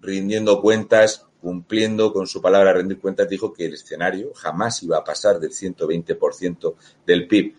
rindiendo 0.00 0.62
cuentas, 0.62 1.26
cumpliendo 1.42 2.12
con 2.12 2.26
su 2.26 2.40
palabra 2.40 2.72
rendir 2.72 3.00
cuentas, 3.00 3.28
dijo 3.28 3.52
que 3.52 3.66
el 3.66 3.74
escenario 3.74 4.32
jamás 4.32 4.82
iba 4.84 4.96
a 4.96 5.04
pasar 5.04 5.40
del 5.40 5.50
120% 5.50 6.74
del 7.04 7.26
PIB. 7.26 7.54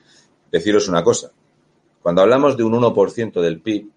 Deciros 0.49 0.87
una 0.87 1.03
cosa, 1.03 1.31
cuando 2.01 2.21
hablamos 2.21 2.55
de 2.57 2.63
un 2.63 2.73
1% 2.73 3.41
del 3.41 3.61
PIB, 3.61 3.89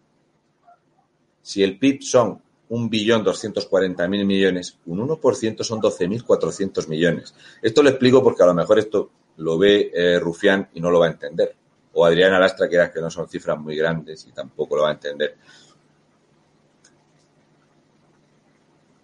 si 1.41 1.63
el 1.63 1.79
PIB 1.79 2.03
son 2.03 2.43
1.240.000 2.69 4.25
millones, 4.25 4.79
un 4.87 5.09
1% 5.09 5.63
son 5.63 5.81
12.400 5.81 6.89
millones. 6.89 7.35
Esto 7.63 7.83
lo 7.83 7.91
explico 7.91 8.23
porque 8.23 8.43
a 8.43 8.47
lo 8.47 8.55
mejor 8.55 8.81
esto 8.81 9.11
lo 9.37 9.57
ve 9.59 9.93
eh, 9.95 10.19
Rufián 10.19 10.69
y 10.75 10.81
no 10.81 10.91
lo 10.91 10.99
va 10.99 11.07
a 11.07 11.11
entender. 11.11 11.55
O 11.93 12.05
Adriana 12.05 12.39
Lastra, 12.39 12.69
que 12.69 12.91
que 12.93 13.01
no 13.01 13.11
son 13.11 13.29
cifras 13.29 13.59
muy 13.59 13.77
grandes 13.77 14.27
y 14.27 14.33
tampoco 14.33 14.77
lo 14.77 14.83
va 14.83 14.91
a 14.91 14.95
entender. 14.95 15.37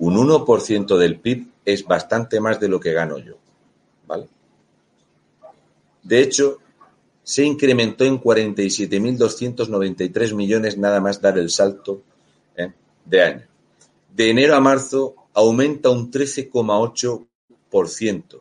Un 0.03 0.15
1% 0.17 0.99
del 0.99 1.21
PIB 1.21 1.47
es 1.65 1.85
bastante 1.85 2.41
más 2.41 2.59
de 2.59 2.67
lo 2.67 2.81
que 2.81 2.93
gano 2.93 3.19
yo. 3.19 3.37
¿Vale? 4.09 4.27
De 6.03 6.21
hecho, 6.21 6.59
se 7.23 7.45
incrementó 7.45 8.05
en 8.05 8.21
47.293 8.21 10.35
millones 10.35 10.77
nada 10.77 11.01
más 11.01 11.21
dar 11.21 11.39
el 11.39 11.51
salto 11.51 12.03
¿eh? 12.57 12.73
de 13.05 13.23
año. 13.23 13.47
De 14.13 14.29
enero 14.29 14.57
a 14.57 14.61
marzo 14.61 15.15
aumenta 15.35 15.91
un 15.91 16.11
13,8%. 16.11 18.41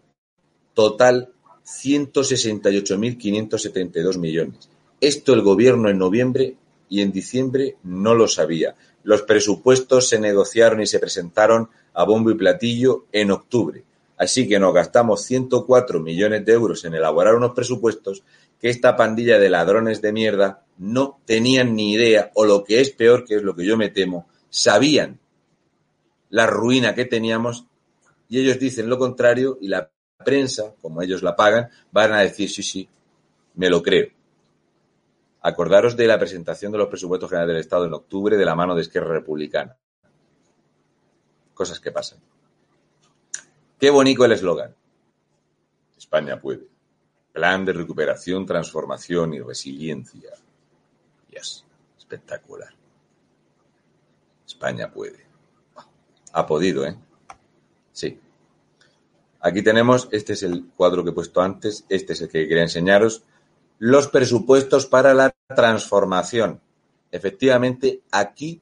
Total 0.73 1.31
168.572 1.63 4.17
millones. 4.17 4.67
Esto 4.99 5.35
el 5.35 5.43
gobierno 5.43 5.89
en 5.89 5.99
noviembre 5.99 6.55
y 6.91 7.01
en 7.01 7.13
diciembre 7.13 7.77
no 7.83 8.13
lo 8.13 8.27
sabía. 8.27 8.75
Los 9.03 9.21
presupuestos 9.21 10.09
se 10.09 10.19
negociaron 10.19 10.81
y 10.81 10.85
se 10.85 10.99
presentaron 10.99 11.69
a 11.93 12.03
bombo 12.03 12.31
y 12.31 12.35
platillo 12.35 13.05
en 13.13 13.31
octubre. 13.31 13.85
Así 14.17 14.45
que 14.45 14.59
nos 14.59 14.73
gastamos 14.73 15.23
104 15.23 16.01
millones 16.01 16.45
de 16.45 16.51
euros 16.51 16.83
en 16.83 16.93
elaborar 16.93 17.35
unos 17.35 17.53
presupuestos 17.53 18.23
que 18.59 18.69
esta 18.69 18.97
pandilla 18.97 19.39
de 19.39 19.49
ladrones 19.49 20.01
de 20.01 20.11
mierda 20.11 20.65
no 20.79 21.17
tenían 21.25 21.75
ni 21.77 21.93
idea, 21.93 22.29
o 22.35 22.43
lo 22.43 22.65
que 22.65 22.81
es 22.81 22.91
peor, 22.91 23.23
que 23.23 23.35
es 23.35 23.41
lo 23.41 23.55
que 23.55 23.65
yo 23.65 23.77
me 23.77 23.87
temo, 23.87 24.27
sabían 24.49 25.17
la 26.29 26.45
ruina 26.45 26.93
que 26.93 27.05
teníamos 27.05 27.65
y 28.27 28.41
ellos 28.41 28.59
dicen 28.59 28.89
lo 28.89 28.99
contrario 28.99 29.57
y 29.61 29.69
la 29.69 29.89
prensa, 30.25 30.73
como 30.81 31.01
ellos 31.01 31.23
la 31.23 31.37
pagan, 31.37 31.69
van 31.93 32.11
a 32.11 32.19
decir 32.19 32.49
sí, 32.49 32.61
sí, 32.61 32.89
me 33.55 33.69
lo 33.69 33.81
creo. 33.81 34.09
Acordaros 35.41 35.97
de 35.97 36.07
la 36.07 36.19
presentación 36.19 36.71
de 36.71 36.77
los 36.77 36.87
presupuestos 36.87 37.29
generales 37.29 37.53
del 37.53 37.61
Estado 37.61 37.85
en 37.85 37.93
octubre 37.93 38.37
de 38.37 38.45
la 38.45 38.55
mano 38.55 38.75
de 38.75 38.83
Esquerra 38.83 39.11
Republicana. 39.13 39.75
Cosas 41.53 41.79
que 41.79 41.91
pasan. 41.91 42.19
Qué 43.79 43.89
bonito 43.89 44.23
el 44.23 44.33
eslogan. 44.33 44.75
España 45.97 46.39
puede. 46.39 46.67
Plan 47.31 47.65
de 47.65 47.73
recuperación, 47.73 48.45
transformación 48.45 49.33
y 49.33 49.39
resiliencia. 49.39 50.31
Yes, 51.29 51.65
espectacular. 51.97 52.73
España 54.45 54.91
puede. 54.91 55.25
Ha 56.33 56.45
podido, 56.45 56.85
¿eh? 56.85 56.95
Sí. 57.91 58.19
Aquí 59.39 59.63
tenemos, 59.63 60.07
este 60.11 60.33
es 60.33 60.43
el 60.43 60.67
cuadro 60.75 61.03
que 61.03 61.09
he 61.09 61.13
puesto 61.13 61.41
antes, 61.41 61.85
este 61.89 62.13
es 62.13 62.21
el 62.21 62.29
que 62.29 62.47
quería 62.47 62.63
enseñaros, 62.63 63.23
los 63.81 64.07
presupuestos 64.09 64.85
para 64.85 65.11
la 65.15 65.33
transformación. 65.55 66.61
Efectivamente, 67.11 68.03
aquí 68.11 68.61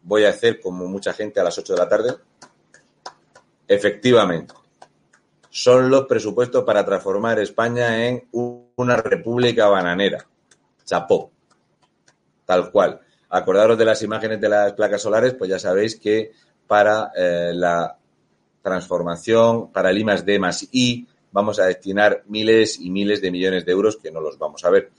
voy 0.00 0.26
a 0.26 0.28
hacer 0.28 0.60
como 0.60 0.86
mucha 0.86 1.12
gente 1.12 1.40
a 1.40 1.42
las 1.42 1.58
8 1.58 1.72
de 1.72 1.78
la 1.80 1.88
tarde. 1.88 2.14
Efectivamente, 3.66 4.54
son 5.50 5.90
los 5.90 6.06
presupuestos 6.06 6.62
para 6.62 6.84
transformar 6.84 7.40
España 7.40 8.06
en 8.06 8.28
una 8.76 8.94
república 8.94 9.66
bananera. 9.66 10.24
Chapó. 10.84 11.32
Tal 12.44 12.70
cual. 12.70 13.00
Acordaros 13.28 13.76
de 13.76 13.84
las 13.86 14.02
imágenes 14.02 14.40
de 14.40 14.48
las 14.48 14.72
placas 14.74 15.02
solares, 15.02 15.34
pues 15.34 15.50
ya 15.50 15.58
sabéis 15.58 15.96
que 15.96 16.30
para 16.68 17.10
eh, 17.16 17.50
la 17.54 17.98
transformación, 18.62 19.72
para 19.72 19.90
el 19.90 19.98
I 19.98 20.04
más 20.04 20.24
D 20.24 20.40
I, 20.70 21.08
vamos 21.32 21.58
a 21.58 21.66
destinar 21.66 22.22
miles 22.26 22.78
y 22.78 22.90
miles 22.90 23.20
de 23.20 23.30
millones 23.30 23.64
de 23.64 23.72
euros 23.72 23.96
que 23.96 24.10
no 24.10 24.20
los 24.20 24.38
vamos 24.38 24.64
a 24.64 24.70
ver. 24.70 24.90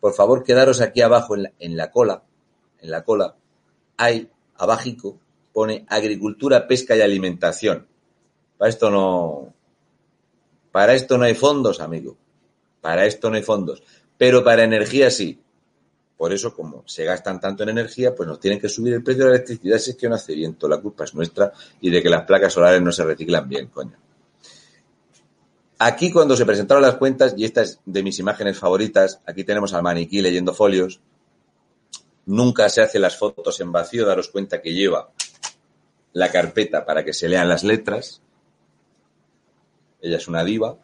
Por 0.00 0.14
favor, 0.14 0.44
quedaros 0.44 0.80
aquí 0.80 1.00
abajo 1.00 1.34
en 1.34 1.42
la, 1.44 1.52
en 1.58 1.76
la 1.76 1.90
cola, 1.90 2.22
en 2.80 2.90
la 2.90 3.02
cola, 3.02 3.34
hay 3.96 4.30
abajico, 4.56 5.18
pone 5.52 5.84
agricultura, 5.88 6.66
pesca 6.68 6.94
y 6.96 7.00
alimentación. 7.00 7.86
Para 8.56 8.68
esto 8.70 8.90
no, 8.90 9.54
para 10.70 10.94
esto 10.94 11.18
no 11.18 11.24
hay 11.24 11.34
fondos, 11.34 11.80
amigo. 11.80 12.16
Para 12.80 13.06
esto 13.06 13.30
no 13.30 13.36
hay 13.36 13.42
fondos. 13.42 13.82
Pero 14.16 14.44
para 14.44 14.64
energía 14.64 15.10
sí. 15.10 15.40
Por 16.16 16.32
eso, 16.32 16.52
como 16.52 16.82
se 16.86 17.04
gastan 17.04 17.40
tanto 17.40 17.62
en 17.62 17.68
energía, 17.70 18.14
pues 18.14 18.28
nos 18.28 18.40
tienen 18.40 18.60
que 18.60 18.68
subir 18.68 18.94
el 18.94 19.02
precio 19.04 19.24
de 19.24 19.30
la 19.30 19.36
electricidad 19.36 19.78
si 19.78 19.90
es 19.90 19.96
que 19.96 20.08
no 20.08 20.16
hace 20.16 20.34
viento. 20.34 20.68
La 20.68 20.78
culpa 20.80 21.04
es 21.04 21.14
nuestra 21.14 21.52
y 21.80 21.90
de 21.90 22.02
que 22.02 22.08
las 22.08 22.24
placas 22.24 22.52
solares 22.52 22.82
no 22.82 22.90
se 22.90 23.04
reciclan 23.04 23.48
bien, 23.48 23.68
coño. 23.68 23.96
Aquí 25.80 26.10
cuando 26.10 26.36
se 26.36 26.44
presentaron 26.44 26.82
las 26.82 26.96
cuentas, 26.96 27.34
y 27.36 27.44
esta 27.44 27.62
es 27.62 27.80
de 27.86 28.02
mis 28.02 28.18
imágenes 28.18 28.58
favoritas, 28.58 29.20
aquí 29.24 29.44
tenemos 29.44 29.72
al 29.74 29.84
maniquí 29.84 30.20
leyendo 30.20 30.52
folios, 30.52 31.00
nunca 32.26 32.68
se 32.68 32.82
hacen 32.82 33.02
las 33.02 33.16
fotos 33.16 33.60
en 33.60 33.70
vacío, 33.70 34.04
daros 34.04 34.28
cuenta 34.28 34.60
que 34.60 34.74
lleva 34.74 35.12
la 36.14 36.32
carpeta 36.32 36.84
para 36.84 37.04
que 37.04 37.12
se 37.12 37.28
lean 37.28 37.48
las 37.48 37.62
letras. 37.62 38.20
Ella 40.00 40.16
es 40.16 40.26
una 40.26 40.42
diva, 40.42 40.76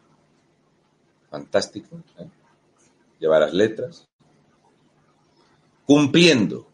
fantástico, 1.29 1.97
¿eh? 2.17 2.27
lleva 3.19 3.39
las 3.39 3.53
letras. 3.53 4.07
Cumpliendo. 5.85 6.67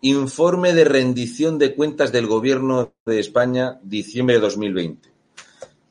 Informe 0.00 0.74
de 0.74 0.84
rendición 0.84 1.58
de 1.58 1.74
cuentas 1.74 2.10
del 2.10 2.26
Gobierno 2.26 2.92
de 3.06 3.20
España, 3.20 3.78
diciembre 3.82 4.34
de 4.34 4.40
2020. 4.40 5.13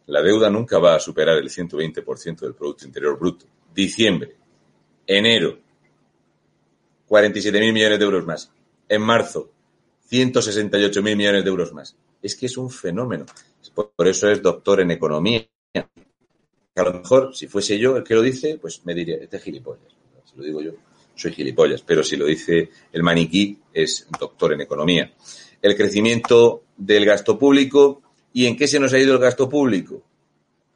La 0.08 0.22
deuda 0.22 0.50
nunca 0.50 0.80
va 0.80 0.96
a 0.96 1.00
superar 1.00 1.38
el 1.38 1.50
120% 1.50 2.40
del 2.42 2.56
Producto 2.56 2.86
Interior 2.86 3.18
Bruto. 3.18 3.46
Diciembre. 3.74 4.36
Enero. 5.08 5.60
47.000 7.08 7.74
millones 7.74 8.00
de 8.00 8.06
euros 8.06 8.26
más. 8.26 8.52
En 8.90 9.02
marzo. 9.02 9.52
168.000 10.10 11.02
millones 11.16 11.44
de 11.44 11.50
euros 11.50 11.74
más. 11.74 11.96
Es 12.22 12.36
que 12.36 12.48
es 12.48 12.58
un 12.58 12.70
fenómeno. 12.70 13.26
Por 13.74 14.08
eso 14.08 14.30
es 14.30 14.42
doctor 14.42 14.82
en 14.82 14.92
economía. 14.92 15.48
A 16.76 16.84
lo 16.84 16.94
mejor, 16.94 17.36
si 17.36 17.48
fuese 17.48 17.78
yo 17.78 17.96
el 17.98 18.04
que 18.04 18.16
lo 18.16 18.22
dice, 18.22 18.58
pues 18.60 18.84
me 18.86 18.94
diría, 18.94 19.18
este 19.18 19.38
es 19.38 19.44
gilipollas. 19.44 19.94
Si 20.26 20.38
lo 20.38 20.44
digo 20.44 20.62
yo, 20.62 20.72
soy 21.16 21.32
gilipollas. 21.32 21.82
Pero 21.82 22.04
si 22.04 22.18
lo 22.18 22.26
dice 22.26 22.70
el 22.92 23.04
maniquí, 23.04 23.58
es 23.72 24.08
doctor 24.20 24.54
en 24.54 24.62
economía. 24.62 25.14
El 25.62 25.76
crecimiento 25.78 26.64
del 26.76 27.06
gasto 27.06 27.38
público. 27.38 28.02
¿Y 28.34 28.48
en 28.48 28.58
qué 28.58 28.68
se 28.68 28.80
nos 28.80 28.92
ha 28.94 29.00
ido 29.00 29.14
el 29.14 29.20
gasto 29.20 29.48
público? 29.48 30.02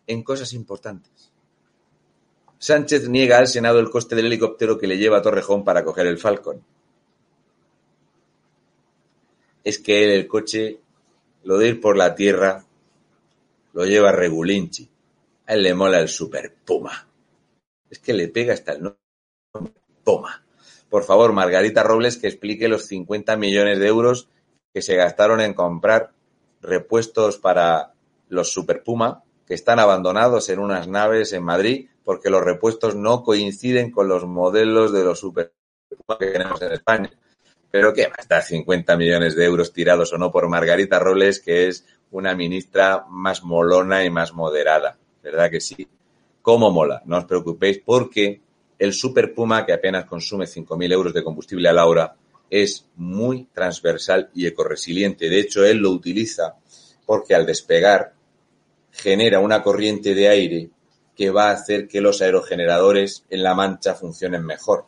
En 0.06 0.24
cosas 0.24 0.54
importantes. 0.54 1.32
Sánchez 2.60 3.10
niega 3.10 3.40
al 3.40 3.48
Senado 3.48 3.80
el 3.80 3.90
coste 3.90 4.16
del 4.16 4.28
helicóptero 4.28 4.78
que 4.78 4.88
le 4.88 4.98
lleva 4.98 5.18
a 5.18 5.22
Torrejón 5.22 5.64
para 5.64 5.84
coger 5.84 6.08
el 6.08 6.20
Falcon. 6.20 6.64
Es 9.64 9.80
que 9.80 10.04
él 10.04 10.12
el 10.12 10.28
coche, 10.28 10.80
lo 11.44 11.58
de 11.58 11.70
ir 11.70 11.82
por 11.82 11.98
la 11.98 12.16
tierra, 12.16 12.64
lo 13.74 13.86
lleva 13.86 14.12
Regulinchi. 14.12 14.90
A 15.48 15.54
él 15.54 15.64
le 15.64 15.74
mola 15.74 16.00
el 16.00 16.10
Super 16.10 16.54
Puma. 16.66 17.08
Es 17.90 18.00
que 18.00 18.14
le 18.14 18.28
pega 18.28 18.54
hasta 18.54 18.74
el 18.74 18.84
nombre 18.84 19.74
Puma. 20.04 20.44
Por 20.90 21.04
favor, 21.04 21.34
Margarita 21.34 21.84
Robles, 21.84 22.18
que 22.18 22.28
explique 22.28 22.68
los 22.68 22.86
50 22.86 23.36
millones 23.36 23.80
de 23.80 23.88
euros 23.88 24.30
que 24.74 24.82
se 24.82 24.96
gastaron 24.96 25.42
en 25.42 25.54
comprar 25.54 26.14
repuestos 26.62 27.38
para 27.38 27.94
los 28.30 28.52
Super 28.52 28.84
Puma, 28.84 29.24
que 29.46 29.54
están 29.54 29.80
abandonados 29.80 30.50
en 30.50 30.60
unas 30.60 30.88
naves 30.88 31.34
en 31.34 31.44
Madrid 31.44 31.88
porque 32.04 32.30
los 32.30 32.44
repuestos 32.44 32.96
no 32.96 33.24
coinciden 33.24 33.92
con 33.92 34.08
los 34.08 34.26
modelos 34.26 34.94
de 34.94 35.04
los 35.04 35.20
Super 35.20 35.52
Puma 35.90 36.18
que 36.18 36.28
tenemos 36.28 36.62
en 36.62 36.72
España. 36.72 37.12
Pero 37.70 37.94
¿qué 37.94 38.08
va 38.08 38.16
a 38.18 38.22
estar 38.22 38.42
50 38.42 38.96
millones 38.96 39.36
de 39.36 39.46
euros 39.46 39.74
tirados 39.74 40.14
o 40.14 40.18
no 40.18 40.32
por 40.32 40.48
Margarita 40.48 41.00
Robles, 41.00 41.42
que 41.42 41.68
es 41.68 41.86
una 42.12 42.34
ministra 42.34 43.06
más 43.10 43.44
molona 43.44 44.06
y 44.06 44.10
más 44.10 44.34
moderada? 44.34 44.98
¿Verdad 45.22 45.52
que 45.52 45.60
sí? 45.60 45.88
¿Cómo 46.42 46.72
mola? 46.72 47.02
No 47.06 47.18
os 47.18 47.26
preocupéis 47.26 47.82
porque 47.86 48.40
el 48.80 48.94
Super 48.94 49.34
Puma, 49.34 49.66
que 49.66 49.74
apenas 49.74 50.06
consume 50.06 50.46
5.000 50.46 50.94
euros 50.94 51.14
de 51.14 51.24
combustible 51.24 51.68
a 51.68 51.74
la 51.74 51.86
hora, 51.86 52.16
es 52.50 52.88
muy 52.96 53.46
transversal 53.54 54.30
y 54.34 54.48
ecoresiliente. 54.48 55.30
De 55.30 55.40
hecho, 55.40 55.66
él 55.66 55.78
lo 55.78 55.92
utiliza 55.92 56.56
porque 57.06 57.36
al 57.36 57.46
despegar 57.46 58.14
genera 58.92 59.40
una 59.40 59.62
corriente 59.62 60.16
de 60.16 60.28
aire 60.28 60.70
que 61.16 61.30
va 61.30 61.50
a 61.50 61.54
hacer 61.54 61.88
que 61.88 62.02
los 62.02 62.22
aerogeneradores 62.22 63.26
en 63.30 63.44
la 63.44 63.56
mancha 63.56 63.96
funcionen 63.96 64.46
mejor. 64.46 64.86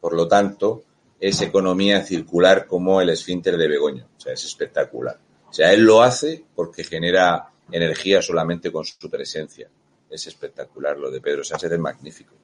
Por 0.00 0.14
lo 0.14 0.26
tanto, 0.26 0.82
es 1.20 1.40
economía 1.40 2.02
circular 2.04 2.66
como 2.66 3.00
el 3.00 3.10
esfínter 3.10 3.56
de 3.56 3.68
Begoño. 3.68 4.08
O 4.16 4.20
sea, 4.20 4.32
es 4.32 4.44
espectacular. 4.44 5.18
O 5.48 5.52
sea, 5.52 5.72
él 5.72 5.82
lo 5.82 6.02
hace 6.02 6.44
porque 6.54 6.82
genera 6.82 7.50
energía 7.70 8.22
solamente 8.22 8.72
con 8.72 8.84
su 8.84 9.10
presencia. 9.10 9.68
Es 10.10 10.26
espectacular. 10.26 10.98
Lo 10.98 11.10
de 11.10 11.20
Pedro 11.20 11.44
Sánchez 11.44 11.70
es 11.70 11.78
magnífico. 11.78 12.34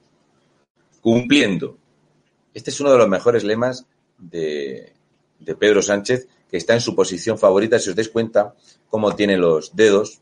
Cumpliendo. 1.01 1.77
Este 2.55 2.70
es 2.70 2.81
uno 2.81 2.93
de 2.93 2.98
los 2.98 3.09
mejores 3.09 3.44
lemas 3.44 3.86
de, 4.19 4.93
Pedro 5.59 5.82
Sánchez, 5.82 6.28
que 6.51 6.57
está 6.57 6.74
en 6.74 6.81
su 6.81 6.95
posición 6.95 7.39
favorita. 7.39 7.78
Si 7.78 7.90
os 7.90 7.97
dais 7.97 8.09
cuenta 8.09 8.55
cómo 8.89 9.15
tiene 9.15 9.36
los 9.36 9.74
dedos, 9.74 10.20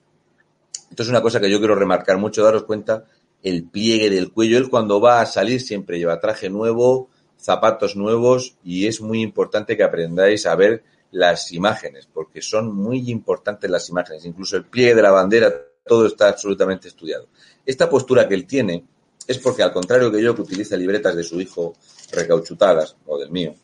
esto 0.90 1.02
es 1.02 1.08
una 1.08 1.22
cosa 1.22 1.40
que 1.40 1.50
yo 1.50 1.58
quiero 1.58 1.74
remarcar 1.74 2.18
mucho, 2.18 2.44
daros 2.44 2.64
cuenta 2.64 3.04
el 3.42 3.64
pliegue 3.64 4.10
del 4.10 4.32
cuello. 4.32 4.58
Él 4.58 4.68
cuando 4.68 5.00
va 5.00 5.20
a 5.20 5.26
salir 5.26 5.60
siempre 5.60 5.98
lleva 5.98 6.20
traje 6.20 6.48
nuevo, 6.50 7.08
zapatos 7.38 7.96
nuevos 7.96 8.56
y 8.64 8.86
es 8.86 9.00
muy 9.00 9.22
importante 9.22 9.76
que 9.76 9.84
aprendáis 9.84 10.46
a 10.46 10.54
ver 10.54 10.84
las 11.12 11.52
imágenes, 11.52 12.08
porque 12.12 12.42
son 12.42 12.74
muy 12.74 13.10
importantes 13.10 13.70
las 13.70 13.88
imágenes. 13.88 14.24
Incluso 14.24 14.56
el 14.56 14.64
pliegue 14.64 14.94
de 14.94 15.02
la 15.02 15.12
bandera, 15.12 15.52
todo 15.84 16.06
está 16.06 16.28
absolutamente 16.28 16.88
estudiado. 16.88 17.28
Esta 17.64 17.88
postura 17.88 18.28
que 18.28 18.34
él 18.34 18.46
tiene 18.46 18.84
es 19.26 19.38
porque, 19.38 19.62
al 19.62 19.72
contrario 19.72 20.10
que 20.10 20.22
yo, 20.22 20.34
que 20.34 20.42
utiliza 20.42 20.76
libretas 20.76 21.16
de 21.16 21.24
su 21.24 21.40
hijo 21.40 21.74
recauchutadas, 22.12 22.96
o 23.06 23.18
del 23.18 23.30
mío, 23.30 23.54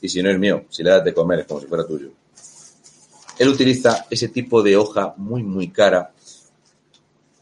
y 0.00 0.08
si 0.08 0.22
no 0.22 0.30
es 0.30 0.38
mío, 0.38 0.64
si 0.68 0.82
le 0.82 0.90
das 0.90 1.04
de 1.04 1.14
comer 1.14 1.40
es 1.40 1.46
como 1.46 1.60
si 1.60 1.66
fuera 1.66 1.86
tuyo, 1.86 2.10
él 3.38 3.48
utiliza 3.48 4.06
ese 4.10 4.28
tipo 4.28 4.62
de 4.62 4.76
hoja 4.76 5.14
muy, 5.16 5.42
muy 5.42 5.68
cara 5.68 6.12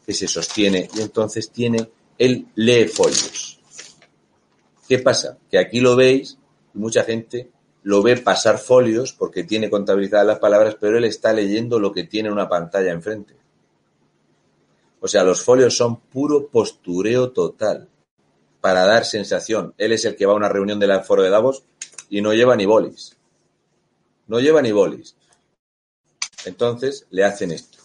que 0.05 0.13
se 0.13 0.27
sostiene 0.27 0.89
y 0.93 1.01
entonces 1.01 1.49
tiene, 1.49 1.89
él 2.17 2.47
lee 2.55 2.87
folios. 2.87 3.59
¿Qué 4.87 4.99
pasa? 4.99 5.37
Que 5.49 5.57
aquí 5.57 5.79
lo 5.79 5.95
veis 5.95 6.37
y 6.73 6.77
mucha 6.77 7.03
gente 7.03 7.49
lo 7.83 8.01
ve 8.01 8.17
pasar 8.17 8.57
folios 8.57 9.13
porque 9.13 9.43
tiene 9.43 9.69
contabilizadas 9.69 10.27
las 10.27 10.39
palabras, 10.39 10.75
pero 10.79 10.97
él 10.97 11.05
está 11.05 11.33
leyendo 11.33 11.79
lo 11.79 11.91
que 11.91 12.03
tiene 12.03 12.31
una 12.31 12.49
pantalla 12.49 12.91
enfrente. 12.91 13.35
O 14.99 15.07
sea, 15.07 15.23
los 15.23 15.43
folios 15.43 15.77
son 15.77 15.99
puro 15.99 16.47
postureo 16.47 17.31
total 17.31 17.87
para 18.59 18.85
dar 18.85 19.05
sensación. 19.05 19.75
Él 19.77 19.91
es 19.91 20.03
el 20.05 20.15
que 20.15 20.25
va 20.25 20.33
a 20.33 20.35
una 20.35 20.49
reunión 20.49 20.79
del 20.79 20.99
foro 21.03 21.21
de 21.21 21.29
Davos 21.29 21.63
y 22.09 22.21
no 22.21 22.33
lleva 22.33 22.55
ni 22.55 22.65
bolis. 22.65 23.15
No 24.27 24.39
lleva 24.39 24.61
ni 24.61 24.71
bolis. 24.71 25.15
Entonces 26.45 27.07
le 27.09 27.23
hacen 27.23 27.51
esto. 27.51 27.79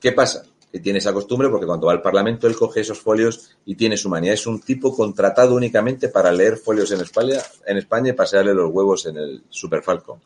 ¿Qué 0.00 0.12
pasa? 0.12 0.44
Que 0.70 0.80
tiene 0.80 0.98
esa 0.98 1.12
costumbre 1.12 1.48
porque 1.48 1.66
cuando 1.66 1.86
va 1.86 1.92
al 1.92 2.02
Parlamento 2.02 2.46
él 2.46 2.56
coge 2.56 2.80
esos 2.80 3.00
folios 3.00 3.56
y 3.64 3.74
tiene 3.74 3.96
su 3.96 4.08
manía. 4.08 4.32
Es 4.32 4.46
un 4.46 4.60
tipo 4.60 4.94
contratado 4.94 5.54
únicamente 5.54 6.08
para 6.08 6.32
leer 6.32 6.56
folios 6.56 6.90
en 6.92 7.00
España, 7.00 7.40
en 7.64 7.76
España 7.76 8.10
y 8.10 8.14
pasearle 8.14 8.54
los 8.54 8.70
huevos 8.70 9.06
en 9.06 9.16
el 9.16 9.42
Super 9.48 9.82
Falcon. 9.82 10.20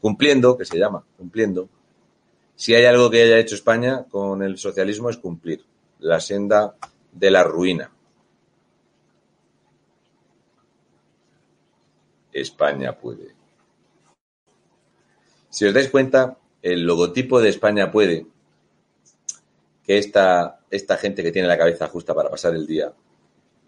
Cumpliendo, 0.00 0.56
que 0.56 0.64
se 0.64 0.78
llama, 0.78 1.04
cumpliendo. 1.16 1.68
Si 2.54 2.74
hay 2.74 2.84
algo 2.84 3.10
que 3.10 3.22
haya 3.22 3.38
hecho 3.38 3.54
España 3.54 4.04
con 4.10 4.42
el 4.42 4.56
socialismo 4.58 5.10
es 5.10 5.18
cumplir 5.18 5.64
la 6.00 6.20
senda 6.20 6.74
de 7.12 7.30
la 7.30 7.42
ruina. 7.42 7.90
España 12.40 12.96
puede. 12.98 13.34
Si 15.50 15.64
os 15.64 15.74
dais 15.74 15.88
cuenta, 15.88 16.38
el 16.62 16.82
logotipo 16.82 17.40
de 17.40 17.48
España 17.48 17.90
puede, 17.90 18.26
que 19.84 19.98
esta, 19.98 20.60
esta 20.70 20.96
gente 20.96 21.22
que 21.22 21.32
tiene 21.32 21.48
la 21.48 21.58
cabeza 21.58 21.88
justa 21.88 22.14
para 22.14 22.30
pasar 22.30 22.54
el 22.54 22.66
día, 22.66 22.92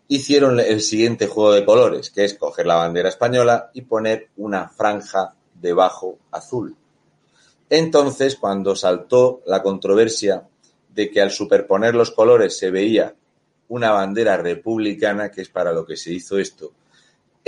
hicieron 0.08 0.58
el 0.58 0.80
siguiente 0.80 1.26
juego 1.26 1.52
de 1.52 1.64
colores, 1.64 2.10
que 2.10 2.24
es 2.24 2.34
coger 2.34 2.66
la 2.66 2.76
bandera 2.76 3.08
española 3.08 3.70
y 3.74 3.82
poner 3.82 4.28
una 4.36 4.68
franja 4.68 5.34
debajo 5.54 6.18
azul. 6.30 6.76
Entonces, 7.70 8.36
cuando 8.36 8.74
saltó 8.74 9.42
la 9.46 9.62
controversia 9.62 10.48
de 10.94 11.10
que 11.10 11.20
al 11.20 11.30
superponer 11.30 11.94
los 11.94 12.10
colores 12.10 12.58
se 12.58 12.70
veía 12.70 13.14
una 13.68 13.90
bandera 13.90 14.36
republicana, 14.38 15.30
que 15.30 15.42
es 15.42 15.50
para 15.50 15.72
lo 15.72 15.84
que 15.84 15.96
se 15.96 16.12
hizo 16.12 16.38
esto, 16.38 16.72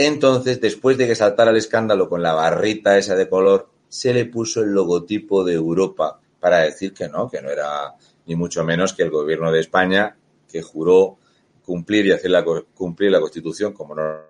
entonces, 0.07 0.61
después 0.61 0.97
de 0.97 1.07
que 1.07 1.15
saltara 1.15 1.51
el 1.51 1.57
escándalo 1.57 2.09
con 2.09 2.23
la 2.23 2.33
barrita 2.33 2.97
esa 2.97 3.15
de 3.17 3.29
color, 3.29 3.69
se 3.89 4.15
le 4.15 4.25
puso 4.27 4.63
el 4.63 4.71
logotipo 4.71 5.45
de 5.45 5.55
Europa 5.55 6.21
para 6.39 6.61
decir 6.61 6.95
que 6.95 7.09
no, 7.09 7.29
que 7.29 7.43
no 7.43 7.51
era 7.51 7.95
ni 8.27 8.37
mucho 8.37 8.65
menos 8.65 8.93
que 8.93 9.03
el 9.03 9.11
gobierno 9.11 9.51
de 9.53 9.61
España 9.61 10.17
que 10.51 10.63
juró 10.63 11.19
cumplir 11.65 12.07
y 12.07 12.13
hacer 12.13 12.31
la, 12.31 12.45
cumplir 12.75 13.11
la 13.11 13.21
Constitución 13.21 13.73
como 13.73 13.95
norma 13.95 14.25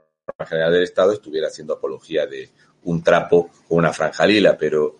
general 0.46 0.72
del 0.72 0.82
Estado 0.82 1.12
estuviera 1.12 1.48
haciendo 1.48 1.74
apología 1.74 2.26
de 2.26 2.50
un 2.84 3.02
trapo 3.02 3.50
o 3.68 3.76
una 3.76 3.92
franja 3.92 4.26
lila, 4.26 4.56
pero 4.58 4.96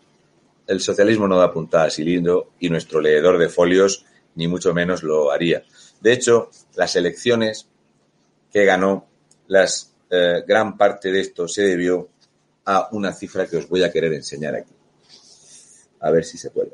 el 0.66 0.80
socialismo 0.80 1.26
no 1.26 1.36
da 1.36 1.52
puntada 1.52 1.84
a 1.84 1.90
cilindro 1.90 2.50
y 2.60 2.68
nuestro 2.68 3.00
leedor 3.00 3.38
de 3.38 3.48
folios 3.48 4.04
ni 4.34 4.46
mucho 4.46 4.72
menos 4.72 5.02
lo 5.02 5.30
haría. 5.30 5.64
De 6.00 6.12
hecho, 6.12 6.50
las 6.76 6.96
elecciones 6.96 7.68
que 8.52 8.64
ganó, 8.64 9.06
las 9.48 9.89
eh, 10.10 10.42
gran 10.46 10.76
parte 10.76 11.10
de 11.12 11.20
esto 11.20 11.46
se 11.46 11.62
debió 11.62 12.08
a 12.64 12.88
una 12.92 13.12
cifra 13.12 13.46
que 13.46 13.56
os 13.56 13.68
voy 13.68 13.84
a 13.84 13.92
querer 13.92 14.12
enseñar 14.12 14.56
aquí. 14.56 14.74
A 16.00 16.10
ver 16.10 16.24
si 16.24 16.36
se 16.36 16.50
puede. 16.50 16.72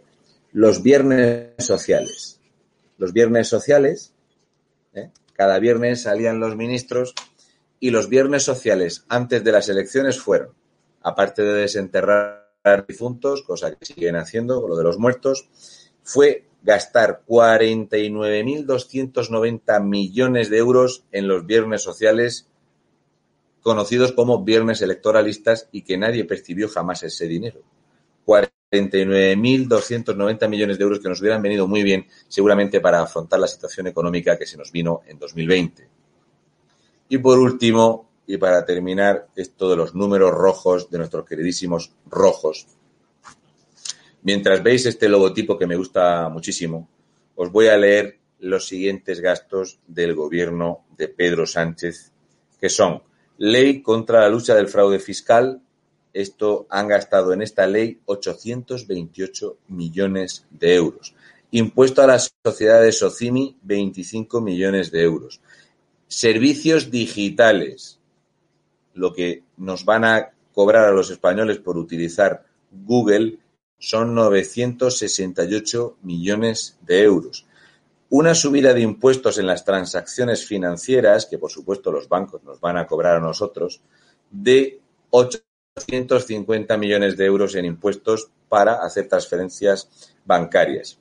Los 0.53 0.83
viernes 0.83 1.51
sociales. 1.59 2.41
los 2.99 3.13
viernes 3.13 3.49
sociales. 3.49 4.15
¿eh? 4.95 5.11
Cada 5.35 5.59
viernes 5.59 6.01
salían 6.03 6.41
los 6.41 6.57
ministros 6.57 7.15
y 7.79 7.91
los 7.91 8.09
viernes 8.09 8.43
sociales 8.43 9.05
antes 9.09 9.45
de 9.45 9.53
las 9.53 9.69
elecciones 9.69 10.19
fueron, 10.19 10.55
aparte 11.03 11.43
de 11.43 11.53
desenterrar 11.53 12.47
difuntos, 12.89 13.43
cosa 13.43 13.75
que 13.75 13.85
siguen 13.85 14.17
haciendo 14.17 14.63
con 14.63 14.71
lo 14.71 14.77
de 14.77 14.85
los 14.85 14.99
muertos, 14.99 15.51
fue 16.03 16.47
gastar 16.63 17.23
49.290 17.27 19.85
millones 19.85 20.49
de 20.49 20.57
euros 20.57 21.05
en 21.13 21.29
los 21.29 21.45
viernes 21.45 21.83
sociales 21.83 22.49
conocidos 23.67 24.13
como 24.13 24.43
viernes 24.45 24.81
electoralistas 24.81 25.69
y 25.73 25.83
que 25.83 25.99
nadie 25.99 26.25
percibió 26.25 26.69
jamás 26.69 27.03
ese 27.03 27.27
dinero. 27.27 27.63
49.290 28.25 30.49
millones 30.49 30.79
de 30.79 30.85
euros 30.85 31.01
que 31.01 31.09
nos 31.09 31.21
hubieran 31.21 31.43
venido 31.43 31.67
muy 31.67 31.83
bien 31.83 32.07
seguramente 32.29 32.81
para 32.81 33.03
afrontar 33.03 33.41
la 33.41 33.49
situación 33.49 33.89
económica 33.89 34.39
que 34.39 34.47
se 34.47 34.57
nos 34.57 34.71
vino 34.71 35.01
en 35.09 35.19
2020. 35.19 35.89
Y 37.09 37.19
por 37.19 37.41
último, 37.41 38.09
y 38.29 38.37
para 38.37 38.65
terminar, 38.65 39.27
esto 39.35 39.69
de 39.69 39.75
los 39.75 39.97
números 39.97 40.31
rojos 40.31 40.89
de 40.89 40.99
nuestros 40.99 41.27
queridísimos 41.27 41.91
rojos. 42.09 42.69
Mientras 44.23 44.63
veis 44.63 44.87
este 44.87 45.09
logotipo 45.09 45.59
que 45.59 45.67
me 45.67 45.75
gusta 45.75 46.29
muchísimo, 46.29 46.89
os 47.35 47.51
voy 47.51 47.67
a 47.67 47.77
leer 47.77 48.21
los 48.39 48.69
siguientes 48.69 49.21
gastos 49.21 49.81
del 49.89 50.15
gobierno 50.15 50.85
de 50.97 51.09
Pedro 51.09 51.47
Sánchez, 51.47 52.13
que 52.61 52.69
son 52.69 53.03
Ley 53.39 53.83
contra 53.83 54.21
la 54.21 54.29
lucha 54.29 54.55
del 54.55 54.69
fraude 54.69 54.99
fiscal. 54.99 55.61
Esto 56.13 56.67
han 56.71 56.89
gastado 56.89 57.33
en 57.33 57.43
esta 57.43 57.67
ley 57.67 58.01
828 58.07 59.59
millones 59.69 60.47
de 60.51 60.75
euros. 60.75 61.15
Impuesto 61.51 62.03
a 62.03 62.07
las 62.07 62.35
sociedades 62.45 62.99
SOCIMI, 62.99 63.57
25 63.63 64.41
millones 64.41 64.91
de 64.91 65.03
euros. 65.03 65.41
Servicios 66.09 66.91
digitales, 66.91 67.99
lo 68.95 69.13
que 69.13 69.43
nos 69.57 69.85
van 69.85 70.05
a 70.05 70.33
cobrar 70.53 70.87
a 70.87 70.93
los 70.93 71.11
españoles 71.11 71.59
por 71.59 71.77
utilizar 71.77 72.47
Google 72.71 73.39
son 73.79 74.15
968 74.15 75.97
millones 76.03 76.79
de 76.83 77.03
euros. 77.03 77.46
Una 78.09 78.35
subida 78.35 78.73
de 78.73 78.83
impuestos 78.83 79.39
en 79.39 79.47
las 79.47 79.65
transacciones 79.65 80.47
financieras, 80.47 81.27
que 81.27 81.39
por 81.39 81.51
supuesto 81.51 81.91
los 81.91 82.09
bancos 82.09 82.43
nos 82.45 82.61
van 82.61 82.77
a 82.77 82.87
cobrar 82.87 83.17
a 83.17 83.21
nosotros, 83.21 83.81
de 84.31 84.81
850 85.11 86.77
millones 86.77 87.17
de 87.17 87.25
euros 87.25 87.55
en 87.57 87.65
impuestos 87.65 88.31
para 88.49 88.85
hacer 88.85 89.09
transferencias 89.09 90.15
bancarias. 90.25 90.99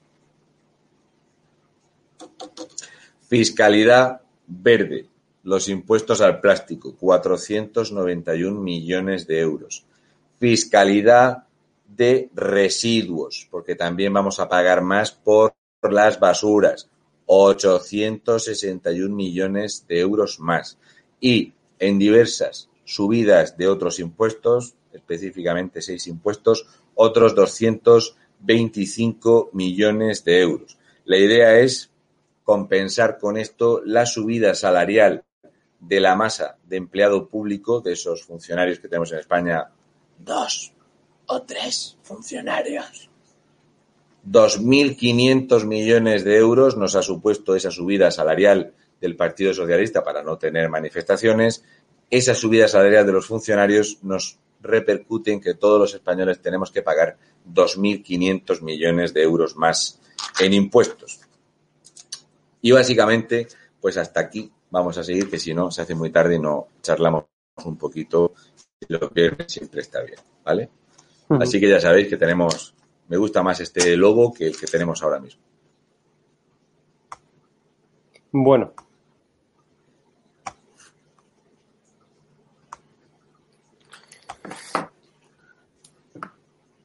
Fiscalidad 3.28 4.22
verde. 4.48 5.10
Los 5.44 5.70
impuestos 5.70 6.22
al 6.22 6.42
plástico, 6.42 6.96
491 6.96 8.60
millones 8.60 9.28
de 9.28 9.40
euros. 9.40 9.86
Fiscalidad 10.40 11.44
de 11.88 12.30
residuos, 12.34 13.48
porque 13.52 13.76
también 13.76 14.12
vamos 14.12 14.40
a 14.40 14.50
pagar 14.50 14.82
más 14.82 15.12
por 15.12 15.54
las 15.84 16.20
basuras, 16.20 16.90
861 17.26 19.16
millones 19.16 19.86
de 19.88 20.00
euros 20.00 20.40
más. 20.40 20.78
Y 21.20 21.54
en 21.80 22.00
diversas 22.00 22.70
subidas 22.84 23.58
de 23.58 23.68
otros 23.68 24.00
impuestos, 24.00 24.76
específicamente 24.94 25.82
seis 25.82 26.08
impuestos, 26.08 26.68
otros 26.94 27.36
225 27.36 29.50
millones 29.54 30.24
de 30.24 30.42
euros. 30.42 30.78
La 31.06 31.18
idea 31.18 31.60
es 31.60 31.90
compensar 32.44 33.18
con 33.18 33.38
esto 33.38 33.82
la 33.84 34.06
subida 34.06 34.54
salarial 34.54 35.24
de 35.80 36.00
la 36.00 36.16
masa 36.16 36.58
de 36.64 36.78
empleado 36.78 37.28
público, 37.28 37.82
de 37.82 37.94
esos 37.94 38.24
funcionarios 38.24 38.80
que 38.80 38.88
tenemos 38.88 39.12
en 39.12 39.20
España. 39.20 39.72
Dos 40.18 40.72
o 41.28 41.42
tres 41.42 41.98
funcionarios. 42.04 43.10
2.500 44.30 45.66
millones 45.66 46.24
de 46.24 46.38
euros 46.38 46.78
nos 46.78 46.96
ha 46.96 47.02
supuesto 47.02 47.56
esa 47.56 47.72
subida 47.72 48.10
salarial 48.12 48.74
del 49.00 49.16
Partido 49.16 49.54
Socialista 49.54 50.04
para 50.04 50.24
no 50.24 50.38
tener 50.38 50.70
manifestaciones. 50.70 51.64
Esa 52.10 52.34
subida 52.34 52.68
salarial 52.68 53.06
de 53.06 53.12
los 53.12 53.28
funcionarios 53.28 54.00
nos 54.02 54.40
repercute 54.62 55.32
en 55.32 55.42
que 55.42 55.54
todos 55.54 55.80
los 55.80 55.94
españoles 55.94 56.42
tenemos 56.42 56.72
que 56.72 56.82
pagar 56.82 57.18
2.500 57.54 58.62
millones 58.62 59.14
de 59.14 59.22
euros 59.22 59.56
más 59.56 60.00
en 60.40 60.54
impuestos. 60.54 61.20
Y 62.62 62.72
básicamente, 62.72 63.48
pues 63.80 63.98
hasta 63.98 64.22
aquí 64.22 64.52
vamos 64.72 64.98
a 64.98 65.04
seguir, 65.04 65.30
que 65.30 65.38
si 65.38 65.54
no, 65.54 65.70
se 65.70 65.84
hace 65.84 65.94
muy 65.94 66.10
tarde 66.10 66.36
y 66.36 66.40
no 66.40 66.68
charlamos 66.82 67.26
un 67.64 67.78
poquito 67.78 68.34
lo 68.88 69.10
que 69.12 69.36
siempre 69.48 69.82
está 69.82 70.02
bien, 70.02 70.20
¿vale? 70.44 70.70
Así 71.30 71.60
que 71.60 71.70
ya 71.70 71.80
sabéis 71.80 72.08
que 72.08 72.18
tenemos 72.18 72.75
me 73.08 73.18
gusta 73.18 73.44
más 73.44 73.60
este 73.60 73.96
logo 73.96 74.34
que 74.34 74.48
el 74.48 74.58
que 74.58 74.68
tenemos 74.68 75.04
ahora 75.04 75.20
mismo. 75.20 75.42
Bueno. 78.32 78.74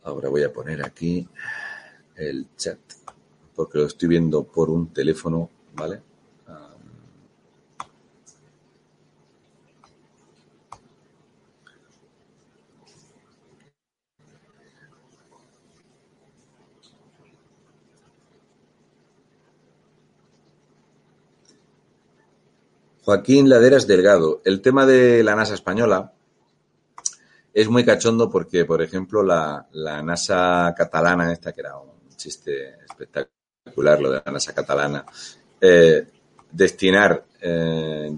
Ahora 0.03 0.29
voy 0.29 0.43
a 0.43 0.53
poner 0.53 0.85
aquí 0.85 1.29
el 2.17 2.47
chat, 2.57 2.79
porque 3.55 3.79
lo 3.79 3.87
estoy 3.87 4.09
viendo 4.09 4.45
por 4.45 4.71
un 4.71 4.93
teléfono, 4.93 5.51
¿vale? 5.75 6.03
Joaquín 23.11 23.49
Laderas 23.49 23.89
Delgado. 23.89 24.41
El 24.45 24.61
tema 24.61 24.87
de 24.87 25.25
la 25.25 25.35
NASA 25.35 25.55
española 25.55 26.13
es 27.53 27.69
muy 27.69 27.85
cachondo 27.85 28.31
porque, 28.31 28.65
por 28.65 28.83
ejemplo, 28.83 29.25
la, 29.25 29.67
NASA 30.05 30.73
catalana, 30.77 31.33
esta 31.33 31.53
que 31.53 31.61
era 31.61 31.77
un 31.77 31.91
chiste 32.15 32.77
espectacular, 32.89 34.01
lo 34.01 34.13
de 34.13 34.23
la 34.25 34.31
NASA 34.31 34.55
catalana, 34.55 35.05
eh, 35.61 36.07
destinar 36.53 37.25
18 38.13 38.15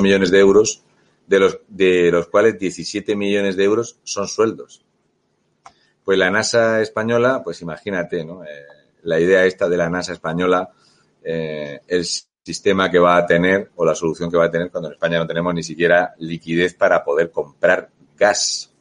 eh, 0.00 0.02
millones 0.02 0.30
de 0.30 0.38
euros, 0.40 0.82
de 1.26 1.38
los, 1.38 1.58
de 1.68 2.10
los 2.10 2.28
cuales 2.28 2.58
17 2.58 3.14
millones 3.14 3.56
de 3.56 3.64
euros 3.64 3.98
son 4.04 4.26
sueldos. 4.26 4.86
Pues 6.02 6.16
la 6.16 6.30
NASA 6.30 6.80
española, 6.80 7.42
pues 7.44 7.60
imagínate, 7.60 8.24
¿no? 8.24 8.42
Eh, 8.42 8.48
la 9.02 9.20
idea 9.20 9.44
esta 9.44 9.68
de 9.68 9.76
la 9.76 9.90
NASA 9.90 10.14
española 10.14 10.70
es 11.22 12.26
sistema 12.46 12.88
que 12.88 13.00
va 13.00 13.16
a 13.16 13.26
tener 13.26 13.72
o 13.74 13.84
la 13.84 13.96
solución 13.96 14.30
que 14.30 14.36
va 14.36 14.44
a 14.44 14.50
tener 14.50 14.70
cuando 14.70 14.88
en 14.88 14.94
España 14.94 15.18
no 15.18 15.26
tenemos 15.26 15.52
ni 15.52 15.64
siquiera 15.64 16.14
liquidez 16.18 16.74
para 16.74 17.02
poder 17.02 17.32
comprar 17.32 17.90
gas. 18.16 18.72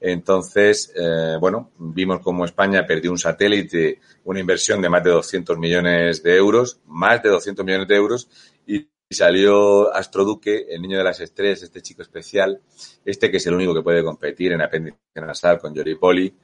Entonces, 0.00 0.92
eh, 0.96 1.36
bueno, 1.38 1.70
vimos 1.78 2.18
cómo 2.20 2.44
España 2.44 2.84
perdió 2.84 3.12
un 3.12 3.18
satélite, 3.18 4.00
una 4.24 4.40
inversión 4.40 4.82
de 4.82 4.88
más 4.88 5.04
de 5.04 5.10
200 5.10 5.56
millones 5.58 6.24
de 6.24 6.36
euros, 6.36 6.80
más 6.86 7.22
de 7.22 7.28
200 7.28 7.64
millones 7.64 7.86
de 7.86 7.94
euros, 7.94 8.28
y 8.66 8.88
salió 9.08 9.94
Astroduque, 9.94 10.66
el 10.68 10.82
niño 10.82 10.98
de 10.98 11.04
las 11.04 11.20
estrellas, 11.20 11.62
este 11.62 11.82
chico 11.82 12.02
especial, 12.02 12.60
este 13.04 13.30
que 13.30 13.36
es 13.36 13.46
el 13.46 13.54
único 13.54 13.72
que 13.72 13.82
puede 13.82 14.02
competir 14.02 14.50
en 14.50 14.60
apéndice 14.60 14.98
nasal 15.14 15.60
con 15.60 15.72
Poli, 16.00 16.34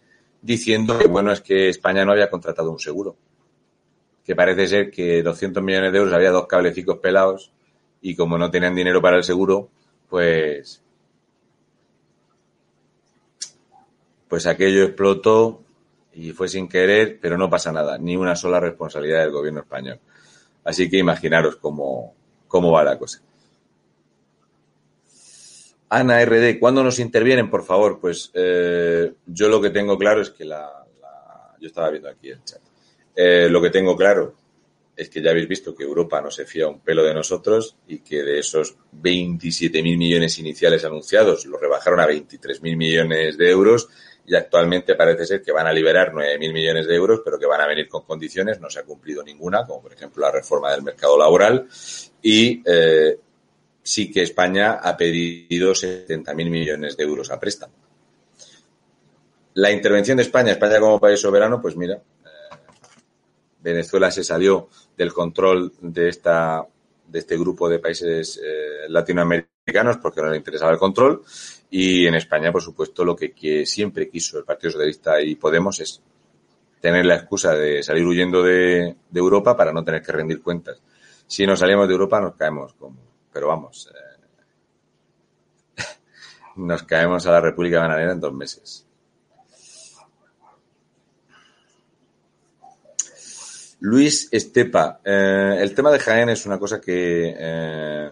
diciendo 0.40 0.96
que, 0.96 1.08
bueno, 1.08 1.32
es 1.32 1.40
que 1.40 1.68
España 1.68 2.04
no 2.04 2.12
había 2.12 2.30
contratado 2.30 2.70
un 2.70 2.78
seguro 2.78 3.16
que 4.30 4.36
parece 4.36 4.68
ser 4.68 4.92
que 4.92 5.24
200 5.24 5.60
millones 5.60 5.90
de 5.90 5.98
euros 5.98 6.14
había 6.14 6.30
dos 6.30 6.46
cablecicos 6.46 6.98
pelados 6.98 7.50
y 8.00 8.14
como 8.14 8.38
no 8.38 8.48
tenían 8.48 8.76
dinero 8.76 9.02
para 9.02 9.16
el 9.16 9.24
seguro, 9.24 9.70
pues 10.08 10.80
pues 14.28 14.46
aquello 14.46 14.84
explotó 14.84 15.64
y 16.14 16.30
fue 16.30 16.46
sin 16.46 16.68
querer, 16.68 17.18
pero 17.20 17.36
no 17.36 17.50
pasa 17.50 17.72
nada, 17.72 17.98
ni 17.98 18.14
una 18.16 18.36
sola 18.36 18.60
responsabilidad 18.60 19.22
del 19.22 19.32
gobierno 19.32 19.62
español. 19.62 19.98
Así 20.62 20.88
que 20.88 20.98
imaginaros 20.98 21.56
cómo, 21.56 22.14
cómo 22.46 22.70
va 22.70 22.84
la 22.84 23.00
cosa. 23.00 23.20
Ana 25.88 26.24
RD, 26.24 26.60
¿cuándo 26.60 26.84
nos 26.84 27.00
intervienen, 27.00 27.50
por 27.50 27.64
favor? 27.64 27.98
Pues 27.98 28.30
eh, 28.34 29.12
yo 29.26 29.48
lo 29.48 29.60
que 29.60 29.70
tengo 29.70 29.98
claro 29.98 30.22
es 30.22 30.30
que 30.30 30.44
la, 30.44 30.86
Yo 31.60 31.66
estaba 31.66 31.90
viendo 31.90 32.08
aquí 32.08 32.30
el 32.30 32.44
chat. 32.44 32.69
Eh, 33.14 33.48
lo 33.50 33.60
que 33.60 33.70
tengo 33.70 33.96
claro 33.96 34.34
es 34.96 35.08
que 35.08 35.22
ya 35.22 35.30
habéis 35.30 35.48
visto 35.48 35.74
que 35.74 35.84
Europa 35.84 36.20
no 36.20 36.30
se 36.30 36.44
fía 36.44 36.68
un 36.68 36.80
pelo 36.80 37.02
de 37.02 37.14
nosotros 37.14 37.76
y 37.88 38.00
que 38.00 38.22
de 38.22 38.38
esos 38.38 38.76
27.000 39.02 39.96
millones 39.96 40.38
iniciales 40.38 40.84
anunciados 40.84 41.46
lo 41.46 41.58
rebajaron 41.58 42.00
a 42.00 42.06
23.000 42.06 42.76
millones 42.76 43.38
de 43.38 43.50
euros 43.50 43.88
y 44.26 44.34
actualmente 44.34 44.94
parece 44.94 45.24
ser 45.24 45.42
que 45.42 45.52
van 45.52 45.66
a 45.66 45.72
liberar 45.72 46.12
9.000 46.12 46.52
millones 46.52 46.86
de 46.86 46.94
euros, 46.94 47.22
pero 47.24 47.38
que 47.38 47.46
van 47.46 47.62
a 47.62 47.66
venir 47.66 47.88
con 47.88 48.04
condiciones, 48.04 48.60
no 48.60 48.68
se 48.68 48.80
ha 48.80 48.84
cumplido 48.84 49.22
ninguna, 49.22 49.66
como 49.66 49.82
por 49.82 49.92
ejemplo 49.92 50.22
la 50.22 50.30
reforma 50.30 50.70
del 50.70 50.82
mercado 50.82 51.18
laboral, 51.18 51.66
y 52.22 52.62
eh, 52.64 53.18
sí 53.82 54.10
que 54.12 54.22
España 54.22 54.74
ha 54.74 54.96
pedido 54.96 55.72
70.000 55.72 56.34
millones 56.50 56.96
de 56.96 57.04
euros 57.04 57.30
a 57.30 57.40
préstamo. 57.40 57.72
La 59.54 59.72
intervención 59.72 60.18
de 60.18 60.22
España, 60.22 60.52
España 60.52 60.78
como 60.78 61.00
país 61.00 61.18
soberano, 61.18 61.60
pues 61.60 61.74
mira, 61.74 62.00
Venezuela 63.62 64.10
se 64.10 64.24
salió 64.24 64.68
del 64.96 65.12
control 65.12 65.72
de 65.80 66.08
esta 66.08 66.66
de 67.10 67.18
este 67.18 67.36
grupo 67.36 67.68
de 67.68 67.80
países 67.80 68.40
eh, 68.42 68.88
latinoamericanos 68.88 69.98
porque 69.98 70.22
no 70.22 70.30
le 70.30 70.36
interesaba 70.36 70.72
el 70.72 70.78
control 70.78 71.22
y 71.70 72.06
en 72.06 72.14
España, 72.14 72.52
por 72.52 72.62
supuesto, 72.62 73.04
lo 73.04 73.16
que, 73.16 73.64
siempre 73.66 74.08
quiso 74.08 74.38
el 74.38 74.44
Partido 74.44 74.72
Socialista 74.72 75.20
y 75.20 75.36
Podemos 75.36 75.80
es 75.80 76.02
tener 76.80 77.04
la 77.04 77.16
excusa 77.16 77.54
de 77.54 77.82
salir 77.82 78.04
huyendo 78.04 78.42
de, 78.42 78.96
Europa 79.14 79.56
para 79.56 79.72
no 79.72 79.84
tener 79.84 80.02
que 80.02 80.12
rendir 80.12 80.42
cuentas. 80.42 80.80
Si 81.26 81.46
nos 81.46 81.60
salimos 81.60 81.86
de 81.86 81.94
Europa 81.94 82.20
nos 82.20 82.34
caemos 82.34 82.74
como, 82.74 82.98
pero 83.32 83.48
vamos, 83.48 83.88
eh, 85.76 85.82
nos 86.56 86.82
caemos 86.84 87.26
a 87.26 87.32
la 87.32 87.40
República 87.40 87.80
Bananera 87.80 88.12
en 88.12 88.20
dos 88.20 88.32
meses. 88.32 88.86
Luis 93.80 94.28
Estepa, 94.30 95.00
eh, 95.02 95.56
el 95.58 95.74
tema 95.74 95.90
de 95.90 95.98
Jaén 95.98 96.28
es 96.28 96.44
una 96.44 96.58
cosa 96.58 96.78
que 96.80 97.34
eh, 97.38 98.10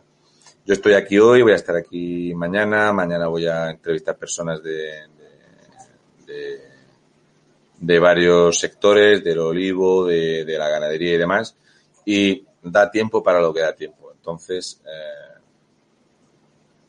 yo 0.64 0.72
estoy 0.72 0.94
aquí 0.94 1.18
hoy, 1.18 1.42
voy 1.42 1.52
a 1.52 1.56
estar 1.56 1.76
aquí 1.76 2.34
mañana, 2.34 2.90
mañana 2.94 3.26
voy 3.26 3.46
a 3.46 3.70
entrevistar 3.70 4.16
personas 4.16 4.62
de, 4.62 5.02
de, 7.78 7.98
varios 7.98 8.58
sectores, 8.58 9.22
del 9.22 9.40
olivo, 9.40 10.06
de, 10.06 10.56
la 10.58 10.68
ganadería 10.68 11.14
y 11.14 11.18
demás, 11.18 11.54
y 12.06 12.46
da 12.62 12.90
tiempo 12.90 13.22
para 13.22 13.40
lo 13.40 13.52
que 13.52 13.60
da 13.60 13.74
tiempo. 13.74 14.10
Entonces, 14.12 14.80
eh, 14.86 15.38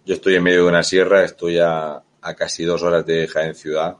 yo 0.05 0.15
estoy 0.15 0.35
en 0.35 0.43
medio 0.43 0.63
de 0.63 0.69
una 0.69 0.83
sierra, 0.83 1.25
estoy 1.25 1.59
a, 1.59 2.01
a 2.21 2.33
casi 2.33 2.63
dos 2.63 2.81
horas 2.81 3.05
de 3.05 3.27
Jaén 3.27 3.55
Ciudad, 3.55 3.97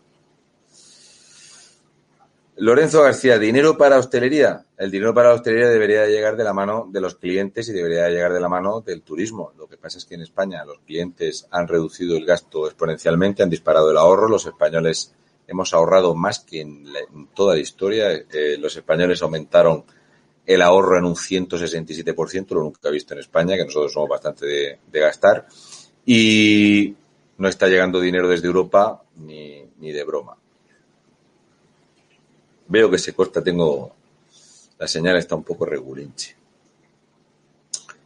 Lorenzo 2.61 3.03
García, 3.03 3.39
¿dinero 3.39 3.77
para 3.77 3.97
hostelería? 3.97 4.65
El 4.77 4.91
dinero 4.91 5.13
para 5.13 5.29
la 5.29 5.35
hostelería 5.35 5.69
debería 5.69 6.05
llegar 6.07 6.35
de 6.35 6.43
la 6.43 6.51
mano 6.51 6.89
de 6.91 6.99
los 6.99 7.15
clientes 7.15 7.69
y 7.69 7.71
debería 7.71 8.09
llegar 8.09 8.33
de 8.33 8.41
la 8.41 8.49
mano 8.49 8.81
del 8.81 9.01
turismo. 9.01 9.53
Lo 9.57 9.65
que 9.65 9.77
pasa 9.77 9.97
es 9.97 10.03
que 10.03 10.15
en 10.15 10.23
España 10.23 10.65
los 10.65 10.79
clientes 10.79 11.47
han 11.51 11.69
reducido 11.69 12.17
el 12.17 12.25
gasto 12.25 12.65
exponencialmente, 12.65 13.43
han 13.43 13.49
disparado 13.49 13.91
el 13.91 13.97
ahorro. 13.97 14.27
Los 14.27 14.45
españoles 14.45 15.13
hemos 15.47 15.73
ahorrado 15.73 16.13
más 16.15 16.39
que 16.39 16.59
en, 16.59 16.85
toda 17.33 17.55
la 17.55 17.61
historia. 17.61 18.11
Eh, 18.11 18.57
los 18.59 18.75
españoles 18.75 19.21
aumentaron 19.21 19.85
el 20.45 20.61
ahorro 20.61 20.97
en 20.97 21.05
un 21.05 21.15
167%, 21.15 22.49
lo 22.49 22.63
nunca 22.63 22.89
visto 22.89 23.13
en 23.13 23.21
España, 23.21 23.55
que 23.55 23.63
nosotros 23.63 23.93
somos 23.93 24.09
bastante 24.09 24.45
de, 24.45 24.99
gastar. 24.99 25.47
Y 26.05 26.93
no 27.37 27.47
está 27.47 27.69
llegando 27.69 28.01
dinero 28.01 28.27
desde 28.27 28.47
Europa 28.47 29.01
ni 29.15 29.91
de 29.93 30.03
broma. 30.03 30.35
Veo 32.69 32.89
que 32.89 32.99
se 32.99 33.13
corta, 33.13 33.43
tengo. 33.43 33.95
La 34.77 34.87
señal 34.87 35.17
está 35.17 35.35
un 35.35 35.43
poco 35.43 35.65
regulinche. 35.65 36.35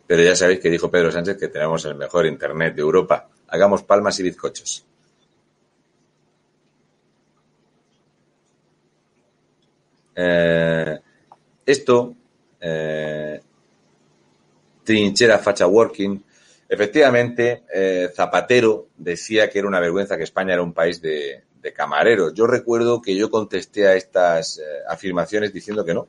Pero 0.08 0.24
ya 0.24 0.36
sabéis 0.36 0.62
que 0.62 0.70
dijo 0.70 0.90
Pedro 0.90 1.12
Sánchez 1.12 1.38
que 1.38 1.50
tenemos 1.50 1.84
el 1.86 1.96
mejor 1.96 2.26
internet 2.26 2.74
de 2.74 2.82
Europa. 2.82 3.28
Hagamos 3.50 3.84
palmas 3.84 4.18
y 4.20 4.24
bizcochos. 4.24 4.86
Eh, 10.16 11.00
esto, 11.66 12.16
eh, 12.62 13.42
trinchera 14.84 15.40
facha 15.40 15.68
working, 15.68 16.24
efectivamente, 16.70 17.64
eh, 17.74 18.10
Zapatero 18.16 18.88
decía 18.96 19.50
que 19.50 19.60
era 19.60 19.68
una 19.68 19.80
vergüenza 19.80 20.16
que 20.18 20.24
España 20.24 20.54
era 20.54 20.64
un 20.64 20.74
país 20.74 21.02
de, 21.02 21.44
de 21.64 21.74
camareros. 21.74 22.34
Yo 22.34 22.46
recuerdo 22.46 23.02
que 23.02 23.16
yo 23.16 23.32
contesté 23.32 23.88
a 23.88 23.96
estas 23.96 24.60
eh, 24.60 24.64
afirmaciones 24.88 25.52
diciendo 25.52 25.84
que 25.84 25.94
no. 25.94 26.08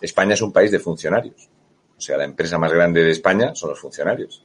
España 0.00 0.34
es 0.34 0.42
un 0.42 0.52
país 0.52 0.70
de 0.70 0.78
funcionarios. 0.78 1.48
O 1.96 2.00
sea, 2.00 2.16
la 2.16 2.24
empresa 2.24 2.58
más 2.58 2.72
grande 2.72 3.04
de 3.04 3.10
España 3.10 3.54
son 3.54 3.70
los 3.70 3.80
funcionarios. 3.80 4.44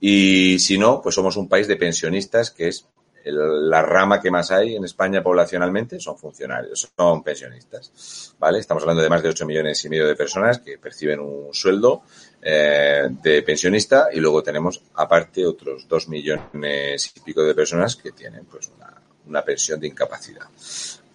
Y 0.00 0.58
si 0.58 0.76
no, 0.76 1.00
pues 1.00 1.14
somos 1.14 1.36
un 1.36 1.48
país 1.48 1.68
de 1.68 1.76
pensionistas, 1.76 2.50
que 2.50 2.68
es 2.68 2.86
la 3.32 3.82
rama 3.82 4.20
que 4.20 4.30
más 4.30 4.52
hay 4.52 4.76
en 4.76 4.84
España 4.84 5.22
poblacionalmente, 5.22 5.98
son 5.98 6.16
funcionarios, 6.16 6.88
son 6.96 7.22
pensionistas. 7.24 8.34
¿Vale? 8.38 8.58
Estamos 8.58 8.82
hablando 8.82 9.02
de 9.02 9.08
más 9.08 9.22
de 9.22 9.30
8 9.30 9.46
millones 9.46 9.84
y 9.84 9.88
medio 9.88 10.06
de 10.06 10.14
personas 10.14 10.58
que 10.58 10.78
perciben 10.78 11.18
un 11.20 11.52
sueldo 11.52 12.02
eh, 12.40 13.08
de 13.10 13.42
pensionista 13.42 14.08
y 14.12 14.20
luego 14.20 14.42
tenemos 14.42 14.80
aparte 14.94 15.44
otros 15.44 15.88
2 15.88 16.08
millones 16.08 17.12
y 17.16 17.20
pico 17.20 17.42
de 17.42 17.54
personas 17.54 17.96
que 17.96 18.12
tienen 18.12 18.44
pues 18.44 18.70
una 18.76 18.95
una 19.26 19.42
pensión 19.42 19.80
de 19.80 19.88
incapacidad. 19.88 20.46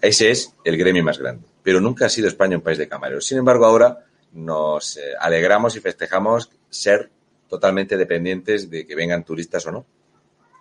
Ese 0.01 0.31
es 0.31 0.53
el 0.63 0.77
gremio 0.77 1.03
más 1.03 1.19
grande. 1.19 1.45
Pero 1.63 1.79
nunca 1.79 2.05
ha 2.05 2.09
sido 2.09 2.27
España 2.27 2.57
un 2.57 2.63
país 2.63 2.77
de 2.77 2.88
camareros. 2.88 3.25
Sin 3.25 3.38
embargo, 3.38 3.65
ahora 3.65 4.05
nos 4.33 4.97
eh, 4.97 5.13
alegramos 5.19 5.75
y 5.75 5.79
festejamos 5.79 6.49
ser 6.69 7.09
totalmente 7.47 7.97
dependientes 7.97 8.69
de 8.69 8.88
que 8.88 8.95
vengan 8.95 9.23
turistas 9.23 9.65
o 9.67 9.71
no. 9.71 9.85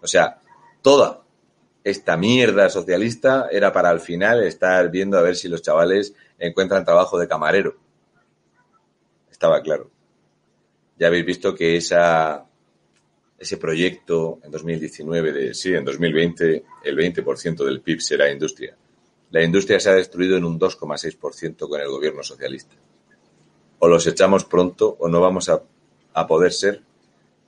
O 0.03 0.07
sea, 0.07 0.39
toda 0.83 1.23
esta 1.83 2.17
mierda 2.17 2.69
socialista 2.69 3.49
era 3.51 3.73
para 3.73 3.89
al 3.89 4.01
final 4.01 4.43
estar 4.43 4.91
viendo 4.91 5.17
a 5.17 5.23
ver 5.23 5.37
si 5.37 5.49
los 5.49 5.63
chavales 5.63 6.15
encuentran 6.39 6.85
trabajo 6.85 7.19
de 7.19 7.29
camarero. 7.29 7.77
Estaba 9.31 9.63
claro. 9.63 9.91
Ya 10.99 11.07
habéis 11.07 11.25
visto 11.25 11.55
que 11.55 11.77
esa 11.77 12.45
ese 13.41 13.57
proyecto 13.57 14.39
en 14.45 14.51
2019 14.51 15.33
de, 15.33 15.55
sí, 15.55 15.73
en 15.73 15.83
2020 15.83 16.65
el 16.85 16.97
20% 16.97 17.65
del 17.65 17.81
PIB 17.81 18.01
será 18.03 18.31
industria. 18.31 18.77
La 19.31 19.43
industria 19.43 19.81
se 19.81 19.89
ha 19.89 19.95
destruido 19.95 20.37
en 20.37 20.45
un 20.45 20.61
2,6% 20.61 21.67
con 21.67 21.81
el 21.81 21.89
gobierno 21.89 22.23
socialista. 22.23 22.75
O 23.79 23.89
los 23.89 24.07
echamos 24.07 24.45
pronto 24.45 24.95
o 24.99 25.09
no 25.09 25.23
vamos 25.23 25.49
a, 25.49 25.63
a 26.13 26.27
poder 26.27 26.53
ser 26.53 26.83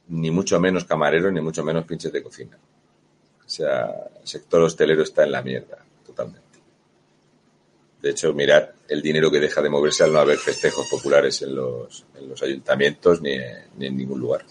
ni 0.08 0.30
mucho 0.30 0.58
menos 0.58 0.86
camareros 0.86 1.30
ni 1.30 1.42
mucho 1.42 1.62
menos 1.62 1.84
pinches 1.84 2.10
de 2.10 2.22
cocina. 2.22 2.58
O 3.44 3.48
sea, 3.48 3.90
el 4.18 4.26
sector 4.26 4.62
hostelero 4.62 5.02
está 5.02 5.24
en 5.24 5.32
la 5.32 5.42
mierda, 5.42 5.84
totalmente. 6.06 6.40
De 8.00 8.10
hecho, 8.10 8.32
mirad 8.32 8.70
el 8.88 9.02
dinero 9.02 9.30
que 9.30 9.40
deja 9.40 9.60
de 9.60 9.68
moverse 9.68 10.04
al 10.04 10.12
no 10.12 10.20
haber 10.20 10.38
festejos 10.38 10.88
populares 10.88 11.42
en 11.42 11.54
los, 11.54 12.06
en 12.18 12.30
los 12.30 12.42
ayuntamientos 12.42 13.20
ni, 13.20 13.36
ni 13.76 13.86
en 13.88 13.96
ningún 13.96 14.20
lugar. 14.20 14.46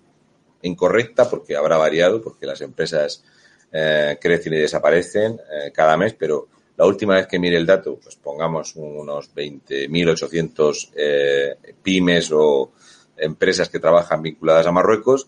incorrecta 0.61 1.27
porque 1.27 1.55
habrá 1.55 1.77
variado, 1.77 2.21
porque 2.21 2.45
las 2.45 2.61
empresas 2.61 3.23
eh, 3.71 4.19
crecen 4.21 4.53
y 4.53 4.57
desaparecen 4.57 5.33
eh, 5.33 5.71
cada 5.73 5.97
mes, 5.97 6.13
pero 6.13 6.47
la 6.77 6.85
última 6.85 7.15
vez 7.15 7.25
que 7.25 7.39
mire 7.39 7.57
el 7.57 7.65
dato, 7.65 7.99
pues 7.99 8.17
pongamos 8.17 8.75
unos 8.75 9.33
20.800 9.33 10.91
eh, 10.95 11.55
pymes 11.81 12.31
o 12.33 12.73
empresas 13.17 13.67
que 13.67 13.79
trabajan 13.79 14.21
vinculadas 14.21 14.67
a 14.67 14.71
Marruecos, 14.71 15.27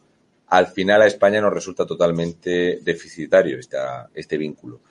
al 0.50 0.68
final 0.68 1.02
a 1.02 1.08
España 1.08 1.42
nos 1.42 1.52
resulta 1.52 1.88
totalmente 1.88 2.82
deficitario 2.84 3.58
este 4.14 4.38
vínculo. 4.38 4.82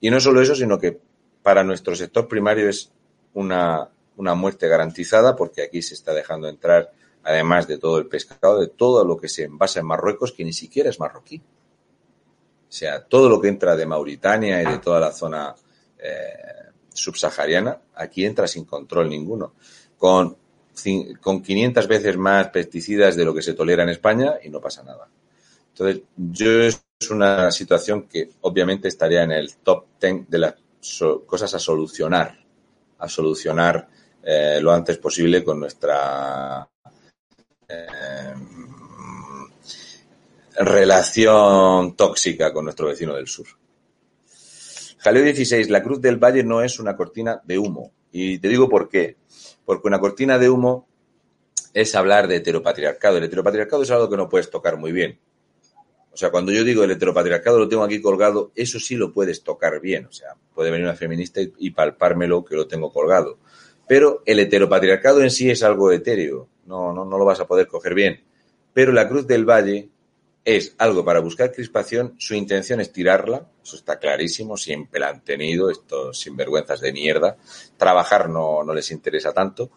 Y 0.00 0.08
no 0.08 0.20
solo 0.20 0.40
eso, 0.40 0.54
sino 0.54 0.78
que 0.78 0.96
para 1.42 1.64
nuestro 1.64 1.96
sector 1.96 2.28
primario 2.28 2.68
es 2.68 2.92
una, 3.34 3.88
una 4.18 4.36
muerte 4.36 4.68
garantizada 4.68 5.34
porque 5.34 5.62
aquí 5.62 5.82
se 5.82 5.94
está 5.94 6.14
dejando 6.14 6.48
entrar, 6.48 6.92
además 7.24 7.66
de 7.66 7.78
todo 7.78 7.98
el 7.98 8.06
pescado, 8.06 8.60
de 8.60 8.68
todo 8.68 9.04
lo 9.04 9.16
que 9.16 9.28
se 9.28 9.44
envasa 9.44 9.80
en 9.80 9.86
Marruecos, 9.86 10.32
que 10.32 10.44
ni 10.44 10.52
siquiera 10.52 10.90
es 10.90 11.00
marroquí. 11.00 11.40
O 11.40 12.72
sea, 12.72 13.04
todo 13.04 13.28
lo 13.28 13.40
que 13.40 13.48
entra 13.48 13.74
de 13.74 13.86
Mauritania 13.86 14.62
y 14.62 14.66
de 14.66 14.78
toda 14.78 15.00
la 15.00 15.12
zona 15.12 15.54
eh, 15.98 16.70
subsahariana, 16.92 17.78
aquí 17.96 18.24
entra 18.24 18.46
sin 18.46 18.64
control 18.64 19.08
ninguno. 19.08 19.54
Con 19.98 20.36
con 21.20 21.42
500 21.42 21.86
veces 21.86 22.16
más 22.16 22.48
pesticidas 22.48 23.16
de 23.16 23.24
lo 23.24 23.34
que 23.34 23.42
se 23.42 23.54
tolera 23.54 23.82
en 23.82 23.90
España 23.90 24.34
y 24.42 24.48
no 24.48 24.60
pasa 24.60 24.82
nada. 24.82 25.08
Entonces, 25.68 26.02
yo 26.16 26.62
es 26.62 26.82
una 27.10 27.50
situación 27.50 28.02
que 28.02 28.30
obviamente 28.42 28.88
estaría 28.88 29.22
en 29.22 29.32
el 29.32 29.54
top 29.56 29.84
10 30.00 30.28
de 30.28 30.38
las 30.38 30.54
cosas 31.26 31.54
a 31.54 31.58
solucionar, 31.58 32.38
a 32.98 33.08
solucionar 33.08 33.88
eh, 34.22 34.58
lo 34.60 34.72
antes 34.72 34.98
posible 34.98 35.42
con 35.42 35.60
nuestra 35.60 36.68
eh, 37.70 38.34
relación 40.58 41.96
tóxica 41.96 42.52
con 42.52 42.64
nuestro 42.64 42.88
vecino 42.88 43.14
del 43.14 43.28
sur. 43.28 43.46
Jaleo 44.98 45.22
16, 45.22 45.70
la 45.70 45.82
Cruz 45.82 46.00
del 46.00 46.16
Valle 46.16 46.44
no 46.44 46.62
es 46.62 46.78
una 46.78 46.96
cortina 46.96 47.40
de 47.44 47.58
humo. 47.58 47.92
Y 48.12 48.38
te 48.38 48.48
digo 48.48 48.68
por 48.68 48.88
qué 48.88 49.16
porque 49.70 49.86
una 49.86 50.00
cortina 50.00 50.36
de 50.36 50.50
humo 50.50 50.88
es 51.74 51.94
hablar 51.94 52.26
de 52.26 52.34
heteropatriarcado. 52.34 53.18
El 53.18 53.22
heteropatriarcado 53.22 53.84
es 53.84 53.90
algo 53.92 54.10
que 54.10 54.16
no 54.16 54.28
puedes 54.28 54.50
tocar 54.50 54.76
muy 54.76 54.90
bien. 54.90 55.20
O 56.12 56.16
sea, 56.16 56.32
cuando 56.32 56.50
yo 56.50 56.64
digo 56.64 56.82
el 56.82 56.90
heteropatriarcado 56.90 57.56
lo 57.56 57.68
tengo 57.68 57.84
aquí 57.84 58.02
colgado, 58.02 58.50
eso 58.56 58.80
sí 58.80 58.96
lo 58.96 59.12
puedes 59.12 59.44
tocar 59.44 59.80
bien. 59.80 60.06
O 60.06 60.12
sea, 60.12 60.30
puede 60.52 60.72
venir 60.72 60.86
una 60.86 60.96
feminista 60.96 61.40
y, 61.40 61.70
palpármelo 61.70 62.44
que 62.44 62.56
lo 62.56 62.66
tengo 62.66 62.92
colgado. 62.92 63.38
Pero 63.90 64.22
el 64.24 64.38
heteropatriarcado 64.38 65.20
en 65.20 65.32
sí 65.32 65.50
es 65.50 65.64
algo 65.64 65.90
etéreo. 65.90 66.46
No, 66.66 66.92
no, 66.92 67.04
no 67.04 67.18
lo 67.18 67.24
vas 67.24 67.40
a 67.40 67.48
poder 67.48 67.66
coger 67.66 67.92
bien. 67.92 68.22
Pero 68.72 68.92
la 68.92 69.08
Cruz 69.08 69.26
del 69.26 69.44
Valle 69.44 69.88
es 70.44 70.76
algo 70.78 71.04
para 71.04 71.18
buscar 71.18 71.50
crispación, 71.50 72.14
su 72.16 72.34
intención 72.36 72.80
es 72.80 72.92
tirarla, 72.92 73.48
eso 73.60 73.74
está 73.74 73.98
clarísimo, 73.98 74.56
siempre 74.56 75.00
la 75.00 75.08
han 75.08 75.24
tenido, 75.24 75.70
estos 75.70 76.20
sinvergüenzas 76.20 76.80
de 76.80 76.92
mierda, 76.92 77.36
trabajar 77.76 78.30
no, 78.30 78.62
no 78.62 78.72
les 78.72 78.92
interesa 78.92 79.32
tanto, 79.32 79.72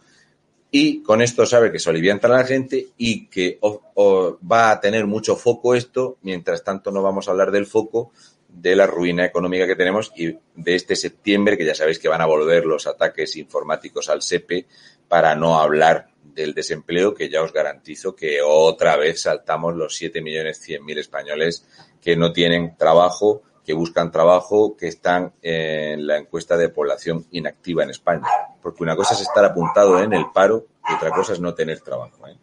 y 0.69 1.01
con 1.01 1.23
esto 1.23 1.47
sabe 1.47 1.71
que 1.71 1.79
se 1.79 1.89
alivianta 1.89 2.27
la 2.27 2.43
gente 2.43 2.89
y 2.97 3.25
que 3.25 3.59
va 3.63 4.71
a 4.71 4.79
tener 4.79 5.07
mucho 5.07 5.35
foco 5.35 5.73
esto, 5.73 6.17
mientras 6.21 6.63
tanto 6.63 6.91
no 6.91 7.01
vamos 7.01 7.27
a 7.27 7.31
hablar 7.31 7.51
del 7.51 7.65
foco 7.65 8.11
de 8.53 8.75
la 8.75 8.87
ruina 8.87 9.25
económica 9.25 9.65
que 9.65 9.75
tenemos 9.75 10.11
y 10.15 10.27
de 10.27 10.75
este 10.75 10.95
septiembre, 10.95 11.57
que 11.57 11.65
ya 11.65 11.75
sabéis 11.75 11.99
que 11.99 12.07
van 12.07 12.21
a 12.21 12.25
volver 12.25 12.65
los 12.65 12.87
ataques 12.87 13.35
informáticos 13.35 14.09
al 14.09 14.21
SEPE 14.21 14.67
para 15.07 15.35
no 15.35 15.59
hablar 15.59 16.07
del 16.23 16.53
desempleo, 16.53 17.13
que 17.13 17.29
ya 17.29 17.41
os 17.41 17.51
garantizo 17.51 18.15
que 18.15 18.41
otra 18.41 18.95
vez 18.95 19.21
saltamos 19.23 19.75
los 19.75 19.99
7.100.000 19.99 20.97
españoles 20.97 21.67
que 22.01 22.15
no 22.15 22.31
tienen 22.31 22.75
trabajo, 22.77 23.41
que 23.65 23.73
buscan 23.73 24.11
trabajo, 24.11 24.75
que 24.77 24.87
están 24.87 25.33
en 25.41 26.05
la 26.05 26.17
encuesta 26.17 26.57
de 26.57 26.69
población 26.69 27.25
inactiva 27.31 27.83
en 27.83 27.89
España. 27.89 28.27
Porque 28.61 28.83
una 28.83 28.95
cosa 28.95 29.13
es 29.13 29.21
estar 29.21 29.45
apuntado 29.45 30.01
en 30.01 30.13
el 30.13 30.25
paro 30.33 30.65
y 30.89 30.93
otra 30.93 31.11
cosa 31.11 31.33
es 31.33 31.39
no 31.39 31.53
tener 31.53 31.81
trabajo. 31.81 32.27
¿eh? 32.27 32.37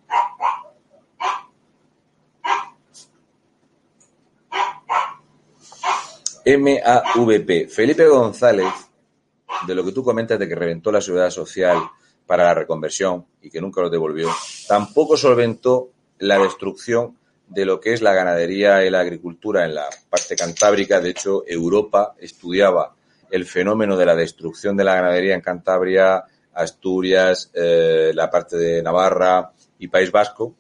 MAVP. 6.45 7.69
Felipe 7.69 8.07
González, 8.07 8.73
de 9.67 9.75
lo 9.75 9.85
que 9.85 9.93
tú 9.93 10.03
comentas 10.03 10.39
de 10.39 10.49
que 10.49 10.55
reventó 10.55 10.91
la 10.91 11.01
seguridad 11.01 11.31
social 11.31 11.79
para 12.27 12.45
la 12.45 12.55
reconversión 12.55 13.27
y 13.43 13.51
que 13.51 13.61
nunca 13.61 13.81
lo 13.81 13.91
devolvió, 13.91 14.29
tampoco 14.69 15.17
solventó 15.17 15.91
la 16.19 16.39
destrucción 16.39 17.17
de 17.49 17.65
lo 17.65 17.81
que 17.81 17.93
es 17.93 18.01
la 18.01 18.15
ganadería 18.15 18.85
y 18.85 18.91
la 18.91 19.01
agricultura 19.01 19.65
en 19.65 19.75
la 19.75 19.87
parte 20.09 20.37
cantábrica. 20.37 21.01
De 21.01 21.11
hecho, 21.11 21.43
Europa 21.47 22.15
estudiaba 22.19 22.95
el 23.31 23.45
fenómeno 23.45 23.97
de 23.97 24.07
la 24.07 24.15
destrucción 24.15 24.77
de 24.77 24.85
la 24.85 24.95
ganadería 24.95 25.35
en 25.35 25.41
Cantabria, 25.41 26.25
Asturias, 26.55 27.51
eh, 27.55 28.13
la 28.15 28.31
parte 28.31 28.57
de 28.57 28.83
Navarra 28.83 29.53
y 29.79 29.89
País 29.89 30.13
Vasco. 30.13 30.55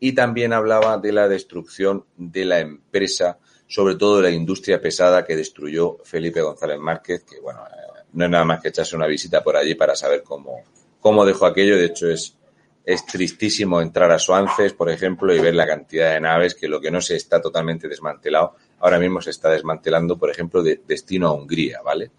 Y 0.00 0.12
también 0.12 0.52
hablaba 0.52 0.98
de 0.98 1.12
la 1.12 1.28
destrucción 1.28 2.04
de 2.16 2.44
la 2.44 2.60
empresa, 2.60 3.38
sobre 3.68 3.96
todo 3.96 4.22
la 4.22 4.30
industria 4.30 4.80
pesada 4.80 5.24
que 5.24 5.36
destruyó 5.36 5.98
Felipe 6.04 6.40
González 6.40 6.78
Márquez, 6.78 7.24
que 7.24 7.40
bueno, 7.40 7.60
eh, 7.66 8.02
no 8.12 8.24
es 8.24 8.30
nada 8.30 8.44
más 8.44 8.60
que 8.60 8.68
echarse 8.68 8.96
una 8.96 9.06
visita 9.06 9.42
por 9.42 9.56
allí 9.56 9.74
para 9.74 9.96
saber 9.96 10.22
cómo, 10.22 10.62
cómo 11.00 11.24
dejó 11.24 11.46
aquello. 11.46 11.76
De 11.76 11.86
hecho, 11.86 12.08
es, 12.08 12.36
es 12.84 13.04
tristísimo 13.04 13.80
entrar 13.80 14.10
a 14.12 14.18
Suances, 14.18 14.72
por 14.72 14.90
ejemplo, 14.90 15.34
y 15.34 15.40
ver 15.40 15.54
la 15.54 15.66
cantidad 15.66 16.12
de 16.12 16.20
naves 16.20 16.54
que 16.54 16.68
lo 16.68 16.80
que 16.80 16.90
no 16.90 17.00
se 17.00 17.16
está 17.16 17.40
totalmente 17.40 17.88
desmantelado, 17.88 18.54
ahora 18.80 18.98
mismo 18.98 19.20
se 19.20 19.30
está 19.30 19.50
desmantelando, 19.50 20.16
por 20.16 20.30
ejemplo, 20.30 20.62
de 20.62 20.80
destino 20.86 21.28
a 21.28 21.32
Hungría, 21.32 21.82
¿vale? 21.82 22.12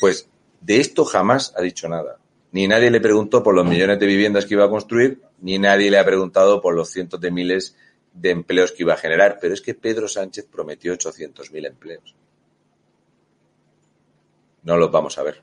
Pues 0.00 0.28
de 0.60 0.80
esto 0.80 1.04
jamás 1.04 1.54
ha 1.56 1.62
dicho 1.62 1.88
nada. 1.88 2.18
Ni 2.52 2.68
nadie 2.68 2.90
le 2.90 3.00
preguntó 3.00 3.42
por 3.42 3.54
los 3.54 3.64
millones 3.64 3.98
de 3.98 4.06
viviendas 4.06 4.44
que 4.44 4.54
iba 4.54 4.66
a 4.66 4.70
construir, 4.70 5.22
ni 5.40 5.58
nadie 5.58 5.90
le 5.90 5.98
ha 5.98 6.04
preguntado 6.04 6.60
por 6.60 6.74
los 6.74 6.90
cientos 6.90 7.18
de 7.18 7.30
miles 7.30 7.74
empleos 8.22 8.72
que 8.72 8.82
iba 8.82 8.94
a 8.94 8.98
generar. 8.98 9.38
Pero 9.40 9.54
es 9.54 9.60
que 9.60 9.74
Pedro 9.74 10.08
Sánchez 10.08 10.46
prometió 10.50 10.92
800.000 10.94 11.66
empleos. 11.66 12.14
No 14.62 14.76
los 14.76 14.90
vamos 14.90 15.18
a 15.18 15.22
ver. 15.22 15.42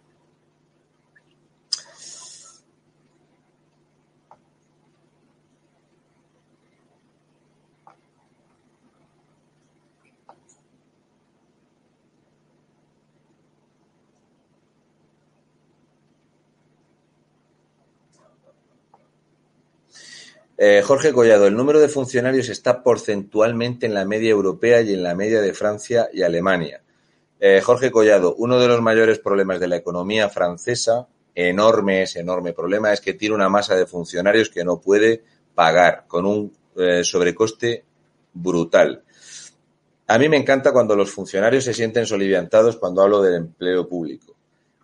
Eh, 20.61 20.81
Jorge 20.85 21.13
Collado, 21.13 21.47
el 21.47 21.55
número 21.55 21.79
de 21.79 21.87
funcionarios 21.87 22.49
está 22.49 22.83
porcentualmente 22.83 23.85
en 23.85 23.93
la 23.93 24.03
media 24.03 24.31
europea 24.31 24.81
y 24.81 24.93
en 24.93 25.03
la 25.03 25.15
media 25.15 25.39
de 25.39 25.53
Francia 25.53 26.09
y 26.11 26.21
Alemania. 26.21 26.81
Eh, 27.39 27.61
Jorge 27.61 27.91
Collado, 27.91 28.35
uno 28.35 28.59
de 28.59 28.67
los 28.67 28.81
mayores 28.81 29.19
problemas 29.19 29.61
de 29.61 29.69
la 29.69 29.77
economía 29.77 30.27
francesa, 30.27 31.07
enorme, 31.33 32.01
es 32.01 32.17
enorme 32.17 32.51
problema, 32.51 32.91
es 32.91 32.99
que 32.99 33.13
tiene 33.13 33.35
una 33.35 33.47
masa 33.47 33.77
de 33.77 33.85
funcionarios 33.85 34.49
que 34.49 34.65
no 34.65 34.81
puede 34.81 35.23
pagar 35.55 36.03
con 36.09 36.25
un 36.25 36.51
eh, 36.75 37.05
sobrecoste 37.05 37.85
brutal. 38.33 39.01
A 40.07 40.17
mí 40.17 40.27
me 40.27 40.35
encanta 40.35 40.73
cuando 40.73 40.93
los 40.93 41.09
funcionarios 41.09 41.63
se 41.63 41.73
sienten 41.73 42.05
soliviantados 42.05 42.75
cuando 42.75 43.01
hablo 43.01 43.21
del 43.21 43.35
empleo 43.35 43.87
público. 43.87 44.35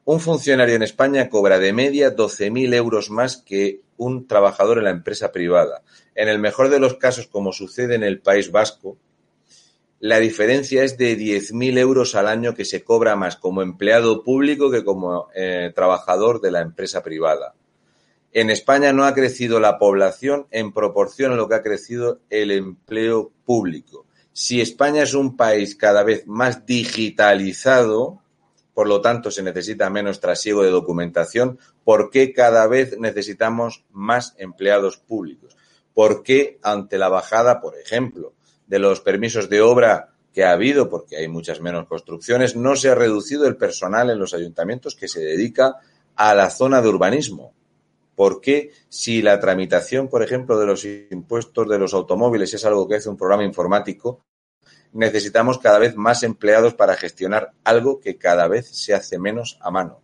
Un 0.07 0.19
funcionario 0.19 0.75
en 0.75 0.83
España 0.83 1.29
cobra 1.29 1.57
de 1.57 1.73
media 1.73 2.15
12.000 2.15 2.75
euros 2.75 3.09
más 3.09 3.37
que 3.37 3.81
un 3.97 4.27
trabajador 4.27 4.77
en 4.77 4.83
la 4.83 4.91
empresa 4.91 5.31
privada. 5.31 5.81
En 6.13 6.29
el 6.29 6.37
mejor 6.37 6.69
de 6.69 6.79
los 6.79 6.97
casos, 6.97 7.25
como 7.25 7.51
sucede 7.51 7.95
en 7.95 8.03
el 8.03 8.19
País 8.19 8.51
Vasco, 8.51 8.97
la 9.99 10.19
diferencia 10.19 10.83
es 10.83 10.99
de 10.99 11.17
10.000 11.17 11.79
euros 11.79 12.13
al 12.13 12.27
año 12.27 12.53
que 12.53 12.65
se 12.65 12.83
cobra 12.83 13.15
más 13.15 13.35
como 13.35 13.63
empleado 13.63 14.23
público 14.23 14.69
que 14.69 14.85
como 14.85 15.29
eh, 15.33 15.71
trabajador 15.73 16.39
de 16.39 16.51
la 16.51 16.61
empresa 16.61 17.01
privada. 17.01 17.55
En 18.31 18.51
España 18.51 18.93
no 18.93 19.05
ha 19.05 19.15
crecido 19.15 19.59
la 19.59 19.79
población 19.79 20.45
en 20.51 20.71
proporción 20.71 21.31
a 21.31 21.35
lo 21.35 21.49
que 21.49 21.55
ha 21.55 21.63
crecido 21.63 22.19
el 22.29 22.51
empleo 22.51 23.31
público. 23.43 24.05
Si 24.33 24.61
España 24.61 25.01
es 25.01 25.15
un 25.15 25.35
país 25.35 25.75
cada 25.75 26.03
vez 26.03 26.27
más 26.27 26.67
digitalizado, 26.67 28.21
por 28.75 28.89
lo 28.89 28.99
tanto 28.99 29.31
se 29.31 29.41
necesita 29.41 29.89
menos 29.89 30.19
trasiego 30.19 30.61
de 30.61 30.69
documentación, 30.69 31.57
¿por 31.85 32.09
qué 32.09 32.33
cada 32.33 32.67
vez 32.67 32.99
necesitamos 32.99 33.85
más 33.89 34.35
empleados 34.37 34.97
públicos? 34.97 35.55
¿Por 35.93 36.23
qué 36.23 36.59
ante 36.61 36.97
la 36.97 37.07
bajada, 37.07 37.61
por 37.61 37.79
ejemplo, 37.79 38.33
de 38.67 38.79
los 38.79 38.99
permisos 38.99 39.49
de 39.49 39.61
obra 39.61 40.09
que 40.33 40.43
ha 40.43 40.51
habido, 40.51 40.89
porque 40.89 41.15
hay 41.15 41.29
muchas 41.29 41.61
menos 41.61 41.87
construcciones, 41.87 42.57
no 42.57 42.75
se 42.75 42.89
ha 42.89 42.95
reducido 42.95 43.47
el 43.47 43.55
personal 43.55 44.09
en 44.09 44.19
los 44.19 44.33
ayuntamientos 44.33 44.95
que 44.95 45.07
se 45.07 45.21
dedica 45.21 45.77
a 46.17 46.35
la 46.35 46.49
zona 46.49 46.81
de 46.81 46.89
urbanismo? 46.89 47.53
¿Por 48.13 48.41
qué 48.41 48.71
si 48.89 49.21
la 49.21 49.39
tramitación, 49.39 50.09
por 50.09 50.21
ejemplo, 50.21 50.59
de 50.59 50.65
los 50.65 50.83
impuestos 50.83 51.69
de 51.69 51.79
los 51.79 51.93
automóviles 51.93 52.53
es 52.53 52.65
algo 52.65 52.89
que 52.89 52.95
hace 52.95 53.07
un 53.07 53.15
programa 53.15 53.45
informático, 53.45 54.25
necesitamos 54.95 55.59
cada 55.59 55.77
vez 55.77 55.95
más 55.95 56.23
empleados 56.23 56.73
para 56.73 56.95
gestionar 56.95 57.51
algo 57.63 57.99
que 57.99 58.17
cada 58.17 58.47
vez 58.47 58.67
se 58.67 58.93
hace 58.93 59.19
menos 59.19 59.57
a 59.61 59.69
mano? 59.69 59.99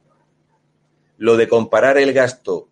Lo 1.17 1.37
de 1.37 1.47
comparar 1.47 1.97
el 1.97 2.11
gasto 2.11 2.67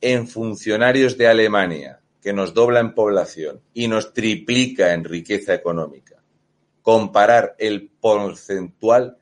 en 0.00 0.28
funcionarios 0.28 1.16
de 1.16 1.28
Alemania, 1.28 2.00
que 2.20 2.34
nos 2.34 2.52
dobla 2.52 2.80
en 2.80 2.94
población 2.94 3.62
y 3.72 3.88
nos 3.88 4.12
triplica 4.12 4.92
en 4.92 5.04
riqueza 5.04 5.54
económica, 5.54 6.22
comparar 6.82 7.54
el 7.58 7.88
porcentual 7.88 9.16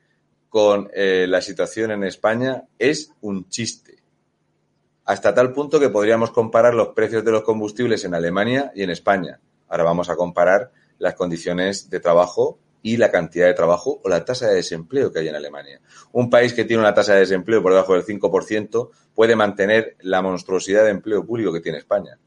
con 0.49 0.89
eh, 0.93 1.27
la 1.29 1.41
situación 1.41 1.91
en 1.91 2.03
España 2.03 2.65
es 2.77 3.11
un 3.21 3.47
chiste. 3.47 3.95
Hasta 5.05 5.33
tal 5.33 5.53
punto 5.53 5.79
que 5.79 5.89
podríamos 5.89 6.31
comparar 6.31 6.73
los 6.73 6.89
precios 6.89 7.23
de 7.23 7.31
los 7.31 7.43
combustibles 7.43 8.03
en 8.03 8.13
Alemania 8.13 8.71
y 8.75 8.83
en 8.83 8.89
España. 8.89 9.39
Ahora 9.69 9.83
vamos 9.83 10.09
a 10.09 10.15
comparar 10.15 10.71
las 10.99 11.15
condiciones 11.15 11.89
de 11.89 11.99
trabajo 11.99 12.59
y 12.85 12.97
la 12.97 13.09
cantidad 13.09 13.47
de 13.47 13.55
trabajo 13.55 13.99
o 14.03 14.09
la 14.09 14.23
tasa 14.23 14.47
de 14.47 14.55
desempleo 14.55 15.11
que 15.11 15.17
hay 15.17 15.27
en 15.27 15.35
Alemania. 15.35 15.81
Un 16.11 16.29
país 16.29 16.53
que 16.53 16.65
tiene 16.65 16.81
una 16.81 16.93
tasa 16.93 17.13
de 17.13 17.21
desempleo 17.21 17.63
por 17.63 17.71
debajo 17.71 17.93
del 17.93 18.05
5% 18.05 18.89
puede 19.15 19.35
mantener 19.35 19.97
la 20.01 20.21
monstruosidad 20.21 20.83
de 20.83 20.91
empleo 20.91 21.25
público 21.25 21.51
que 21.51 21.61
tiene 21.61 21.79
España. 21.79 22.19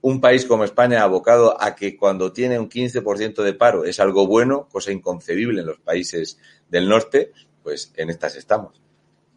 Un 0.00 0.22
país 0.22 0.46
como 0.46 0.64
España 0.64 1.02
abocado 1.02 1.62
a 1.62 1.74
que 1.74 1.98
cuando 1.98 2.32
tiene 2.32 2.58
un 2.58 2.70
15% 2.70 3.42
de 3.42 3.52
paro 3.52 3.84
es 3.84 4.00
algo 4.00 4.26
bueno, 4.26 4.68
cosa 4.72 4.90
inconcebible 4.90 5.60
en 5.60 5.66
los 5.66 5.80
países 5.80 6.38
del 6.70 6.88
norte, 6.88 7.32
pues 7.62 7.92
en 7.96 8.08
estas 8.08 8.36
estamos. 8.36 8.80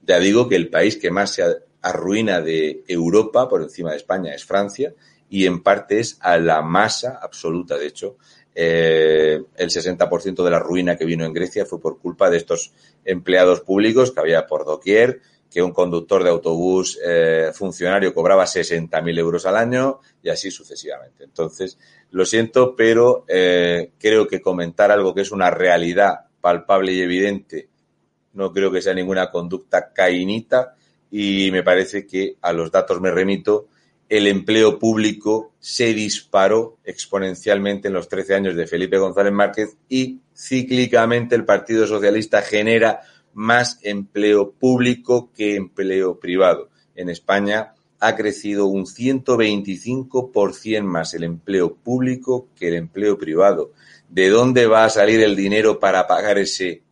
Ya 0.03 0.19
digo 0.19 0.47
que 0.47 0.55
el 0.55 0.69
país 0.69 0.95
que 0.95 1.11
más 1.11 1.31
se 1.31 1.43
arruina 1.81 2.39
de 2.39 2.85
Europa 2.87 3.49
por 3.49 3.61
encima 3.61 3.91
de 3.91 3.97
España 3.97 4.33
es 4.33 4.45
Francia 4.45 4.93
y 5.29 5.45
en 5.45 5.61
parte 5.61 5.99
es 5.99 6.17
a 6.21 6.37
la 6.37 6.61
masa 6.61 7.19
absoluta. 7.21 7.77
De 7.77 7.87
hecho, 7.87 8.17
eh, 8.55 9.41
el 9.55 9.69
60% 9.69 10.43
de 10.43 10.51
la 10.51 10.59
ruina 10.59 10.95
que 10.95 11.05
vino 11.05 11.25
en 11.25 11.33
Grecia 11.33 11.65
fue 11.65 11.81
por 11.81 11.99
culpa 11.99 12.29
de 12.29 12.37
estos 12.37 12.73
empleados 13.05 13.61
públicos 13.61 14.11
que 14.11 14.19
había 14.19 14.45
por 14.45 14.65
doquier, 14.65 15.21
que 15.49 15.61
un 15.61 15.71
conductor 15.71 16.23
de 16.23 16.29
autobús 16.29 16.99
eh, 17.05 17.51
funcionario 17.53 18.13
cobraba 18.13 18.45
60.000 18.45 19.19
euros 19.19 19.45
al 19.45 19.57
año 19.57 19.99
y 20.21 20.29
así 20.29 20.49
sucesivamente. 20.49 21.23
Entonces, 21.23 21.77
lo 22.11 22.25
siento, 22.25 22.75
pero 22.75 23.25
eh, 23.27 23.91
creo 23.99 24.27
que 24.27 24.41
comentar 24.41 24.91
algo 24.91 25.13
que 25.13 25.21
es 25.21 25.31
una 25.31 25.51
realidad 25.51 26.21
palpable 26.41 26.91
y 26.93 27.01
evidente 27.01 27.69
no 28.33 28.51
creo 28.51 28.71
que 28.71 28.81
sea 28.81 28.93
ninguna 28.93 29.31
conducta 29.31 29.93
cainita 29.93 30.75
y 31.11 31.49
me 31.51 31.63
parece 31.63 32.05
que 32.05 32.37
a 32.41 32.51
los 32.51 32.71
datos 32.71 32.99
me 32.99 33.11
remito 33.11 33.67
el 34.13 34.27
empleo 34.27 34.77
público 34.77 35.53
se 35.59 35.91
disparó 35.91 36.77
exponencialmente 36.83 37.87
en 37.87 37.95
los 37.95 38.07
13 38.07 38.35
años 38.35 38.55
de 38.55 38.67
Felipe 38.67 38.99
González 38.99 39.33
Márquez 39.33 39.75
y 39.89 40.19
cíclicamente 40.35 41.33
el 41.33 41.45
Partido 41.45 41.87
Socialista 41.87 42.43
genera 42.43 43.01
más 43.33 43.79
empleo 43.81 44.51
público 44.51 45.31
que 45.35 45.55
empleo 45.55 46.19
privado. 46.19 46.69
En 46.93 47.09
España 47.09 47.73
ha 47.99 48.15
crecido 48.15 48.67
un 48.67 48.85
125% 48.85 50.83
más 50.83 51.15
el 51.15 51.23
empleo 51.23 51.73
público 51.73 52.49
que 52.55 52.67
el 52.67 52.75
empleo 52.75 53.17
privado. 53.17 53.71
¿De 54.09 54.29
dónde 54.29 54.67
va 54.67 54.85
a 54.85 54.91
salir 54.91 55.21
el 55.21 55.35
dinero 55.35 55.79
para 55.79 56.05
pagar 56.05 56.37
ese 56.37 56.83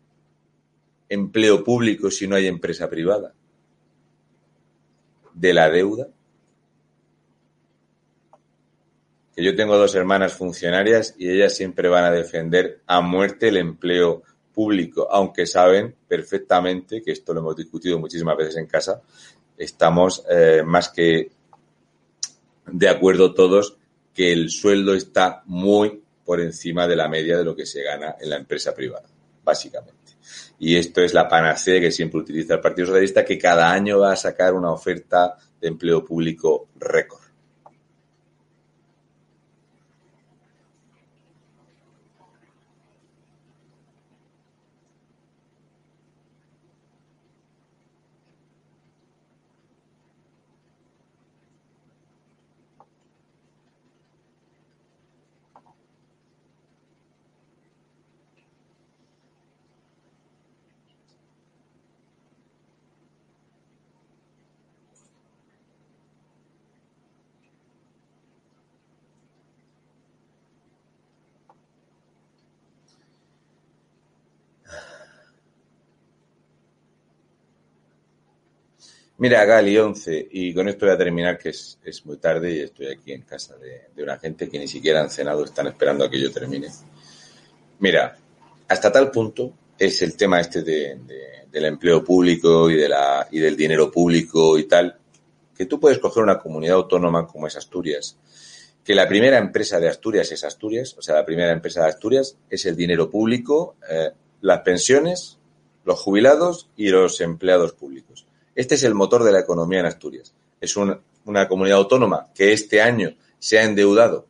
empleo 1.07 1.63
público 1.63 2.09
si 2.09 2.27
no 2.27 2.35
hay 2.35 2.47
empresa 2.47 2.89
privada? 2.89 3.35
¿De 5.35 5.53
la 5.53 5.69
deuda? 5.69 6.07
Que 9.35 9.43
yo 9.43 9.55
tengo 9.55 9.77
dos 9.77 9.95
hermanas 9.95 10.33
funcionarias 10.33 11.15
y 11.17 11.29
ellas 11.29 11.55
siempre 11.55 11.89
van 11.89 12.05
a 12.05 12.11
defender 12.11 12.81
a 12.87 13.01
muerte 13.01 13.47
el 13.47 13.57
empleo 13.57 14.23
público, 14.53 15.07
aunque 15.09 15.45
saben 15.45 15.95
perfectamente, 16.07 17.01
que 17.01 17.11
esto 17.11 17.33
lo 17.33 17.39
hemos 17.39 17.55
discutido 17.55 17.97
muchísimas 17.99 18.37
veces 18.37 18.57
en 18.57 18.67
casa, 18.67 19.01
estamos 19.57 20.23
eh, 20.29 20.63
más 20.65 20.89
que 20.89 21.31
de 22.67 22.89
acuerdo 22.89 23.33
todos 23.33 23.77
que 24.13 24.33
el 24.33 24.49
sueldo 24.49 24.93
está 24.93 25.43
muy 25.45 26.01
por 26.25 26.41
encima 26.41 26.87
de 26.87 26.95
la 26.95 27.07
media 27.07 27.37
de 27.37 27.45
lo 27.45 27.55
que 27.55 27.65
se 27.65 27.83
gana 27.83 28.15
en 28.19 28.29
la 28.29 28.37
empresa 28.37 28.73
privada, 28.73 29.07
básicamente. 29.43 29.99
Y 30.59 30.75
esto 30.75 31.01
es 31.01 31.13
la 31.13 31.27
panacea 31.27 31.79
que 31.79 31.91
siempre 31.91 32.19
utiliza 32.19 32.55
el 32.55 32.61
Partido 32.61 32.87
Socialista, 32.87 33.25
que 33.25 33.37
cada 33.37 33.71
año 33.71 33.99
va 33.99 34.13
a 34.13 34.15
sacar 34.15 34.53
una 34.53 34.71
oferta 34.71 35.37
de 35.59 35.67
empleo 35.67 36.05
público 36.05 36.67
récord. 36.75 37.20
Mira, 79.21 79.45
Gali 79.45 79.77
11, 79.77 80.29
y 80.31 80.51
con 80.51 80.67
esto 80.67 80.87
voy 80.87 80.95
a 80.95 80.97
terminar, 80.97 81.37
que 81.37 81.49
es, 81.49 81.77
muy 82.05 82.17
tarde 82.17 82.55
y 82.55 82.59
estoy 82.61 82.87
aquí 82.87 83.11
en 83.11 83.21
casa 83.21 83.55
de, 83.55 84.01
una 84.01 84.17
gente 84.17 84.49
que 84.49 84.57
ni 84.57 84.67
siquiera 84.67 84.99
han 84.99 85.11
cenado, 85.11 85.45
están 85.45 85.67
esperando 85.67 86.03
a 86.03 86.09
que 86.09 86.19
yo 86.19 86.31
termine. 86.31 86.69
Mira, 87.81 88.17
hasta 88.67 88.91
tal 88.91 89.11
punto 89.11 89.53
es 89.77 90.01
el 90.01 90.17
tema 90.17 90.39
este 90.39 90.63
del 90.63 91.65
empleo 91.65 92.03
público 92.03 92.67
y, 92.71 92.77
de 92.77 92.89
la, 92.89 93.27
y 93.29 93.37
del 93.37 93.55
dinero 93.55 93.91
público 93.91 94.57
y 94.57 94.63
tal, 94.63 94.97
que 95.55 95.67
tú 95.67 95.79
puedes 95.79 95.99
coger 95.99 96.23
una 96.23 96.39
comunidad 96.39 96.77
autónoma 96.77 97.27
como 97.27 97.45
es 97.45 97.55
Asturias, 97.55 98.17
que 98.83 98.95
la 98.95 99.07
primera 99.07 99.37
empresa 99.37 99.79
de 99.79 99.87
Asturias 99.87 100.31
es 100.31 100.43
Asturias, 100.43 100.95
o 100.97 101.03
sea, 101.03 101.13
la 101.13 101.25
primera 101.25 101.51
empresa 101.51 101.83
de 101.83 101.89
Asturias 101.89 102.37
es 102.49 102.65
el 102.65 102.75
dinero 102.75 103.07
público, 103.11 103.75
eh, 103.87 104.09
las 104.41 104.61
pensiones, 104.61 105.37
los 105.85 105.99
jubilados 105.99 106.69
y 106.75 106.89
los 106.89 107.21
empleados 107.21 107.73
públicos. 107.73 108.25
Este 108.55 108.75
es 108.75 108.83
el 108.83 108.93
motor 108.93 109.23
de 109.23 109.31
la 109.31 109.39
economía 109.39 109.79
en 109.79 109.85
Asturias. 109.85 110.33
Es 110.59 110.75
una, 110.75 111.01
comunidad 111.47 111.77
autónoma 111.77 112.27
que 112.33 112.53
este 112.53 112.81
año 112.81 113.15
se 113.39 113.59
ha 113.59 113.63
endeudado 113.63 114.27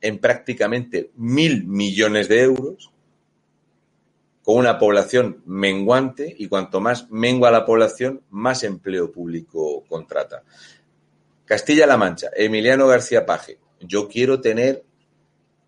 en 0.00 0.18
prácticamente 0.18 1.10
mil 1.16 1.64
millones 1.64 2.28
de 2.28 2.42
euros, 2.42 2.92
con 4.42 4.58
una 4.58 4.78
población 4.78 5.42
menguante 5.44 6.32
y 6.38 6.46
cuanto 6.46 6.80
más 6.80 7.10
mengua 7.10 7.50
la 7.50 7.64
población, 7.64 8.22
más 8.30 8.62
empleo 8.62 9.10
público 9.10 9.82
contrata. 9.88 10.44
Castilla-La 11.46 11.96
Mancha, 11.96 12.28
Emiliano 12.36 12.86
García 12.86 13.26
Paje, 13.26 13.58
yo 13.80 14.08
quiero 14.08 14.40
tener 14.40 14.84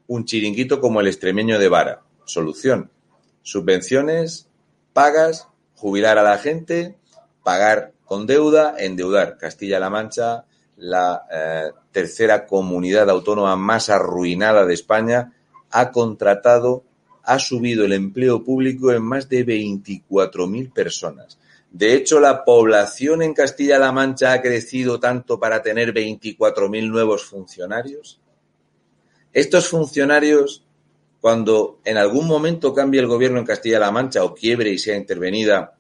un 0.07 0.25
chiringuito 0.25 0.81
como 0.81 1.01
el 1.01 1.09
extremeño 1.09 1.59
de 1.59 1.69
Vara. 1.69 2.03
Solución, 2.25 2.91
subvenciones, 3.43 4.49
pagas, 4.93 5.49
jubilar 5.75 6.19
a 6.19 6.23
la 6.23 6.39
gente, 6.39 6.97
pagar 7.49 7.95
con 8.05 8.27
deuda, 8.27 8.75
endeudar. 8.79 9.39
Castilla-La 9.39 9.89
Mancha, 9.89 10.45
la 10.77 11.23
eh, 11.33 11.73
tercera 11.91 12.45
comunidad 12.45 13.09
autónoma 13.09 13.57
más 13.57 13.89
arruinada 13.89 14.67
de 14.67 14.75
España, 14.75 15.33
ha 15.71 15.91
contratado, 15.91 16.85
ha 17.23 17.39
subido 17.39 17.87
el 17.87 17.95
empleo 17.95 18.45
público 18.45 18.93
en 18.93 19.03
más 19.03 19.31
de 19.31 19.47
24.000 19.47 20.75
personas. 20.75 21.39
De 21.71 21.95
hecho, 21.95 22.21
la 22.21 22.45
población 22.45 23.23
en 23.23 23.33
Castilla-La 23.33 23.93
Mancha 23.93 24.35
ha 24.35 24.43
crecido 24.43 25.01
tanto 25.01 25.41
para 25.41 25.63
tener 25.63 25.95
24.000 25.95 26.91
nuevos 26.91 27.25
funcionarios. 27.25 28.21
Estos 29.33 29.69
funcionarios, 29.69 30.67
cuando 31.23 31.79
en 31.83 31.97
algún 31.97 32.27
momento 32.27 32.75
cambie 32.75 33.01
el 33.01 33.07
gobierno 33.07 33.39
en 33.39 33.47
Castilla-La 33.47 33.91
Mancha 33.91 34.23
o 34.23 34.35
quiebre 34.35 34.69
y 34.69 34.77
sea 34.77 34.99
intervenida 34.99 35.78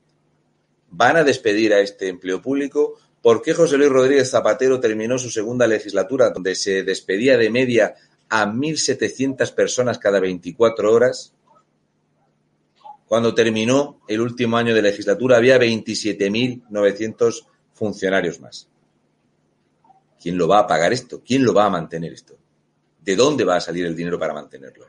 van 0.91 1.17
a 1.17 1.25
despedir 1.25 1.73
a 1.73 1.81
este 1.81 2.09
empleo 2.09 2.41
público 2.41 2.99
¿Por 3.23 3.43
qué 3.43 3.53
José 3.53 3.77
Luis 3.77 3.91
Rodríguez 3.91 4.31
Zapatero 4.31 4.79
terminó 4.79 5.19
su 5.19 5.29
segunda 5.29 5.67
legislatura 5.67 6.31
donde 6.31 6.55
se 6.55 6.85
despedía 6.85 7.37
de 7.37 7.51
media 7.51 7.95
a 8.29 8.47
1.700 8.47 9.53
personas 9.55 9.99
cada 9.99 10.21
24 10.21 10.93
horas? 10.93 11.35
Cuando 13.07 13.35
terminó 13.35 14.01
el 14.07 14.21
último 14.21 14.57
año 14.57 14.75
de 14.75 14.83
legislatura 14.83 15.37
había 15.37 15.59
27.900 15.59 17.47
funcionarios 17.73 18.41
más. 18.41 18.69
¿Quién 20.21 20.39
lo 20.39 20.47
va 20.47 20.61
a 20.61 20.67
pagar 20.67 20.93
esto? 20.93 21.23
¿Quién 21.25 21.45
lo 21.45 21.55
va 21.55 21.67
a 21.67 21.71
mantener 21.71 22.13
esto? 22.13 22.37
¿De 23.03 23.17
dónde 23.17 23.45
va 23.45 23.57
a 23.57 23.61
salir 23.61 23.87
el 23.87 23.97
dinero 23.97 24.19
para 24.19 24.35
mantenerlo? 24.35 24.87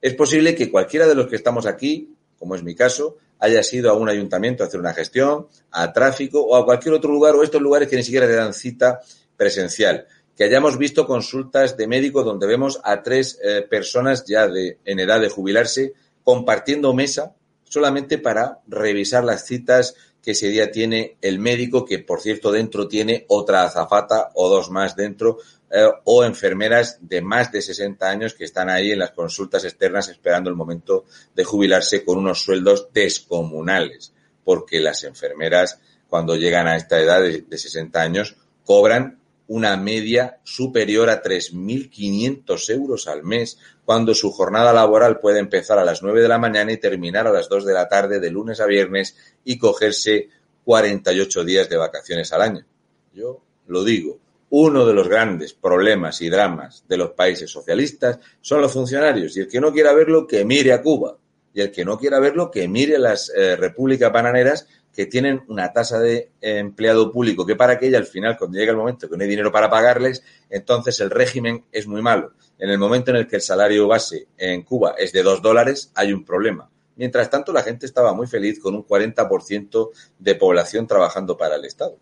Es 0.00 0.14
posible 0.14 0.54
que 0.54 0.70
cualquiera 0.70 1.06
de 1.06 1.14
los 1.14 1.28
que 1.28 1.36
estamos 1.36 1.66
aquí, 1.66 2.14
como 2.38 2.54
es 2.54 2.62
mi 2.62 2.74
caso, 2.74 3.18
haya 3.42 3.62
sido 3.64 3.90
a 3.90 3.94
un 3.94 4.08
ayuntamiento 4.08 4.62
a 4.62 4.68
hacer 4.68 4.78
una 4.78 4.94
gestión, 4.94 5.48
a 5.72 5.92
tráfico 5.92 6.40
o 6.40 6.54
a 6.54 6.64
cualquier 6.64 6.94
otro 6.94 7.10
lugar 7.10 7.34
o 7.34 7.42
estos 7.42 7.60
lugares 7.60 7.88
que 7.88 7.96
ni 7.96 8.04
siquiera 8.04 8.28
te 8.28 8.36
dan 8.36 8.54
cita 8.54 9.00
presencial. 9.36 10.06
Que 10.36 10.44
hayamos 10.44 10.78
visto 10.78 11.08
consultas 11.08 11.76
de 11.76 11.88
médico 11.88 12.22
donde 12.22 12.46
vemos 12.46 12.80
a 12.84 13.02
tres 13.02 13.40
eh, 13.42 13.66
personas 13.68 14.24
ya 14.26 14.46
de, 14.46 14.78
en 14.84 15.00
edad 15.00 15.20
de 15.20 15.28
jubilarse 15.28 15.92
compartiendo 16.22 16.94
mesa 16.94 17.34
solamente 17.64 18.16
para 18.18 18.60
revisar 18.68 19.24
las 19.24 19.44
citas 19.44 19.96
que 20.22 20.30
ese 20.30 20.46
día 20.46 20.70
tiene 20.70 21.16
el 21.20 21.40
médico, 21.40 21.84
que 21.84 21.98
por 21.98 22.20
cierto 22.20 22.52
dentro 22.52 22.86
tiene 22.86 23.24
otra 23.26 23.64
azafata 23.64 24.30
o 24.34 24.48
dos 24.48 24.70
más 24.70 24.94
dentro, 24.94 25.38
eh, 25.74 25.88
o 26.04 26.22
enfermeras 26.22 26.98
de 27.00 27.22
más 27.22 27.50
de 27.50 27.62
60 27.62 28.06
años 28.06 28.34
que 28.34 28.44
están 28.44 28.68
ahí 28.68 28.90
en 28.90 28.98
las 28.98 29.12
consultas 29.12 29.64
externas 29.64 30.08
esperando 30.08 30.50
el 30.50 30.56
momento 30.56 31.06
de 31.34 31.44
jubilarse 31.44 32.04
con 32.04 32.18
unos 32.18 32.42
sueldos 32.42 32.88
descomunales, 32.92 34.12
porque 34.44 34.80
las 34.80 35.02
enfermeras 35.04 35.80
cuando 36.08 36.36
llegan 36.36 36.68
a 36.68 36.76
esta 36.76 37.00
edad 37.00 37.22
de, 37.22 37.40
de 37.40 37.56
60 37.56 38.02
años 38.02 38.36
cobran 38.66 39.18
una 39.48 39.76
media 39.78 40.40
superior 40.44 41.08
a 41.08 41.22
3.500 41.22 42.70
euros 42.70 43.08
al 43.08 43.22
mes, 43.22 43.58
cuando 43.84 44.14
su 44.14 44.30
jornada 44.30 44.74
laboral 44.74 45.20
puede 45.20 45.38
empezar 45.38 45.78
a 45.78 45.84
las 45.84 46.02
9 46.02 46.20
de 46.20 46.28
la 46.28 46.38
mañana 46.38 46.70
y 46.72 46.76
terminar 46.76 47.26
a 47.26 47.32
las 47.32 47.48
2 47.48 47.64
de 47.64 47.72
la 47.72 47.88
tarde 47.88 48.20
de 48.20 48.30
lunes 48.30 48.60
a 48.60 48.66
viernes 48.66 49.16
y 49.42 49.56
cogerse 49.56 50.28
48 50.64 51.44
días 51.44 51.68
de 51.68 51.76
vacaciones 51.78 52.32
al 52.32 52.42
año. 52.42 52.66
Yo 53.14 53.42
lo 53.66 53.84
digo, 53.84 54.21
uno 54.54 54.84
de 54.84 54.92
los 54.92 55.08
grandes 55.08 55.54
problemas 55.54 56.20
y 56.20 56.28
dramas 56.28 56.84
de 56.86 56.98
los 56.98 57.12
países 57.12 57.50
socialistas 57.50 58.18
son 58.42 58.60
los 58.60 58.70
funcionarios 58.70 59.34
y 59.34 59.40
el 59.40 59.48
que 59.48 59.62
no 59.62 59.72
quiera 59.72 59.94
verlo 59.94 60.26
que 60.26 60.44
mire 60.44 60.74
a 60.74 60.82
Cuba 60.82 61.16
y 61.54 61.62
el 61.62 61.70
que 61.70 61.86
no 61.86 61.98
quiera 61.98 62.20
verlo 62.20 62.50
que 62.50 62.68
mire 62.68 62.98
las 62.98 63.32
eh, 63.34 63.56
repúblicas 63.56 64.12
bananeras 64.12 64.68
que 64.94 65.06
tienen 65.06 65.42
una 65.48 65.72
tasa 65.72 66.00
de 66.00 66.32
empleado 66.42 67.10
público 67.10 67.46
que 67.46 67.56
para 67.56 67.78
que 67.78 67.86
ella 67.86 67.96
al 67.96 68.04
final 68.04 68.36
cuando 68.36 68.58
llega 68.58 68.72
el 68.72 68.76
momento 68.76 69.08
que 69.08 69.16
no 69.16 69.22
hay 69.22 69.30
dinero 69.30 69.50
para 69.50 69.70
pagarles 69.70 70.22
entonces 70.50 71.00
el 71.00 71.08
régimen 71.08 71.64
es 71.72 71.86
muy 71.86 72.02
malo. 72.02 72.32
En 72.58 72.68
el 72.68 72.76
momento 72.76 73.10
en 73.10 73.16
el 73.16 73.26
que 73.26 73.36
el 73.36 73.42
salario 73.42 73.88
base 73.88 74.26
en 74.36 74.64
Cuba 74.64 74.96
es 74.98 75.12
de 75.12 75.22
dos 75.22 75.40
dólares 75.40 75.90
hay 75.94 76.12
un 76.12 76.26
problema. 76.26 76.68
Mientras 76.96 77.30
tanto 77.30 77.54
la 77.54 77.62
gente 77.62 77.86
estaba 77.86 78.12
muy 78.12 78.26
feliz 78.26 78.60
con 78.60 78.74
un 78.74 78.86
40% 78.86 79.90
de 80.18 80.34
población 80.34 80.86
trabajando 80.86 81.38
para 81.38 81.56
el 81.56 81.64
Estado. 81.64 81.96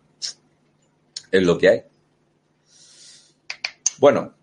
Es 1.31 1.43
lo 1.43 1.57
que 1.57 1.69
hay 1.69 1.83
bueno. 4.01 4.33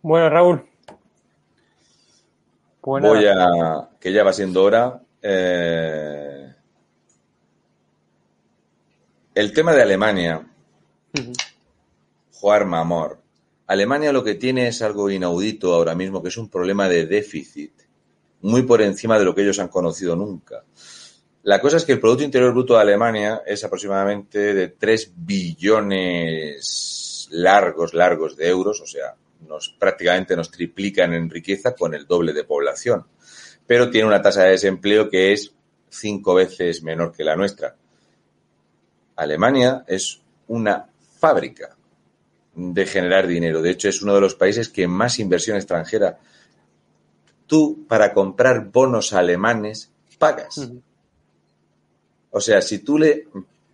Bueno, 0.00 0.30
Raúl. 0.30 0.64
Pues 2.80 3.04
voy 3.04 3.26
a. 3.26 3.90
que 4.00 4.10
ya 4.10 4.24
va 4.24 4.32
siendo 4.32 4.64
hora. 4.64 5.02
Eh, 5.20 6.50
el 9.34 9.52
tema 9.52 9.74
de 9.74 9.82
Alemania. 9.82 10.50
Juan 12.32 12.68
Mamor. 12.70 13.20
Alemania 13.66 14.12
lo 14.12 14.24
que 14.24 14.36
tiene 14.36 14.68
es 14.68 14.80
algo 14.80 15.10
inaudito 15.10 15.74
ahora 15.74 15.94
mismo, 15.94 16.22
que 16.22 16.28
es 16.28 16.38
un 16.38 16.48
problema 16.48 16.88
de 16.88 17.04
déficit, 17.04 17.72
muy 18.40 18.62
por 18.62 18.80
encima 18.80 19.18
de 19.18 19.26
lo 19.26 19.34
que 19.34 19.42
ellos 19.42 19.58
han 19.58 19.68
conocido 19.68 20.16
nunca. 20.16 20.64
La 21.42 21.60
cosa 21.60 21.76
es 21.76 21.84
que 21.84 21.92
el 21.92 22.00
Producto 22.00 22.24
Interior 22.24 22.52
Bruto 22.52 22.76
de 22.76 22.80
Alemania 22.80 23.42
es 23.44 23.62
aproximadamente 23.62 24.54
de 24.54 24.68
3 24.68 25.12
billones 25.16 26.97
largos, 27.30 27.94
largos 27.94 28.36
de 28.36 28.48
euros, 28.48 28.80
o 28.80 28.86
sea, 28.86 29.14
nos, 29.46 29.68
prácticamente 29.70 30.36
nos 30.36 30.50
triplican 30.50 31.12
en 31.14 31.30
riqueza 31.30 31.74
con 31.74 31.94
el 31.94 32.06
doble 32.06 32.32
de 32.32 32.44
población. 32.44 33.06
Pero 33.66 33.90
tiene 33.90 34.08
una 34.08 34.22
tasa 34.22 34.44
de 34.44 34.52
desempleo 34.52 35.08
que 35.08 35.32
es 35.32 35.52
cinco 35.88 36.34
veces 36.34 36.82
menor 36.82 37.12
que 37.12 37.24
la 37.24 37.36
nuestra. 37.36 37.76
Alemania 39.16 39.84
es 39.86 40.20
una 40.48 40.86
fábrica 41.18 41.76
de 42.54 42.86
generar 42.86 43.26
dinero. 43.26 43.62
De 43.62 43.70
hecho, 43.70 43.88
es 43.88 44.02
uno 44.02 44.14
de 44.14 44.20
los 44.20 44.34
países 44.34 44.68
que 44.68 44.88
más 44.88 45.18
inversión 45.18 45.56
extranjera. 45.56 46.18
Tú, 47.46 47.86
para 47.88 48.12
comprar 48.12 48.70
bonos 48.70 49.12
alemanes, 49.12 49.90
pagas. 50.18 50.70
O 52.30 52.40
sea, 52.40 52.60
si 52.62 52.80
tú 52.80 52.98
le... 52.98 53.28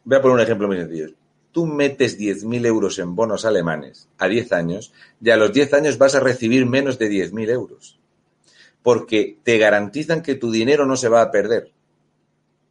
Voy 0.05 0.19
a 0.19 0.23
poner 0.23 0.35
un 0.35 0.43
ejemplo 0.43 0.67
muy 0.67 0.77
sencillo 0.77 1.15
tú 1.55 1.67
metes 1.67 2.19
10.000 2.19 2.67
euros 2.67 2.99
en 2.99 3.15
bonos 3.15 3.45
alemanes 3.45 4.09
a 4.19 4.27
10 4.27 4.53
años 4.53 4.93
y 5.23 5.31
a 5.31 5.37
los 5.37 5.53
10 5.53 5.73
años 5.75 5.99
vas 5.99 6.17
a 6.17 6.21
recibir 6.21 6.67
menos 6.67 6.99
de 6.99 7.09
10.000 7.09 7.49
euros. 7.49 8.01
Porque 8.83 9.39
te 9.45 9.57
garantizan 9.57 10.21
que 10.21 10.35
tu 10.35 10.51
dinero 10.51 10.85
no 10.85 10.97
se 10.97 11.09
va 11.09 11.23
a 11.23 11.31
perder. 11.31 11.71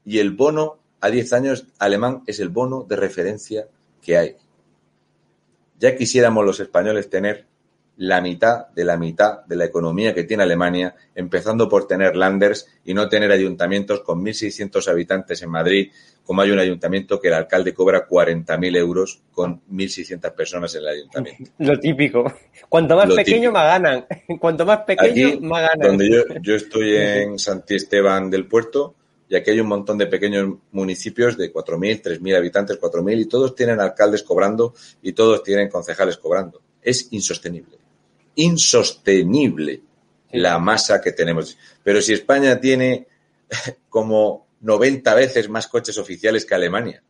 Y 0.05 0.19
el 0.19 0.31
bono 0.31 0.79
a 0.99 1.09
10 1.09 1.31
años 1.31 1.67
alemán 1.79 2.23
es 2.27 2.41
el 2.41 2.49
bono 2.49 2.83
de 2.83 2.97
referencia 2.97 3.67
que 4.01 4.17
hay. 4.17 4.35
Ya 5.79 5.95
quisiéramos 5.95 6.45
los 6.45 6.59
españoles 6.59 7.09
tener 7.09 7.47
la 7.97 8.21
mitad 8.21 8.67
de 8.69 8.85
la 8.85 8.97
mitad 8.97 9.45
de 9.45 9.55
la 9.55 9.65
economía 9.65 10.13
que 10.13 10.23
tiene 10.23 10.43
Alemania, 10.43 10.95
empezando 11.13 11.69
por 11.69 11.87
tener 11.87 12.15
landers 12.15 12.67
y 12.83 12.93
no 12.93 13.07
tener 13.07 13.31
ayuntamientos 13.31 14.01
con 14.01 14.23
1.600 14.23 14.87
habitantes 14.87 15.41
en 15.43 15.49
Madrid, 15.49 15.91
como 16.23 16.41
hay 16.41 16.51
un 16.51 16.59
ayuntamiento 16.59 17.19
que 17.19 17.27
el 17.27 17.35
alcalde 17.35 17.73
cobra 17.73 18.07
40.000 18.07 18.77
euros 18.77 19.21
con 19.31 19.61
1.600 19.69 20.33
personas 20.33 20.73
en 20.75 20.81
el 20.81 20.87
ayuntamiento. 20.87 21.51
Lo 21.59 21.79
típico. 21.79 22.33
Cuanto 22.67 22.95
más 22.95 23.13
pequeño, 23.13 23.51
más 23.51 23.67
ganan. 23.67 24.05
Cuanto 24.39 24.65
más 24.65 24.79
pequeño, 24.79 25.39
más 25.41 25.69
ganan. 25.69 25.87
Donde 25.87 26.09
yo, 26.09 26.23
yo 26.41 26.55
estoy 26.55 26.95
en 26.95 27.37
Santi 27.37 27.75
Esteban 27.75 28.29
del 28.29 28.47
Puerto, 28.47 28.95
y 29.29 29.35
aquí 29.35 29.51
hay 29.51 29.59
un 29.59 29.67
montón 29.67 29.97
de 29.97 30.07
pequeños 30.07 30.57
municipios 30.71 31.37
de 31.37 31.51
4.000, 31.51 32.19
3.000 32.19 32.37
habitantes, 32.37 32.79
4.000, 32.79 33.21
y 33.21 33.25
todos 33.25 33.55
tienen 33.55 33.79
alcaldes 33.79 34.23
cobrando 34.23 34.73
y 35.01 35.13
todos 35.13 35.43
tienen 35.43 35.69
concejales 35.69 36.17
cobrando. 36.17 36.61
Es 36.81 37.07
insostenible 37.11 37.82
insostenible 38.35 39.81
la 40.31 40.59
masa 40.59 41.01
que 41.01 41.11
tenemos. 41.11 41.57
Pero 41.83 42.01
si 42.01 42.13
España 42.13 42.59
tiene 42.59 43.07
como 43.89 44.47
90 44.63 45.13
veces 45.15 45.49
más 45.49 45.67
coches 45.67 45.97
oficiales 45.97 46.45
que 46.45 46.55
Alemania. 46.55 47.03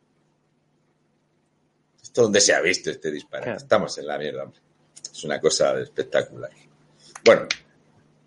Esto 2.02 2.22
donde 2.22 2.40
se 2.40 2.52
ha 2.52 2.60
visto 2.60 2.90
este 2.90 3.10
disparate. 3.10 3.56
Estamos 3.56 3.96
en 3.98 4.06
la 4.06 4.18
mierda, 4.18 4.44
hombre. 4.44 4.60
Es 5.10 5.24
una 5.24 5.40
cosa 5.40 5.78
espectacular. 5.80 6.50
Bueno. 7.24 7.46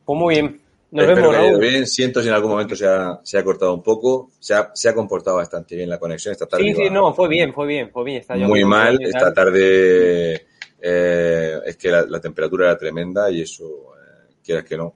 Pues 0.05 0.19
muy 0.19 0.35
bien. 0.35 0.61
Nos 0.89 1.05
vemos, 1.05 1.59
bien. 1.59 1.85
Siento 1.85 2.21
si 2.21 2.29
en 2.29 2.33
algún 2.33 2.51
momento 2.51 2.73
se 2.73 2.87
ha, 2.87 3.19
se 3.21 3.37
ha 3.37 3.43
cortado 3.43 3.73
un 3.73 3.83
poco. 3.83 4.31
Se 4.39 4.53
ha, 4.53 4.71
se 4.73 4.87
ha, 4.87 4.95
comportado 4.95 5.35
bastante 5.35 5.75
bien 5.75 5.89
la 5.89 5.99
conexión 5.99 6.31
esta 6.31 6.45
tarde. 6.45 6.63
Sí, 6.63 6.75
sí, 6.75 6.89
no, 6.89 7.13
fue 7.13 7.27
bien, 7.27 7.53
fue 7.53 7.67
bien, 7.67 7.91
fue 7.91 8.05
bien. 8.05 8.23
muy 8.47 8.63
mal. 8.63 8.97
Esta 9.01 9.33
tarde 9.33 10.46
eh, 10.79 11.59
es 11.65 11.77
que 11.77 11.89
la, 11.89 12.19
temperatura 12.19 12.67
era 12.67 12.77
tremenda 12.77 13.31
y 13.31 13.41
eso, 13.41 13.95
eh, 13.95 14.35
quieras 14.43 14.63
que 14.63 14.77
no, 14.77 14.95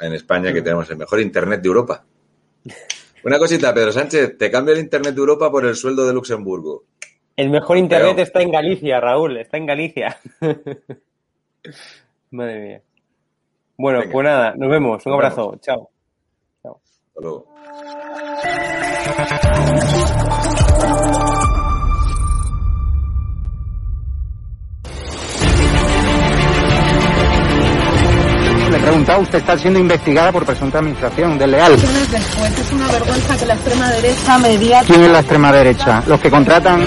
en 0.00 0.12
España 0.12 0.52
que 0.52 0.62
tenemos 0.62 0.90
el 0.90 0.96
mejor 0.96 1.20
Internet 1.20 1.60
de 1.60 1.68
Europa. 1.68 2.04
Una 3.24 3.38
cosita, 3.38 3.72
Pedro 3.72 3.92
Sánchez, 3.92 4.36
te 4.36 4.50
cambio 4.50 4.74
el 4.74 4.80
Internet 4.80 5.14
de 5.14 5.20
Europa 5.20 5.50
por 5.50 5.64
el 5.64 5.74
sueldo 5.76 6.06
de 6.06 6.12
Luxemburgo. 6.12 6.84
El 7.36 7.50
mejor 7.50 7.78
Internet 7.78 8.18
está 8.18 8.42
en 8.42 8.50
Galicia, 8.50 9.00
Raúl, 9.00 9.38
está 9.38 9.56
en 9.56 9.66
Galicia. 9.66 10.18
Madre 12.30 12.60
mía. 12.60 12.82
Bueno, 13.76 14.02
pues 14.10 14.24
nada, 14.24 14.54
nos 14.56 14.70
vemos. 14.70 15.04
Un 15.06 15.12
abrazo. 15.14 15.58
Chao. 15.60 15.90
Chao. 16.62 16.80
Hasta 17.08 17.20
luego. 17.20 17.46
Preguntado, 28.84 29.20
usted 29.22 29.38
está 29.38 29.56
siendo 29.56 29.78
investigada 29.78 30.30
por 30.30 30.44
presunta 30.44 30.78
administración 30.78 31.38
desleal. 31.38 31.72
Después 31.72 32.58
es 32.58 32.72
una 32.72 32.86
vergüenza 32.88 33.36
que 33.36 33.46
la 33.46 33.54
extrema 33.54 33.90
derecha 33.90 34.38
media... 34.38 34.82
¿Quién 34.86 35.02
es 35.04 35.10
la 35.10 35.20
extrema 35.20 35.52
derecha? 35.52 36.02
Los 36.06 36.20
que 36.20 36.30
contratan... 36.30 36.86